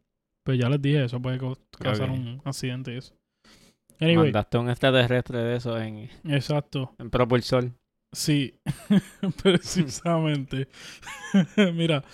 Pues 0.44 0.58
ya 0.58 0.68
les 0.68 0.82
dije, 0.82 1.04
eso 1.04 1.20
puede 1.20 1.38
causar 1.78 2.10
un 2.10 2.40
accidente 2.44 2.94
y 2.94 2.98
eso. 2.98 3.14
Anyway, 4.00 4.26
Mandaste 4.32 4.58
un 4.58 4.68
extraterrestre 4.68 5.38
de 5.38 5.56
eso 5.56 5.80
en, 5.80 6.10
exacto. 6.24 6.94
en 6.98 7.10
propulsor. 7.10 7.70
Sí, 8.12 8.54
precisamente. 9.42 10.68
Mira, 11.74 12.04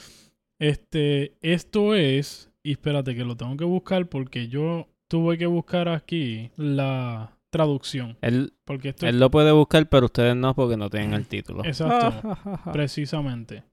este, 0.61 1.37
esto 1.41 1.95
es, 1.95 2.48
y 2.69 2.73
espérate 2.73 3.15
que 3.15 3.25
lo 3.25 3.35
tengo 3.35 3.57
que 3.57 3.65
buscar 3.65 4.11
porque 4.11 4.49
yo 4.49 4.89
tuve 5.09 5.39
que 5.39 5.47
buscar 5.47 5.89
aquí 5.89 6.51
la 6.59 7.33
traducción, 7.51 8.19
Él, 8.21 8.53
porque 8.67 8.91
esto 8.91 9.07
él 9.07 9.19
lo 9.19 9.31
puede 9.31 9.53
buscar, 9.53 9.89
pero 9.89 10.05
ustedes 10.05 10.37
no 10.37 10.55
porque 10.55 10.77
no 10.77 10.91
tienen 10.91 11.15
el 11.15 11.27
título. 11.27 11.65
Exacto. 11.65 12.37
precisamente, 12.75 13.65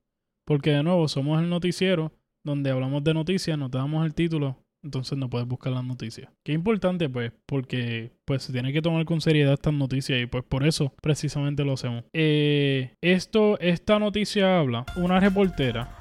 porque 0.46 0.72
de 0.72 0.82
nuevo 0.82 1.10
somos 1.10 1.42
el 1.42 1.50
noticiero 1.50 2.14
donde 2.46 2.72
hablamos 2.72 3.04
de 3.04 3.14
noticias, 3.14 3.58
no 3.58 3.70
te 3.70 3.78
damos 3.78 4.06
el 4.06 4.14
título, 4.14 4.56
entonces 4.82 5.18
no 5.18 5.30
puedes 5.30 5.46
buscar 5.46 5.74
las 5.74 5.84
noticias. 5.84 6.30
Qué 6.46 6.54
importante 6.54 7.10
pues, 7.10 7.34
porque 7.46 8.14
pues 8.24 8.44
se 8.44 8.54
tiene 8.54 8.72
que 8.72 8.82
tomar 8.82 9.04
con 9.04 9.20
seriedad 9.20 9.56
estas 9.56 9.74
noticias 9.74 10.22
y 10.22 10.26
pues 10.26 10.46
por 10.46 10.66
eso 10.66 10.94
precisamente 11.02 11.66
lo 11.66 11.74
hacemos. 11.74 12.06
Eh, 12.14 12.94
esto, 13.02 13.60
esta 13.60 14.00
noticia 14.00 14.58
habla, 14.58 14.86
una 14.96 15.20
reportera, 15.20 15.98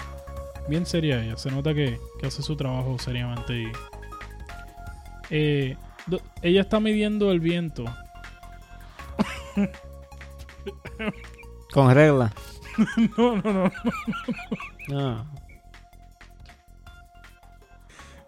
bien 0.68 0.86
seria 0.86 1.22
ella, 1.22 1.36
se 1.36 1.50
nota 1.50 1.74
que, 1.74 1.98
que 2.20 2.26
hace 2.26 2.42
su 2.42 2.56
trabajo 2.56 2.98
seriamente 2.98 3.62
y... 3.62 3.72
eh, 5.30 5.76
do- 6.06 6.20
ella 6.42 6.60
está 6.62 6.80
midiendo 6.80 7.30
el 7.32 7.40
viento. 7.40 7.84
Con 11.72 11.92
regla. 11.94 12.32
no, 13.16 13.36
no, 13.36 13.52
no. 13.52 13.72
No. 14.88 15.26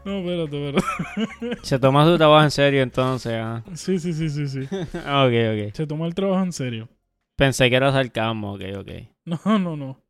No, 0.05 0.19
espérate, 0.19 0.69
espérate. 0.69 1.67
Se 1.67 1.79
toma 1.81 2.05
su 2.05 2.17
trabajo 2.17 2.45
en 2.45 2.51
serio 2.53 2.83
entonces. 2.83 3.33
ah. 3.43 3.63
Sí, 3.75 3.99
sí, 3.99 4.13
sí, 4.13 4.31
sí, 4.31 4.47
sí. 4.49 4.61
ok, 4.71 4.73
ok. 4.93 5.75
Se 5.75 5.87
toma 5.87 6.07
el 6.07 6.15
trabajo 6.15 6.45
en 6.45 6.53
serio. 6.53 6.89
Pensé 7.35 7.69
que 7.69 7.77
era 7.77 7.93
sarcasmo, 7.93 8.55
ok, 8.55 8.63
ok. 8.79 8.91
No, 9.25 9.59
no, 9.59 9.77
no. 9.77 10.01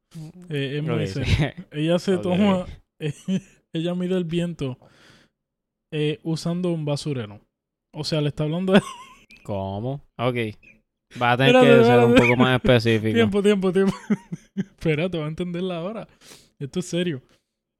Eh. 0.48 0.82
Ella 1.72 1.98
se 1.98 2.18
toma, 2.18 2.66
ella 3.72 3.94
mide 3.94 4.16
el 4.16 4.24
viento 4.24 4.78
eh, 5.92 6.18
usando 6.22 6.72
un 6.72 6.84
basurero. 6.84 7.40
O 7.94 8.04
sea, 8.04 8.20
le 8.20 8.28
está 8.28 8.44
hablando 8.44 8.72
de... 8.72 8.80
¿Cómo? 9.44 10.02
Ok. 10.18 10.36
Va 11.20 11.32
a 11.32 11.36
tener 11.36 11.54
Espérate, 11.54 11.78
que 11.78 11.84
ser 11.84 12.04
un 12.04 12.14
poco 12.14 12.36
más 12.36 12.56
específico. 12.56 13.14
Tiempo, 13.14 13.42
tiempo, 13.42 13.72
tiempo. 13.72 13.94
Espera, 14.56 15.08
te 15.08 15.18
va 15.18 15.26
a 15.26 15.28
entenderla 15.28 15.78
ahora. 15.78 16.08
Esto 16.58 16.80
es 16.80 16.86
serio. 16.86 17.22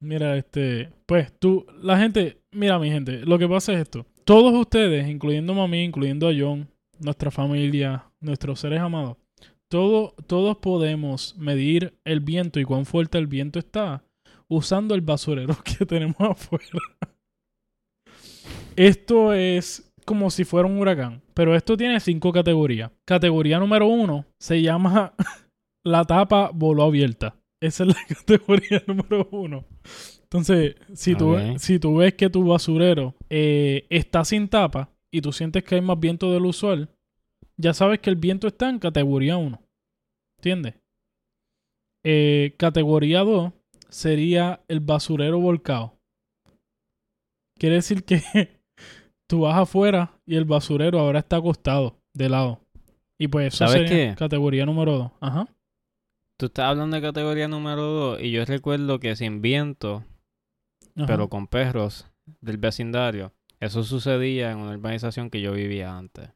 Mira, 0.01 0.37
este, 0.37 0.91
pues 1.07 1.33
tú, 1.39 1.67
la 1.83 1.99
gente, 1.99 2.43
mira 2.53 2.79
mi 2.79 2.91
gente, 2.91 3.25
lo 3.25 3.39
que 3.39 3.49
pasa 3.49 3.73
es 3.73 3.81
esto. 3.81 4.07
Todos 4.25 4.53
ustedes, 4.55 5.09
incluyendo 5.09 5.61
a 5.61 5.69
mí, 5.69 5.83
incluyendo 5.83 6.29
a 6.29 6.33
John, 6.37 6.69
nuestra 7.01 7.31
familia, 7.31 8.11
nuestros 8.21 8.61
seres 8.61 8.81
amados, 8.81 9.17
todo, 9.69 10.15
todos 10.27 10.57
podemos 10.59 11.37
medir 11.37 11.99
el 12.05 12.21
viento 12.21 12.61
y 12.61 12.65
cuán 12.65 12.87
fuerte 12.87 13.19
el 13.19 13.27
viento 13.27 13.59
está 13.59 14.05
usando 14.49 14.95
el 14.95 15.01
basurero 15.01 15.57
que 15.65 15.85
tenemos 15.87 16.17
afuera. 16.21 16.81
Esto 18.77 19.33
es 19.33 19.93
como 20.05 20.31
si 20.31 20.45
fuera 20.45 20.69
un 20.69 20.79
huracán, 20.79 21.23
pero 21.35 21.57
esto 21.57 21.77
tiene 21.77 21.99
cinco 22.01 22.33
categorías. 22.33 22.91
Categoría 23.05 23.59
número 23.59 23.87
uno 23.87 24.27
se 24.39 24.63
llama 24.63 25.15
la 25.85 26.05
tapa 26.05 26.51
voló 26.55 26.85
abierta. 26.85 27.37
Esa 27.61 27.85
es 27.85 27.89
la 27.89 28.05
categoría 28.09 28.83
número 28.87 29.29
uno. 29.33 29.65
Entonces, 30.23 30.77
si, 30.95 31.15
tú, 31.15 31.35
Ok. 31.35 31.59
si 31.59 31.79
tú 31.79 31.97
ves 31.97 32.15
que 32.15 32.29
tu 32.29 32.45
basurero 32.45 33.15
eh, 33.31 33.87
está 33.91 34.25
sin 34.25 34.49
tapa 34.49 34.91
y 35.11 35.21
tú 35.21 35.33
sientes 35.33 35.65
que 35.65 35.77
hay 35.77 35.81
más 35.81 35.99
viento 35.99 36.33
del 36.33 36.45
usual, 36.45 36.91
ya 37.57 37.75
sabes 37.75 38.01
que 38.01 38.11
el 38.11 38.17
viento 38.17 38.49
está 38.49 38.69
en 38.69 38.79
categoría 38.79 39.37
1. 39.37 39.61
¿Entiendes? 40.39 40.75
Eh, 42.05 42.55
categoría 42.59 43.21
2 43.21 43.53
sería 43.89 44.63
el 44.69 44.81
basurero 44.81 45.41
volcado. 45.41 45.99
Quiere 47.59 47.77
decir 47.77 48.05
que 48.05 48.23
tú 49.29 49.41
vas 49.41 49.57
afuera 49.57 50.21
y 50.27 50.37
el 50.37 50.45
basurero 50.45 51.01
ahora 51.01 51.21
está 51.21 51.37
acostado 51.37 51.99
de 52.15 52.29
lado. 52.29 52.61
Y 53.19 53.29
pues 53.29 53.49
eso 53.55 53.67
¿Sabes 53.67 53.89
sería 53.89 54.11
qué? 54.11 54.17
categoría 54.17 54.67
número 54.67 54.99
2. 54.99 55.13
Ajá. 55.21 55.49
Tú 56.39 56.47
estás 56.47 56.67
hablando 56.67 56.97
de 56.97 57.03
categoría 57.03 57.49
número 57.49 57.83
2 57.83 58.21
y 58.23 58.31
yo 58.31 58.45
recuerdo 58.45 59.01
que 59.01 59.17
sin 59.17 59.41
viento, 59.41 60.05
ajá. 60.95 61.07
pero 61.07 61.29
con 61.29 61.47
perros 61.47 62.07
del 62.43 62.59
vecindario, 62.59 63.33
eso 63.59 63.83
sucedía 63.85 64.53
en 64.53 64.59
una 64.59 64.73
urbanización 64.73 65.31
que 65.31 65.41
yo 65.41 65.53
vivía 65.53 65.97
antes. 65.97 66.36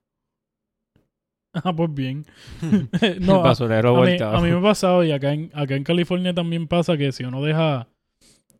Ah, 1.65 1.75
pues 1.75 1.93
bien. 1.93 2.25
el 3.03 3.27
no, 3.27 3.37
a, 3.37 3.49
basurero 3.49 3.97
a 4.03 4.07
mí, 4.07 4.17
a 4.21 4.41
mí 4.41 4.51
me 4.51 4.59
ha 4.59 4.63
pasado 4.63 5.03
y 5.05 5.11
acá 5.13 5.33
en, 5.33 5.51
acá 5.55 5.75
en 5.75 5.85
California 5.85 6.33
también 6.33 6.69
pasa 6.69 6.97
que 6.97 7.11
si 7.13 7.25
uno 7.25 7.43
deja 7.43 7.89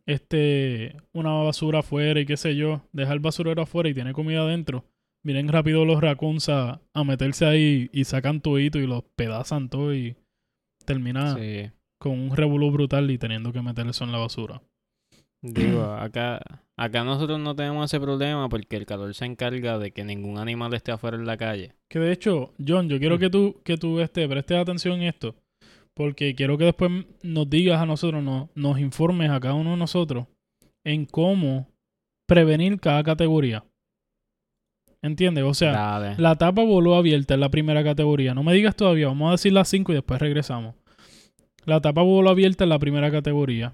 este 0.05 0.95
una 1.13 1.31
basura 1.33 1.79
afuera 1.79 2.19
y 2.19 2.25
qué 2.25 2.37
sé 2.37 2.55
yo, 2.55 2.81
deja 2.91 3.13
el 3.13 3.19
basurero 3.19 3.61
afuera 3.61 3.89
y 3.89 3.93
tiene 3.93 4.13
comida 4.13 4.41
adentro, 4.41 4.83
vienen 5.23 5.47
rápido 5.47 5.85
los 5.85 6.01
raccoons 6.01 6.49
a, 6.49 6.81
a 6.93 7.03
meterse 7.03 7.45
ahí 7.45 7.89
y 7.93 8.03
sacan 8.05 8.41
todito 8.41 8.79
y 8.79 8.87
los 8.87 9.03
pedazan 9.15 9.69
todo 9.69 9.93
y 9.95 10.15
termina 10.85 11.35
Sí. 11.35 11.69
con 11.99 12.13
un 12.19 12.35
revolú 12.35 12.71
brutal 12.71 13.09
y 13.11 13.17
teniendo 13.17 13.53
que 13.53 13.61
meter 13.61 13.87
eso 13.87 14.03
en 14.03 14.11
la 14.11 14.17
basura. 14.17 14.61
Digo, 15.41 15.83
acá, 15.93 16.41
acá 16.83 17.03
nosotros 17.03 17.39
no 17.39 17.55
tenemos 17.55 17.85
ese 17.85 17.99
problema 17.99 18.49
porque 18.49 18.75
el 18.77 18.85
calor 18.85 19.13
se 19.13 19.25
encarga 19.25 19.77
de 19.77 19.91
que 19.91 20.03
ningún 20.03 20.37
animal 20.37 20.73
esté 20.73 20.91
afuera 20.91 21.17
en 21.17 21.25
la 21.25 21.37
calle. 21.37 21.73
Que 21.89 21.99
de 21.99 22.11
hecho, 22.11 22.53
John, 22.65 22.89
yo 22.89 22.97
quiero 22.99 23.17
Mm. 23.17 23.19
que 23.19 23.29
tú, 23.29 23.61
que 23.63 23.77
tú 23.77 23.99
este, 23.99 24.27
prestes 24.27 24.57
atención 24.57 24.95
en 25.01 25.03
esto. 25.07 25.35
Porque 25.93 26.33
quiero 26.35 26.57
que 26.57 26.65
después 26.65 26.89
nos 27.21 27.49
digas 27.49 27.81
a 27.81 27.85
nosotros, 27.85 28.23
no, 28.23 28.49
nos 28.55 28.79
informes 28.79 29.29
a 29.29 29.39
cada 29.39 29.53
uno 29.55 29.71
de 29.71 29.77
nosotros 29.77 30.25
en 30.83 31.05
cómo 31.05 31.67
prevenir 32.27 32.79
cada 32.79 33.03
categoría. 33.03 33.63
¿Entiendes? 35.03 35.43
O 35.43 35.53
sea, 35.53 35.71
Dale. 35.71 36.15
la 36.17 36.35
tapa 36.35 36.63
voló 36.63 36.95
abierta 36.95 37.33
en 37.33 37.39
la 37.39 37.49
primera 37.49 37.83
categoría. 37.83 38.33
No 38.33 38.43
me 38.43 38.53
digas 38.53 38.75
todavía, 38.75 39.07
vamos 39.07 39.29
a 39.29 39.31
decir 39.31 39.51
las 39.51 39.67
cinco 39.67 39.91
y 39.91 39.95
después 39.95 40.19
regresamos. 40.19 40.75
La 41.65 41.81
tapa 41.81 42.01
voló 42.03 42.29
abierta 42.29 42.63
en 42.63 42.69
la 42.69 42.79
primera 42.79 43.11
categoría. 43.11 43.73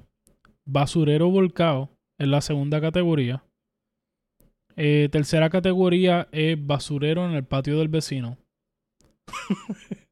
Basurero 0.65 1.29
volcado 1.29 1.89
en 2.17 2.31
la 2.31 2.41
segunda 2.41 2.81
categoría. 2.81 3.43
Eh, 4.75 5.09
tercera 5.11 5.49
categoría 5.49 6.27
es 6.31 6.57
basurero 6.63 7.27
en 7.27 7.33
el 7.33 7.43
patio 7.43 7.79
del 7.79 7.87
vecino. 7.87 8.37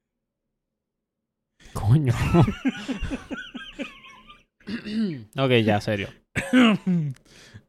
Coño. 1.72 2.14
ok, 5.36 5.50
ya, 5.64 5.80
serio. 5.80 6.08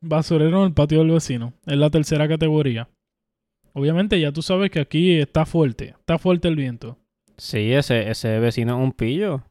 basurero 0.01 0.61
en 0.61 0.67
el 0.67 0.73
patio 0.73 0.99
del 0.99 1.11
vecino. 1.11 1.53
Es 1.65 1.77
la 1.77 1.89
tercera 1.89 2.27
categoría. 2.27 2.89
Obviamente 3.73 4.19
ya 4.19 4.31
tú 4.31 4.41
sabes 4.41 4.71
que 4.71 4.79
aquí 4.79 5.19
está 5.19 5.45
fuerte. 5.45 5.95
Está 5.99 6.17
fuerte 6.17 6.47
el 6.47 6.55
viento. 6.55 6.97
Sí, 7.37 7.73
ese, 7.73 8.09
ese 8.09 8.39
vecino 8.39 8.77
es 8.77 8.83
un 8.83 8.91
pillo. 8.91 9.43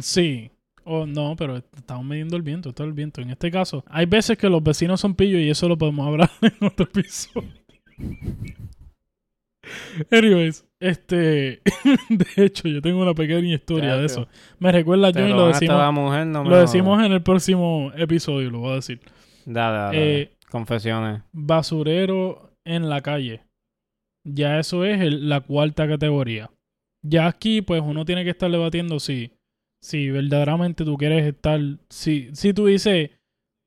Sí. 0.00 0.50
O 0.88 1.04
no, 1.04 1.34
pero 1.36 1.56
estamos 1.56 2.04
midiendo 2.04 2.36
el 2.36 2.42
viento, 2.42 2.72
todo 2.72 2.86
el 2.86 2.92
viento. 2.92 3.20
En 3.20 3.30
este 3.30 3.50
caso, 3.50 3.84
hay 3.88 4.06
veces 4.06 4.38
que 4.38 4.48
los 4.48 4.62
vecinos 4.62 5.00
son 5.00 5.14
pillos 5.16 5.40
y 5.40 5.50
eso 5.50 5.68
lo 5.68 5.76
podemos 5.76 6.06
hablar 6.06 6.30
en 6.40 6.66
otro 6.66 6.86
episodio. 6.86 7.48
Anyways, 10.12 10.64
este, 10.78 11.60
de 12.08 12.26
hecho, 12.44 12.68
yo 12.68 12.80
tengo 12.80 13.02
una 13.02 13.14
pequeña 13.14 13.54
historia 13.54 13.96
de 13.96 14.06
eso. 14.06 14.28
Me 14.60 14.70
recuerda 14.70 15.10
yo 15.10 15.20
y 15.20 15.24
Pero 15.24 15.36
lo 15.36 15.46
decimos, 15.48 15.92
mujer 15.94 16.26
no 16.26 16.44
me 16.44 16.50
lo 16.50 16.56
decimos 16.60 17.04
en 17.04 17.12
el 17.12 17.22
próximo 17.22 17.90
episodio, 17.96 18.50
lo 18.50 18.60
voy 18.60 18.72
a 18.72 18.74
decir. 18.76 19.00
Dale, 19.44 19.78
dale. 19.78 20.20
Eh, 20.22 20.36
Confesiones. 20.50 21.22
basurero 21.32 22.52
en 22.64 22.88
la 22.88 23.00
calle. 23.00 23.42
Ya 24.24 24.58
eso 24.60 24.84
es 24.84 25.00
el- 25.00 25.28
la 25.28 25.40
cuarta 25.40 25.88
categoría. 25.88 26.50
Ya 27.04 27.26
aquí, 27.26 27.62
pues 27.62 27.82
uno 27.84 28.04
tiene 28.04 28.22
que 28.24 28.30
estar 28.30 28.50
debatiendo 28.50 29.00
si, 29.00 29.32
si 29.86 30.10
verdaderamente 30.10 30.84
tú 30.84 30.96
quieres 30.96 31.24
estar. 31.24 31.60
Si, 31.88 32.28
si 32.32 32.52
tú 32.52 32.66
dices, 32.66 33.10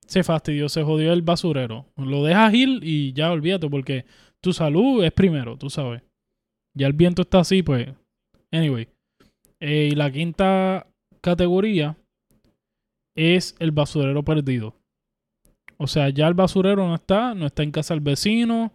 se 0.06 0.24
fastidió, 0.24 0.68
se 0.68 0.84
jodió 0.84 1.14
el 1.14 1.22
basurero, 1.22 1.86
lo 1.96 2.26
dejas 2.26 2.54
ir 2.54 2.80
y 2.84 3.14
ya 3.14 3.32
olvídate, 3.32 3.70
porque 3.70 4.06
tu 4.42 4.52
salud 4.52 5.02
es 5.04 5.14
primero, 5.14 5.58
tú 5.58 5.70
sabes. 5.70 6.02
Ya 6.78 6.88
el 6.88 6.94
viento 6.94 7.22
está 7.22 7.40
así, 7.40 7.64
pues. 7.64 7.88
Anyway. 8.52 8.90
Eh, 9.62 9.90
y 9.92 9.96
la 9.96 10.12
quinta 10.12 10.88
categoría 11.22 11.98
es 13.16 13.56
el 13.60 13.72
basurero 13.72 14.24
perdido. 14.24 14.76
O 15.78 15.88
sea, 15.88 16.10
ya 16.10 16.28
el 16.28 16.34
basurero 16.34 16.86
no 16.86 16.96
está, 16.96 17.34
no 17.34 17.46
está 17.46 17.64
en 17.64 17.72
casa 17.72 17.94
del 17.94 18.02
vecino, 18.02 18.74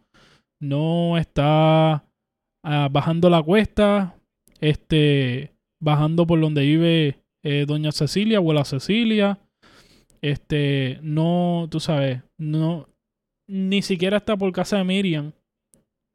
no 0.62 1.18
está 1.18 2.06
ah, 2.64 2.88
bajando 2.90 3.28
la 3.28 3.42
cuesta, 3.42 4.16
este, 4.60 5.52
bajando 5.82 6.26
por 6.26 6.40
donde 6.40 6.62
vive 6.62 7.23
eh, 7.44 7.64
Doña 7.66 7.92
Cecilia, 7.92 8.38
abuela 8.38 8.64
Cecilia, 8.64 9.38
este, 10.20 10.98
no, 11.02 11.68
tú 11.70 11.80
sabes, 11.80 12.22
no, 12.38 12.88
ni 13.48 13.82
siquiera 13.82 14.16
está 14.18 14.36
por 14.36 14.50
casa 14.52 14.78
de 14.78 14.84
Miriam 14.84 15.32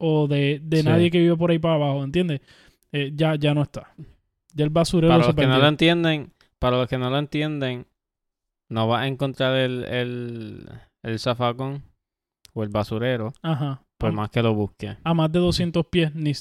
o 0.00 0.26
de, 0.26 0.60
de 0.62 0.78
Sí. 0.78 0.86
nadie 0.86 1.10
que 1.10 1.20
vive 1.20 1.36
por 1.36 1.50
ahí 1.50 1.58
para 1.58 1.74
abajo, 1.74 2.02
¿entiendes? 2.04 2.40
Eh, 2.92 3.12
ya, 3.14 3.36
ya 3.36 3.54
no 3.54 3.62
está. 3.62 3.94
Ya 4.54 4.64
el 4.64 4.70
basurero 4.70 5.12
Para 5.12 5.22
se 5.22 5.28
los 5.28 5.36
que 5.36 5.46
no 5.46 5.58
lo 5.58 5.68
entienden, 5.68 6.32
para 6.58 6.76
los 6.78 6.88
que 6.88 6.98
no 6.98 7.08
lo 7.08 7.18
entienden, 7.18 7.86
no 8.68 8.88
vas 8.88 9.02
a 9.02 9.06
encontrar 9.06 9.56
el, 9.56 9.84
el, 9.84 10.68
el 11.04 11.18
zafacón 11.20 11.84
o 12.52 12.64
el 12.64 12.68
basurero, 12.68 13.32
Ajá. 13.42 13.84
por 13.98 14.10
A- 14.10 14.12
más 14.12 14.30
que 14.30 14.42
lo 14.42 14.54
busques. 14.54 14.96
a 15.04 15.14
más 15.14 15.30
de 15.30 15.38
200 15.38 15.86
pies. 15.86 16.12
Ni, 16.16 16.32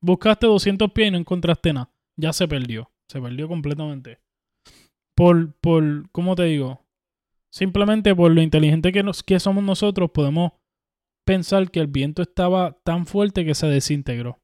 buscaste 0.00 0.46
200 0.46 0.92
pies 0.92 1.08
y 1.08 1.10
no 1.10 1.18
encontraste 1.18 1.72
nada. 1.72 1.90
Ya 2.16 2.32
se 2.32 2.46
perdió. 2.46 2.90
Se 3.10 3.20
perdió 3.20 3.48
completamente. 3.48 4.18
Por, 5.18 5.52
por, 5.54 6.08
¿cómo 6.12 6.36
te 6.36 6.44
digo? 6.44 6.86
Simplemente 7.52 8.14
por 8.14 8.30
lo 8.30 8.40
inteligente 8.40 8.92
que, 8.92 9.02
nos, 9.02 9.24
que 9.24 9.40
somos 9.40 9.64
nosotros, 9.64 10.12
podemos 10.12 10.52
pensar 11.26 11.72
que 11.72 11.80
el 11.80 11.88
viento 11.88 12.22
estaba 12.22 12.78
tan 12.84 13.04
fuerte 13.04 13.44
que 13.44 13.56
se 13.56 13.66
desintegró. 13.66 14.38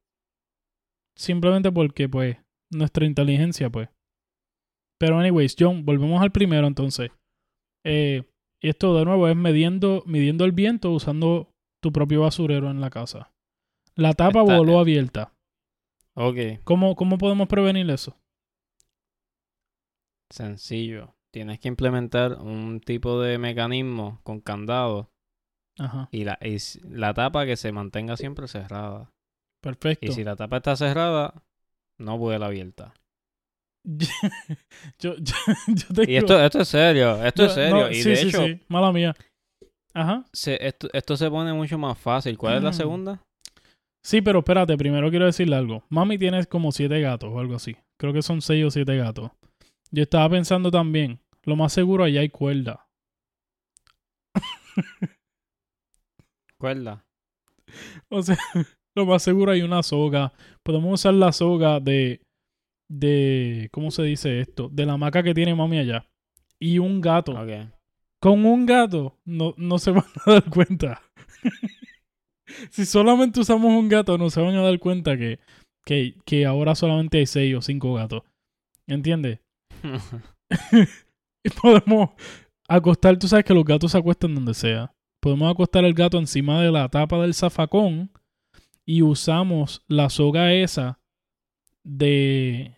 Simplemente 1.16 1.70
porque, 1.70 2.08
pues, 2.08 2.38
nuestra 2.72 3.06
inteligencia, 3.06 3.70
pues. 3.70 3.88
Pero, 4.98 5.20
anyways, 5.20 5.54
John, 5.56 5.84
volvemos 5.84 6.20
al 6.20 6.32
primero 6.32 6.66
entonces. 6.66 7.12
Eh, 7.86 8.24
esto 8.60 8.98
de 8.98 9.04
nuevo 9.04 9.28
es 9.28 9.36
midiendo, 9.36 10.02
midiendo 10.06 10.44
el 10.44 10.50
viento 10.50 10.90
usando 10.90 11.52
tu 11.80 11.92
propio 11.92 12.22
basurero 12.22 12.68
en 12.72 12.80
la 12.80 12.90
casa. 12.90 13.30
La 13.94 14.12
tapa 14.12 14.40
Está- 14.40 14.58
voló 14.58 14.80
abierta. 14.80 15.32
Ok, 16.16 16.62
¿Cómo, 16.64 16.96
¿Cómo 16.96 17.16
podemos 17.16 17.46
prevenir 17.46 17.88
eso? 17.90 18.16
Sencillo. 20.34 21.14
Tienes 21.32 21.58
que 21.60 21.68
implementar 21.68 22.34
un 22.40 22.80
tipo 22.80 23.20
de 23.20 23.38
mecanismo 23.38 24.20
con 24.22 24.40
candado 24.40 25.10
Ajá, 25.78 26.08
y 26.12 26.24
la, 26.24 26.38
y 26.42 26.58
la 26.88 27.12
tapa 27.14 27.44
que 27.46 27.56
se 27.56 27.72
mantenga 27.72 28.16
siempre 28.16 28.46
cerrada. 28.48 29.10
perfecto. 29.60 30.06
Y 30.06 30.12
si 30.12 30.22
la 30.24 30.36
tapa 30.36 30.58
está 30.58 30.76
cerrada, 30.76 31.42
no 31.98 32.18
vuela 32.18 32.46
abierta. 32.46 32.94
yo, 34.98 35.14
yo, 35.16 35.34
yo 35.68 35.86
tengo- 35.94 36.10
Y 36.10 36.16
esto, 36.16 36.42
esto 36.44 36.60
es 36.60 36.68
serio, 36.68 37.22
esto 37.24 37.42
yo- 37.42 37.48
es 37.48 37.54
serio. 37.54 37.76
no, 37.76 37.90
y 37.90 37.94
sí, 38.02 38.10
de 38.10 38.16
sí, 38.16 38.28
hecho, 38.28 38.44
sí, 38.44 38.60
mala 38.68 38.92
mía. 38.92 39.14
Ajá. 39.92 40.24
se- 40.32 40.64
esto, 40.66 40.88
esto 40.92 41.16
se 41.16 41.30
pone 41.30 41.52
mucho 41.52 41.78
más 41.78 41.98
fácil. 41.98 42.36
¿Cuál 42.38 42.56
es 42.58 42.62
la 42.62 42.70
Mm. 42.70 42.74
segunda? 42.74 43.22
Sí, 44.04 44.20
pero 44.20 44.40
espérate, 44.40 44.76
primero 44.76 45.08
quiero 45.10 45.24
decirle 45.26 45.56
algo. 45.56 45.82
Mami 45.88 46.18
tiene 46.18 46.44
como 46.46 46.72
siete 46.72 47.00
gatos 47.00 47.30
o 47.32 47.38
algo 47.40 47.54
así. 47.56 47.76
Creo 47.98 48.12
que 48.12 48.22
son 48.22 48.42
seis 48.42 48.64
o 48.64 48.70
siete 48.70 48.96
gatos. 48.96 49.30
Yo 49.94 50.02
estaba 50.02 50.28
pensando 50.28 50.72
también, 50.72 51.20
lo 51.44 51.54
más 51.54 51.72
seguro 51.72 52.02
allá 52.02 52.20
hay 52.20 52.28
cuerda. 52.28 52.88
Cuerda. 56.58 57.06
O 58.08 58.20
sea, 58.20 58.36
lo 58.96 59.06
más 59.06 59.22
seguro 59.22 59.52
hay 59.52 59.62
una 59.62 59.84
soga. 59.84 60.32
Podemos 60.64 60.94
usar 60.94 61.14
la 61.14 61.30
soga 61.30 61.78
de, 61.78 62.22
de, 62.88 63.68
¿cómo 63.70 63.92
se 63.92 64.02
dice 64.02 64.40
esto? 64.40 64.68
De 64.68 64.84
la 64.84 64.96
maca 64.96 65.22
que 65.22 65.32
tiene 65.32 65.54
mami 65.54 65.78
allá. 65.78 66.10
Y 66.58 66.80
un 66.80 67.00
gato. 67.00 67.40
Ok. 67.40 67.70
Con 68.18 68.44
un 68.44 68.66
gato 68.66 69.20
no, 69.24 69.54
no 69.56 69.78
se 69.78 69.90
van 69.92 70.06
a 70.26 70.32
dar 70.32 70.50
cuenta. 70.50 71.02
si 72.70 72.84
solamente 72.84 73.38
usamos 73.38 73.70
un 73.70 73.88
gato, 73.88 74.18
no 74.18 74.28
se 74.28 74.40
van 74.40 74.56
a 74.56 74.62
dar 74.62 74.80
cuenta 74.80 75.16
que, 75.16 75.38
que, 75.84 76.16
que 76.24 76.46
ahora 76.46 76.74
solamente 76.74 77.18
hay 77.18 77.26
seis 77.26 77.54
o 77.54 77.62
cinco 77.62 77.94
gatos. 77.94 78.24
¿Entiendes? 78.88 79.43
y 81.44 81.50
podemos 81.50 82.10
acostar, 82.68 83.18
tú 83.18 83.28
sabes 83.28 83.44
que 83.44 83.54
los 83.54 83.64
gatos 83.64 83.92
se 83.92 83.98
acuestan 83.98 84.34
donde 84.34 84.54
sea. 84.54 84.94
Podemos 85.20 85.50
acostar 85.50 85.84
el 85.84 85.94
gato 85.94 86.18
encima 86.18 86.60
de 86.60 86.70
la 86.70 86.88
tapa 86.88 87.18
del 87.20 87.34
zafacón 87.34 88.10
y 88.84 89.02
usamos 89.02 89.82
la 89.88 90.10
soga 90.10 90.52
esa 90.52 90.98
de 91.82 92.76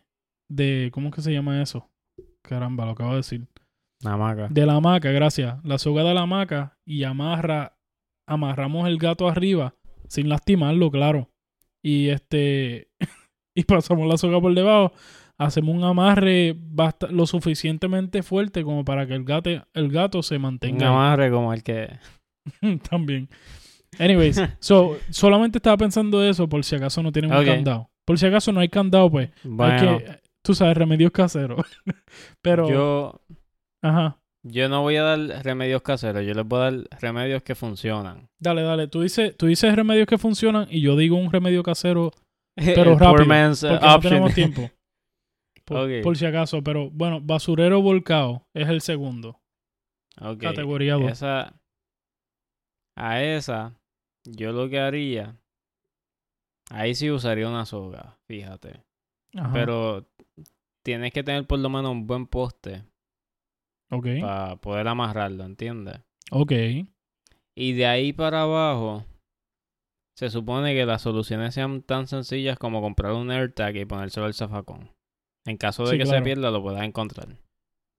de 0.48 0.90
¿cómo 0.92 1.08
es 1.08 1.14
que 1.14 1.22
se 1.22 1.32
llama 1.32 1.62
eso? 1.62 1.90
Caramba, 2.42 2.84
lo 2.84 2.92
acabo 2.92 3.10
de 3.10 3.16
decir. 3.16 3.48
La 4.00 4.12
hamaca. 4.12 4.48
De 4.48 4.66
la 4.66 4.74
hamaca, 4.74 5.10
gracias. 5.10 5.58
La 5.64 5.78
soga 5.78 6.04
de 6.04 6.14
la 6.14 6.22
hamaca 6.22 6.78
y 6.84 7.04
amarra 7.04 7.76
amarramos 8.28 8.86
el 8.86 8.98
gato 8.98 9.28
arriba 9.28 9.74
sin 10.08 10.28
lastimarlo, 10.28 10.90
claro. 10.90 11.30
Y 11.82 12.08
este 12.08 12.90
y 13.54 13.64
pasamos 13.64 14.06
la 14.06 14.18
soga 14.18 14.40
por 14.40 14.54
debajo 14.54 14.92
hacemos 15.38 15.74
un 15.74 15.84
amarre 15.84 16.54
basta 16.58 17.08
lo 17.08 17.26
suficientemente 17.26 18.22
fuerte 18.22 18.62
como 18.64 18.84
para 18.84 19.06
que 19.06 19.14
el 19.14 19.24
gato, 19.24 19.50
el 19.74 19.90
gato 19.90 20.22
se 20.22 20.36
Un 20.36 20.42
mantenga. 20.42 20.88
amarre 20.88 21.30
como 21.30 21.52
el 21.52 21.62
que... 21.62 21.90
También. 22.90 23.28
Anyways, 23.98 24.40
so, 24.60 24.98
solamente 25.10 25.58
estaba 25.58 25.76
pensando 25.76 26.22
eso 26.22 26.48
por 26.48 26.64
si 26.64 26.76
acaso 26.76 27.02
no 27.02 27.12
tienen 27.12 27.32
un 27.32 27.44
candado. 27.44 27.90
Por 28.04 28.18
si 28.18 28.26
acaso 28.26 28.52
no 28.52 28.60
hay 28.60 28.68
candado, 28.68 29.10
pues 29.10 29.30
Bueno, 29.42 29.72
hay 29.74 29.98
que, 29.98 30.20
tú 30.42 30.54
sabes, 30.54 30.76
remedios 30.76 31.10
caseros. 31.10 31.66
Pero, 32.42 32.68
yo, 32.68 33.20
ajá, 33.82 34.18
yo 34.48 34.68
no 34.68 34.82
voy 34.82 34.96
a 34.96 35.02
dar 35.02 35.44
remedios 35.44 35.82
caseros. 35.82 36.24
Yo 36.24 36.32
les 36.34 36.46
voy 36.46 36.60
a 36.60 36.62
dar 36.70 36.74
remedios 37.00 37.42
que 37.42 37.54
funcionan. 37.56 38.28
dale, 38.38 38.62
dale. 38.62 38.86
Tú 38.86 39.00
dices, 39.02 39.36
tú 39.36 39.46
dices 39.46 39.74
remedios 39.74 40.06
que 40.06 40.18
funcionan 40.18 40.68
y 40.70 40.80
yo 40.80 40.96
digo 40.96 41.16
un 41.16 41.32
remedio 41.32 41.64
casero 41.64 42.12
Pero 42.54 42.96
rápido, 42.96 43.26
man's 43.26 43.64
uh, 43.64 43.68
porque 43.68 43.84
no 43.86 43.94
option. 43.94 44.10
tenemos 44.12 44.34
tiempo. 44.34 44.70
Por, 45.66 46.16
si 46.16 46.24
acaso, 46.24 46.62
pero 46.62 46.90
bueno, 46.90 47.20
basurero 47.20 47.82
volcado 47.82 48.46
es 48.54 48.68
el 48.68 48.80
segundo. 48.80 49.40
Categoría 50.38 50.94
2. 50.94 51.10
Esa, 51.10 51.60
a 52.96 53.22
esa, 53.22 53.78
yo 54.24 54.52
lo 54.52 54.68
que 54.70 54.78
haría, 54.78 55.36
ahí 56.70 56.94
sí 56.94 57.10
usaría 57.10 57.48
una 57.48 57.66
soga, 57.66 58.16
fíjate. 58.28 58.84
Ajá. 59.34 59.52
Pero 59.52 60.08
tienes 60.84 61.12
que 61.12 61.24
tener 61.24 61.48
por 61.48 61.58
lo 61.58 61.68
menos 61.68 61.90
un 61.90 62.06
buen 62.06 62.28
poste 62.28 62.84
ok. 63.90 64.06
para 64.20 64.56
poder 64.56 64.86
amarrarlo, 64.86 65.44
¿entiendes? 65.44 66.00
Ok. 66.30 66.52
Y 67.56 67.72
de 67.72 67.86
ahí 67.86 68.12
para 68.12 68.42
abajo, 68.42 69.04
se 70.16 70.30
supone 70.30 70.74
que 70.74 70.86
las 70.86 71.02
soluciones 71.02 71.54
sean 71.54 71.82
tan 71.82 72.06
sencillas 72.06 72.56
como 72.56 72.80
comprar 72.80 73.14
un 73.14 73.32
AirTag 73.32 73.76
y 73.76 73.84
ponérselo 73.84 74.26
al 74.26 74.34
zafacón. 74.34 74.90
En 75.46 75.56
caso 75.56 75.84
de 75.84 75.92
Sí, 75.92 75.98
que 75.98 76.04
claro. 76.04 76.18
se 76.18 76.24
pierda, 76.24 76.50
lo 76.50 76.62
puedas 76.62 76.82
encontrar. 76.82 77.28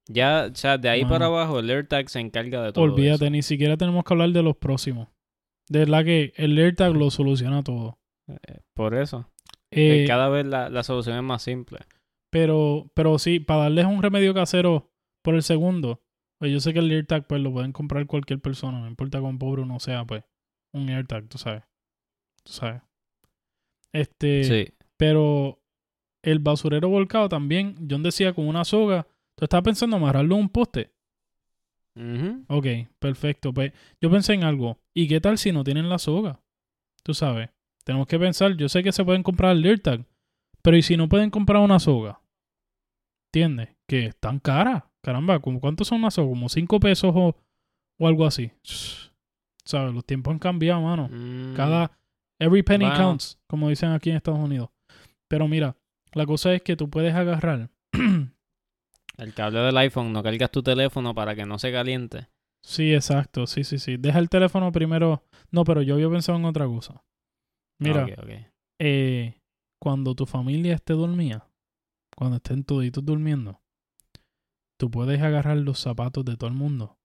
Ya, 0.10 0.50
o 0.52 0.56
sea, 0.56 0.78
de 0.78 0.90
ahí 0.90 1.02
Ajá. 1.02 1.10
para 1.10 1.26
abajo, 1.26 1.60
el 1.60 1.70
AirTag 1.70 2.10
se 2.10 2.20
encarga 2.20 2.62
de 2.64 2.72
todo 2.74 2.84
Olvídate, 2.86 3.26
eso. 3.26 3.32
ni 3.32 3.42
siquiera 3.42 3.76
tenemos 3.78 4.04
que 4.06 4.14
hablar 4.14 4.30
de 4.30 4.44
los 4.44 4.56
próximos. 4.58 5.08
De 5.70 5.80
verdad 5.80 6.06
que 6.06 6.34
el 6.38 6.58
AirTag 6.58 6.94
lo 6.94 7.10
soluciona 7.12 7.64
todo. 7.64 7.98
Eh, 8.28 8.60
Por 8.74 8.96
eso. 8.96 9.30
Eh, 9.72 10.06
cada 10.08 10.30
vez 10.30 10.46
la, 10.46 10.70
la 10.70 10.84
solución 10.84 11.18
es 11.18 11.24
más 11.24 11.42
simple. 11.42 11.80
pero, 12.30 12.90
pero 12.94 13.20
sí, 13.20 13.40
para 13.42 13.64
darles 13.64 13.86
un 13.86 14.02
remedio 14.02 14.34
casero 14.34 14.90
por 15.24 15.36
el 15.36 15.44
segundo, 15.44 16.02
pues 16.40 16.52
yo 16.54 16.60
sé 16.62 16.72
que 16.74 16.80
el 16.80 16.90
AirTag 16.92 17.28
pues 17.28 17.42
lo 17.42 17.52
pueden 17.52 17.74
comprar 17.74 18.06
cualquier 18.08 18.40
persona, 18.40 18.80
no 18.80 18.88
importa 18.88 19.20
cuán 19.20 19.40
pobre 19.40 19.62
uno 19.64 19.80
sea, 19.80 20.06
pues. 20.06 20.24
Un 20.74 20.90
AirTag, 20.90 21.28
tú 21.28 21.38
sabes. 21.38 21.64
Tú 22.44 22.54
sabes. 22.54 22.82
Este, 23.94 24.44
sí. 24.44 24.74
pero 24.98 25.60
el 26.32 26.40
basurero 26.40 26.90
volcado 26.90 27.30
también, 27.30 27.76
John 27.90 28.04
decía 28.04 28.34
con 28.34 28.48
una 28.48 28.66
soga, 28.66 29.08
tú 29.36 29.46
estás 29.46 29.62
pensando 29.62 29.96
amarrarlo 29.96 30.36
a 30.36 30.40
un 30.40 30.50
poste. 30.50 30.92
Ujú. 31.96 32.44
Ok, 32.50 32.66
perfecto. 33.00 33.54
Pues 33.54 33.72
yo 34.02 34.12
pensé 34.12 34.34
en 34.34 34.44
algo. 34.44 34.78
¿Y 34.94 35.08
qué 35.08 35.22
tal 35.22 35.38
si 35.38 35.52
no 35.52 35.64
tienen 35.64 35.90
la 35.90 35.98
soga? 35.98 36.42
Tú 37.04 37.14
sabes. 37.14 37.50
Tenemos 37.84 38.08
que 38.08 38.20
pensar. 38.20 38.56
Yo 38.58 38.68
sé 38.70 38.84
que 38.84 38.92
se 38.92 39.06
pueden 39.06 39.24
comprar 39.24 39.56
el 39.56 39.66
AirTag. 39.66 40.06
Pero 40.62 40.78
¿y 40.78 40.82
si 40.82 40.98
no 40.98 41.08
pueden 41.08 41.30
comprar 41.30 41.62
una 41.62 41.80
soga? 41.80 42.20
¿Entiendes? 43.30 43.70
Que 43.88 44.08
están 44.08 44.40
caras. 44.40 44.84
Caramba, 45.02 45.40
¿cómo 45.40 45.60
¿cuánto 45.62 45.86
son 45.86 46.00
una 46.00 46.12
soga? 46.12 46.28
¿Como 46.30 46.50
5 46.50 46.80
pesos 46.80 47.12
o, 47.16 47.36
o 47.98 48.08
algo 48.08 48.26
así? 48.26 48.52
¿Sabes? 49.66 49.94
Los 49.94 50.06
tiempos 50.06 50.34
han 50.34 50.40
cambiado, 50.40 50.82
mano. 50.82 51.10
Mm, 51.10 51.56
Cada... 51.56 51.92
Every 52.40 52.62
penny 52.62 52.86
counts, 52.96 53.40
como 53.48 53.70
dicen 53.70 53.90
aquí 53.90 54.12
en 54.12 54.18
Estados 54.18 54.40
Unidos. 54.40 54.70
Pero 55.28 55.48
mira, 55.48 55.76
la 56.14 56.26
cosa 56.26 56.54
es 56.54 56.62
que 56.62 56.76
tú 56.76 56.90
puedes 56.90 57.14
agarrar... 57.16 57.70
El 59.18 59.34
cable 59.34 59.60
del 59.60 59.78
iPhone, 59.78 60.14
no 60.14 60.22
cargas 60.22 60.52
tu 60.52 60.62
teléfono 60.62 61.16
para 61.16 61.34
que 61.36 61.46
no 61.46 61.58
se 61.58 61.72
caliente. 61.72 62.28
Sí, 62.64 62.94
exacto. 62.94 63.48
Sí, 63.48 63.64
sí, 63.64 63.80
sí. 63.80 63.98
Deja 63.98 64.20
el 64.20 64.30
teléfono 64.30 64.72
primero. 64.72 65.24
No, 65.52 65.64
pero 65.64 65.82
yo 65.82 65.96
había 65.96 66.10
pensado 66.10 66.38
en 66.38 66.46
otra 66.46 66.68
cosa. 66.68 67.04
Mira, 67.80 68.04
Ok, 68.06 68.12
ok. 68.20 68.30
eh, 68.80 69.40
cuando 69.82 70.14
tu 70.14 70.28
familia 70.28 70.76
esté 70.76 70.94
dormida, 70.94 71.50
cuando 72.16 72.38
estén 72.38 72.64
toditos 72.64 73.04
durmiendo, 73.04 73.60
tú 74.80 74.92
puedes 74.92 75.20
agarrar 75.22 75.58
los 75.58 75.80
zapatos 75.80 76.24
de 76.26 76.38
todo 76.38 76.50
el 76.50 76.56
mundo 76.56 77.00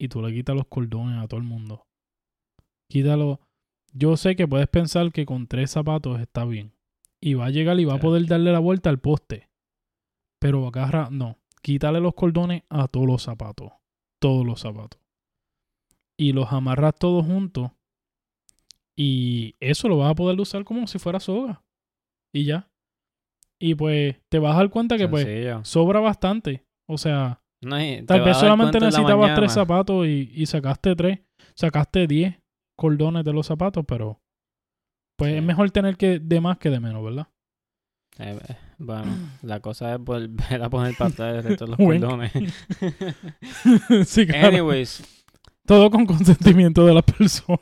y 0.00 0.08
tú 0.08 0.22
le 0.22 0.32
quitas 0.32 0.56
los 0.56 0.66
cordones 0.68 1.22
a 1.22 1.28
todo 1.28 1.38
el 1.38 1.46
mundo. 1.46 1.86
Quítalo. 2.88 3.40
Yo 3.92 4.16
sé 4.16 4.36
que 4.36 4.48
puedes 4.48 4.68
pensar 4.68 5.12
que 5.12 5.26
con 5.26 5.46
tres 5.46 5.70
zapatos 5.72 6.18
está 6.20 6.46
bien. 6.46 6.72
Y 7.22 7.34
va 7.34 7.46
a 7.46 7.50
llegar 7.50 7.78
y 7.78 7.84
va 7.84 7.94
a 7.94 8.00
poder 8.00 8.26
darle 8.26 8.52
la 8.52 8.58
vuelta 8.58 8.90
al 8.90 8.98
poste. 8.98 9.48
Pero 10.40 10.66
agarra, 10.66 11.08
no. 11.10 11.38
Quítale 11.62 12.00
los 12.00 12.14
cordones 12.14 12.64
a 12.68 12.88
todos 12.88 13.06
los 13.06 13.22
zapatos. 13.22 13.70
Todos 14.20 14.44
los 14.44 14.60
zapatos. 14.60 15.00
Y 16.18 16.32
los 16.32 16.52
amarras 16.52 16.96
todos 16.98 17.24
juntos. 17.24 17.70
Y 18.96 19.54
eso 19.60 19.88
lo 19.88 19.98
vas 19.98 20.10
a 20.10 20.14
poder 20.14 20.38
usar 20.40 20.64
como 20.64 20.86
si 20.88 20.98
fuera 20.98 21.20
soga. 21.20 21.62
Y 22.34 22.44
ya. 22.44 22.68
Y 23.60 23.76
pues 23.76 24.16
te 24.28 24.40
vas 24.40 24.54
a 24.54 24.58
dar 24.58 24.70
cuenta 24.70 24.98
que 24.98 25.08
pues 25.08 25.26
sobra 25.62 26.00
bastante. 26.00 26.66
O 26.88 26.98
sea, 26.98 27.40
No, 27.62 27.76
tal 28.06 28.22
vez 28.22 28.36
solamente 28.36 28.80
necesitabas 28.80 29.36
tres 29.36 29.52
zapatos 29.52 30.06
y, 30.06 30.30
y 30.34 30.46
sacaste 30.46 30.96
tres. 30.96 31.20
Sacaste 31.54 32.08
diez 32.08 32.40
cordones 32.76 33.24
de 33.24 33.32
los 33.32 33.46
zapatos, 33.46 33.84
pero 33.86 34.20
pues 35.16 35.30
Sí. 35.32 35.36
es 35.38 35.42
mejor 35.42 35.70
tener 35.70 35.96
que 35.96 36.18
de 36.18 36.40
más 36.40 36.58
que 36.58 36.70
de 36.70 36.80
menos, 36.80 37.02
¿verdad? 37.04 37.28
Eh, 38.18 38.38
eh, 38.48 38.56
bueno, 38.78 39.06
la 39.42 39.60
cosa 39.60 39.94
es 39.94 40.00
volver 40.00 40.62
a 40.62 40.68
poner 40.68 40.94
atrás 40.98 41.36
el 41.36 41.42
resto 41.42 41.64
de 41.64 41.70
los 41.70 41.78
Wink. 41.80 42.02
cordones. 42.02 42.32
sí, 44.06 44.26
claro. 44.26 44.48
Anyways, 44.48 45.02
Todo 45.66 45.90
con 45.90 46.06
consentimiento 46.06 46.84
de 46.84 46.94
la 46.94 47.02
persona. 47.02 47.58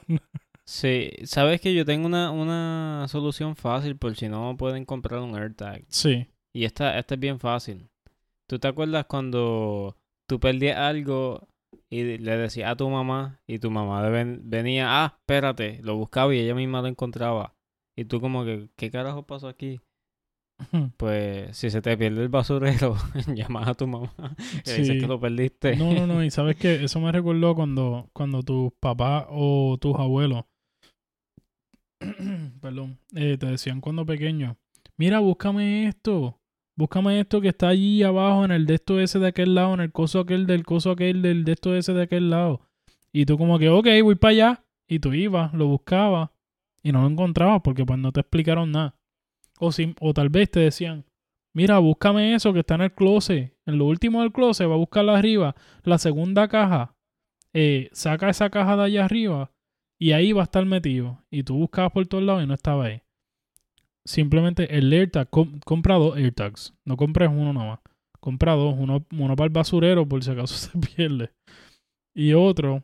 sí, 0.64 1.10
sabes 1.24 1.60
que 1.60 1.74
yo 1.74 1.84
tengo 1.84 2.06
una, 2.06 2.30
una 2.30 3.06
solución 3.08 3.56
fácil 3.56 3.96
por 3.96 4.16
si 4.16 4.28
no 4.28 4.56
pueden 4.56 4.84
comprar 4.84 5.20
un 5.20 5.36
AirTag. 5.36 5.84
Sí. 5.88 6.26
Y 6.52 6.64
esta, 6.64 6.98
esta 6.98 7.14
es 7.14 7.20
bien 7.20 7.38
fácil. 7.38 7.88
¿Tú 8.48 8.58
te 8.58 8.66
acuerdas 8.68 9.06
cuando 9.06 9.96
tú 10.26 10.40
perdías 10.40 10.78
algo 10.78 11.46
y 11.88 12.18
le 12.18 12.36
decías 12.36 12.70
a 12.70 12.76
tu 12.76 12.88
mamá 12.88 13.40
y 13.46 13.58
tu 13.58 13.70
mamá 13.70 14.08
venía, 14.08 15.04
ah, 15.04 15.16
espérate, 15.18 15.80
lo 15.82 15.96
buscaba 15.96 16.34
y 16.34 16.40
ella 16.40 16.54
misma 16.54 16.82
lo 16.82 16.88
encontraba? 16.88 17.54
Y 17.96 18.04
tú 18.04 18.20
como 18.20 18.44
que, 18.44 18.68
¿qué 18.76 18.90
carajo 18.90 19.26
pasó 19.26 19.48
aquí? 19.48 19.80
Pues 20.96 21.56
si 21.56 21.70
se 21.70 21.82
te 21.82 21.96
pierde 21.96 22.22
el 22.22 22.28
basurero, 22.28 22.96
llamas 23.34 23.68
a 23.68 23.74
tu 23.74 23.86
mamá 23.86 24.12
y 24.66 24.72
dices 24.72 25.00
que 25.00 25.06
lo 25.06 25.18
perdiste. 25.20 25.76
No, 25.76 25.92
no, 25.92 26.06
no. 26.06 26.24
Y 26.24 26.30
sabes 26.30 26.56
que 26.56 26.84
eso 26.84 27.00
me 27.00 27.12
recordó 27.12 27.54
cuando, 27.54 28.10
cuando 28.12 28.42
tus 28.42 28.72
papás 28.78 29.26
o 29.30 29.78
tus 29.80 29.96
abuelos, 29.96 30.44
perdón, 32.60 32.98
eh, 33.14 33.36
te 33.38 33.46
decían 33.46 33.80
cuando 33.80 34.06
pequeño, 34.06 34.56
mira, 34.96 35.18
búscame 35.20 35.86
esto, 35.88 36.39
búscame 36.80 37.20
esto 37.20 37.42
que 37.42 37.48
está 37.48 37.68
allí 37.68 38.02
abajo 38.02 38.42
en 38.42 38.52
el 38.52 38.64
de 38.64 38.76
esto 38.76 38.98
ese 39.00 39.18
de 39.18 39.28
aquel 39.28 39.54
lado, 39.54 39.74
en 39.74 39.80
el 39.80 39.92
coso 39.92 40.20
aquel 40.20 40.46
del 40.46 40.64
coso 40.64 40.92
aquel 40.92 41.20
del 41.20 41.44
de 41.44 41.52
esto 41.52 41.76
ese 41.76 41.92
de 41.92 42.02
aquel 42.02 42.30
lado. 42.30 42.62
Y 43.12 43.26
tú 43.26 43.36
como 43.36 43.58
que, 43.58 43.68
ok, 43.68 43.86
voy 44.02 44.14
para 44.14 44.30
allá. 44.30 44.64
Y 44.88 44.98
tú 44.98 45.12
ibas, 45.12 45.52
lo 45.52 45.66
buscabas 45.66 46.30
y 46.82 46.90
no 46.90 47.02
lo 47.02 47.08
encontrabas 47.08 47.60
porque 47.62 47.84
pues 47.84 47.98
no 47.98 48.12
te 48.12 48.20
explicaron 48.20 48.72
nada. 48.72 48.96
O, 49.58 49.72
si, 49.72 49.94
o 50.00 50.14
tal 50.14 50.30
vez 50.30 50.50
te 50.50 50.60
decían, 50.60 51.04
mira, 51.52 51.78
búscame 51.78 52.34
eso 52.34 52.52
que 52.54 52.60
está 52.60 52.76
en 52.76 52.80
el 52.80 52.94
closet. 52.94 53.54
En 53.66 53.76
lo 53.76 53.84
último 53.84 54.22
del 54.22 54.32
closet, 54.32 54.68
va 54.68 54.74
a 54.74 54.78
buscarla 54.78 55.18
arriba. 55.18 55.54
La 55.84 55.98
segunda 55.98 56.48
caja, 56.48 56.96
eh, 57.52 57.90
saca 57.92 58.30
esa 58.30 58.48
caja 58.48 58.76
de 58.76 58.84
allá 58.84 59.04
arriba 59.04 59.52
y 59.98 60.12
ahí 60.12 60.32
va 60.32 60.40
a 60.40 60.44
estar 60.44 60.64
metido. 60.64 61.22
Y 61.30 61.42
tú 61.42 61.56
buscabas 61.56 61.92
por 61.92 62.06
todos 62.06 62.24
lados 62.24 62.42
y 62.42 62.46
no 62.46 62.54
estaba 62.54 62.86
ahí. 62.86 63.02
Simplemente 64.06 64.76
el 64.76 64.92
AirTag, 64.92 65.28
com- 65.30 65.60
compra 65.64 65.96
dos 65.96 66.16
AirTags. 66.16 66.74
No 66.84 66.96
compres 66.96 67.28
uno 67.28 67.52
nomás. 67.52 67.80
Compra 68.20 68.52
dos. 68.54 68.74
Uno, 68.78 69.00
para 69.36 69.44
el 69.44 69.50
basurero 69.50 70.08
por 70.08 70.22
si 70.24 70.30
acaso 70.30 70.54
se 70.56 70.78
pierde. 70.78 71.30
Y 72.14 72.32
otro. 72.32 72.82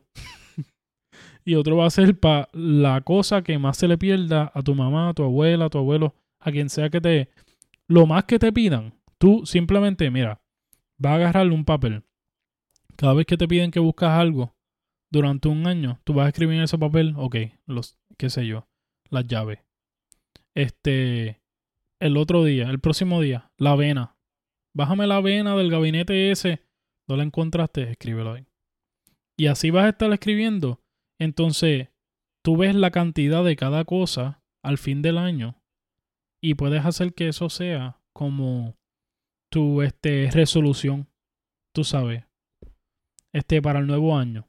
y 1.45 1.55
otro 1.55 1.77
va 1.77 1.85
a 1.87 1.91
ser 1.91 2.19
para 2.19 2.49
la 2.53 3.01
cosa 3.01 3.41
que 3.41 3.57
más 3.57 3.77
se 3.77 3.87
le 3.87 3.97
pierda 3.97 4.51
a 4.53 4.61
tu 4.61 4.75
mamá, 4.75 5.09
a 5.09 5.13
tu 5.13 5.23
abuela, 5.23 5.65
a 5.65 5.69
tu 5.69 5.77
abuelo, 5.77 6.13
a 6.39 6.51
quien 6.51 6.69
sea 6.69 6.89
que 6.89 7.01
te. 7.01 7.29
Lo 7.87 8.05
más 8.05 8.25
que 8.25 8.37
te 8.37 8.51
pidan, 8.51 8.93
tú 9.17 9.45
simplemente, 9.45 10.11
mira, 10.11 10.41
va 11.03 11.11
a 11.11 11.15
agarrarle 11.15 11.53
un 11.53 11.65
papel. 11.65 12.03
Cada 12.97 13.13
vez 13.13 13.25
que 13.25 13.37
te 13.37 13.47
piden 13.47 13.71
que 13.71 13.79
buscas 13.79 14.11
algo 14.11 14.53
durante 15.11 15.47
un 15.47 15.67
año, 15.67 15.99
tú 16.03 16.13
vas 16.13 16.25
a 16.25 16.29
escribir 16.29 16.57
en 16.57 16.63
ese 16.63 16.77
papel, 16.77 17.13
ok, 17.15 17.35
los, 17.65 17.97
qué 18.17 18.29
sé 18.29 18.45
yo, 18.45 18.67
las 19.09 19.25
llaves. 19.25 19.59
Este, 20.57 21.39
el 21.99 22.17
otro 22.17 22.43
día, 22.43 22.67
el 22.71 22.79
próximo 22.79 23.21
día, 23.21 23.51
la 23.59 23.73
avena. 23.73 24.15
Bájame 24.73 25.05
la 25.05 25.17
avena 25.17 25.55
del 25.55 25.69
gabinete 25.69 26.31
ese. 26.31 26.63
No 27.07 27.15
la 27.15 27.21
encontraste, 27.21 27.91
escríbelo 27.91 28.33
ahí. 28.33 28.47
Y 29.37 29.45
así 29.45 29.69
vas 29.69 29.85
a 29.85 29.89
estar 29.89 30.11
escribiendo. 30.11 30.81
Entonces, 31.19 31.89
tú 32.41 32.57
ves 32.57 32.73
la 32.73 32.89
cantidad 32.89 33.43
de 33.43 33.55
cada 33.55 33.85
cosa 33.85 34.41
al 34.63 34.79
fin 34.79 35.03
del 35.03 35.19
año 35.19 35.61
y 36.41 36.55
puedes 36.55 36.83
hacer 36.85 37.13
que 37.13 37.27
eso 37.27 37.51
sea 37.51 38.01
como 38.11 38.75
tu 39.51 39.83
este, 39.83 40.31
resolución, 40.31 41.07
tú 41.71 41.83
sabes, 41.83 42.23
este, 43.31 43.61
para 43.61 43.77
el 43.77 43.85
nuevo 43.85 44.17
año. 44.17 44.47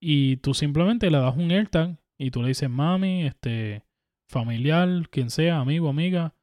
Y 0.00 0.38
tú 0.38 0.54
simplemente 0.54 1.10
le 1.10 1.18
das 1.18 1.36
un 1.36 1.50
AirTag 1.50 1.98
y 2.16 2.30
tú 2.30 2.40
le 2.40 2.48
dices, 2.48 2.70
mami, 2.70 3.26
este, 3.26 3.84
familiar, 4.32 5.08
quien 5.10 5.30
sea, 5.30 5.60
amigo, 5.60 5.88
amiga, 5.88 6.34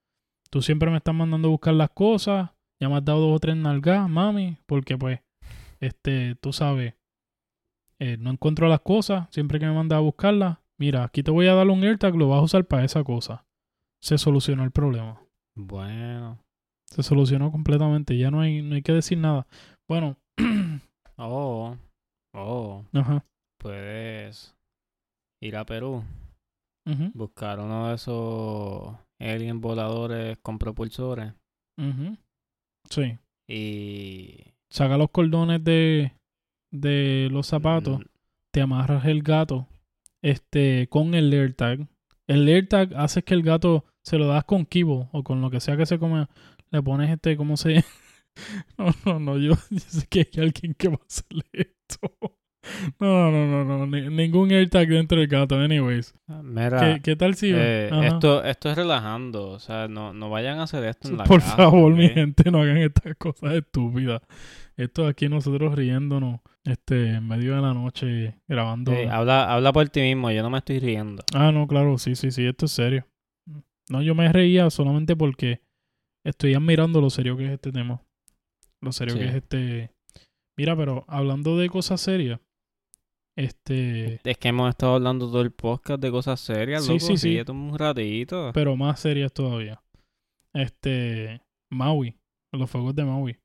tú 0.49 0.61
siempre 0.61 0.89
me 0.91 0.97
estás 0.97 1.15
mandando 1.15 1.47
a 1.47 1.51
buscar 1.51 1.73
las 1.73 1.89
cosas, 1.89 2.51
ya 2.79 2.87
me 2.87 2.95
has 2.95 3.03
dado 3.03 3.19
dos 3.19 3.35
o 3.35 3.39
tres 3.39 3.57
nalgas, 3.57 4.07
mami, 4.07 4.57
porque 4.65 4.97
pues, 4.97 5.19
este, 5.79 6.35
tú 6.35 6.53
sabes, 6.53 6.93
eh, 7.99 8.17
no 8.17 8.29
encuentro 8.29 8.67
las 8.67 8.81
cosas, 8.81 9.27
siempre 9.31 9.59
que 9.59 9.65
me 9.65 9.73
mandas 9.73 9.97
a 9.97 10.01
buscarlas, 10.01 10.59
mira, 10.77 11.03
aquí 11.03 11.23
te 11.23 11.31
voy 11.31 11.47
a 11.47 11.55
dar 11.55 11.67
un 11.67 11.83
AirTag, 11.83 12.15
lo 12.15 12.29
vas 12.29 12.39
a 12.39 12.43
usar 12.43 12.65
para 12.65 12.85
esa 12.85 13.03
cosa. 13.03 13.45
Se 14.01 14.17
solucionó 14.17 14.63
el 14.63 14.71
problema. 14.71 15.21
Bueno. 15.57 16.39
Se 16.85 17.03
solucionó 17.03 17.51
completamente, 17.51 18.17
ya 18.17 18.31
no 18.31 18.39
hay, 18.39 18.61
no 18.61 18.75
hay 18.75 18.81
que 18.81 18.93
decir 18.93 19.17
nada. 19.17 19.45
Bueno, 19.89 20.15
Oh. 21.21 21.75
Oh. 22.33 22.85
ajá. 22.93 23.25
Puedes 23.59 24.55
ir 25.41 25.57
a 25.57 25.65
Perú, 25.65 26.03
buscar 27.13 27.59
uno 27.59 27.89
de 27.89 27.95
esos 27.95 28.95
alien 29.19 29.61
voladores 29.61 30.37
con 30.41 30.57
propulsores. 30.59 31.33
Sí. 32.89 33.17
y... 33.47 34.53
Saca 34.71 34.97
los 34.97 35.09
cordones 35.09 35.63
de, 35.63 36.13
de 36.71 37.27
los 37.31 37.47
zapatos, 37.47 37.99
Mm, 37.99 38.03
te 38.51 38.61
amarras 38.61 39.05
el 39.05 39.23
gato 39.23 39.67
este, 40.21 40.87
con 40.89 41.13
el 41.13 41.33
AirTag. 41.33 41.87
El 42.27 42.47
AirTag 42.47 42.93
hace 42.95 43.23
que 43.23 43.33
el 43.33 43.41
gato 43.41 43.85
se 44.03 44.17
lo 44.17 44.27
das 44.27 44.43
con 44.43 44.65
kibo 44.65 45.09
o 45.11 45.23
con 45.23 45.41
lo 45.41 45.49
que 45.49 45.59
sea 45.59 45.77
que 45.77 45.85
se 45.85 45.97
come. 45.97 46.27
Le 46.71 46.83
pones 46.83 47.09
este, 47.09 47.35
¿cómo 47.37 47.57
se...? 47.57 47.83
no, 48.77 48.93
no, 49.05 49.19
no, 49.19 49.37
yo, 49.37 49.53
yo 49.69 49.79
sé 49.79 50.07
que 50.07 50.19
hay 50.19 50.43
alguien 50.43 50.73
que 50.75 50.89
va 50.89 50.95
a 50.95 51.05
hacerle 51.07 51.45
esto. 51.53 52.38
No, 52.99 53.31
no, 53.31 53.45
no, 53.47 53.63
no, 53.65 53.85
ni- 53.87 54.09
ningún 54.09 54.51
AirTag 54.51 54.87
dentro 54.87 55.17
del 55.19 55.27
gato, 55.27 55.55
anyways. 55.59 56.13
Mira, 56.43 56.79
¿Qué, 56.95 57.01
qué 57.01 57.15
tal 57.15 57.35
si... 57.35 57.51
eh, 57.53 57.89
esto, 58.05 58.43
esto 58.43 58.69
es 58.69 58.75
relajando, 58.77 59.49
o 59.51 59.59
sea, 59.59 59.87
no, 59.87 60.13
no 60.13 60.29
vayan 60.29 60.59
a 60.59 60.63
hacer 60.63 60.83
esto 60.85 61.07
en 61.09 61.17
la 61.17 61.23
Por 61.23 61.39
casa, 61.41 61.55
favor, 61.57 61.93
mi 61.93 62.09
gente, 62.09 62.49
no 62.51 62.61
hagan 62.61 62.77
estas 62.77 63.15
cosas 63.17 63.53
estúpidas. 63.53 64.21
Esto 64.77 65.07
aquí 65.07 65.27
nosotros 65.27 65.75
riéndonos 65.75 66.39
este, 66.63 67.15
en 67.15 67.27
medio 67.27 67.55
de 67.55 67.61
la 67.61 67.73
noche 67.73 68.35
grabando. 68.47 68.93
Sí, 68.93 68.99
habla, 69.09 69.51
habla 69.53 69.73
por 69.73 69.89
ti 69.89 70.01
mismo, 70.01 70.31
yo 70.31 70.41
no 70.41 70.49
me 70.49 70.59
estoy 70.59 70.79
riendo. 70.79 71.23
Ah, 71.33 71.51
no, 71.51 71.67
claro, 71.67 71.97
sí, 71.97 72.15
sí, 72.15 72.31
sí, 72.31 72.45
esto 72.45 72.65
es 72.65 72.71
serio. 72.71 73.05
No, 73.89 74.01
yo 74.01 74.15
me 74.15 74.31
reía 74.31 74.69
solamente 74.69 75.15
porque 75.15 75.61
estoy 76.23 76.53
admirando 76.53 77.01
lo 77.01 77.09
serio 77.09 77.35
que 77.35 77.45
es 77.45 77.51
este 77.51 77.71
tema. 77.71 78.01
Lo 78.81 78.91
serio 78.93 79.15
Sí. 79.15 79.19
que 79.19 79.25
es 79.27 79.35
este... 79.35 79.91
Mira, 80.57 80.75
pero 80.77 81.05
hablando 81.07 81.57
de 81.57 81.69
cosas 81.69 81.99
serias, 82.01 82.39
este... 83.35 84.19
Es 84.23 84.37
que 84.37 84.49
hemos 84.49 84.69
estado 84.69 84.95
hablando 84.95 85.27
todo 85.27 85.41
el 85.41 85.51
podcast 85.51 86.01
de 86.01 86.11
cosas 86.11 86.39
serias, 86.39 86.85
Sí, 86.85 86.93
loco, 86.93 87.05
sí, 87.05 87.17
sí. 87.17 87.29
ríete 87.29 87.51
un 87.51 87.77
ratito. 87.77 88.51
Pero 88.53 88.75
más 88.75 88.99
serias 88.99 89.33
todavía. 89.33 89.81
Este... 90.53 91.41
Maui, 91.69 92.15
los 92.51 92.69
fuegos 92.69 92.95
de 92.95 93.05
Maui. 93.05 93.37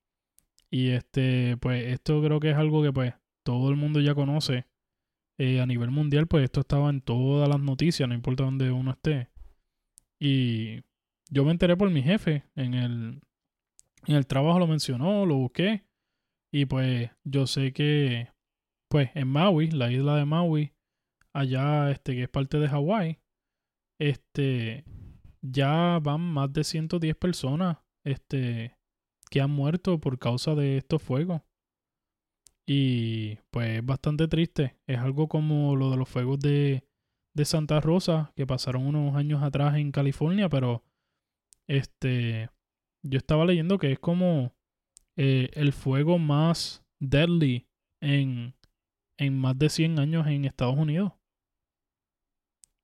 Y 0.70 0.90
este, 0.90 1.56
pues 1.58 1.84
esto 1.86 2.20
creo 2.22 2.40
que 2.40 2.50
es 2.50 2.56
algo 2.56 2.82
que 2.82 2.92
pues 2.92 3.14
todo 3.44 3.70
el 3.70 3.76
mundo 3.76 4.00
ya 4.00 4.14
conoce. 4.14 4.66
Eh, 5.36 5.60
a 5.60 5.66
nivel 5.66 5.90
mundial, 5.90 6.26
pues 6.26 6.44
esto 6.44 6.60
estaba 6.60 6.90
en 6.90 7.00
todas 7.00 7.48
las 7.48 7.60
noticias, 7.60 8.08
no 8.08 8.14
importa 8.14 8.44
dónde 8.44 8.70
uno 8.70 8.92
esté. 8.92 9.30
Y 10.18 10.80
yo 11.28 11.44
me 11.44 11.50
enteré 11.50 11.76
por 11.76 11.90
mi 11.90 12.02
jefe. 12.02 12.44
En 12.54 12.74
el, 12.74 13.20
en 14.06 14.16
el 14.16 14.26
trabajo 14.26 14.58
lo 14.58 14.66
mencionó, 14.66 15.26
lo 15.26 15.36
busqué. 15.36 15.84
Y 16.50 16.66
pues 16.66 17.10
yo 17.24 17.46
sé 17.46 17.72
que, 17.72 18.28
pues 18.94 19.10
en 19.16 19.26
Maui, 19.26 19.72
la 19.72 19.90
isla 19.90 20.14
de 20.14 20.24
Maui, 20.24 20.72
allá, 21.32 21.90
este, 21.90 22.14
que 22.14 22.22
es 22.22 22.28
parte 22.28 22.60
de 22.60 22.68
Hawái, 22.68 23.18
este, 23.98 24.84
ya 25.42 25.98
van 26.00 26.20
más 26.20 26.52
de 26.52 26.62
110 26.62 27.16
personas, 27.16 27.78
este, 28.04 28.78
que 29.32 29.40
han 29.40 29.50
muerto 29.50 29.98
por 29.98 30.20
causa 30.20 30.54
de 30.54 30.76
estos 30.76 31.02
fuegos. 31.02 31.42
Y 32.68 33.40
pues 33.50 33.78
es 33.78 33.84
bastante 33.84 34.28
triste. 34.28 34.78
Es 34.86 35.00
algo 35.00 35.26
como 35.26 35.74
lo 35.74 35.90
de 35.90 35.96
los 35.96 36.08
fuegos 36.08 36.38
de, 36.38 36.86
de 37.34 37.44
Santa 37.44 37.80
Rosa 37.80 38.32
que 38.36 38.46
pasaron 38.46 38.86
unos 38.86 39.16
años 39.16 39.42
atrás 39.42 39.74
en 39.74 39.90
California, 39.90 40.48
pero 40.48 40.84
este 41.66 42.48
yo 43.02 43.18
estaba 43.18 43.44
leyendo 43.44 43.76
que 43.76 43.90
es 43.90 43.98
como 43.98 44.54
eh, 45.16 45.50
el 45.54 45.72
fuego 45.72 46.20
más 46.20 46.84
deadly 47.00 47.66
en, 48.00 48.54
en 49.18 49.38
más 49.38 49.58
de 49.58 49.68
100 49.68 49.98
años 49.98 50.26
en 50.26 50.44
Estados 50.44 50.76
Unidos. 50.76 51.12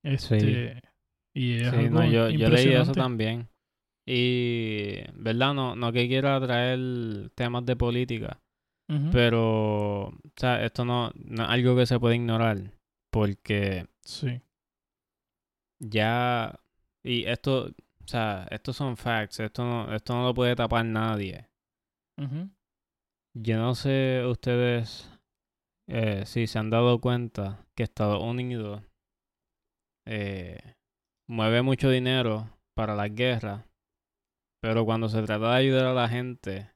Este, 0.02 0.80
y 1.34 1.54
es 1.56 1.70
Sí, 1.70 1.76
algo 1.76 2.00
no, 2.00 2.10
yo, 2.10 2.30
yo 2.30 2.48
leí 2.48 2.68
eso 2.72 2.92
también. 2.92 3.48
Y, 4.06 4.96
¿verdad? 5.14 5.54
No, 5.54 5.76
no 5.76 5.92
que 5.92 6.08
quiera 6.08 6.40
traer 6.40 7.30
temas 7.34 7.64
de 7.66 7.76
política, 7.76 8.40
pero, 9.12 10.06
o 10.08 10.12
sea, 10.36 10.64
esto 10.64 10.84
no, 10.84 11.12
no 11.14 11.44
es 11.44 11.48
algo 11.50 11.76
que 11.76 11.86
se 11.86 12.00
puede 12.00 12.16
ignorar, 12.16 12.72
porque 13.12 13.86
Sí. 14.04 14.40
ya, 15.78 16.58
y 17.04 17.24
esto, 17.24 17.66
o 18.02 18.08
sea, 18.08 18.46
estos 18.50 18.76
son 18.76 18.96
facts, 18.96 19.40
esto 19.40 19.64
no, 19.64 19.94
esto 19.94 20.14
no 20.14 20.24
lo 20.24 20.34
puede 20.34 20.56
tapar 20.56 20.84
nadie. 20.84 21.48
Ujú, 22.18 22.50
Yo 23.34 23.58
no 23.58 23.74
sé 23.74 24.24
ustedes 24.26 25.08
eh, 25.90 26.24
si 26.26 26.46
se 26.46 26.58
han 26.58 26.70
dado 26.70 27.00
cuenta 27.00 27.66
que 27.74 27.82
Estados 27.82 28.22
Unidos 28.22 28.82
eh, 30.06 30.58
mueve 31.28 31.62
mucho 31.62 31.90
dinero 31.90 32.48
para 32.74 32.94
las 32.94 33.14
guerras, 33.14 33.64
pero 34.62 34.84
cuando 34.84 35.08
se 35.08 35.22
trata 35.22 35.50
de 35.50 35.56
ayudar 35.56 35.86
a 35.86 35.94
la 35.94 36.08
gente 36.08 36.70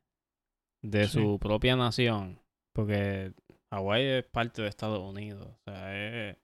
de 0.82 1.06
Sí. 1.08 1.12
su 1.20 1.38
propia 1.38 1.76
nación, 1.76 2.40
porque 2.74 3.32
Hawái 3.72 4.04
es 4.04 4.24
parte 4.24 4.62
de 4.62 4.68
Estados 4.68 5.00
Unidos, 5.00 5.46
o 5.48 5.58
sea, 5.70 5.96
es, 6.30 6.36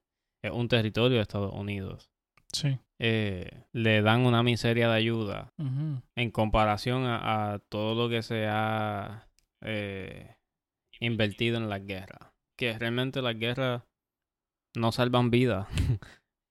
es 0.42 0.51
un 0.51 0.68
territorio 0.68 1.16
de 1.18 1.22
Estados 1.22 1.52
Unidos, 1.52 2.10
Sí. 2.52 2.78
eh, 2.98 3.64
le 3.72 4.02
dan 4.02 4.26
una 4.26 4.42
miseria 4.42 4.88
de 4.88 4.94
ayuda 4.97 5.52
en 6.16 6.30
comparación 6.30 7.05
a, 7.05 7.52
a 7.52 7.59
todo 7.59 7.94
lo 7.94 8.09
que 8.09 8.22
se 8.22 8.47
ha 8.48 9.28
eh, 9.62 10.36
invertido 10.98 11.59
en 11.59 11.68
las 11.68 11.84
guerras. 11.86 12.30
Que 12.61 12.78
realmente 12.78 13.23
las 13.23 13.37
guerras 13.39 13.82
no 14.77 14.93
salvan 14.93 15.31
vidas. 15.31 15.66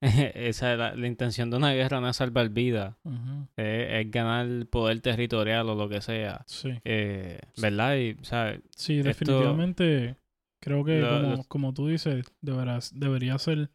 Esa 0.01 0.71
es 0.73 0.77
la, 0.79 0.95
la 0.95 1.07
intención 1.07 1.49
de 1.51 1.57
una 1.57 1.73
guerra 1.73 1.99
no 1.99 2.07
es 2.09 2.15
salvar 2.15 2.49
vidas, 2.49 2.95
ujú, 3.03 3.47
es, 3.57 4.05
es 4.05 4.11
ganar 4.11 4.65
poder 4.67 5.01
territorial 5.01 5.67
o 5.69 5.75
lo 5.75 5.89
que 5.89 5.99
sea. 6.01 6.43
Sí. 6.47 6.71
Eh, 6.85 7.39
¿Verdad? 7.57 7.97
Y, 7.97 8.11
o 8.19 8.23
sea, 8.23 8.57
Sí, 8.75 8.99
Esto- 8.99 9.09
definitivamente 9.09 10.15
creo 10.61 10.85
que 10.85 10.99
Lo- 11.01 11.21
como, 11.21 11.43
como 11.49 11.73
tú 11.73 11.87
dices, 11.87 12.25
deberás, 12.41 12.97
debería 12.97 13.37
ser 13.39 13.71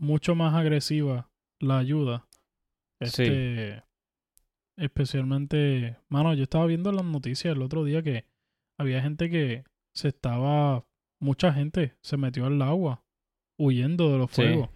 mucho 0.00 0.34
más 0.36 0.54
agresiva 0.54 1.30
la 1.60 1.78
ayuda. 1.78 2.28
Sí. 3.02 3.22
Este, 3.24 3.82
especialmente, 4.76 5.96
mano, 6.08 6.32
yo 6.34 6.44
estaba 6.44 6.66
viendo 6.66 6.92
las 6.92 7.04
noticias 7.04 7.54
el 7.56 7.62
otro 7.62 7.84
día 7.84 8.02
que 8.02 8.24
había 8.78 9.02
gente 9.02 9.30
que 9.30 9.64
se 9.94 10.08
estaba, 10.08 10.85
mucha 11.20 11.52
gente 11.52 11.96
se 12.02 12.16
metió 12.16 12.46
al 12.46 12.60
agua 12.62 13.02
huyendo 13.58 14.12
de 14.12 14.18
los 14.18 14.30
Sí. 14.30 14.42
fuegos 14.42 14.70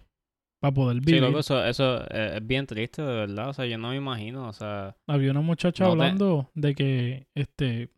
para 0.61 0.73
poder 0.73 0.97
Sí, 0.97 1.05
vivir. 1.05 1.21
loco, 1.21 1.39
eso, 1.39 1.63
eso 1.65 2.01
eh, 2.11 2.33
es 2.37 2.45
bien 2.47 2.65
triste, 2.67 3.01
de 3.01 3.13
verdad. 3.15 3.49
O 3.49 3.53
sea, 3.53 3.65
yo 3.65 3.77
no 3.77 3.89
me 3.89 3.95
imagino, 3.97 4.47
o 4.47 4.53
sea, 4.53 4.95
Había 5.07 5.31
una 5.31 5.41
muchacha 5.41 5.83
No 5.85 5.89
te- 5.91 6.01
hablando 6.03 6.51
de 6.53 6.75
que, 6.75 7.27
este, 7.35 7.89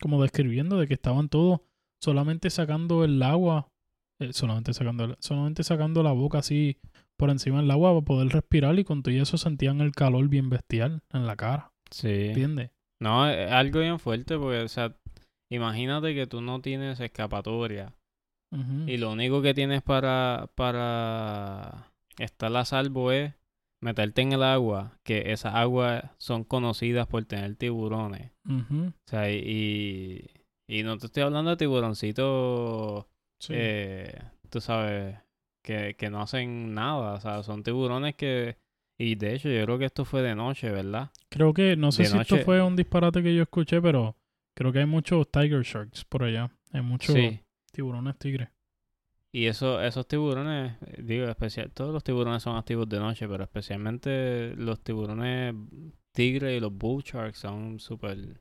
como 0.00 0.20
describiendo 0.22 0.78
de 0.78 0.86
que 0.86 0.94
estaban 0.94 1.28
todos 1.28 1.60
solamente 2.02 2.48
sacando 2.50 3.04
el 3.04 3.22
agua, 3.22 3.68
eh, 4.20 4.32
solamente 4.32 4.72
sacando, 4.74 5.16
solamente 5.20 5.62
sacando 5.62 6.02
la 6.02 6.12
boca 6.12 6.38
así 6.38 6.78
por 7.18 7.28
encima 7.30 7.60
del 7.60 7.70
agua 7.70 7.92
para 7.92 8.04
poder 8.04 8.28
respirar 8.28 8.78
y 8.78 8.84
con 8.84 9.02
todo 9.02 9.14
y 9.14 9.18
eso 9.18 9.36
sentían 9.36 9.80
el 9.82 9.92
calor 9.92 10.26
bien 10.28 10.48
bestial 10.48 11.02
en 11.12 11.26
la 11.26 11.36
cara, 11.36 11.72
sí. 11.90 12.08
¿entiendes? 12.28 12.70
No, 13.02 13.28
es 13.28 13.50
algo 13.50 13.80
bien 13.80 13.98
fuerte 13.98 14.38
porque, 14.38 14.60
o 14.60 14.68
sea, 14.68 14.94
imagínate 15.50 16.14
que 16.14 16.26
tú 16.26 16.40
no 16.40 16.60
tienes 16.60 17.00
escapatoria 17.00 17.92
y 18.88 18.96
lo 18.96 19.12
único 19.12 19.42
que 19.42 19.54
tienes 19.54 19.80
para, 19.82 20.50
para 20.56 21.92
estar 22.18 22.56
a 22.56 22.64
salvo 22.64 23.12
es 23.12 23.32
meterte 23.80 24.22
en 24.22 24.32
el 24.32 24.42
agua, 24.42 24.98
que 25.04 25.30
esas 25.32 25.54
aguas 25.54 26.04
son 26.18 26.42
conocidas 26.44 27.06
por 27.06 27.24
tener 27.24 27.54
tiburones. 27.56 28.32
O 28.88 28.92
sea, 29.06 29.30
y, 29.30 30.28
y 30.68 30.82
no 30.82 30.98
te 30.98 31.06
estoy 31.06 31.22
hablando 31.22 31.50
de 31.50 31.56
tiburoncitos, 31.56 33.06
Sí. 33.38 33.54
eh, 33.56 34.18
tú 34.50 34.60
sabes, 34.60 35.16
que, 35.64 35.94
que 35.96 36.10
no 36.10 36.20
hacen 36.20 36.74
nada. 36.74 37.14
O 37.14 37.20
sea, 37.20 37.42
son 37.42 37.62
tiburones 37.62 38.14
que... 38.16 38.56
Y 38.98 39.14
de 39.14 39.34
hecho, 39.34 39.48
yo 39.48 39.64
creo 39.64 39.78
que 39.78 39.86
esto 39.86 40.04
fue 40.04 40.20
de 40.20 40.34
noche, 40.34 40.70
¿verdad? 40.70 41.10
Creo 41.30 41.54
que, 41.54 41.74
no 41.76 41.90
sé 41.90 42.02
de 42.02 42.08
si 42.10 42.18
esto 42.18 42.36
fue 42.44 42.60
un 42.62 42.76
disparate 42.76 43.22
que 43.22 43.34
yo 43.34 43.42
escuché, 43.42 43.80
pero 43.80 44.14
creo 44.54 44.72
que 44.72 44.80
hay 44.80 44.86
muchos 44.86 45.30
tiger 45.30 45.62
sharks 45.62 46.04
por 46.04 46.22
allá. 46.24 46.50
Hay 46.72 46.82
muchos 46.82 47.14
Sí. 47.14 47.40
tiburones 47.72 48.18
tigres. 48.18 48.48
Y 49.32 49.46
eso, 49.46 49.80
esos 49.80 50.08
tiburones, 50.08 50.76
eh, 50.86 51.02
digo, 51.02 51.26
especial, 51.26 51.70
todos 51.72 51.92
los 51.92 52.02
tiburones 52.02 52.42
son 52.42 52.56
activos 52.56 52.88
de 52.88 52.98
noche, 52.98 53.28
pero 53.28 53.44
especialmente 53.44 54.54
los 54.56 54.82
tiburones 54.82 55.54
tigre 56.12 56.56
y 56.56 56.60
los 56.60 56.72
bull 56.72 57.02
sharks 57.04 57.38
son 57.38 57.78
súper, 57.78 58.40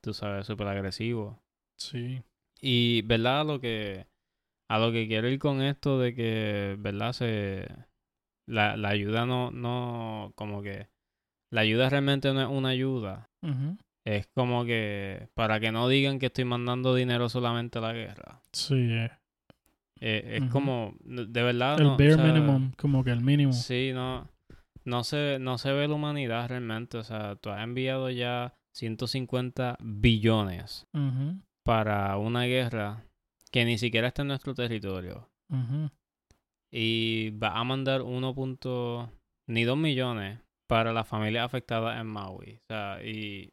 tú 0.00 0.12
sabes, 0.12 0.46
súper 0.46 0.66
agresivos. 0.66 1.36
Sí. 1.78 2.22
Y, 2.60 3.02
¿verdad? 3.02 3.42
A 3.42 3.44
lo 3.44 3.60
que, 3.60 4.08
a 4.68 4.78
lo 4.80 4.90
que 4.90 5.06
quiero 5.06 5.28
ir 5.28 5.38
con 5.38 5.62
esto 5.62 6.00
de 6.00 6.14
que, 6.14 6.74
¿verdad? 6.78 7.12
Se, 7.12 7.68
la, 8.48 8.76
la 8.76 8.88
ayuda 8.88 9.26
no, 9.26 9.52
no, 9.52 10.32
como 10.34 10.60
que, 10.62 10.88
la 11.52 11.60
ayuda 11.60 11.88
realmente 11.88 12.32
no 12.34 12.42
es 12.42 12.48
una 12.48 12.70
ayuda. 12.70 13.30
Ujú. 13.42 13.78
Es 14.06 14.28
como 14.28 14.64
que, 14.64 15.28
para 15.34 15.58
que 15.58 15.72
no 15.72 15.88
digan 15.88 16.18
que 16.20 16.26
estoy 16.26 16.44
mandando 16.44 16.94
dinero 16.94 17.28
solamente 17.28 17.78
a 17.78 17.82
la 17.82 17.92
guerra. 17.92 18.40
Sí. 18.52 18.74
eh, 18.74 19.10
Eh, 20.00 20.38
es 20.42 20.50
como, 20.50 20.94
de 21.04 21.42
verdad, 21.42 21.80
El 21.80 21.86
no, 21.86 21.94
o 21.94 21.96
bare 21.96 22.14
sea, 22.14 22.24
minimum, 22.24 22.72
como 22.76 23.02
que 23.02 23.10
el 23.10 23.20
mínimo. 23.22 23.52
Sí, 23.52 23.90
no, 23.94 24.28
no 24.84 25.02
se, 25.04 25.38
no 25.40 25.58
se 25.58 25.72
ve 25.72 25.88
la 25.88 25.94
humanidad 25.94 26.48
realmente. 26.48 26.98
O 26.98 27.02
sea, 27.02 27.34
tú 27.36 27.50
has 27.50 27.64
enviado 27.64 28.08
ya 28.10 28.54
150 28.74 29.76
billones 29.80 30.86
para 31.64 32.16
una 32.18 32.44
guerra 32.44 33.02
que 33.50 33.64
ni 33.64 33.78
siquiera 33.78 34.08
está 34.08 34.22
en 34.22 34.28
nuestro 34.28 34.54
territorio. 34.54 35.28
Y 36.70 37.30
va 37.30 37.58
a 37.58 37.64
mandar 37.64 38.02
1. 38.02 38.34
punto- 38.34 39.10
ni 39.48 39.64
2 39.64 39.78
millones 39.78 40.40
para 40.68 40.92
las 40.92 41.08
familias 41.08 41.44
afectadas 41.46 42.00
en 42.00 42.06
Maui. 42.06 42.58
O 42.62 42.66
sea, 42.68 43.02
y 43.04 43.50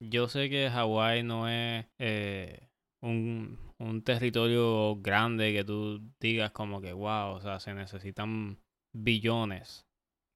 yo 0.00 0.28
sé 0.28 0.50
que 0.50 0.68
Hawái 0.70 1.22
no 1.22 1.48
es 1.48 1.86
eh, 1.98 2.68
un, 3.02 3.58
un 3.78 4.02
territorio 4.02 4.96
grande 4.96 5.52
que 5.52 5.64
tú 5.64 6.00
digas 6.18 6.50
como 6.52 6.80
que, 6.80 6.92
wow, 6.92 7.34
o 7.34 7.40
sea, 7.40 7.60
se 7.60 7.74
necesitan 7.74 8.58
billones 8.92 9.86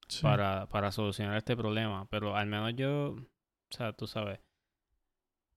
Sí. 0.07 0.21
para, 0.23 0.69
para 0.69 0.93
solucionar 0.93 1.39
este 1.39 1.57
problema. 1.57 2.07
Pero 2.11 2.37
al 2.37 2.47
menos 2.47 2.75
yo, 2.77 3.13
o 3.13 3.27
sea, 3.71 3.95
tú 3.95 4.07
sabes, 4.07 4.39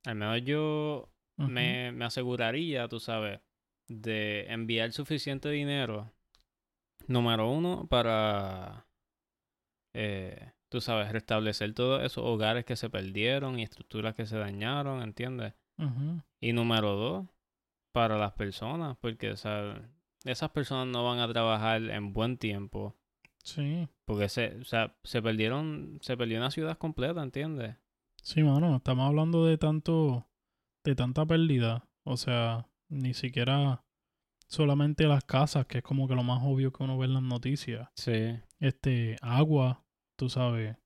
al 0.06 0.16
menos 0.16 0.42
yo 0.44 1.10
me, 1.36 1.92
me 1.92 2.06
aseguraría, 2.06 2.88
tú 2.88 3.00
sabes, 3.02 3.42
de 3.90 4.46
enviar 4.50 4.94
suficiente 4.94 5.50
dinero, 5.50 6.12
número 7.08 7.50
uno, 7.50 7.88
para, 7.88 8.88
eh, 9.94 10.54
tú 10.69 10.81
sabes, 10.81 11.11
restablecer 11.11 11.73
todos 11.73 12.03
esos 12.03 12.23
hogares 12.23 12.65
que 12.65 12.76
se 12.76 12.89
perdieron 12.89 13.60
y 13.60 13.64
estructuras 13.64 14.15
que 14.15 14.26
se 14.26 14.38
dañaron, 14.38 15.02
¿entiendes? 15.02 15.53
Y 16.39 16.53
número 16.53 16.95
dos, 16.95 17.27
para 17.91 18.18
las 18.18 18.34
personas, 18.34 18.98
porque, 18.99 19.31
o 19.31 19.38
sea, 19.38 19.81
esas 20.26 20.49
personas 20.49 20.88
no 20.88 21.03
van 21.03 21.19
a 21.19 21.27
trabajar 21.27 21.84
en 21.84 22.14
buen 22.14 22.38
tiempo. 22.38 22.95
Sí. 23.44 23.88
Porque 24.06 24.27
se, 24.27 24.57
o 24.60 24.65
sea, 24.65 24.98
se 25.03 25.22
perdieron, 25.22 25.99
se 26.02 26.18
perdió 26.18 26.38
una 26.38 26.52
ciudad 26.52 26.77
completa, 26.77 27.22
¿entiendes? 27.22 27.76
Sí, 28.22 28.44
mano, 28.44 28.76
estamos 28.76 29.07
hablando 29.07 29.45
de 29.45 29.57
tanto, 29.57 30.27
de 30.84 30.95
tanta 30.95 31.26
pérdida. 31.26 31.88
O 32.03 32.18
sea, 32.18 32.68
ni 32.89 33.14
siquiera 33.14 33.84
solamente 34.48 35.06
las 35.06 35.23
casas, 35.23 35.65
que 35.65 35.80
es 35.80 35.84
como 35.84 36.07
que 36.07 36.15
lo 36.15 36.23
más 36.23 36.41
obvio 36.44 36.73
que 36.73 36.84
uno 36.84 36.98
ve 36.98 37.06
en 37.06 37.14
las 37.14 37.23
noticias. 37.23 37.89
Sí. 37.95 38.38
Este, 38.60 39.18
agua, 39.22 39.85
tú 40.18 40.30
sabes, 40.30 40.77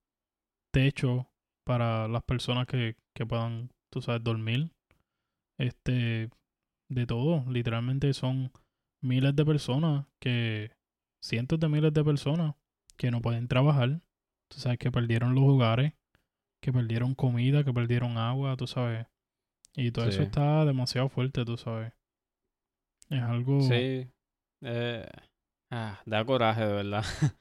techo 0.72 1.28
para 1.66 2.08
las 2.08 2.24
personas 2.24 2.68
que, 2.68 2.96
que 3.16 3.26
puedan, 3.26 3.72
tú 3.90 4.02
sabes, 4.02 4.24
dormir. 4.24 4.72
Este, 5.58 6.30
de 6.92 7.06
todo. 7.06 7.46
Literalmente 7.50 8.14
son 8.14 8.52
miles 9.02 9.36
de 9.36 9.46
personas 9.46 10.06
que, 10.20 10.72
cientos 11.24 11.60
de 11.60 11.70
miles 11.70 11.94
de 11.94 12.04
personas 12.04 12.56
que 12.98 13.10
no 13.10 13.22
pueden 13.22 13.48
trabajar. 13.48 14.02
Tú 14.50 14.60
sabes, 14.60 14.78
que 14.78 14.92
perdieron 14.92 15.34
los 15.34 15.46
hogares, 15.46 15.94
que 16.62 16.74
perdieron 16.74 17.16
comida, 17.16 17.64
que 17.64 17.74
perdieron 17.74 18.18
agua, 18.18 18.58
tú 18.58 18.68
sabes. 18.68 19.08
Y 19.74 19.92
todo 19.92 20.06
eso 20.06 20.22
está 20.22 20.66
demasiado 20.66 21.08
fuerte, 21.08 21.46
tú 21.46 21.56
sabes. 21.56 21.94
Es 23.10 23.22
algo... 23.22 23.62
Sí. 23.62 24.12
Eh, 24.62 25.10
ah, 25.72 26.02
da 26.06 26.26
coraje, 26.26 26.66
de 26.66 26.74
verdad. 26.74 27.04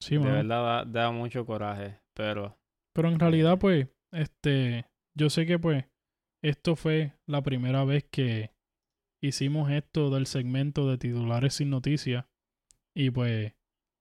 sí, 0.00 0.16
De 0.16 0.24
verdad 0.24 0.84
da, 0.84 0.84
da 0.84 1.10
mucho 1.10 1.44
coraje. 1.46 2.00
Pero 2.14 2.58
Pero 2.94 3.08
en 3.08 3.20
realidad, 3.20 3.58
pues, 3.58 3.88
este, 4.12 4.86
yo 5.16 5.30
sé 5.30 5.46
que 5.46 5.58
pues, 5.58 5.84
esto 6.42 6.76
fue 6.76 7.12
la 7.26 7.42
primera 7.42 7.84
vez 7.84 8.04
que 8.10 8.52
hicimos 9.22 9.70
esto 9.70 10.10
del 10.10 10.26
segmento 10.26 10.88
de 10.88 10.98
titulares 10.98 11.54
sin 11.54 11.70
noticias. 11.70 12.26
Y 12.94 13.10
pues, 13.10 13.54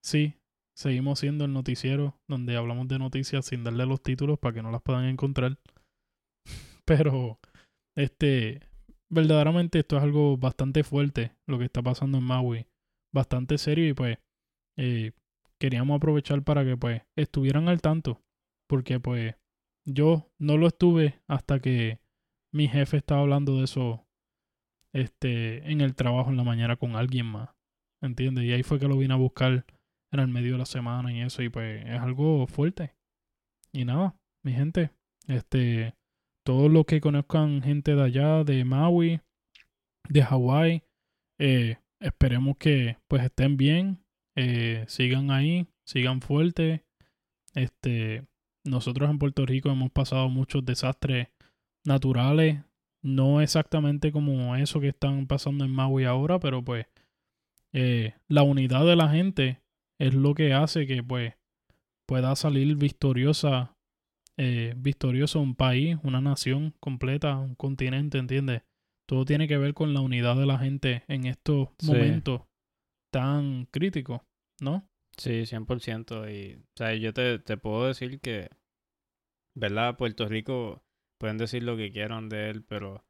sí, 0.04 0.40
seguimos 0.78 1.20
siendo 1.20 1.46
el 1.46 1.54
noticiero 1.54 2.20
donde 2.30 2.56
hablamos 2.56 2.88
de 2.88 3.00
noticias 3.00 3.46
sin 3.46 3.64
darle 3.64 3.86
los 3.86 4.02
títulos 4.02 4.40
para 4.40 4.54
que 4.54 4.62
no 4.62 4.72
las 4.72 4.82
puedan 4.82 5.06
encontrar. 5.06 5.60
Pero, 6.86 7.40
este, 7.98 8.62
verdaderamente 9.10 9.80
esto 9.80 9.98
es 9.98 10.04
algo 10.04 10.38
bastante 10.38 10.84
fuerte, 10.84 11.36
lo 11.48 11.58
que 11.58 11.66
está 11.66 11.82
pasando 11.82 12.18
en 12.20 12.24
Maui. 12.24 12.68
Bastante 13.14 13.58
serio 13.58 13.88
y 13.88 13.94
pues, 13.94 14.18
eh, 14.78 15.12
queríamos 15.60 15.98
aprovechar 15.98 16.44
para 16.44 16.64
que 16.66 16.78
pues 16.78 17.02
estuvieran 17.16 17.68
al 17.70 17.82
tanto. 17.82 18.22
Porque 18.68 19.00
pues 19.00 19.36
yo 19.86 20.32
no 20.40 20.58
lo 20.58 20.68
estuve 20.68 21.22
hasta 21.28 21.60
que 21.60 22.00
mi 22.52 22.68
jefe 22.68 22.98
estaba 22.98 23.22
hablando 23.22 23.58
de 23.58 23.66
eso 23.66 24.08
este, 24.94 25.70
en 25.72 25.82
el 25.82 25.96
trabajo 25.96 26.30
en 26.30 26.38
la 26.38 26.44
mañana 26.44 26.78
con 26.78 26.96
alguien 26.96 27.26
más. 27.26 27.50
¿Entiendes? 28.02 28.46
Y 28.46 28.54
ahí 28.54 28.64
fue 28.64 28.80
que 28.80 28.88
lo 28.88 28.98
vine 28.98 29.14
a 29.14 29.18
buscar 29.18 29.66
en 30.12 30.20
el 30.20 30.28
medio 30.28 30.54
de 30.54 30.60
la 30.60 30.66
semana 30.66 31.12
y 31.12 31.22
eso. 31.22 31.44
Y 31.44 31.50
pues 31.50 31.86
es 31.86 32.00
algo 32.00 32.48
fuerte. 32.48 32.96
Y 33.72 33.86
nada, 33.86 34.16
mi 34.44 34.54
gente. 34.54 34.92
Este, 35.28 35.96
todos 36.46 36.72
los 36.72 36.86
que 36.86 37.02
conozcan 37.02 37.62
gente 37.62 37.96
de 37.96 38.04
allá, 38.04 38.44
de 38.44 38.64
Maui, 38.64 39.22
de 40.08 40.22
Hawái, 40.24 40.84
eh, 41.40 41.78
esperemos 42.00 42.58
que 42.58 42.98
pues 43.08 43.24
estén 43.24 43.58
bien, 43.58 44.05
eh, 44.36 44.86
sigan 44.88 45.32
ahí, 45.32 45.68
sigan 45.86 46.22
fuertes. 46.22 46.82
Este, 47.54 48.26
nosotros 48.64 49.10
en 49.10 49.20
Puerto 49.20 49.46
Rico 49.46 49.70
hemos 49.70 49.92
pasado 49.92 50.30
muchos 50.30 50.66
desastres 50.66 51.30
naturales, 51.86 52.64
no 53.02 53.42
exactamente 53.42 54.12
como 54.12 54.56
eso 54.56 54.80
que 54.80 54.90
están 54.90 55.28
pasando 55.28 55.64
en 55.64 55.72
Maui 55.72 56.06
ahora, 56.06 56.40
pero 56.40 56.64
pues 56.64 56.88
eh, 57.72 58.14
la 58.28 58.44
unidad 58.44 58.86
de 58.86 58.96
la 58.96 59.10
gente 59.10 59.62
es 60.00 60.14
lo 60.14 60.34
que 60.34 60.54
hace 60.54 60.88
que 60.88 61.04
pues 61.04 61.36
pueda 62.08 62.36
salir 62.36 62.76
victoriosa, 62.76 63.78
eh, 64.38 64.74
victorioso 64.78 65.40
un 65.40 65.56
país, 65.56 65.98
una 66.04 66.22
nación 66.22 66.74
completa, 66.80 67.38
un 67.38 67.56
continente, 67.56 68.18
¿entiendes? 68.18 68.64
Todo 69.08 69.24
tiene 69.24 69.48
que 69.48 69.58
ver 69.58 69.74
con 69.74 69.94
la 69.94 70.02
unidad 70.02 70.36
de 70.36 70.46
la 70.46 70.58
gente 70.58 71.04
en 71.08 71.26
estos 71.26 71.70
Sí. 71.78 71.92
Tan 73.12 73.66
críticos, 73.66 74.22
¿no? 74.60 74.88
Sí, 75.18 75.46
100%. 75.46 76.30
Y, 76.30 76.56
o 76.56 76.64
sea, 76.76 76.94
yo 76.96 77.14
te, 77.14 77.40
te 77.40 77.58
puedo 77.58 77.88
decir 77.88 78.20
que, 78.20 78.50
¿verdad? 79.56 79.98
Puerto 79.98 80.28
Rico, 80.28 80.84
pueden 81.18 81.38
decir 81.38 81.64
lo 81.64 81.78
que 81.78 81.92
quieran 81.92 82.30
de 82.30 82.50
él, 82.50 82.64
pero 82.64 83.06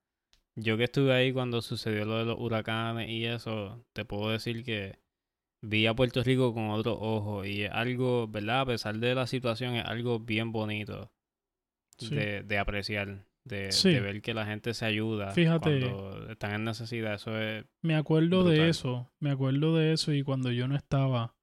yo 0.55 0.77
que 0.77 0.83
estuve 0.85 1.13
ahí 1.13 1.33
cuando 1.33 1.61
sucedió 1.61 2.05
lo 2.05 2.17
de 2.19 2.25
los 2.25 2.39
huracanes 2.39 3.09
y 3.09 3.25
eso, 3.25 3.83
te 3.93 4.05
puedo 4.05 4.29
decir 4.29 4.63
que 4.63 4.99
vi 5.61 5.87
a 5.87 5.95
Puerto 5.95 6.23
Rico 6.23 6.53
con 6.53 6.69
otro 6.69 6.93
ojo 6.99 7.43
y 7.45 7.63
es 7.63 7.71
algo, 7.71 8.27
¿verdad? 8.27 8.61
A 8.61 8.65
pesar 8.67 8.97
de 8.97 9.15
la 9.15 9.25
situación, 9.27 9.75
es 9.75 9.85
algo 9.85 10.19
bien 10.19 10.51
bonito 10.51 11.11
Sí. 11.97 12.13
de, 12.13 12.43
de 12.43 12.57
apreciar, 12.59 13.25
de, 13.45 13.71
Sí. 13.71 13.91
de 13.91 13.99
ver 14.01 14.21
que 14.21 14.33
la 14.33 14.45
gente 14.45 14.73
se 14.73 14.85
ayuda 14.85 15.31
Fíjate. 15.31 15.79
cuando 15.81 16.29
están 16.31 16.53
en 16.55 16.63
necesidad. 16.65 17.13
Eso 17.13 17.39
es 17.39 17.65
Me 17.81 17.95
acuerdo 17.95 18.43
de 18.43 18.69
eso, 18.69 19.11
me 19.19 19.29
acuerdo 19.31 19.75
de 19.75 19.93
eso 19.93 20.13
y 20.13 20.23
cuando 20.23 20.51
yo 20.51 20.67
no 20.67 20.75
estaba 20.75 21.35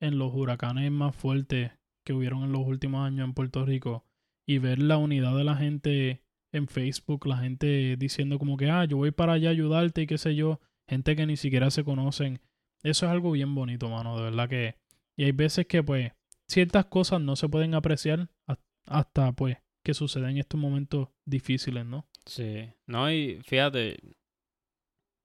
en 0.00 0.18
los 0.18 0.32
huracanes 0.34 0.90
más 0.92 1.14
fuertes 1.16 1.72
que 2.04 2.12
hubieron 2.12 2.44
en 2.44 2.52
los 2.52 2.66
últimos 2.66 3.04
años 3.06 3.24
en 3.26 3.34
Puerto 3.34 3.64
Rico 3.64 4.04
y 4.46 4.58
ver 4.58 4.78
la 4.80 4.96
unidad 4.98 5.36
de 5.36 5.44
la 5.44 5.56
gente 5.56 6.22
en 6.52 6.68
Facebook, 6.68 7.26
la 7.26 7.38
gente 7.38 7.96
diciendo 7.98 8.38
como 8.38 8.56
que, 8.56 8.70
ah, 8.70 8.84
yo 8.84 8.96
voy 8.98 9.10
para 9.10 9.32
allá 9.32 9.48
a 9.48 9.52
ayudarte 9.52 10.02
y 10.02 10.06
qué 10.06 10.18
sé 10.18 10.34
yo, 10.36 10.60
gente 10.88 11.16
que 11.16 11.26
ni 11.26 11.36
siquiera 11.36 11.70
se 11.70 11.82
conocen. 11.84 12.40
Eso 12.82 13.06
es 13.06 13.12
algo 13.12 13.32
bien 13.32 13.54
bonito, 13.54 13.88
mano, 13.88 14.16
de 14.16 14.22
verdad 14.24 14.48
que... 14.48 14.76
Y 15.16 15.24
hay 15.24 15.32
veces 15.32 15.66
que 15.66 15.82
pues 15.82 16.12
ciertas 16.48 16.84
cosas 16.86 17.20
no 17.20 17.34
se 17.34 17.48
pueden 17.48 17.74
apreciar 17.74 18.28
has- 18.46 18.58
hasta 18.86 19.32
pues 19.32 19.56
que 19.86 19.94
suceden 19.94 20.36
estos 20.36 20.60
momentos 20.60 21.10
difíciles, 21.24 21.86
¿no? 21.86 22.08
Sí, 22.24 22.68
no, 22.88 23.08
y 23.08 23.40
fíjate, 23.44 23.96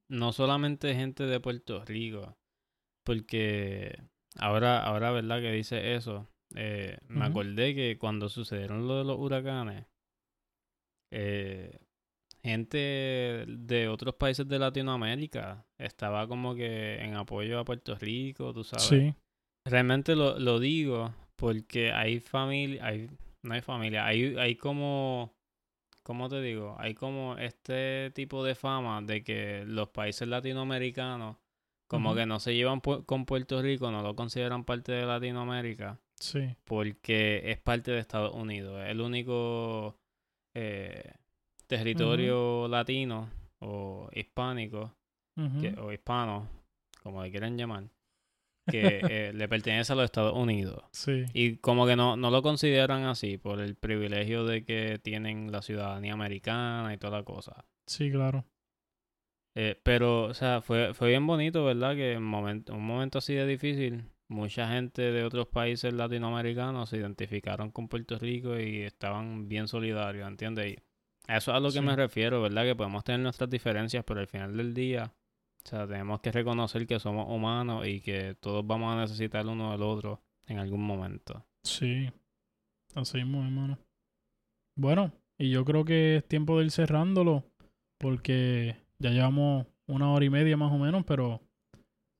no 0.08 0.30
solamente 0.30 0.94
gente 0.94 1.26
de 1.26 1.40
Puerto 1.40 1.84
Rico, 1.84 2.38
porque 3.04 4.04
ahora, 4.36 4.84
ahora, 4.84 5.10
¿verdad? 5.10 5.40
Que 5.40 5.50
dice 5.50 5.96
eso, 5.96 6.28
eh, 6.54 6.96
me 7.08 7.24
acordé 7.24 7.74
que 7.74 7.98
cuando 7.98 8.28
sucedieron 8.28 8.86
lo 8.86 8.98
de 8.98 9.04
los 9.04 9.18
huracanes, 9.18 9.84
eh, 11.12 11.80
gente 12.44 13.44
de 13.48 13.88
otros 13.88 14.14
países 14.14 14.46
de 14.46 14.60
Latinoamérica 14.60 15.66
estaba 15.76 16.28
como 16.28 16.54
que 16.54 17.02
en 17.02 17.16
apoyo 17.16 17.58
a 17.58 17.64
Puerto 17.64 17.96
Rico, 17.96 18.54
tú 18.54 18.62
sabes. 18.62 18.84
Sí, 18.84 19.14
Realmente 19.66 20.14
lo, 20.14 20.38
lo 20.38 20.60
digo 20.60 21.12
porque 21.34 21.90
hay 21.90 22.20
familia, 22.20 22.84
hay, 22.84 23.08
no 23.42 23.54
hay 23.54 23.60
familia, 23.60 24.06
hay, 24.06 24.36
hay 24.38 24.56
como, 24.56 25.32
¿cómo 26.02 26.28
te 26.28 26.40
digo? 26.40 26.76
Hay 26.78 26.94
como 26.94 27.36
este 27.38 28.10
tipo 28.14 28.44
de 28.44 28.54
fama 28.54 29.02
de 29.02 29.22
que 29.24 29.64
los 29.66 29.88
países 29.88 30.28
latinoamericanos 30.28 31.36
como 31.88 32.10
que 32.14 32.26
no 32.26 32.40
se 32.40 32.54
llevan 32.54 32.80
pu- 32.80 33.04
con 33.04 33.26
Puerto 33.26 33.60
Rico, 33.60 33.90
no 33.90 34.02
lo 34.02 34.14
consideran 34.16 34.64
parte 34.64 34.92
de 34.92 35.04
Latinoamérica 35.06 35.98
sí. 36.18 36.54
porque 36.64 37.42
es 37.50 37.58
parte 37.60 37.90
de 37.90 37.98
Estados 37.98 38.32
Unidos, 38.34 38.80
es 38.82 38.90
el 38.90 39.00
único 39.00 39.98
eh, 40.54 41.12
territorio 41.66 42.68
latino 42.68 43.28
o 43.60 44.08
hispánico 44.14 44.94
que- 45.60 45.80
o 45.80 45.92
hispano, 45.92 46.48
como 47.02 47.22
le 47.22 47.30
quieran 47.30 47.56
llamar, 47.56 47.84
que 48.70 49.00
eh, 49.02 49.32
le 49.34 49.48
pertenece 49.48 49.92
a 49.92 49.96
los 49.96 50.04
Estados 50.04 50.34
Unidos. 50.34 50.84
Sí. 50.92 51.24
Y 51.34 51.56
como 51.56 51.86
que 51.86 51.96
no, 51.96 52.16
no 52.16 52.30
lo 52.30 52.42
consideran 52.42 53.04
así 53.04 53.38
por 53.38 53.60
el 53.60 53.74
privilegio 53.74 54.44
de 54.44 54.64
que 54.64 54.98
tienen 55.02 55.50
la 55.52 55.62
ciudadanía 55.62 56.12
americana 56.12 56.92
y 56.94 56.98
toda 56.98 57.18
la 57.18 57.24
cosa. 57.24 57.64
Sí, 57.86 58.10
claro. 58.10 58.44
Eh, 59.54 59.78
pero, 59.82 60.24
o 60.24 60.34
sea, 60.34 60.62
fue, 60.62 60.94
fue 60.94 61.08
bien 61.08 61.26
bonito, 61.26 61.64
¿verdad? 61.64 61.94
Que 61.94 62.12
en 62.12 62.22
momento, 62.22 62.74
un 62.74 62.86
momento 62.86 63.18
así 63.18 63.34
de 63.34 63.46
difícil, 63.46 64.04
mucha 64.28 64.68
gente 64.68 65.02
de 65.12 65.24
otros 65.24 65.46
países 65.48 65.92
latinoamericanos 65.92 66.88
se 66.88 66.96
identificaron 66.96 67.70
con 67.70 67.88
Puerto 67.88 68.18
Rico 68.18 68.58
y 68.58 68.80
estaban 68.82 69.48
bien 69.48 69.68
solidarios, 69.68 70.26
¿entiendes? 70.26 70.72
Y 70.72 70.78
eso 71.28 71.50
es 71.50 71.56
a 71.56 71.60
lo 71.60 71.68
que 71.68 71.80
Sí. 71.80 71.84
me 71.84 71.94
refiero, 71.96 72.40
¿verdad? 72.40 72.64
Que 72.64 72.74
podemos 72.74 73.04
tener 73.04 73.20
nuestras 73.20 73.50
diferencias, 73.50 74.04
pero 74.06 74.20
al 74.20 74.26
final 74.26 74.56
del 74.56 74.72
día, 74.72 75.12
o 75.64 75.68
sea, 75.68 75.86
tenemos 75.86 76.20
que 76.20 76.32
reconocer 76.32 76.86
que 76.86 76.98
somos 76.98 77.26
humanos 77.28 77.86
y 77.86 78.00
que 78.00 78.36
todos 78.40 78.66
vamos 78.66 78.92
a 78.92 79.00
necesitar 79.00 79.46
uno 79.46 79.72
del 79.72 79.82
otro 79.82 80.20
en 80.46 80.58
algún 80.58 80.82
momento. 80.82 81.44
Sí, 81.62 82.10
así 82.94 83.18
mismo, 83.18 83.44
hermano. 83.44 83.78
Bueno, 84.76 85.12
y 85.38 85.50
yo 85.50 85.64
creo 85.64 85.84
que 85.84 86.16
es 86.16 86.26
tiempo 86.26 86.58
de 86.58 86.64
ir 86.64 86.70
cerrándolo, 86.70 87.44
porque 87.98 88.76
ya 88.98 89.10
llevamos 89.10 89.66
una 89.86 90.12
hora 90.12 90.24
y 90.24 90.30
media 90.30 90.56
más 90.56 90.72
o 90.72 90.78
menos, 90.78 91.04
pero... 91.04 91.40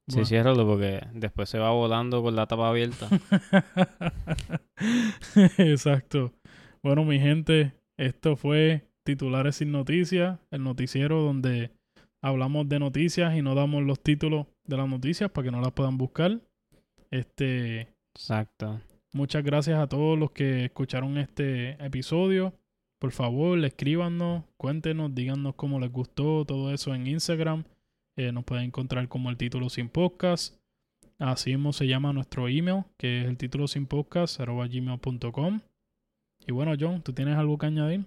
Sí, 0.09 0.17
bueno. 0.17 0.27
ciérralo 0.27 0.67
porque 0.67 1.07
después 1.15 1.49
se 1.49 1.59
va 1.59 1.71
volando 1.71 2.23
con 2.23 2.37
la 2.37 2.47
tapa 2.47 2.69
abierta. 2.69 3.09
Exacto. 5.59 6.33
Bueno, 6.83 7.05
mi 7.05 7.21
gente, 7.21 7.73
esto 7.97 8.37
fue 8.37 8.89
Titulares 9.05 9.57
sin 9.57 9.73
Noticias, 9.73 10.39
el 10.51 10.65
noticiero 10.65 11.23
donde 11.23 11.73
hablamos 12.23 12.69
de 12.69 12.79
noticias 12.79 13.37
y 13.37 13.43
no 13.43 13.55
damos 13.55 13.83
los 13.83 14.01
títulos 14.01 14.47
de 14.65 14.77
las 14.77 14.89
noticias 14.89 15.31
para 15.31 15.45
que 15.47 15.51
no 15.51 15.61
las 15.61 15.73
puedan 15.73 15.99
buscar. 15.99 16.41
Este, 17.11 17.89
Exacto. 18.15 18.81
Muchas 19.13 19.45
gracias 19.45 19.79
a 19.79 19.87
todos 19.89 20.19
los 20.19 20.31
que 20.31 20.65
escucharon 20.67 21.19
este 21.19 21.73
episodio. 21.85 22.55
Por 22.99 23.11
favor, 23.13 23.63
escríbanos, 23.65 24.45
cuéntenos, 24.57 25.15
díganos 25.15 25.55
cómo 25.57 25.79
les 25.81 25.91
gustó 25.93 26.45
todo 26.47 26.73
eso 26.73 26.95
en 26.95 27.07
Instagram. 27.07 27.65
Eh, 28.17 28.31
nos 28.33 28.45
pueden 28.45 28.67
encontrar 28.67 29.09
como 29.09 29.29
el 29.29 29.37
título 29.37 29.69
sin 29.69 29.89
podcast. 29.89 30.57
Así 31.19 31.51
mismo 31.51 31.73
se 31.73 31.87
llama 31.87 32.13
nuestro 32.13 32.49
email, 32.49 32.85
que 32.97 33.23
es 33.23 33.27
el 33.29 33.37
título 33.37 33.67
sin 33.69 33.87
podcast, 33.87 34.41
gmail.com. 34.41 35.61
Y 36.47 36.53
bueno, 36.53 36.73
John, 36.79 37.03
¿tú 37.03 37.13
tienes 37.13 37.37
algo 37.37 37.59
que 37.59 37.67
añadir 37.67 38.05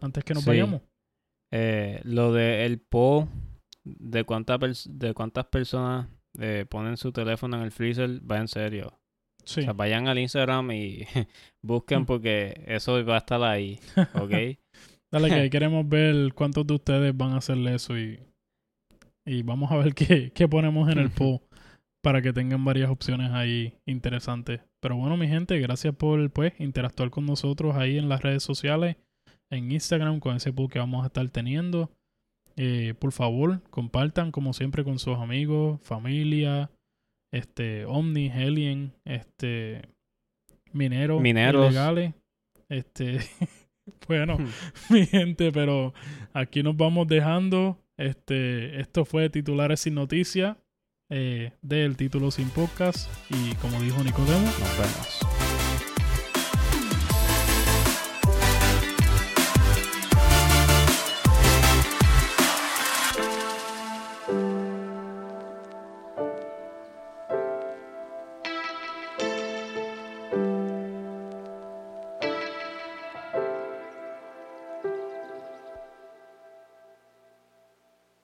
antes 0.00 0.22
que 0.24 0.34
nos 0.34 0.44
Sí. 0.44 0.50
vayamos? 0.50 0.80
Eh, 1.50 2.00
lo 2.04 2.32
de 2.32 2.64
el 2.66 2.78
PO, 2.80 3.28
de, 3.86 4.24
cuánta 4.24 4.58
de 4.58 5.14
cuántas 5.14 5.46
personas 5.46 6.08
eh, 6.38 6.66
ponen 6.68 6.96
su 6.96 7.12
teléfono 7.12 7.56
en 7.56 7.62
el 7.62 7.70
freezer, 7.70 8.20
va 8.30 8.38
en 8.38 8.48
serio. 8.48 8.98
Sí, 9.44 9.60
O 9.60 9.62
sea, 9.62 9.72
vayan 9.74 10.08
al 10.08 10.18
Instagram 10.18 10.72
y 10.72 11.04
busquen 11.62 12.02
Mm. 12.02 12.06
porque 12.06 12.64
eso 12.66 13.04
va 13.04 13.14
a 13.14 13.18
estar 13.18 13.42
ahí, 13.42 13.78
¿ok? 14.14 14.32
dale 15.12 15.28
que 15.30 15.50
queremos 15.50 15.88
ver 15.88 16.34
cuántos 16.34 16.66
de 16.66 16.74
ustedes 16.74 17.16
van 17.16 17.32
a 17.32 17.36
hacerle 17.38 17.74
eso 17.76 17.96
y, 17.96 18.18
y 19.24 19.42
vamos 19.42 19.70
a 19.70 19.76
ver 19.76 19.94
qué, 19.94 20.32
qué 20.32 20.48
ponemos 20.48 20.90
en 20.90 20.98
el 20.98 21.10
poll 21.10 21.40
para 22.02 22.22
que 22.22 22.32
tengan 22.32 22.64
varias 22.64 22.90
opciones 22.90 23.30
ahí 23.32 23.74
interesantes. 23.86 24.60
Pero 24.80 24.96
bueno, 24.96 25.16
mi 25.16 25.26
gente, 25.28 25.58
gracias 25.60 25.94
por 25.94 26.30
pues 26.30 26.52
interactuar 26.60 27.10
con 27.10 27.24
nosotros 27.26 27.74
ahí 27.76 27.98
en 27.98 28.08
las 28.08 28.22
redes 28.22 28.42
sociales, 28.42 28.96
en 29.50 29.70
Instagram 29.72 30.20
con 30.20 30.36
ese 30.36 30.52
poll 30.52 30.68
que 30.70 30.78
vamos 30.80 31.02
a 31.04 31.06
estar 31.06 31.28
teniendo. 31.30 31.90
Eh, 32.56 32.94
por 32.98 33.12
favor, 33.12 33.62
compartan 33.70 34.32
como 34.32 34.52
siempre 34.52 34.82
con 34.82 34.98
sus 34.98 35.18
amigos, 35.18 35.80
familia, 35.82 36.70
este 37.32 37.84
Omni, 37.84 38.30
Alien, 38.30 38.94
este 39.04 39.82
mineros, 40.72 41.20
Mineros. 41.20 41.66
ilegales. 41.66 42.14
Este 42.68 43.18
bueno, 44.08 44.38
mi 44.90 45.06
gente, 45.06 45.52
pero 45.52 45.92
aquí 46.32 46.62
nos 46.62 46.76
vamos 46.76 47.06
dejando. 47.06 47.78
Este, 47.98 48.80
esto 48.80 49.04
fue 49.04 49.30
titulares 49.30 49.80
sin 49.80 49.94
noticias 49.94 50.56
eh, 51.10 51.52
del 51.62 51.96
título 51.96 52.30
sin 52.30 52.50
podcast 52.50 53.10
y 53.30 53.54
como 53.56 53.80
dijo 53.80 54.02
Nicodemo, 54.02 54.44
Nos 54.44 54.78
vemos. 54.78 55.35